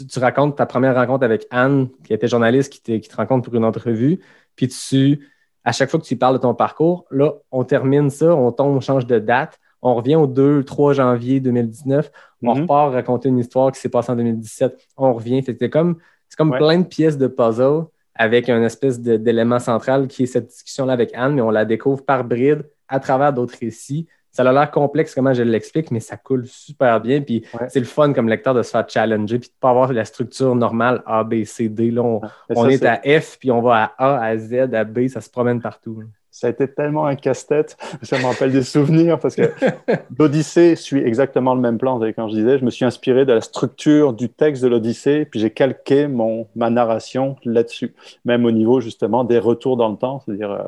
tu, 0.08 0.20
racontes 0.20 0.56
ta 0.56 0.68
première 0.68 0.94
rencontre 0.94 1.26
avec 1.26 1.48
Anne, 1.50 1.90
qui 2.04 2.14
était 2.14 2.28
journaliste, 2.28 2.72
qui, 2.72 3.02
qui 3.02 3.10
te 3.10 3.16
rencontre 3.16 3.50
pour 3.50 3.56
une 3.56 3.66
entrevue, 3.66 4.20
puis 4.56 4.68
tu, 4.68 5.28
à 5.64 5.72
chaque 5.72 5.90
fois 5.90 6.00
que 6.00 6.06
tu 6.06 6.16
parles 6.16 6.36
de 6.36 6.42
ton 6.42 6.54
parcours, 6.54 7.06
là, 7.10 7.34
on 7.52 7.64
termine 7.64 8.10
ça, 8.10 8.36
on 8.36 8.52
tombe, 8.52 8.76
on 8.76 8.80
change 8.80 9.08
de 9.08 9.18
date, 9.18 9.60
on 9.82 9.96
revient 9.96 10.16
au 10.16 10.28
2-3 10.28 10.94
janvier 10.94 11.40
2019, 11.40 12.12
on 12.44 12.54
mm-hmm. 12.54 12.62
repart 12.62 12.94
raconter 12.94 13.30
une 13.30 13.40
histoire 13.40 13.72
qui 13.72 13.80
s'est 13.80 13.90
passée 13.90 14.12
en 14.12 14.16
2017, 14.16 14.78
on 14.98 15.14
revient. 15.14 15.44
C'est 15.46 15.70
comme, 15.70 15.98
comme 16.38 16.52
plein 16.52 16.80
de 16.80 16.86
pièces 16.86 17.18
de 17.18 17.28
puzzle 17.28 17.86
avec 18.16 18.50
un 18.50 18.62
espèce 18.64 19.00
d'élément 19.00 19.60
central 19.60 20.08
qui 20.08 20.24
est 20.24 20.28
cette 20.28 20.48
discussion-là 20.48 20.94
avec 20.94 21.12
Anne, 21.14 21.36
mais 21.36 21.42
on 21.42 21.52
la 21.52 21.66
découvre 21.66 22.04
par 22.04 22.24
bride 22.24 22.70
à 22.88 23.00
travers 23.00 23.32
d'autres 23.32 23.58
récits 23.60 24.08
ça 24.32 24.48
a 24.48 24.54
l'air 24.54 24.72
complexe 24.72 25.16
comment 25.16 25.34
je 25.34 25.44
l'explique, 25.44 25.92
mais 25.92 26.00
ça 26.00 26.16
coule 26.18 26.48
super 26.48 27.02
bien. 27.02 27.22
Puis 27.22 27.44
c'est 27.68 27.80
le 27.80 27.86
fun 27.86 28.14
comme 28.14 28.30
lecteur 28.30 28.54
de 28.54 28.62
se 28.62 28.72
faire 28.72 28.88
challenger, 28.88 29.40
puis 29.40 29.50
de 29.50 29.54
ne 29.54 29.60
pas 29.60 29.72
avoir 29.72 29.92
la 29.92 30.06
structure 30.06 30.56
normale 30.56 31.02
A, 31.06 31.24
B, 31.24 31.44
C, 31.44 31.68
D. 31.70 31.92
Là, 31.92 32.04
on, 32.50 32.70
est, 32.70 32.84
à 32.86 33.02
F, 33.20 33.38
puis 33.40 33.52
on 33.52 33.62
va 33.62 33.92
à 33.98 34.18
A, 34.18 34.24
à 34.24 34.38
Z, 34.38 34.74
à 34.74 34.84
B, 34.84 35.08
ça 35.08 35.22
se 35.22 35.30
promène 35.30 35.62
partout. 35.62 36.04
Ça 36.40 36.48
a 36.48 36.50
été 36.52 36.70
tellement 36.70 37.06
un 37.06 37.16
casse-tête. 37.16 37.76
Ça 38.02 38.18
me 38.18 38.24
rappelle 38.24 38.54
des 38.54 38.64
souvenirs 38.64 39.20
parce 39.20 39.36
que 39.36 39.52
l'Odyssée 40.18 40.78
suit 40.78 41.02
exactement 41.02 41.54
le 41.54 41.60
même 41.60 41.78
plan. 41.78 42.00
Quand 42.16 42.30
je 42.30 42.36
disais, 42.36 42.58
je 42.58 42.64
me 42.64 42.70
suis 42.70 42.86
inspiré 42.86 43.26
de 43.26 43.34
la 43.34 43.42
structure 43.42 44.14
du 44.14 44.30
texte 44.30 44.64
de 44.64 44.70
l'Odyssée, 44.70 45.26
puis 45.26 45.42
j'ai 45.42 45.52
calqué 45.52 46.08
mon, 46.08 46.48
ma 46.56 46.70
narration 46.70 47.36
là-dessus, 47.44 47.94
même 48.24 48.46
au 48.46 48.52
niveau 48.52 48.80
justement 48.80 49.26
des 49.26 49.38
retours 49.38 49.76
dans 49.76 49.90
le 49.90 49.98
temps. 49.98 50.22
C'est-à-dire, 50.26 50.52
euh, 50.52 50.64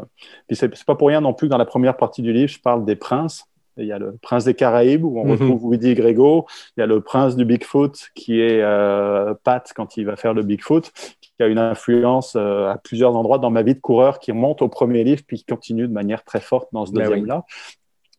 puis 0.48 0.58
c'est 0.58 0.84
pas 0.84 0.96
pour 0.96 1.08
rien 1.08 1.22
non 1.22 1.34
plus 1.34 1.48
que 1.48 1.52
dans 1.52 1.58
la 1.58 1.66
première 1.66 1.96
partie 1.96 2.22
du 2.22 2.34
livre, 2.34 2.52
je 2.52 2.60
parle 2.60 2.84
des 2.84 2.98
princes 2.98 3.46
il 3.78 3.86
y 3.86 3.92
a 3.92 4.00
le 4.00 4.18
prince 4.22 4.46
des 4.46 4.54
Caraïbes 4.54 5.04
où 5.04 5.20
on 5.20 5.26
mhm. 5.26 5.32
retrouve 5.32 5.66
Woody 5.66 5.96
Grego. 5.96 6.46
Il 6.78 6.82
y 6.82 6.84
a 6.84 6.88
le 6.88 7.02
prince 7.02 7.36
du 7.36 7.46
Bigfoot 7.46 8.10
qui 8.16 8.42
est 8.42 8.62
euh, 8.62 9.34
Pat 9.44 9.72
quand 9.76 9.98
il 9.98 10.06
va 10.06 10.16
faire 10.16 10.34
le 10.34 10.44
Bigfoot, 10.44 10.92
qui 11.22 11.32
a 11.40 11.48
une 11.48 11.60
influence 11.60 12.36
euh, 12.36 12.68
à 12.68 12.78
plusieurs 12.78 13.16
endroits 13.16 13.38
dans 13.38 13.50
ma 13.50 13.64
vie 13.64 13.76
de 13.76 13.80
coureur 13.80 14.20
qui 14.20 14.32
remonte 14.32 14.62
au 14.62 14.68
premier 14.68 15.04
livre 15.04 15.22
puis 15.26 15.38
qui 15.38 15.46
continue 15.46 15.88
de 15.88 15.94
manière 15.94 16.24
très 16.24 16.42
forte 16.42 16.70
dans 16.72 16.86
ce 16.86 16.92
ben 16.92 17.04
deuxième-là. 17.04 17.46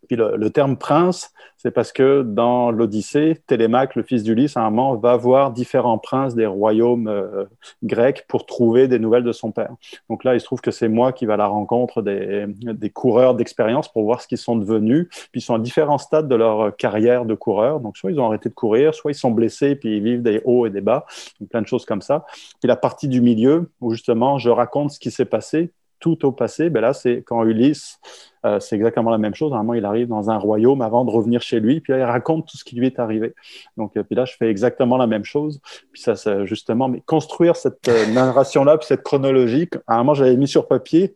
Puis 0.09 0.17
le, 0.17 0.51
terme 0.51 0.77
prince, 0.77 1.33
c'est 1.57 1.71
parce 1.71 1.93
que 1.93 2.23
dans 2.23 2.71
l'Odyssée, 2.71 3.41
Télémaque, 3.47 3.95
le 3.95 4.03
fils 4.03 4.25
d'Ulysse, 4.25 4.57
à 4.57 4.63
un 4.63 4.71
moment, 4.71 4.97
va 4.97 5.17
voir 5.17 5.53
différents 5.53 5.99
princes 5.99 6.35
des 6.35 6.47
royaumes 6.47 7.09
euh, 7.09 7.45
grecs 7.85 8.25
pour 8.27 8.47
trouver 8.47 8.89
des 8.89 8.99
nouvelles 8.99 9.23
de 9.23 9.33
son 9.33 9.53
père. 9.53 9.71
Donc 10.11 10.25
là, 10.25 10.35
il 10.35 10.41
se 10.41 10.45
trouve 10.45 10.61
que 10.61 10.73
c'est 10.73 10.89
moi 10.89 11.13
qui 11.13 11.25
va 11.25 11.35
à 11.35 11.37
la 11.37 11.47
rencontre 11.47 12.03
des, 12.03 12.91
coureurs 12.93 13.35
d'expérience 13.35 13.89
pour 13.91 14.05
voir 14.05 14.21
ce 14.21 14.27
qu'ils 14.27 14.39
sont 14.39 14.57
devenus. 14.57 15.09
Puis 15.31 15.41
ils 15.41 15.45
sont 15.45 15.55
à 15.55 15.59
différents 15.59 15.99
stades 15.99 16.29
de 16.29 16.35
leur 16.35 16.77
carrière 16.77 17.25
de 17.25 17.35
coureur. 17.35 17.81
Donc 17.81 17.97
soit 17.97 18.11
ils 18.11 18.19
ont 18.19 18.27
arrêté 18.27 18.49
de 18.49 18.55
courir, 18.55 18.95
soit 18.95 19.13
ils 19.13 19.17
sont 19.17 19.31
blessés, 19.31 19.77
puis 19.77 19.97
ils 19.97 20.03
vivent 20.03 20.23
des 20.23 20.43
hauts 20.45 20.67
et 20.67 20.71
des 20.71 20.81
bas, 20.81 21.07
plein 21.51 21.63
de 21.63 21.67
choses 21.67 21.85
comme 21.85 22.03
ça. 22.03 22.25
Puis 22.61 22.69
la 22.69 22.77
partie 22.77 23.09
du 23.09 23.21
milieu, 23.21 23.71
où 23.81 23.93
justement 23.93 24.39
je 24.39 24.51
raconte 24.51 24.91
ce 24.91 24.99
qui 24.99 25.11
s'est 25.11 25.25
passé, 25.25 25.73
tout 26.03 26.27
au 26.27 26.33
passé, 26.33 26.69
ben 26.69 26.81
là, 26.81 26.93
c'est 26.93 27.23
quand 27.25 27.45
Ulysse, 27.45 28.01
euh, 28.45 28.59
c'est 28.59 28.75
exactement 28.75 29.11
la 29.11 29.19
même 29.19 29.37
chose. 29.37 29.53
Normalement, 29.53 29.75
il 29.75 29.85
arrive 29.85 30.09
dans 30.09 30.31
un 30.31 30.37
royaume 30.37 30.83
avant 30.83 31.05
de 31.05 31.11
revenir 31.11 31.41
chez 31.41 31.61
lui, 31.61 31.81
puis 31.81 31.93
là, 31.93 32.01
il 32.01 32.05
raconte 32.05 32.49
tout 32.49 32.57
ce 32.57 32.65
qui 32.65 32.75
lui 32.75 32.87
est 32.87 32.99
arrivé. 32.99 33.35
Donc, 33.77 33.97
euh, 33.97 34.03
puis 34.03 34.17
là, 34.17 34.25
je 34.25 34.35
fais 34.37 34.49
exactement 34.49 34.97
la 34.97 35.07
même 35.07 35.25
chose. 35.25 35.61
Puis 35.93 36.03
ça, 36.03 36.17
c'est 36.17 36.45
justement, 36.45 36.89
mais 36.89 37.01
construire 37.07 37.55
cette 37.55 37.87
euh, 37.87 38.07
narration-là, 38.13 38.79
puis 38.79 38.87
cette 38.87 39.05
chronologie, 39.05 39.69
à 39.87 39.95
un 39.95 39.99
moment, 39.99 40.15
j'avais 40.15 40.37
mis 40.37 40.49
sur 40.49 40.67
papier. 40.67 41.15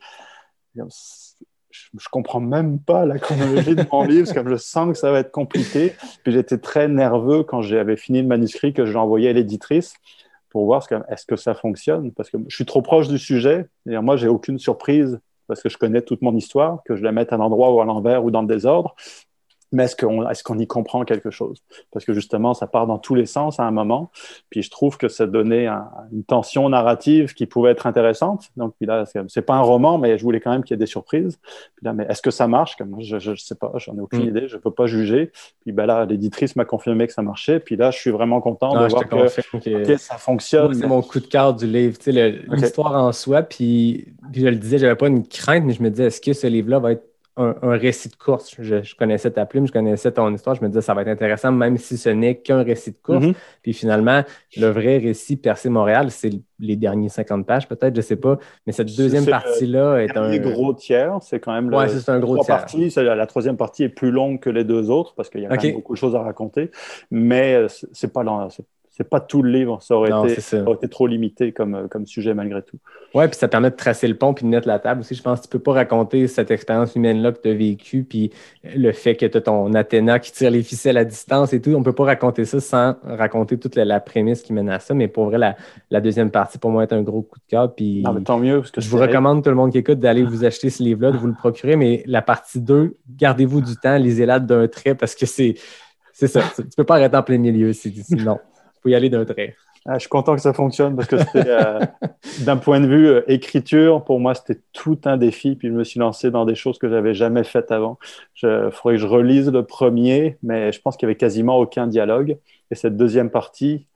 Je, 0.76 0.82
je 1.98 2.08
comprends 2.08 2.40
même 2.40 2.78
pas 2.78 3.04
la 3.04 3.18
chronologie 3.18 3.74
de 3.74 3.84
mon 3.90 4.04
livre, 4.06 4.32
parce 4.32 4.44
que 4.44 4.50
je 4.50 4.56
sens 4.56 4.92
que 4.92 4.98
ça 4.98 5.10
va 5.10 5.18
être 5.18 5.32
compliqué. 5.32 5.94
Puis 6.22 6.32
j'étais 6.32 6.58
très 6.58 6.86
nerveux 6.86 7.42
quand 7.42 7.60
j'avais 7.60 7.96
fini 7.96 8.22
le 8.22 8.28
manuscrit 8.28 8.72
que 8.72 8.86
j'ai 8.86 8.96
envoyé 8.96 9.30
à 9.30 9.32
l'éditrice 9.32 9.94
pour 10.56 10.64
voir 10.64 10.82
est-ce 11.10 11.26
que 11.26 11.36
ça 11.36 11.52
fonctionne 11.52 12.12
parce 12.12 12.30
que 12.30 12.38
je 12.48 12.54
suis 12.54 12.64
trop 12.64 12.80
proche 12.80 13.08
du 13.08 13.18
sujet. 13.18 13.66
Et 13.86 13.98
moi, 13.98 14.16
j'ai 14.16 14.26
aucune 14.26 14.58
surprise 14.58 15.20
parce 15.48 15.62
que 15.62 15.68
je 15.68 15.76
connais 15.76 16.00
toute 16.00 16.22
mon 16.22 16.34
histoire, 16.34 16.78
que 16.86 16.96
je 16.96 17.02
la 17.02 17.12
mette 17.12 17.30
à 17.34 17.36
l'endroit 17.36 17.74
ou 17.74 17.82
à 17.82 17.84
l'envers 17.84 18.24
ou 18.24 18.30
dans 18.30 18.40
le 18.40 18.48
désordre 18.48 18.94
mais 19.72 19.84
est-ce 19.84 19.97
qu'on 20.43 20.59
est 20.59 20.62
y 20.62 20.66
comprend 20.66 21.05
quelque 21.05 21.30
chose? 21.30 21.62
Parce 21.93 22.05
que 22.05 22.12
justement, 22.12 22.55
ça 22.55 22.66
part 22.66 22.86
dans 22.86 22.98
tous 22.98 23.14
les 23.14 23.26
sens 23.26 23.59
à 23.59 23.64
un 23.64 23.70
moment. 23.70 24.10
Puis 24.51 24.62
je 24.62 24.70
trouve 24.70 24.97
que 24.97 25.09
ça 25.09 25.26
donnait 25.26 25.66
une 26.12 26.24
tension 26.24 26.68
narrative 26.68 27.34
qui 27.34 27.47
pouvait 27.47 27.72
être 27.72 27.86
intéressante. 27.86 28.51
Donc 28.56 28.74
puis 28.78 28.86
là, 28.86 29.05
c'est 29.28 29.43
pas 29.43 29.55
un 29.55 29.60
roman, 29.60 29.98
mais 29.98 30.18
je 30.18 30.22
voulais 30.22 30.40
quand 30.40 30.52
même 30.52 30.62
qu'il 30.62 30.74
y 30.74 30.76
ait 30.76 30.78
des 30.78 30.86
surprises. 30.86 31.38
Puis 31.76 31.84
là, 31.84 31.93
mais 31.93 32.06
est-ce 32.09 32.22
que 32.22 32.30
ça 32.30 32.47
marche? 32.47 32.76
Comme 32.76 33.01
je, 33.01 33.30
ne 33.30 33.36
sais 33.36 33.55
pas, 33.55 33.72
j'en 33.76 33.97
ai 33.97 34.01
aucune 34.01 34.24
mm. 34.24 34.28
idée, 34.28 34.48
je 34.48 34.56
peux 34.56 34.70
pas 34.70 34.86
juger. 34.86 35.32
Puis 35.60 35.72
ben 35.72 35.86
là, 35.86 36.05
l'éditrice 36.05 36.56
m'a 36.56 36.64
confirmé 36.64 37.06
que 37.06 37.12
ça 37.12 37.22
marchait. 37.22 37.60
Puis 37.60 37.76
là, 37.76 37.90
je 37.90 37.98
suis 37.98 38.10
vraiment 38.10 38.40
content 38.40 38.72
de 38.72 38.88
voir 38.88 39.09
que, 39.09 39.97
ça 39.97 40.16
fonctionne. 40.16 40.74
C'est 40.74 40.86
mon 40.86 41.02
coup 41.02 41.20
de 41.20 41.26
cœur 41.26 41.55
du 41.55 41.66
livre, 41.66 41.98
l'histoire 42.06 42.94
en 42.94 43.12
soi. 43.12 43.43
Puis, 43.43 44.06
puis 44.32 44.43
je 44.43 44.47
le 44.47 44.56
disais, 44.56 44.78
j'avais 44.78 44.97
pas 44.97 45.09
une 45.09 45.26
crainte, 45.26 45.64
mais 45.64 45.72
je 45.72 45.82
me 45.82 45.90
disais, 45.90 46.05
est-ce 46.05 46.20
que 46.20 46.32
ce 46.32 46.47
livre-là 46.47 46.78
va 46.78 46.93
être 46.93 47.05
un, 47.36 47.76
récit 47.76 48.08
de 48.08 48.16
course. 48.16 48.54
Je, 48.58 48.94
connaissais 48.96 49.30
ta 49.30 49.44
plume, 49.44 49.66
je 49.66 49.72
connaissais 49.72 50.10
ton 50.12 50.32
histoire. 50.34 50.56
Je 50.56 50.62
me 50.62 50.68
disais, 50.68 50.80
ça 50.80 50.94
va 50.94 51.02
être 51.02 51.08
intéressant, 51.08 51.52
même 51.52 51.76
si 51.76 51.98
ce 51.98 52.08
n'est 52.08 52.36
qu'un 52.36 52.62
récit 52.62 52.92
de 52.92 52.98
course. 52.98 53.24
Mm-hmm. 53.24 53.34
Puis 53.62 53.72
finalement, 53.74 54.22
le 54.56 54.68
vrai 54.68 54.98
récit 54.98 55.36
Percé 55.36 55.68
Montréal, 55.68 56.10
c'est 56.10 56.30
les 56.58 56.76
derniers 56.76 57.08
50 57.08 57.46
pages, 57.46 57.68
peut-être, 57.68 57.94
je 57.94 58.00
ne 58.00 58.02
sais 58.02 58.16
pas. 58.16 58.38
Mais 58.66 58.72
cette 58.72 58.96
deuxième 58.96 59.26
partie-là 59.26 59.98
est 59.98 60.16
un. 60.16 60.36
gros 60.38 60.72
tiers, 60.72 61.18
c'est 61.20 61.40
quand 61.40 61.52
même. 61.52 61.72
Oui, 61.72 61.84
c'est 61.88 62.10
un 62.10 62.20
gros 62.20 62.38
tiers. 62.38 62.58
Parties. 62.58 62.92
La 62.96 63.26
troisième 63.26 63.56
partie 63.56 63.84
est 63.84 63.88
plus 63.88 64.10
longue 64.10 64.40
que 64.40 64.50
les 64.50 64.64
deux 64.64 64.90
autres 64.90 65.14
parce 65.14 65.28
qu'il 65.28 65.42
y 65.42 65.46
a 65.46 65.48
quand 65.48 65.62
même 65.62 65.74
beaucoup 65.74 65.94
de 65.94 65.98
choses 65.98 66.16
à 66.16 66.22
raconter. 66.22 66.70
Mais 67.10 67.54
euh, 67.54 67.68
c'est 67.92 68.12
pas, 68.12 68.24
c'est 68.97 69.10
pas 69.10 69.20
tout 69.20 69.43
le 69.43 69.51
livre. 69.51 69.82
Ça 69.82 69.94
aurait, 69.94 70.10
été, 70.10 70.89
trop 70.89 71.06
limité 71.06 71.52
comme, 71.52 71.74
euh, 71.74 71.86
comme 71.86 72.06
sujet 72.06 72.32
malgré 72.32 72.62
tout. 72.62 72.78
Oui, 73.14 73.28
puis 73.28 73.36
ça 73.36 73.47
permet 73.47 73.70
de 73.70 73.77
tracer 73.77 74.09
le 74.09 74.16
pont 74.16 74.32
puis 74.32 74.47
de 74.47 74.48
mettre 74.48 74.66
la 74.66 74.78
table 74.78 75.01
aussi. 75.01 75.14
Je 75.14 75.23
pense 75.23 75.40
que 75.40 75.44
tu 75.44 75.51
peux 75.51 75.59
pas 75.59 75.74
raconter 75.74 76.27
cette 76.28 76.51
expérience 76.51 76.94
humaine-là 76.94 77.32
que 77.32 77.40
tu 77.43 77.51
as 77.51 77.55
vécue, 77.55 78.05
puis 78.05 78.31
le 78.64 78.93
fait 78.93 79.14
que 79.14 79.27
tu 79.27 79.36
as 79.36 79.40
ton 79.43 79.74
Athéna 79.74 80.18
qui 80.18 80.32
tire 80.32 80.51
les 80.51 80.62
ficelles 80.62 80.97
à 80.97 81.05
distance 81.05 81.52
et 81.52 81.60
tout. 81.60 81.74
On 81.74 81.82
peut 81.82 81.93
pas 81.93 82.05
raconter 82.05 82.47
ça 82.47 82.59
sans 82.59 82.97
raconter 83.05 83.59
toute 83.59 83.77
la, 83.77 84.01
prémisse 84.01 84.40
qui 84.40 84.55
mène 84.55 84.70
à 84.70 84.78
ça. 84.78 84.94
Mais 84.94 85.09
pour 85.09 85.27
vrai, 85.27 85.36
la, 85.36 85.56
la, 85.90 86.01
deuxième 86.01 86.31
partie, 86.31 86.56
pour 86.56 86.70
moi, 86.70 86.82
est 86.82 86.93
un 86.94 87.02
gros 87.02 87.20
coup 87.20 87.39
de 87.39 87.51
cœur. 87.51 87.74
Puis 87.74 88.02
tant 88.24 88.39
mieux. 88.39 88.60
Parce 88.60 88.70
que 88.70 88.81
je 88.81 88.89
vous 88.89 88.98
recommande, 88.98 89.44
tout 89.44 89.51
le 89.51 89.56
monde 89.56 89.73
qui 89.73 89.78
écoute, 89.78 90.01
d'aller 90.01 90.23
vous 90.23 90.47
acheter 90.47 90.70
ce 90.70 90.82
livre-là, 90.82 91.10
de 91.10 91.18
vous 91.18 91.27
le 91.27 91.35
procurer. 91.35 91.77
Mais 91.77 92.02
la 92.06 92.23
partie 92.23 92.62
2, 92.62 92.97
gardez-vous 93.10 93.60
du 93.60 93.77
temps, 93.77 93.98
lisez-la 93.98 94.40
d'un 94.40 94.68
trait 94.68 94.94
parce 94.94 95.14
que 95.14 95.27
c'est. 95.27 95.55
C'est 96.14 96.28
ça. 96.28 96.40
Tu 96.56 96.64
peux 96.74 96.85
pas 96.85 96.94
arrêter 96.94 97.14
en 97.14 97.23
plein 97.23 97.36
milieu 97.36 97.74
y 98.88 98.94
aller 98.94 99.10
d'un 99.10 99.24
trait. 99.24 99.56
Ah, 99.88 99.94
je 99.94 100.00
suis 100.00 100.08
content 100.08 100.34
que 100.34 100.40
ça 100.40 100.52
fonctionne 100.52 100.96
parce 100.96 101.08
que 101.08 101.16
euh, 101.36 101.78
d'un 102.44 102.56
point 102.56 102.80
de 102.80 102.88
vue 102.88 103.06
euh, 103.06 103.22
écriture, 103.30 104.02
pour 104.02 104.18
moi, 104.18 104.34
c'était 104.34 104.60
tout 104.72 104.98
un 105.04 105.16
défi. 105.16 105.54
Puis 105.54 105.68
je 105.68 105.72
me 105.72 105.84
suis 105.84 106.00
lancé 106.00 106.32
dans 106.32 106.44
des 106.44 106.56
choses 106.56 106.78
que 106.78 106.88
j'avais 106.88 107.14
jamais 107.14 107.44
faites 107.44 107.70
avant. 107.70 107.98
Il 108.42 108.70
faudrait 108.72 108.96
que 108.96 109.00
je 109.00 109.06
relise 109.06 109.50
le 109.50 109.62
premier, 109.62 110.38
mais 110.42 110.72
je 110.72 110.80
pense 110.80 110.96
qu'il 110.96 111.06
y 111.06 111.10
avait 111.10 111.16
quasiment 111.16 111.58
aucun 111.58 111.86
dialogue. 111.86 112.36
Et 112.72 112.74
cette 112.74 112.96
deuxième 112.96 113.30
partie 113.30 113.86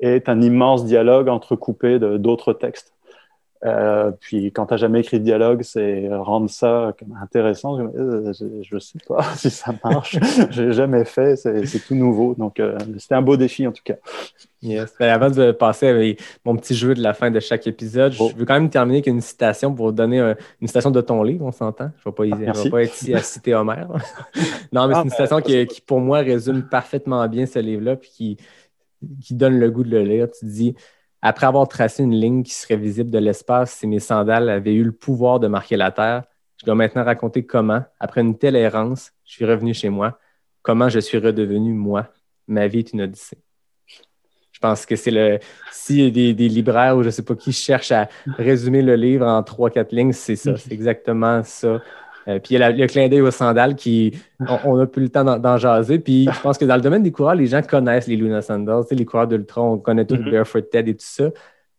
est 0.00 0.28
un 0.28 0.40
immense 0.40 0.84
dialogue 0.84 1.28
entrecoupé 1.28 2.00
d'autres 2.00 2.52
textes. 2.52 2.94
Euh, 3.64 4.12
puis 4.20 4.52
quand 4.52 4.66
tu 4.66 4.74
n'as 4.74 4.78
jamais 4.78 5.00
écrit 5.00 5.18
de 5.18 5.24
dialogue, 5.24 5.62
c'est 5.62 6.08
rendre 6.10 6.48
ça 6.48 6.94
intéressant. 7.20 7.76
Je 7.76 7.82
ne 7.82 8.28
euh, 8.28 8.78
sais 8.78 8.98
pas 9.06 9.22
si 9.36 9.50
ça 9.50 9.74
marche. 9.84 10.18
J'ai 10.50 10.72
jamais 10.72 11.04
fait. 11.04 11.36
C'est 11.36 11.86
tout 11.86 11.94
nouveau. 11.94 12.34
Donc 12.36 12.60
euh, 12.60 12.78
c'était 12.98 13.16
un 13.16 13.22
beau 13.22 13.36
défi 13.36 13.66
en 13.66 13.72
tout 13.72 13.82
cas. 13.84 13.96
Yes. 14.62 14.94
Ben, 14.98 15.10
avant 15.10 15.30
de 15.30 15.52
passer 15.52 15.86
avec 15.86 16.20
mon 16.44 16.56
petit 16.56 16.74
jeu 16.74 16.94
de 16.94 17.02
la 17.02 17.14
fin 17.14 17.30
de 17.30 17.40
chaque 17.40 17.66
épisode, 17.66 18.12
je 18.12 18.36
veux 18.36 18.44
quand 18.44 18.54
même 18.54 18.70
terminer 18.70 18.98
avec 18.98 19.06
une 19.06 19.20
citation 19.20 19.72
pour 19.72 19.92
donner 19.92 20.34
une 20.60 20.66
citation 20.66 20.90
de 20.90 21.00
ton 21.00 21.22
livre, 21.22 21.44
on 21.44 21.52
s'entend. 21.52 21.90
Je 22.04 22.08
ne 22.08 22.36
vais, 22.36 22.52
vais, 22.52 22.70
pas 22.70 22.82
être 22.82 22.94
ici 22.94 23.14
à 23.14 23.22
citer 23.22 23.54
Homer. 23.54 23.84
non, 24.72 24.88
mais 24.88 24.94
c'est 24.94 25.00
une 25.00 25.00
ah, 25.00 25.04
ben, 25.04 25.10
citation 25.10 25.40
qui, 25.40 25.66
qui, 25.66 25.80
pour 25.80 26.00
moi, 26.00 26.18
résume 26.18 26.64
parfaitement 26.64 27.26
bien 27.28 27.46
ce 27.46 27.60
livre-là 27.60 27.94
puis 27.94 28.10
qui, 28.10 28.36
qui 29.22 29.34
donne 29.34 29.58
le 29.58 29.70
goût 29.70 29.84
de 29.84 29.90
le 29.90 30.02
lire. 30.02 30.28
Tu 30.30 30.44
dis 30.46 30.74
après 31.22 31.46
avoir 31.46 31.66
tracé 31.68 32.02
une 32.02 32.14
ligne 32.14 32.42
qui 32.42 32.54
serait 32.54 32.76
visible 32.76 33.10
de 33.10 33.18
l'espace 33.18 33.72
si 33.72 33.86
mes 33.86 34.00
sandales 34.00 34.48
avaient 34.48 34.74
eu 34.74 34.84
le 34.84 34.92
pouvoir 34.92 35.40
de 35.40 35.48
marquer 35.48 35.76
la 35.76 35.90
Terre, 35.90 36.24
je 36.58 36.66
dois 36.66 36.74
maintenant 36.74 37.04
raconter 37.04 37.44
comment, 37.44 37.84
après 38.00 38.20
une 38.20 38.36
telle 38.36 38.56
errance, 38.56 39.12
je 39.24 39.32
suis 39.32 39.44
revenu 39.44 39.74
chez 39.74 39.88
moi, 39.88 40.18
comment 40.62 40.88
je 40.88 40.98
suis 40.98 41.18
redevenu 41.18 41.72
moi. 41.72 42.08
Ma 42.46 42.66
vie 42.66 42.80
est 42.80 42.92
une 42.92 43.02
odyssée. 43.02 43.38
Je 44.52 44.58
pense 44.60 44.86
que 44.86 44.96
c'est 44.96 45.12
le. 45.12 45.34
A 45.36 46.10
des, 46.10 46.34
des, 46.34 46.48
libraires 46.48 46.96
ou 46.96 47.02
je 47.02 47.06
ne 47.06 47.10
sais 47.12 47.22
pas 47.22 47.36
qui 47.36 47.52
cherchent 47.52 47.92
à 47.92 48.08
résumer 48.36 48.82
le 48.82 48.96
livre 48.96 49.24
en 49.24 49.42
trois, 49.42 49.70
quatre 49.70 49.92
lignes, 49.92 50.12
c'est 50.12 50.34
ça. 50.34 50.56
C'est 50.56 50.72
exactement 50.72 51.44
ça. 51.44 51.80
Euh, 52.28 52.38
puis 52.38 52.54
il 52.54 52.60
y 52.60 52.62
a 52.62 52.70
le 52.70 52.86
clin 52.86 53.08
d'œil 53.08 53.22
aux 53.22 53.30
sandales 53.30 53.74
qui, 53.74 54.12
on 54.64 54.76
n'a 54.76 54.86
plus 54.86 55.02
le 55.02 55.08
temps 55.08 55.24
d'en 55.24 55.56
jaser. 55.56 55.98
Puis 55.98 56.28
je 56.30 56.40
pense 56.40 56.58
que 56.58 56.64
dans 56.64 56.76
le 56.76 56.82
domaine 56.82 57.02
des 57.02 57.12
coureurs, 57.12 57.34
les 57.34 57.46
gens 57.46 57.62
connaissent 57.62 58.06
les 58.06 58.16
Luna 58.16 58.42
Sandals, 58.42 58.84
les 58.90 59.04
coureurs 59.04 59.26
d'ultra, 59.26 59.62
on 59.62 59.78
connaît 59.78 60.04
tous 60.04 60.16
le 60.16 60.24
mm-hmm. 60.24 60.32
Barefoot 60.32 60.70
Ted 60.70 60.90
et 60.90 60.94
tout 60.94 61.06
ça. 61.06 61.30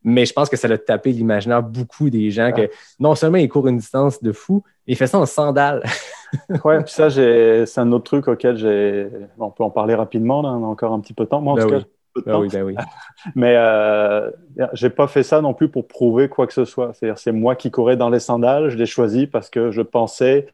Mais 0.04 0.26
je 0.26 0.34
pense 0.34 0.50
que 0.50 0.56
ça 0.56 0.68
a 0.68 0.78
tapé 0.78 1.12
l'imaginaire 1.12 1.62
beaucoup 1.62 2.10
des 2.10 2.32
gens 2.32 2.52
que 2.54 2.70
non 3.00 3.16
seulement 3.16 3.38
il 3.38 3.50
court 3.50 3.68
une 3.68 3.78
distance 3.78 4.24
de 4.24 4.32
fou, 4.32 4.64
mais 4.88 4.94
il 4.94 4.96
fait 4.96 5.08
ça 5.08 5.20
en 5.20 5.26
sandales. 5.26 5.84
ouais, 6.64 6.84
puis 6.84 6.94
ça, 6.94 7.10
c'est 7.10 7.80
un 7.80 7.92
autre 7.92 8.06
truc 8.06 8.28
auquel 8.28 8.56
j'ai. 8.56 9.08
on 9.38 9.52
peut 9.52 9.64
en 9.64 9.70
parler 9.70 9.96
rapidement, 9.96 10.42
là, 10.42 10.50
on 10.50 10.64
a 10.64 10.68
encore 10.68 10.94
un 10.94 11.00
petit 11.02 11.14
peu 11.14 11.26
de 11.26 11.30
temps. 11.30 11.42
Moi, 11.42 11.54
en 11.54 11.56
Ben 11.58 11.68
tout 11.68 11.74
oui. 11.76 11.82
cas, 11.82 11.88
peu 12.14 12.22
de 12.22 12.26
Ben 12.26 12.34
temps. 12.34 12.40
oui, 12.40 12.50
ben 12.50 12.64
oui. 12.64 12.76
Mais 13.36 13.56
euh, 13.58 14.32
j'ai 14.74 14.90
pas 14.90 15.08
fait 15.08 15.24
ça 15.24 15.42
non 15.42 15.54
plus 15.54 15.70
pour 15.70 15.88
prouver 15.88 16.30
quoi 16.30 16.48
que 16.48 16.54
ce 16.54 16.66
soit. 16.66 16.94
C'est-à-dire, 16.94 17.18
c'est 17.18 17.32
moi 17.32 17.56
qui 17.56 17.72
courais 17.72 17.98
dans 17.98 18.10
les 18.10 18.20
sandales. 18.20 18.70
Je 18.70 18.78
l'ai 18.78 18.86
choisi 18.86 19.28
parce 19.28 19.50
que 19.50 19.72
je 19.72 19.82
pensais 19.82 20.48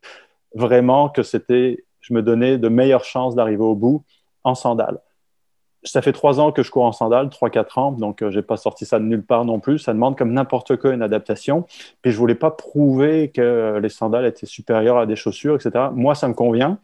vraiment 0.53 1.09
que 1.09 1.23
c'était, 1.23 1.83
je 2.01 2.13
me 2.13 2.21
donnais 2.21 2.57
de 2.57 2.69
meilleures 2.69 3.03
chances 3.03 3.35
d'arriver 3.35 3.63
au 3.63 3.75
bout 3.75 4.03
en 4.43 4.55
sandales. 4.55 4.99
Ça 5.83 6.01
fait 6.01 6.13
trois 6.13 6.39
ans 6.39 6.51
que 6.51 6.63
je 6.63 6.71
cours 6.71 6.85
en 6.85 6.91
sandales, 6.91 7.29
trois, 7.29 7.51
quatre 7.51 7.77
ans, 7.77 7.91
donc 7.91 8.23
euh, 8.23 8.31
j'ai 8.31 8.41
pas 8.41 8.57
sorti 8.57 8.85
ça 8.85 8.97
de 8.97 9.03
nulle 9.05 9.23
part 9.23 9.45
non 9.45 9.59
plus. 9.59 9.77
Ça 9.77 9.93
demande 9.93 10.17
comme 10.17 10.33
n'importe 10.33 10.77
quoi 10.77 10.93
une 10.93 11.03
adaptation. 11.03 11.65
Puis 12.01 12.11
je 12.11 12.17
voulais 12.17 12.33
pas 12.35 12.49
prouver 12.49 13.29
que 13.29 13.77
les 13.79 13.89
sandales 13.89 14.25
étaient 14.25 14.47
supérieures 14.47 14.97
à 14.97 15.05
des 15.05 15.15
chaussures, 15.15 15.55
etc. 15.55 15.89
Moi, 15.93 16.15
ça 16.15 16.27
me 16.27 16.33
convient. 16.33 16.79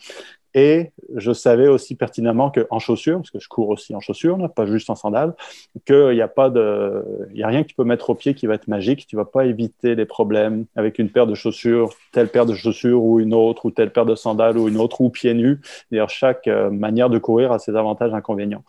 Et 0.53 0.91
je 1.15 1.31
savais 1.31 1.67
aussi 1.67 1.95
pertinemment 1.95 2.51
qu'en 2.51 2.79
chaussures, 2.79 3.17
parce 3.17 3.31
que 3.31 3.39
je 3.39 3.47
cours 3.47 3.69
aussi 3.69 3.95
en 3.95 3.99
chaussures, 3.99 4.37
pas 4.53 4.65
juste 4.65 4.89
en 4.89 4.95
sandales, 4.95 5.33
qu'il 5.85 6.11
n'y 6.11 6.21
a 6.21 6.27
de, 6.49 7.05
a 7.41 7.47
rien 7.47 7.63
que 7.63 7.69
tu 7.69 7.75
peux 7.75 7.83
mettre 7.83 8.09
au 8.09 8.15
pied 8.15 8.33
qui 8.33 8.47
va 8.47 8.55
être 8.55 8.67
magique. 8.67 9.07
Tu 9.07 9.15
vas 9.15 9.25
pas 9.25 9.45
éviter 9.45 9.95
les 9.95 10.05
problèmes 10.05 10.65
avec 10.75 10.99
une 10.99 11.09
paire 11.09 11.27
de 11.27 11.35
chaussures, 11.35 11.89
telle 12.11 12.27
paire 12.27 12.45
de 12.45 12.53
chaussures 12.53 13.01
ou 13.01 13.19
une 13.19 13.33
autre, 13.33 13.65
ou 13.65 13.71
telle 13.71 13.91
paire 13.91 14.05
de 14.05 14.15
sandales 14.15 14.57
ou 14.57 14.67
une 14.67 14.77
autre, 14.77 15.01
ou 15.01 15.09
pieds 15.09 15.33
nus. 15.33 15.59
D'ailleurs, 15.91 16.09
chaque 16.09 16.47
euh, 16.47 16.69
manière 16.69 17.09
de 17.09 17.17
courir 17.17 17.51
a 17.51 17.59
ses 17.59 17.75
avantages 17.75 18.11
et 18.11 18.15
inconvénients. 18.15 18.63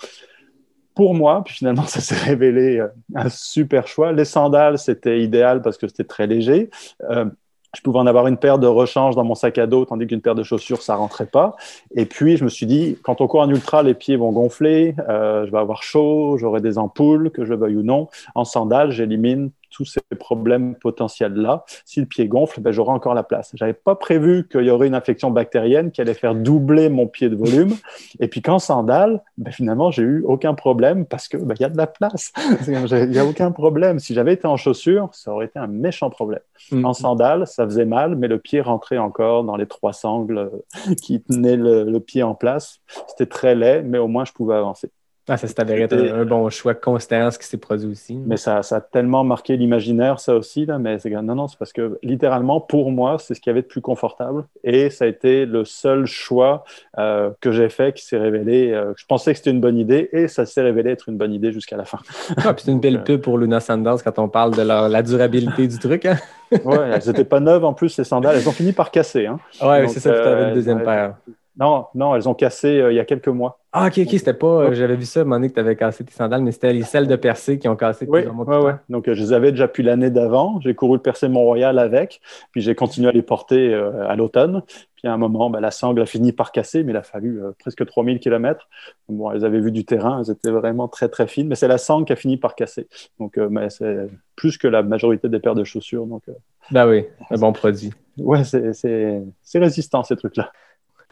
Pour 0.95 1.15
moi, 1.15 1.43
puis 1.45 1.55
finalement, 1.55 1.83
ça 1.87 2.01
s'est 2.01 2.15
révélé 2.15 2.79
euh, 2.79 2.89
un 3.15 3.29
super 3.29 3.87
choix. 3.87 4.13
Les 4.13 4.25
sandales, 4.25 4.79
c'était 4.79 5.21
idéal 5.21 5.63
parce 5.63 5.79
que 5.79 5.89
c'était 5.89 6.05
très 6.05 6.27
léger. 6.27 6.71
Euh, 7.11 7.27
je 7.75 7.81
pouvais 7.81 7.99
en 7.99 8.07
avoir 8.07 8.27
une 8.27 8.37
paire 8.37 8.59
de 8.59 8.67
rechange 8.67 9.17
dans 9.17 9.25
mon 9.25 9.35
sac 9.35 9.57
à 9.59 9.67
dos, 9.67 9.85
tandis 9.85 10.07
qu'une 10.07 10.21
paire 10.21 10.35
de 10.35 10.43
chaussures, 10.43 10.83
ça 10.83 10.95
rentrait 10.95 11.27
pas. 11.27 11.57
Et 11.95 12.05
puis, 12.05 12.37
je 12.37 12.45
me 12.45 12.51
suis 12.51 12.67
dit, 12.67 12.99
quand 13.03 13.21
on 13.21 13.27
court 13.27 13.41
en 13.41 13.49
ultra, 13.49 13.83
les 13.83 13.95
pieds 13.95 14.17
vont 14.17 14.31
gonfler, 14.31 14.95
euh, 15.09 15.47
je 15.47 15.51
vais 15.51 15.59
avoir 15.59 15.83
chaud, 15.83 16.37
j'aurai 16.39 16.61
des 16.61 16.77
ampoules, 16.77 17.31
que 17.31 17.45
je 17.45 17.51
le 17.51 17.57
veuille 17.57 17.77
ou 17.77 17.83
non. 17.83 18.09
En 18.35 18.45
sandales, 18.45 18.91
j'élimine 18.91 19.51
tous 19.73 19.85
ces 19.85 20.01
problèmes 20.19 20.77
potentiels-là. 20.77 21.65
Si 21.85 22.01
le 22.01 22.07
pied 22.07 22.29
gonfle, 22.29 22.61
ben, 22.61 22.73
j'aurai 22.73 22.93
encore 22.93 23.15
la 23.15 23.23
place. 23.23 23.51
J'avais 23.55 23.73
pas 23.73 23.95
prévu 23.95 24.47
qu'il 24.49 24.63
y 24.63 24.71
aurait 24.71 24.87
une 24.87 24.95
infection 24.95 25.31
bactérienne 25.31 25.91
qui 25.91 26.01
allait 26.01 26.15
faire 26.15 26.35
doubler 26.35 26.89
mon 26.89 27.07
pied 27.07 27.29
de 27.29 27.37
volume. 27.37 27.75
Et 28.21 28.29
puis 28.29 28.43
qu'en 28.43 28.59
sandales, 28.59 29.23
ben, 29.39 29.51
finalement, 29.51 29.91
j'ai 29.91 30.03
eu 30.03 30.23
aucun 30.27 30.55
problème 30.55 31.07
parce 31.07 31.29
que 31.29 31.37
ben, 31.37 31.55
y 31.59 31.65
a 31.65 31.69
de 31.69 31.77
la 31.77 31.87
place. 31.87 32.33
Il 32.69 33.09
n'y 33.11 33.19
a 33.19 33.25
aucun 33.25 33.51
problème. 33.51 33.99
Si 33.99 34.15
j'avais 34.15 34.35
été 34.35 34.47
en 34.47 34.57
chaussures, 34.57 35.09
ça 35.13 35.33
aurait 35.33 35.47
été 35.47 35.59
un 35.59 35.67
méchant 35.67 36.11
problème. 36.11 36.43
Mm. 36.71 36.85
En 36.85 36.93
sandales, 36.93 37.47
ça 37.47 37.65
faisait 37.65 37.85
mal, 37.85 38.17
mais 38.17 38.29
le 38.29 38.39
pied 38.39 38.61
rentrait 38.61 38.99
encore 38.99 39.45
dans 39.45 39.57
les 39.57 39.67
trois 39.67 39.93
sangles 39.93 40.51
qui 41.03 41.23
tenaient 41.23 41.57
le, 41.57 41.85
le 41.85 42.01
pied 42.01 42.23
en 42.23 42.35
place. 42.35 42.81
C'était 43.09 43.27
très 43.27 43.55
laid, 43.55 43.83
mais 43.83 43.99
au 43.99 44.09
moins 44.09 44.25
je 44.25 44.33
pouvais 44.33 44.55
avancer. 44.55 44.91
Ah, 45.29 45.37
ça 45.37 45.47
s'est 45.47 45.61
avéré 45.61 45.83
être 45.83 45.95
un, 45.95 46.21
un 46.21 46.25
bon 46.25 46.51
choix 46.51 46.75
considérant 46.75 47.31
ce 47.31 47.39
qui 47.39 47.47
s'est 47.47 47.57
produit 47.57 47.89
aussi. 47.89 48.17
Mais 48.17 48.37
ça, 48.37 48.63
ça 48.63 48.77
a 48.77 48.81
tellement 48.81 49.23
marqué 49.23 49.57
l'imaginaire, 49.57 50.19
ça 50.19 50.35
aussi, 50.35 50.67
là, 50.67 50.79
mais 50.79 50.97
non, 51.23 51.35
non, 51.37 51.47
c'est 51.49 51.59
parce 51.59 51.73
que 51.73 51.99
littéralement, 52.03 52.61
pour 52.61 52.91
moi, 52.91 53.19
c'est 53.21 53.35
ce 53.35 53.41
qu'il 53.41 53.51
y 53.51 53.53
avait 53.53 53.63
de 53.63 53.69
plus 53.69 53.81
confortable. 53.81 54.45
Et 54.65 54.91
ça 54.91 55.05
a 55.05 55.09
été 55.09 55.47
le 55.47 55.65
seul 55.65 56.07
choix 56.07 56.65
euh, 56.99 57.31
que 57.41 57.53
j'ai 57.53 57.69
fait 57.69 57.95
qui 57.95 58.05
s'est 58.05 58.19
révélé. 58.19 58.73
euh, 58.73 58.93
je 58.97 59.07
pensais 59.07 59.33
que 59.33 59.39
c'était 59.39 59.53
une 59.53 59.61
bonne 59.61 59.79
idée 59.79 60.09
et 60.13 60.27
ça 60.27 60.45
s'est 60.45 60.63
révélé 60.63 60.91
être 60.91 61.09
une 61.09 61.17
bonne 61.17 61.33
idée 61.33 61.53
jusqu'à 61.53 61.77
la 61.77 61.85
fin. 61.85 61.99
Ah, 62.39 62.53
puis 62.53 62.65
c'est 62.65 62.73
une 62.73 62.81
belle 62.81 62.97
euh, 62.97 62.99
pub 63.05 63.21
pour 63.21 63.39
Luna 63.39 63.61
Sandals 63.61 64.03
quand 64.03 64.19
on 64.19 64.29
parle 64.29 64.57
de 64.57 64.63
leur- 64.63 64.89
la 64.89 65.03
durabilité 65.03 65.69
du 65.69 65.79
truc. 65.79 66.05
Hein? 66.07 66.17
Ouais, 66.65 66.91
elles 66.93 67.07
n'étaient 67.07 67.25
pas 67.25 67.41
neuves 67.41 67.65
en 67.65 67.73
plus, 67.73 67.89
ces 67.91 68.05
sandales. 68.05 68.37
Elles 68.37 68.49
ont 68.49 68.53
fini 68.53 68.73
par 68.73 68.91
casser. 68.91 69.27
Hein. 69.27 69.39
Ouais, 69.63 69.87
c'est 69.89 70.01
ça, 70.01 70.11
t'avais 70.13 70.43
euh, 70.43 70.49
une 70.49 70.55
deuxième 70.55 70.79
ouais. 70.79 70.85
paire. 70.85 71.15
Non, 71.59 71.87
non, 71.95 72.15
elles 72.17 72.29
ont 72.31 72.35
cassé 72.35 72.81
euh, 72.81 72.93
il 72.93 72.97
y 72.97 72.99
a 72.99 73.05
quelques 73.05 73.29
mois. 73.29 73.59
Ah, 73.73 73.87
ok, 73.89 73.99
ok, 73.99 74.09
c'était 74.11 74.33
pas. 74.33 74.47
euh, 74.47 74.75
J'avais 74.75 74.97
vu 74.97 75.05
ça 75.05 75.21
à 75.21 75.23
un 75.23 75.25
moment 75.25 75.37
donné 75.37 75.51
que 75.51 75.55
t'avais 75.55 75.77
cassé 75.77 76.03
tes 76.03 76.13
sandales, 76.13 76.43
mais 76.43 76.51
c'était 76.53 76.73
les 76.73 76.83
celles 76.83 77.07
de 77.07 77.17
percé 77.17 77.59
qui 77.59 77.69
ont 77.69 77.77
cassé 77.77 78.07
Oui, 78.09 78.23
ouais, 78.27 78.57
ouais. 78.59 78.75
Donc, 78.89 79.07
euh, 79.09 79.15
je 79.15 79.21
les 79.23 79.33
avais 79.35 79.51
déjà 79.51 79.69
pu 79.69 79.83
l'année 79.83 80.11
d'avant. 80.11 80.61
J'ai 80.61 80.75
couru 80.75 80.97
le 80.97 81.03
Percé 81.03 81.29
Mont-Royal 81.29 81.79
avec, 81.79 82.23
puis 82.53 82.63
j'ai 82.63 82.75
continué 82.75 83.09
à 83.09 83.13
les 83.13 83.23
porter 83.23 83.75
à 83.75 84.17
l'automne. 84.17 84.63
Puis 84.97 85.09
à 85.09 85.13
un 85.13 85.19
moment, 85.19 85.51
bah, 85.51 85.61
la 85.61 85.71
sangle 85.71 86.01
a 86.01 86.07
fini 86.07 86.33
par 86.33 86.53
casser, 86.53 86.85
mais 86.85 86.93
il 86.93 86.97
a 86.97 87.03
fallu 87.03 87.41
presque 87.59 87.85
3000 87.85 88.19
km. 88.19 88.69
Bon, 89.11 89.31
elles 89.31 89.45
avaient 89.45 89.61
vu 89.61 89.73
du 89.73 89.85
terrain, 89.85 90.23
elles 90.25 90.33
étaient 90.33 90.51
vraiment 90.51 90.89
très, 90.89 91.09
très 91.11 91.27
fines, 91.27 91.49
mais 91.49 91.55
c'est 91.55 91.69
la 91.69 91.79
sangle 91.79 92.07
qui 92.07 92.13
a 92.15 92.17
fini 92.17 92.37
par 92.39 92.55
casser. 92.55 92.89
Donc, 93.19 93.39
c'est 93.69 94.07
plus 94.37 94.57
que 94.59 94.69
la 94.69 94.83
majorité 94.83 95.29
des 95.29 95.39
paires 95.39 95.55
de 95.55 95.65
chaussures. 95.65 96.07
Donc, 96.07 96.23
Ben 96.71 96.89
oui, 96.89 97.05
un 97.31 97.37
bon 97.37 97.53
produit. 97.53 97.91
ouais, 98.17 98.43
c'est 98.45 99.59
résistant, 99.59 100.03
ces 100.03 100.17
trucs-là. 100.17 100.51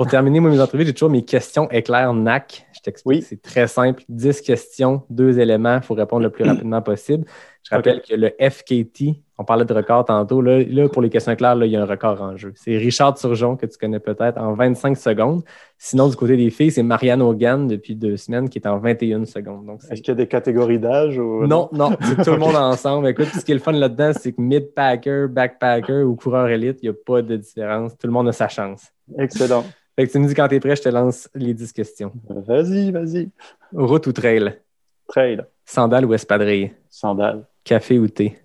Pour 0.00 0.06
terminer, 0.06 0.40
moi, 0.40 0.50
mes 0.50 0.58
entrevues, 0.58 0.86
j'ai 0.86 0.94
toujours 0.94 1.10
mes 1.10 1.26
questions 1.26 1.70
éclairs 1.70 2.14
NAC. 2.14 2.66
Je 2.72 2.80
t'explique, 2.80 3.18
Oui. 3.20 3.26
c'est 3.28 3.42
très 3.42 3.66
simple. 3.66 4.02
10 4.08 4.40
questions, 4.40 5.02
deux 5.10 5.38
éléments, 5.38 5.76
il 5.76 5.82
faut 5.82 5.92
répondre 5.92 6.22
le 6.22 6.30
plus 6.30 6.42
rapidement 6.42 6.80
possible. 6.80 7.26
Je 7.68 7.74
rappelle 7.74 8.00
que 8.00 8.14
le 8.14 8.30
FKT, 8.40 9.20
on 9.36 9.44
parlait 9.44 9.66
de 9.66 9.74
record 9.74 10.06
tantôt, 10.06 10.40
là, 10.40 10.62
là, 10.62 10.88
pour 10.88 11.02
les 11.02 11.10
questions 11.10 11.32
éclairs, 11.32 11.54
là, 11.54 11.66
il 11.66 11.72
y 11.72 11.76
a 11.76 11.82
un 11.82 11.84
record 11.84 12.22
en 12.22 12.34
jeu. 12.34 12.54
C'est 12.56 12.78
Richard 12.78 13.12
Turgeon, 13.16 13.56
que 13.56 13.66
tu 13.66 13.76
connais 13.76 14.00
peut-être, 14.00 14.38
en 14.40 14.54
25 14.54 14.96
secondes. 14.96 15.42
Sinon, 15.76 16.08
du 16.08 16.16
côté 16.16 16.38
des 16.38 16.48
filles, 16.48 16.70
c'est 16.70 16.82
Marianne 16.82 17.20
Hogan, 17.20 17.68
depuis 17.68 17.94
deux 17.94 18.16
semaines, 18.16 18.48
qui 18.48 18.58
est 18.58 18.66
en 18.66 18.78
21 18.78 19.26
secondes. 19.26 19.66
Donc, 19.66 19.80
Est-ce 19.90 20.00
qu'il 20.00 20.08
y 20.08 20.10
a 20.12 20.14
des 20.14 20.28
catégories 20.28 20.78
d'âge 20.78 21.18
ou... 21.18 21.46
non, 21.46 21.68
non, 21.72 21.94
c'est 22.00 22.24
tout 22.24 22.30
le 22.30 22.38
monde 22.38 22.56
ensemble. 22.56 23.06
Écoute, 23.08 23.26
ce 23.26 23.44
qui 23.44 23.50
est 23.50 23.56
le 23.56 23.60
fun 23.60 23.72
là-dedans, 23.72 24.12
c'est 24.18 24.32
que 24.32 24.40
mid-packer, 24.40 25.26
backpacker 25.28 26.04
ou 26.04 26.16
coureur 26.16 26.48
élite, 26.48 26.78
il 26.82 26.86
n'y 26.88 26.96
a 26.96 26.98
pas 27.04 27.20
de 27.20 27.36
différence. 27.36 27.98
Tout 27.98 28.06
le 28.06 28.14
monde 28.14 28.28
a 28.28 28.32
sa 28.32 28.48
chance. 28.48 28.86
Excellent. 29.18 29.64
Fait 30.00 30.06
que 30.06 30.12
tu 30.12 30.18
me 30.18 30.26
dis 30.26 30.32
quand 30.34 30.48
tu 30.48 30.54
es 30.54 30.60
prêt, 30.60 30.74
je 30.76 30.80
te 30.80 30.88
lance 30.88 31.28
les 31.34 31.52
10 31.52 31.74
questions. 31.74 32.10
Vas-y, 32.26 32.90
vas-y. 32.90 33.28
Route 33.74 34.06
ou 34.06 34.12
trail? 34.12 34.58
Trail, 35.06 35.44
Sandales 35.66 36.06
ou 36.06 36.14
espadrilles? 36.14 36.72
sandales, 36.88 37.44
Café 37.64 37.98
ou 37.98 38.08
thé? 38.08 38.38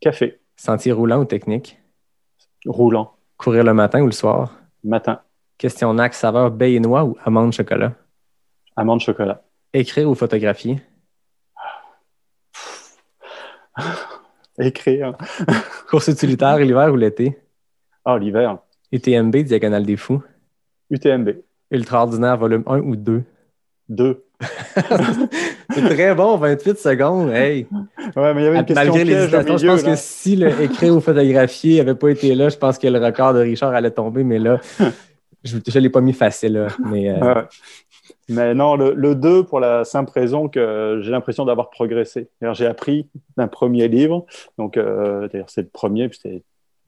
café, 0.00 0.40
Sentier 0.56 0.90
roulant 0.90 1.20
ou 1.20 1.24
technique? 1.24 1.78
roulant, 2.66 3.12
Courir 3.36 3.62
le 3.62 3.72
matin 3.72 4.02
ou 4.02 4.06
le 4.06 4.10
soir? 4.12 4.52
matin, 4.82 5.20
Question 5.58 5.94
NAC, 5.94 6.12
saveur 6.12 6.50
baie 6.50 6.72
et 6.74 6.80
noix 6.80 7.04
ou 7.04 7.16
amande 7.24 7.52
chocolat? 7.52 7.92
amande 8.74 8.98
chocolat. 9.00 9.44
Écrire 9.72 10.10
ou 10.10 10.16
photographier? 10.16 10.82
Écrire. 14.58 15.16
Course 15.88 16.08
utilitaire, 16.08 16.58
l'hiver 16.58 16.92
ou 16.92 16.96
l'été? 16.96 17.38
Ah, 18.04 18.18
l'hiver. 18.18 18.58
UTMB, 18.90 19.36
Diagonale 19.44 19.86
des 19.86 19.96
Fous? 19.96 20.20
UTMB. 20.90 21.30
Ultra 21.70 22.02
ordinaire, 22.02 22.36
volume 22.36 22.62
1 22.66 22.78
ou 22.80 22.96
2? 22.96 23.22
2. 23.88 24.22
C'est 25.70 25.88
très 25.88 26.14
bon, 26.14 26.36
28 26.36 26.78
secondes. 26.78 27.30
Hey! 27.30 27.66
Ouais, 28.16 28.34
mais 28.34 28.42
il 28.42 28.44
y 28.44 28.48
avait 28.48 28.58
une 28.58 28.64
question 28.66 28.92
Malgré 28.92 29.04
je 29.04 29.66
pense 29.66 29.82
là. 29.84 29.90
que 29.90 29.96
si 29.96 30.36
le 30.36 30.48
écrire 30.62 30.94
ou 30.94 31.00
photographier 31.00 31.78
n'avait 31.78 31.94
pas 31.94 32.08
été 32.10 32.34
là, 32.34 32.48
je 32.48 32.56
pense 32.56 32.78
que 32.78 32.86
le 32.86 32.98
record 32.98 33.34
de 33.34 33.40
Richard 33.40 33.74
allait 33.74 33.90
tomber, 33.90 34.24
mais 34.24 34.38
là, 34.38 34.60
je 35.42 35.56
ne 35.56 35.80
l'ai 35.80 35.90
pas 35.90 36.00
mis 36.00 36.12
facile. 36.12 36.54
Là, 36.54 36.68
mais, 36.84 37.10
euh, 37.10 37.34
Ouais. 37.34 37.42
Mais 38.28 38.54
non, 38.54 38.74
le, 38.76 38.92
le 38.94 39.14
2, 39.14 39.44
pour 39.44 39.60
la 39.60 39.84
simple 39.84 40.10
raison 40.12 40.48
que 40.48 41.00
j'ai 41.02 41.10
l'impression 41.12 41.44
d'avoir 41.44 41.70
progressé. 41.70 42.28
J'ai 42.52 42.66
appris 42.66 43.08
d'un 43.36 43.46
premier 43.46 43.86
livre. 43.86 44.26
Donc, 44.58 44.76
euh, 44.76 45.28
d'ailleurs, 45.28 45.48
c'est 45.48 45.62
le 45.62 45.68
premier, 45.68 46.08
puis 46.08 46.18
c'est 46.20 46.42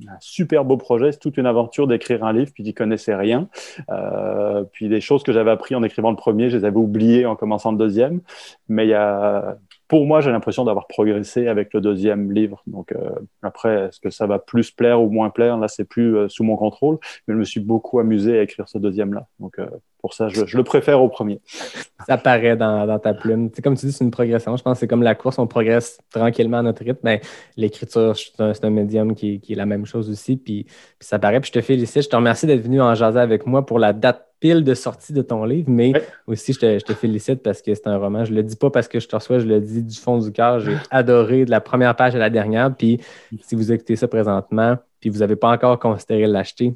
un 0.07 0.17
super 0.21 0.65
beau 0.65 0.77
projet. 0.77 1.13
C'est 1.13 1.19
toute 1.19 1.37
une 1.37 1.47
aventure 1.47 1.87
d'écrire 1.87 2.25
un 2.25 2.33
livre, 2.33 2.53
puis 2.55 2.65
j'y 2.65 2.75
connaissais 2.75 3.15
rien. 3.15 3.49
Euh, 3.91 4.65
puis 4.73 4.89
des 4.89 5.01
choses 5.01 5.23
que 5.23 5.33
j'avais 5.33 5.51
appris 5.51 5.75
en 5.75 5.83
écrivant 5.83 6.11
le 6.11 6.17
premier, 6.17 6.51
je 6.51 6.59
les 6.59 6.65
avais 6.65 6.77
oubliées 6.77 7.27
en 7.27 7.37
commençant 7.37 7.73
le 7.73 7.79
deuxième. 7.79 8.21
Mais 8.69 8.87
il 8.87 8.91
y 8.91 8.95
a, 8.95 9.59
pour 9.89 10.05
moi, 10.05 10.21
j'ai 10.21 10.31
l'impression 10.31 10.67
d'avoir 10.67 10.87
progressé 10.87 11.49
avec 11.49 11.73
le 11.73 11.81
deuxième 11.81 12.31
livre. 12.31 12.63
Donc, 12.67 12.93
euh, 12.93 13.11
après, 13.43 13.87
est-ce 13.87 13.99
que 13.99 14.11
ça 14.11 14.27
va 14.27 14.39
plus 14.39 14.71
plaire 14.71 15.01
ou 15.01 15.09
moins 15.09 15.31
plaire? 15.31 15.57
Là, 15.57 15.67
c'est 15.67 15.85
plus 15.85 16.15
euh, 16.15 16.29
sous 16.29 16.45
mon 16.45 16.57
contrôle. 16.57 16.99
Mais 17.27 17.35
je 17.35 17.39
me 17.39 17.45
suis 17.45 17.61
beaucoup 17.61 17.99
amusé 17.99 18.39
à 18.39 18.43
écrire 18.43 18.69
ce 18.69 18.77
deuxième-là. 18.77 19.27
Donc, 19.41 19.59
euh, 19.59 19.67
pour 20.01 20.13
ça, 20.13 20.29
je, 20.29 20.57
le 20.57 20.63
préfère 20.63 21.03
au 21.03 21.09
premier. 21.09 21.41
ça 22.07 22.19
paraît 22.19 22.57
dans, 22.57 22.99
ta 22.99 23.15
plume. 23.15 23.51
C'est 23.55 23.63
comme 23.63 23.77
tu 23.77 23.87
dis, 23.87 23.93
c'est 23.93 24.05
une 24.05 24.11
progression. 24.11 24.55
Je 24.59 24.63
pense 24.63 24.75
que 24.75 24.81
c'est 24.81 24.89
comme 24.89 25.03
la 25.03 25.15
course, 25.15 25.39
on 25.39 25.47
progresse 25.47 25.99
tranquillement 26.11 26.59
à 26.59 26.63
notre 26.63 26.85
rythme. 26.85 27.01
Mais 27.03 27.23
l'écriture, 27.57 28.15
c'est 28.15 28.65
un, 28.65 28.71
médium 28.71 29.15
qui, 29.15 29.41
qui 29.41 29.55
est 29.55 29.57
la 29.57 29.67
même 29.67 29.87
chose 29.87 30.11
aussi. 30.11 30.37
Puis, 30.37 30.65
puis 30.65 30.75
ça 31.01 31.19
paraît. 31.19 31.41
Puis 31.41 31.49
je 31.49 31.61
te 31.61 31.65
félicite. 31.65 32.03
Je 32.03 32.09
te 32.11 32.17
remercie 32.17 32.47
d'être 32.47 32.63
venu 32.63 32.83
en 32.83 32.95
jaser 32.95 33.21
avec 33.21 33.47
moi 33.47 33.65
pour 33.65 33.79
la 33.79 33.95
date 33.95 34.28
pile 34.41 34.65
de 34.65 34.75
sortie 34.75 35.13
de 35.13 35.23
ton 35.23 35.45
livre. 35.45 35.69
Mais 35.69 35.93
Ouais. 35.93 36.07
aussi, 36.27 36.53
je 36.53 36.59
te, 36.61 36.79
je 36.79 36.85
te 36.85 36.93
félicite 36.93 37.43
parce 37.43 37.63
que 37.63 37.75
c'est 37.75 37.87
un 37.87 37.97
roman. 37.97 38.25
Je 38.25 38.33
le 38.33 38.43
dis 38.43 38.57
pas 38.57 38.71
parce 38.71 38.89
que 38.89 39.01
je 39.01 39.09
te 39.09 39.17
reçois, 39.17 39.39
je 39.39 39.47
le 39.47 39.61
dis 39.61 39.83
du 39.83 39.97
fond 39.97 40.19
du 40.19 40.33
cœur. 40.33 40.61
J'ai 40.61 40.77
adoré 40.91 41.45
de 41.45 41.51
la 41.51 41.61
première 41.61 41.95
page 41.97 42.15
à 42.15 42.19
la 42.19 42.31
dernière. 42.31 42.75
Puis 42.75 43.01
si 43.43 43.55
vous 43.55 43.73
écoutez 43.73 43.97
ça 43.97 44.09
présentement, 44.09 44.77
puis 45.01 45.11
vous 45.11 45.19
n'avez 45.19 45.37
pas 45.37 45.51
encore 45.51 45.79
considéré 45.79 46.27
l'acheter, 46.27 46.75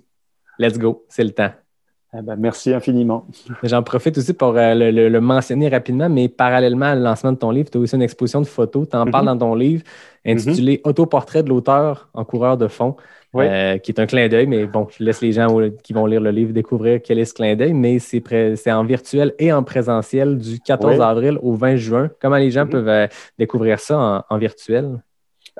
let's 0.58 0.78
go, 0.78 1.04
c'est 1.08 1.24
le 1.24 1.30
temps. 1.30 1.52
Eh 2.14 2.20
ben, 2.20 2.36
merci 2.36 2.74
infiniment. 2.74 3.26
J'en 3.62 3.82
profite 3.82 4.18
aussi 4.18 4.34
pour 4.34 4.54
euh, 4.58 4.74
le, 4.74 5.20
mentionner 5.20 5.70
rapidement, 5.70 6.10
mais 6.10 6.28
parallèlement 6.28 6.92
au 6.92 6.96
lancement 6.96 7.32
de 7.32 7.38
ton 7.38 7.50
livre, 7.50 7.70
tu 7.70 7.78
as 7.78 7.80
aussi 7.80 7.96
une 7.96 8.02
exposition 8.02 8.42
de 8.42 8.46
photos. 8.46 8.86
Tu 8.90 8.96
en 8.96 9.06
parles 9.06 9.24
mhm. 9.24 9.38
dans 9.38 9.46
ton 9.46 9.54
livre 9.54 9.82
intitulé 10.26 10.82
mhm. 10.84 10.90
Autoportrait 10.90 11.42
de 11.42 11.48
l'auteur 11.48 12.10
en 12.12 12.24
coureur 12.26 12.58
de 12.58 12.68
fond, 12.68 12.96
euh, 13.34 13.78
qui 13.78 13.90
est 13.90 14.00
un 14.00 14.06
clin 14.06 14.28
d'œil, 14.28 14.46
mais 14.46 14.66
bon, 14.66 14.86
je 14.96 15.04
laisse 15.04 15.20
les 15.20 15.32
gens 15.32 15.48
qui 15.82 15.92
vont 15.92 16.06
lire 16.06 16.20
le 16.20 16.30
livre 16.30 16.52
découvrir 16.52 17.00
quel 17.02 17.18
est 17.18 17.24
ce 17.24 17.34
clin 17.34 17.56
d'œil, 17.56 17.72
mais 17.72 17.98
c'est 17.98 18.72
en 18.72 18.84
virtuel 18.84 19.34
et 19.38 19.52
en 19.52 19.62
présentiel 19.62 20.38
du 20.38 20.60
14 20.60 21.00
avril 21.00 21.38
au 21.42 21.54
20 21.54 21.76
juin. 21.76 22.10
Comment 22.20 22.36
les 22.36 22.50
gens 22.50 22.64
mhm. 22.64 22.70
peuvent 22.70 22.88
euh, 22.88 23.06
découvrir 23.38 23.80
ça 23.80 24.26
en 24.28 24.38
virtuel? 24.38 24.98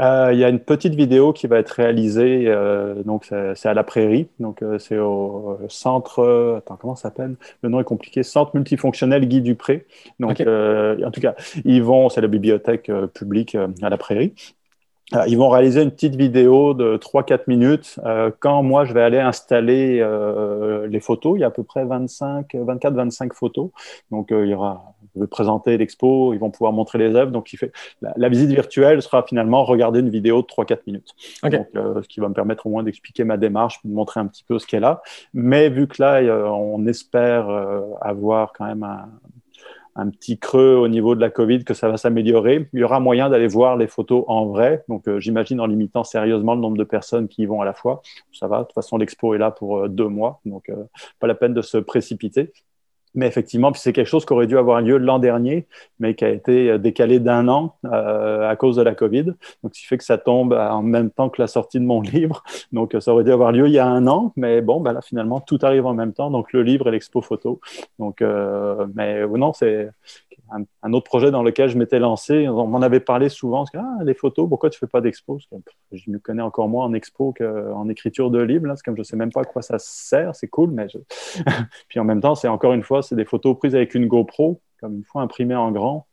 Euh, 0.00 0.30
il 0.32 0.38
y 0.38 0.44
a 0.44 0.48
une 0.48 0.60
petite 0.60 0.94
vidéo 0.94 1.32
qui 1.32 1.46
va 1.46 1.58
être 1.58 1.70
réalisée, 1.70 2.44
euh, 2.46 3.02
donc 3.02 3.26
c'est 3.26 3.68
à 3.68 3.74
la 3.74 3.84
Prairie, 3.84 4.28
donc 4.40 4.62
euh, 4.62 4.78
c'est 4.78 4.98
au 4.98 5.58
centre, 5.68 6.56
attends 6.56 6.76
comment 6.76 6.94
ça 6.96 7.02
s'appelle? 7.02 7.36
Le 7.62 7.68
nom 7.68 7.80
est 7.80 7.84
compliqué, 7.84 8.22
Centre 8.22 8.52
multifonctionnel 8.54 9.26
Guy 9.28 9.42
Dupré. 9.42 9.86
Donc 10.18 10.40
en 10.40 11.10
tout 11.10 11.20
cas, 11.20 11.34
ils 11.64 11.82
vont, 11.82 12.08
c'est 12.08 12.22
la 12.22 12.28
bibliothèque 12.28 12.90
publique 13.14 13.56
à 13.82 13.90
la 13.90 13.96
Prairie. 13.98 14.34
Ils 15.26 15.36
vont 15.36 15.48
réaliser 15.48 15.82
une 15.82 15.90
petite 15.90 16.16
vidéo 16.16 16.74
de 16.74 16.96
3-4 16.96 17.42
minutes 17.46 17.98
quand 18.40 18.62
moi 18.62 18.84
je 18.84 18.92
vais 18.92 19.02
aller 19.02 19.18
installer 19.18 20.04
les 20.88 21.00
photos. 21.00 21.34
Il 21.36 21.40
y 21.40 21.44
a 21.44 21.48
à 21.48 21.50
peu 21.50 21.62
près 21.62 21.84
25, 21.84 22.54
24-25 22.54 23.34
photos. 23.34 23.70
Donc 24.10 24.28
il 24.30 24.46
y 24.46 24.54
aura 24.54 24.94
veut 25.16 25.26
présenter 25.26 25.76
l'expo, 25.76 26.32
ils 26.32 26.38
vont 26.38 26.50
pouvoir 26.50 26.72
montrer 26.72 26.98
les 26.98 27.14
œuvres. 27.14 27.30
Donc, 27.30 27.52
il 27.52 27.56
fait, 27.56 27.72
la, 28.00 28.28
visite 28.28 28.50
virtuelle 28.50 29.02
sera 29.02 29.22
finalement 29.22 29.64
regarder 29.64 30.00
une 30.00 30.10
vidéo 30.10 30.42
de 30.42 30.46
3-4 30.46 30.80
minutes. 30.86 31.10
Donc, 31.42 31.54
euh, 31.76 32.02
ce 32.02 32.08
qui 32.08 32.20
va 32.20 32.28
me 32.28 32.34
permettre 32.34 32.66
au 32.66 32.70
moins 32.70 32.82
d'expliquer 32.82 33.24
ma 33.24 33.36
démarche, 33.36 33.80
de 33.84 33.92
montrer 33.92 34.20
un 34.20 34.26
petit 34.26 34.44
peu 34.44 34.58
ce 34.58 34.66
qu'elle 34.66 34.84
a. 34.84 35.02
Mais 35.34 35.68
vu 35.68 35.86
que 35.86 36.02
là, 36.02 36.20
on 36.52 36.86
espère 36.86 37.48
euh, 37.48 37.82
avoir 38.00 38.52
quand 38.52 38.66
même 38.66 38.82
un, 38.82 39.08
un 39.94 40.10
petit 40.10 40.38
creux 40.38 40.76
au 40.76 40.88
niveau 40.88 41.14
de 41.14 41.20
la 41.20 41.30
Covid, 41.30 41.64
que 41.64 41.74
ça 41.74 41.88
va 41.88 41.96
s'améliorer. 41.96 42.68
Il 42.72 42.80
y 42.80 42.84
aura 42.84 43.00
moyen 43.00 43.28
d'aller 43.30 43.46
voir 43.46 43.76
les 43.76 43.86
photos 43.86 44.24
en 44.28 44.46
vrai. 44.46 44.84
Donc, 44.88 45.08
euh, 45.08 45.20
j'imagine 45.20 45.60
en 45.60 45.66
limitant 45.66 46.04
sérieusement 46.04 46.54
le 46.54 46.60
nombre 46.60 46.76
de 46.76 46.84
personnes 46.84 47.28
qui 47.28 47.42
y 47.42 47.46
vont 47.46 47.60
à 47.60 47.64
la 47.64 47.74
fois. 47.74 48.02
Ça 48.32 48.48
va. 48.48 48.60
De 48.60 48.64
toute 48.64 48.74
façon, 48.74 48.96
l'expo 48.96 49.34
est 49.34 49.38
là 49.38 49.50
pour 49.50 49.88
deux 49.88 50.08
mois. 50.08 50.40
Donc, 50.44 50.70
pas 51.18 51.26
la 51.26 51.34
peine 51.34 51.54
de 51.54 51.62
se 51.62 51.78
précipiter. 51.78 52.52
Mais 53.14 53.26
effectivement, 53.26 53.72
c'est 53.74 53.92
quelque 53.92 54.06
chose 54.06 54.24
qui 54.24 54.32
aurait 54.32 54.46
dû 54.46 54.56
avoir 54.56 54.80
lieu 54.80 54.96
l'an 54.96 55.18
dernier, 55.18 55.66
mais 55.98 56.14
qui 56.14 56.24
a 56.24 56.30
été 56.30 56.70
euh, 56.70 56.78
décalé 56.78 57.20
d'un 57.20 57.48
an 57.48 57.76
euh, 57.84 58.48
à 58.48 58.56
cause 58.56 58.76
de 58.76 58.82
la 58.82 58.94
COVID. 58.94 59.24
Donc, 59.62 59.74
ce 59.74 59.80
qui 59.80 59.86
fait 59.86 59.98
que 59.98 60.04
ça 60.04 60.18
tombe 60.18 60.52
en 60.52 60.82
même 60.82 61.10
temps 61.10 61.28
que 61.28 61.40
la 61.40 61.48
sortie 61.48 61.78
de 61.78 61.84
mon 61.84 62.00
livre. 62.12 62.42
Donc, 62.72 62.96
ça 63.00 63.12
aurait 63.12 63.24
dû 63.24 63.32
avoir 63.32 63.52
lieu 63.52 63.66
il 63.66 63.72
y 63.72 63.78
a 63.78 63.86
un 63.86 64.06
an, 64.06 64.32
mais 64.36 64.60
bon, 64.60 64.80
ben 64.80 64.92
là, 64.92 65.02
finalement, 65.02 65.40
tout 65.40 65.58
arrive 65.62 65.86
en 65.86 65.94
même 65.94 66.12
temps. 66.12 66.30
Donc, 66.30 66.52
le 66.52 66.62
livre 66.62 66.88
et 66.88 66.90
l'expo 66.90 67.20
photo. 67.20 67.60
Donc, 67.98 68.22
euh, 68.22 68.86
mais 68.94 69.26
non, 69.26 69.52
c'est 69.52 69.90
un, 70.82 70.92
autre 70.92 71.04
projet 71.04 71.30
dans 71.30 71.42
lequel 71.42 71.68
je 71.68 71.78
m'étais 71.78 71.98
lancé. 71.98 72.48
On 72.48 72.66
m'en 72.66 72.82
avait 72.82 73.00
parlé 73.00 73.28
souvent. 73.28 73.64
ah, 73.74 73.98
les 74.04 74.14
photos, 74.14 74.48
pourquoi 74.48 74.70
tu 74.70 74.78
fais 74.78 74.86
pas 74.86 75.00
d'expo? 75.00 75.38
Je 75.92 76.10
me 76.10 76.18
connais 76.18 76.42
encore 76.42 76.68
moins 76.68 76.84
en 76.86 76.92
expo 76.92 77.34
qu'en 77.36 77.88
écriture 77.88 78.30
de 78.30 78.40
livre. 78.40 78.72
C'est 78.76 78.84
comme 78.84 78.96
je 78.96 79.02
sais 79.02 79.16
même 79.16 79.32
pas 79.32 79.42
à 79.42 79.44
quoi 79.44 79.62
ça 79.62 79.78
sert. 79.78 80.34
C'est 80.34 80.48
cool, 80.48 80.70
mais 80.70 80.86
puis 81.88 82.00
en 82.00 82.04
même 82.04 82.20
temps, 82.20 82.34
c'est 82.34 82.48
encore 82.48 82.72
une 82.72 82.82
fois, 82.82 83.02
c'est 83.02 83.16
des 83.16 83.24
photos 83.24 83.58
prises 83.58 83.74
avec 83.74 83.94
une 83.94 84.06
GoPro, 84.06 84.60
comme 84.80 84.96
une 84.96 85.04
fois 85.04 85.22
imprimées 85.22 85.56
en 85.56 85.72
grand 85.72 86.06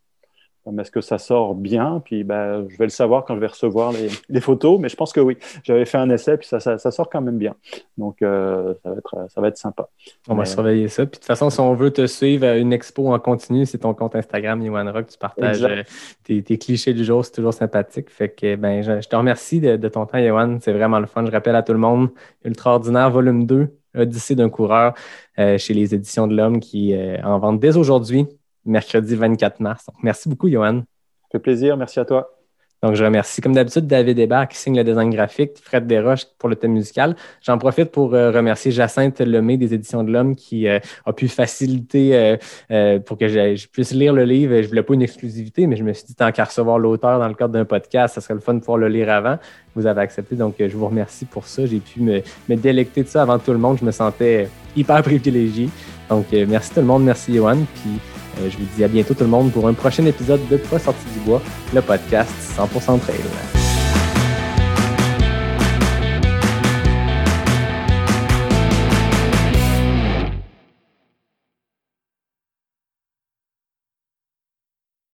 est-ce 0.77 0.91
que 0.91 1.01
ça 1.01 1.17
sort 1.17 1.55
bien? 1.55 2.01
Puis 2.03 2.23
ben, 2.23 2.67
je 2.69 2.77
vais 2.77 2.85
le 2.85 2.89
savoir 2.89 3.25
quand 3.25 3.35
je 3.35 3.39
vais 3.39 3.47
recevoir 3.47 3.93
les, 4.29 4.41
photos, 4.41 4.79
mais 4.79 4.89
je 4.89 4.95
pense 4.95 5.13
que 5.13 5.19
oui. 5.19 5.37
J'avais 5.63 5.85
fait 5.85 5.97
un 5.97 6.09
essai, 6.09 6.37
puis 6.37 6.47
ça, 6.47 6.59
ça, 6.59 6.91
sort 6.91 7.09
quand 7.09 7.21
même 7.21 7.37
bien. 7.37 7.55
Donc, 7.97 8.21
euh, 8.21 8.73
ça, 8.83 8.89
va 8.89 8.97
être, 8.97 9.29
ça 9.29 9.41
va 9.41 9.47
être 9.47 9.57
sympa. 9.57 9.89
On 10.27 10.35
va 10.35 10.45
surveiller 10.45 10.87
ça. 10.87 11.05
Puis 11.05 11.11
de 11.11 11.15
toute 11.15 11.25
façon, 11.25 11.49
si 11.49 11.59
on 11.59 11.73
veut 11.73 11.91
te 11.91 12.05
suivre 12.07 12.45
à 12.45 12.55
une 12.57 12.73
expo 12.73 13.13
en 13.13 13.19
continu, 13.19 13.65
c'est 13.65 13.79
ton 13.79 13.93
compte 13.93 14.15
Instagram, 14.15 14.61
Yohan 14.61 14.91
Rock. 14.91 15.07
Tu 15.07 15.17
partages 15.17 15.63
euh, 15.63 15.83
tes, 16.23 16.57
clichés 16.57 16.93
du 16.93 17.03
jour, 17.03 17.25
c'est 17.25 17.31
toujours 17.31 17.53
sympathique. 17.53 18.09
Fait 18.09 18.29
que 18.29 18.55
ben, 18.55 18.81
je, 18.81 19.07
te 19.07 19.15
remercie 19.15 19.59
de, 19.59 19.87
ton 19.87 20.05
temps, 20.05 20.17
Yohan. 20.17 20.57
C'est 20.61 20.73
vraiment 20.73 20.99
le 20.99 21.07
fun. 21.07 21.25
Je 21.25 21.31
rappelle 21.31 21.55
à 21.55 21.63
tout 21.63 21.73
le 21.73 21.79
monde, 21.79 22.09
Ultra 22.43 22.75
Ordinaire, 22.75 23.09
volume 23.09 23.45
2, 23.45 23.67
Odyssée 23.97 24.35
d'un 24.35 24.49
coureur, 24.49 24.93
euh, 25.39 25.57
chez 25.57 25.73
les 25.73 25.95
Éditions 25.95 26.27
de 26.27 26.35
l'Homme, 26.35 26.59
qui 26.59 26.95
en 27.23 27.39
vendent 27.39 27.59
dès 27.59 27.77
aujourd'hui 27.77 28.27
mercredi 28.69 29.15
24 29.15 29.59
mars. 29.59 29.87
merci 30.03 30.29
beaucoup, 30.29 30.49
Johan. 30.49 30.79
Ça 30.79 31.27
fait 31.33 31.39
plaisir. 31.39 31.77
Merci 31.77 31.99
à 31.99 32.05
toi. 32.05 32.39
Donc, 32.81 32.95
je 32.95 33.03
remercie, 33.03 33.41
comme 33.41 33.53
d'habitude, 33.53 33.87
David 33.87 34.17
Hébert 34.19 34.47
qui 34.47 34.57
signe 34.57 34.77
le 34.77 34.85
design 34.85 35.09
graphique, 35.09 35.51
Fred 35.61 35.85
Desroches 35.85 36.25
pour 36.37 36.47
le 36.47 36.55
thème 36.55 36.71
musical. 36.71 37.15
J'en 37.41 37.57
profite 37.57 37.91
pour 37.91 38.13
euh, 38.13 38.31
remercier 38.31 38.71
Jacinthe 38.71 39.19
Lemay 39.19 39.57
des 39.57 39.73
Éditions 39.73 40.01
de 40.01 40.11
l'Homme 40.11 40.33
qui 40.33 40.65
euh, 40.65 40.79
a 41.05 41.11
pu 41.11 41.27
faciliter 41.27 42.37
euh, 42.71 42.99
pour 42.99 43.17
que 43.17 43.27
je 43.27 43.67
puisse 43.67 43.91
lire 43.91 44.13
le 44.13 44.23
livre. 44.23 44.55
Je 44.55 44.61
ne 44.61 44.67
voulais 44.67 44.83
pas 44.83 44.93
une 44.93 45.01
exclusivité, 45.01 45.67
mais 45.67 45.75
je 45.75 45.83
me 45.83 45.91
suis 45.91 46.05
dit, 46.05 46.15
tant 46.15 46.31
qu'à 46.31 46.45
recevoir 46.45 46.79
l'auteur 46.79 47.19
dans 47.19 47.27
le 47.27 47.33
cadre 47.33 47.53
d'un 47.53 47.65
podcast, 47.65 48.15
ça 48.15 48.21
serait 48.21 48.35
le 48.35 48.39
fun 48.39 48.53
de 48.53 48.59
pouvoir 48.59 48.77
le 48.77 48.87
lire 48.87 49.09
avant. 49.09 49.37
Vous 49.75 49.85
avez 49.85 50.01
accepté, 50.01 50.35
donc 50.35 50.55
je 50.59 50.77
vous 50.77 50.87
remercie 50.87 51.25
pour 51.25 51.45
ça. 51.47 51.65
J'ai 51.65 51.79
pu 51.79 51.99
me, 51.99 52.21
me, 52.47 52.55
délecter 52.55 53.03
de 53.03 53.09
ça 53.09 53.23
avant 53.23 53.39
tout 53.39 53.51
le 53.51 53.57
monde. 53.57 53.77
Je 53.79 53.85
me 53.85 53.91
sentais 53.91 54.47
hyper 54.75 55.03
privilégié. 55.03 55.69
Donc, 56.09 56.27
merci 56.31 56.73
tout 56.73 56.79
le 56.79 56.85
monde. 56.85 57.03
Merci, 57.03 57.35
Johan. 57.35 57.57
Puis, 57.75 58.18
je 58.47 58.57
vous 58.57 58.65
dis 58.75 58.83
à 58.83 58.87
bientôt 58.87 59.13
tout 59.13 59.23
le 59.23 59.29
monde 59.29 59.51
pour 59.51 59.67
un 59.67 59.73
prochain 59.73 60.05
épisode 60.05 60.41
de 60.49 60.57
Pas 60.57 60.79
sorti 60.79 61.05
du 61.13 61.19
bois, 61.19 61.41
le 61.73 61.81
podcast 61.81 62.31
100% 62.57 62.99
trail. 62.99 63.58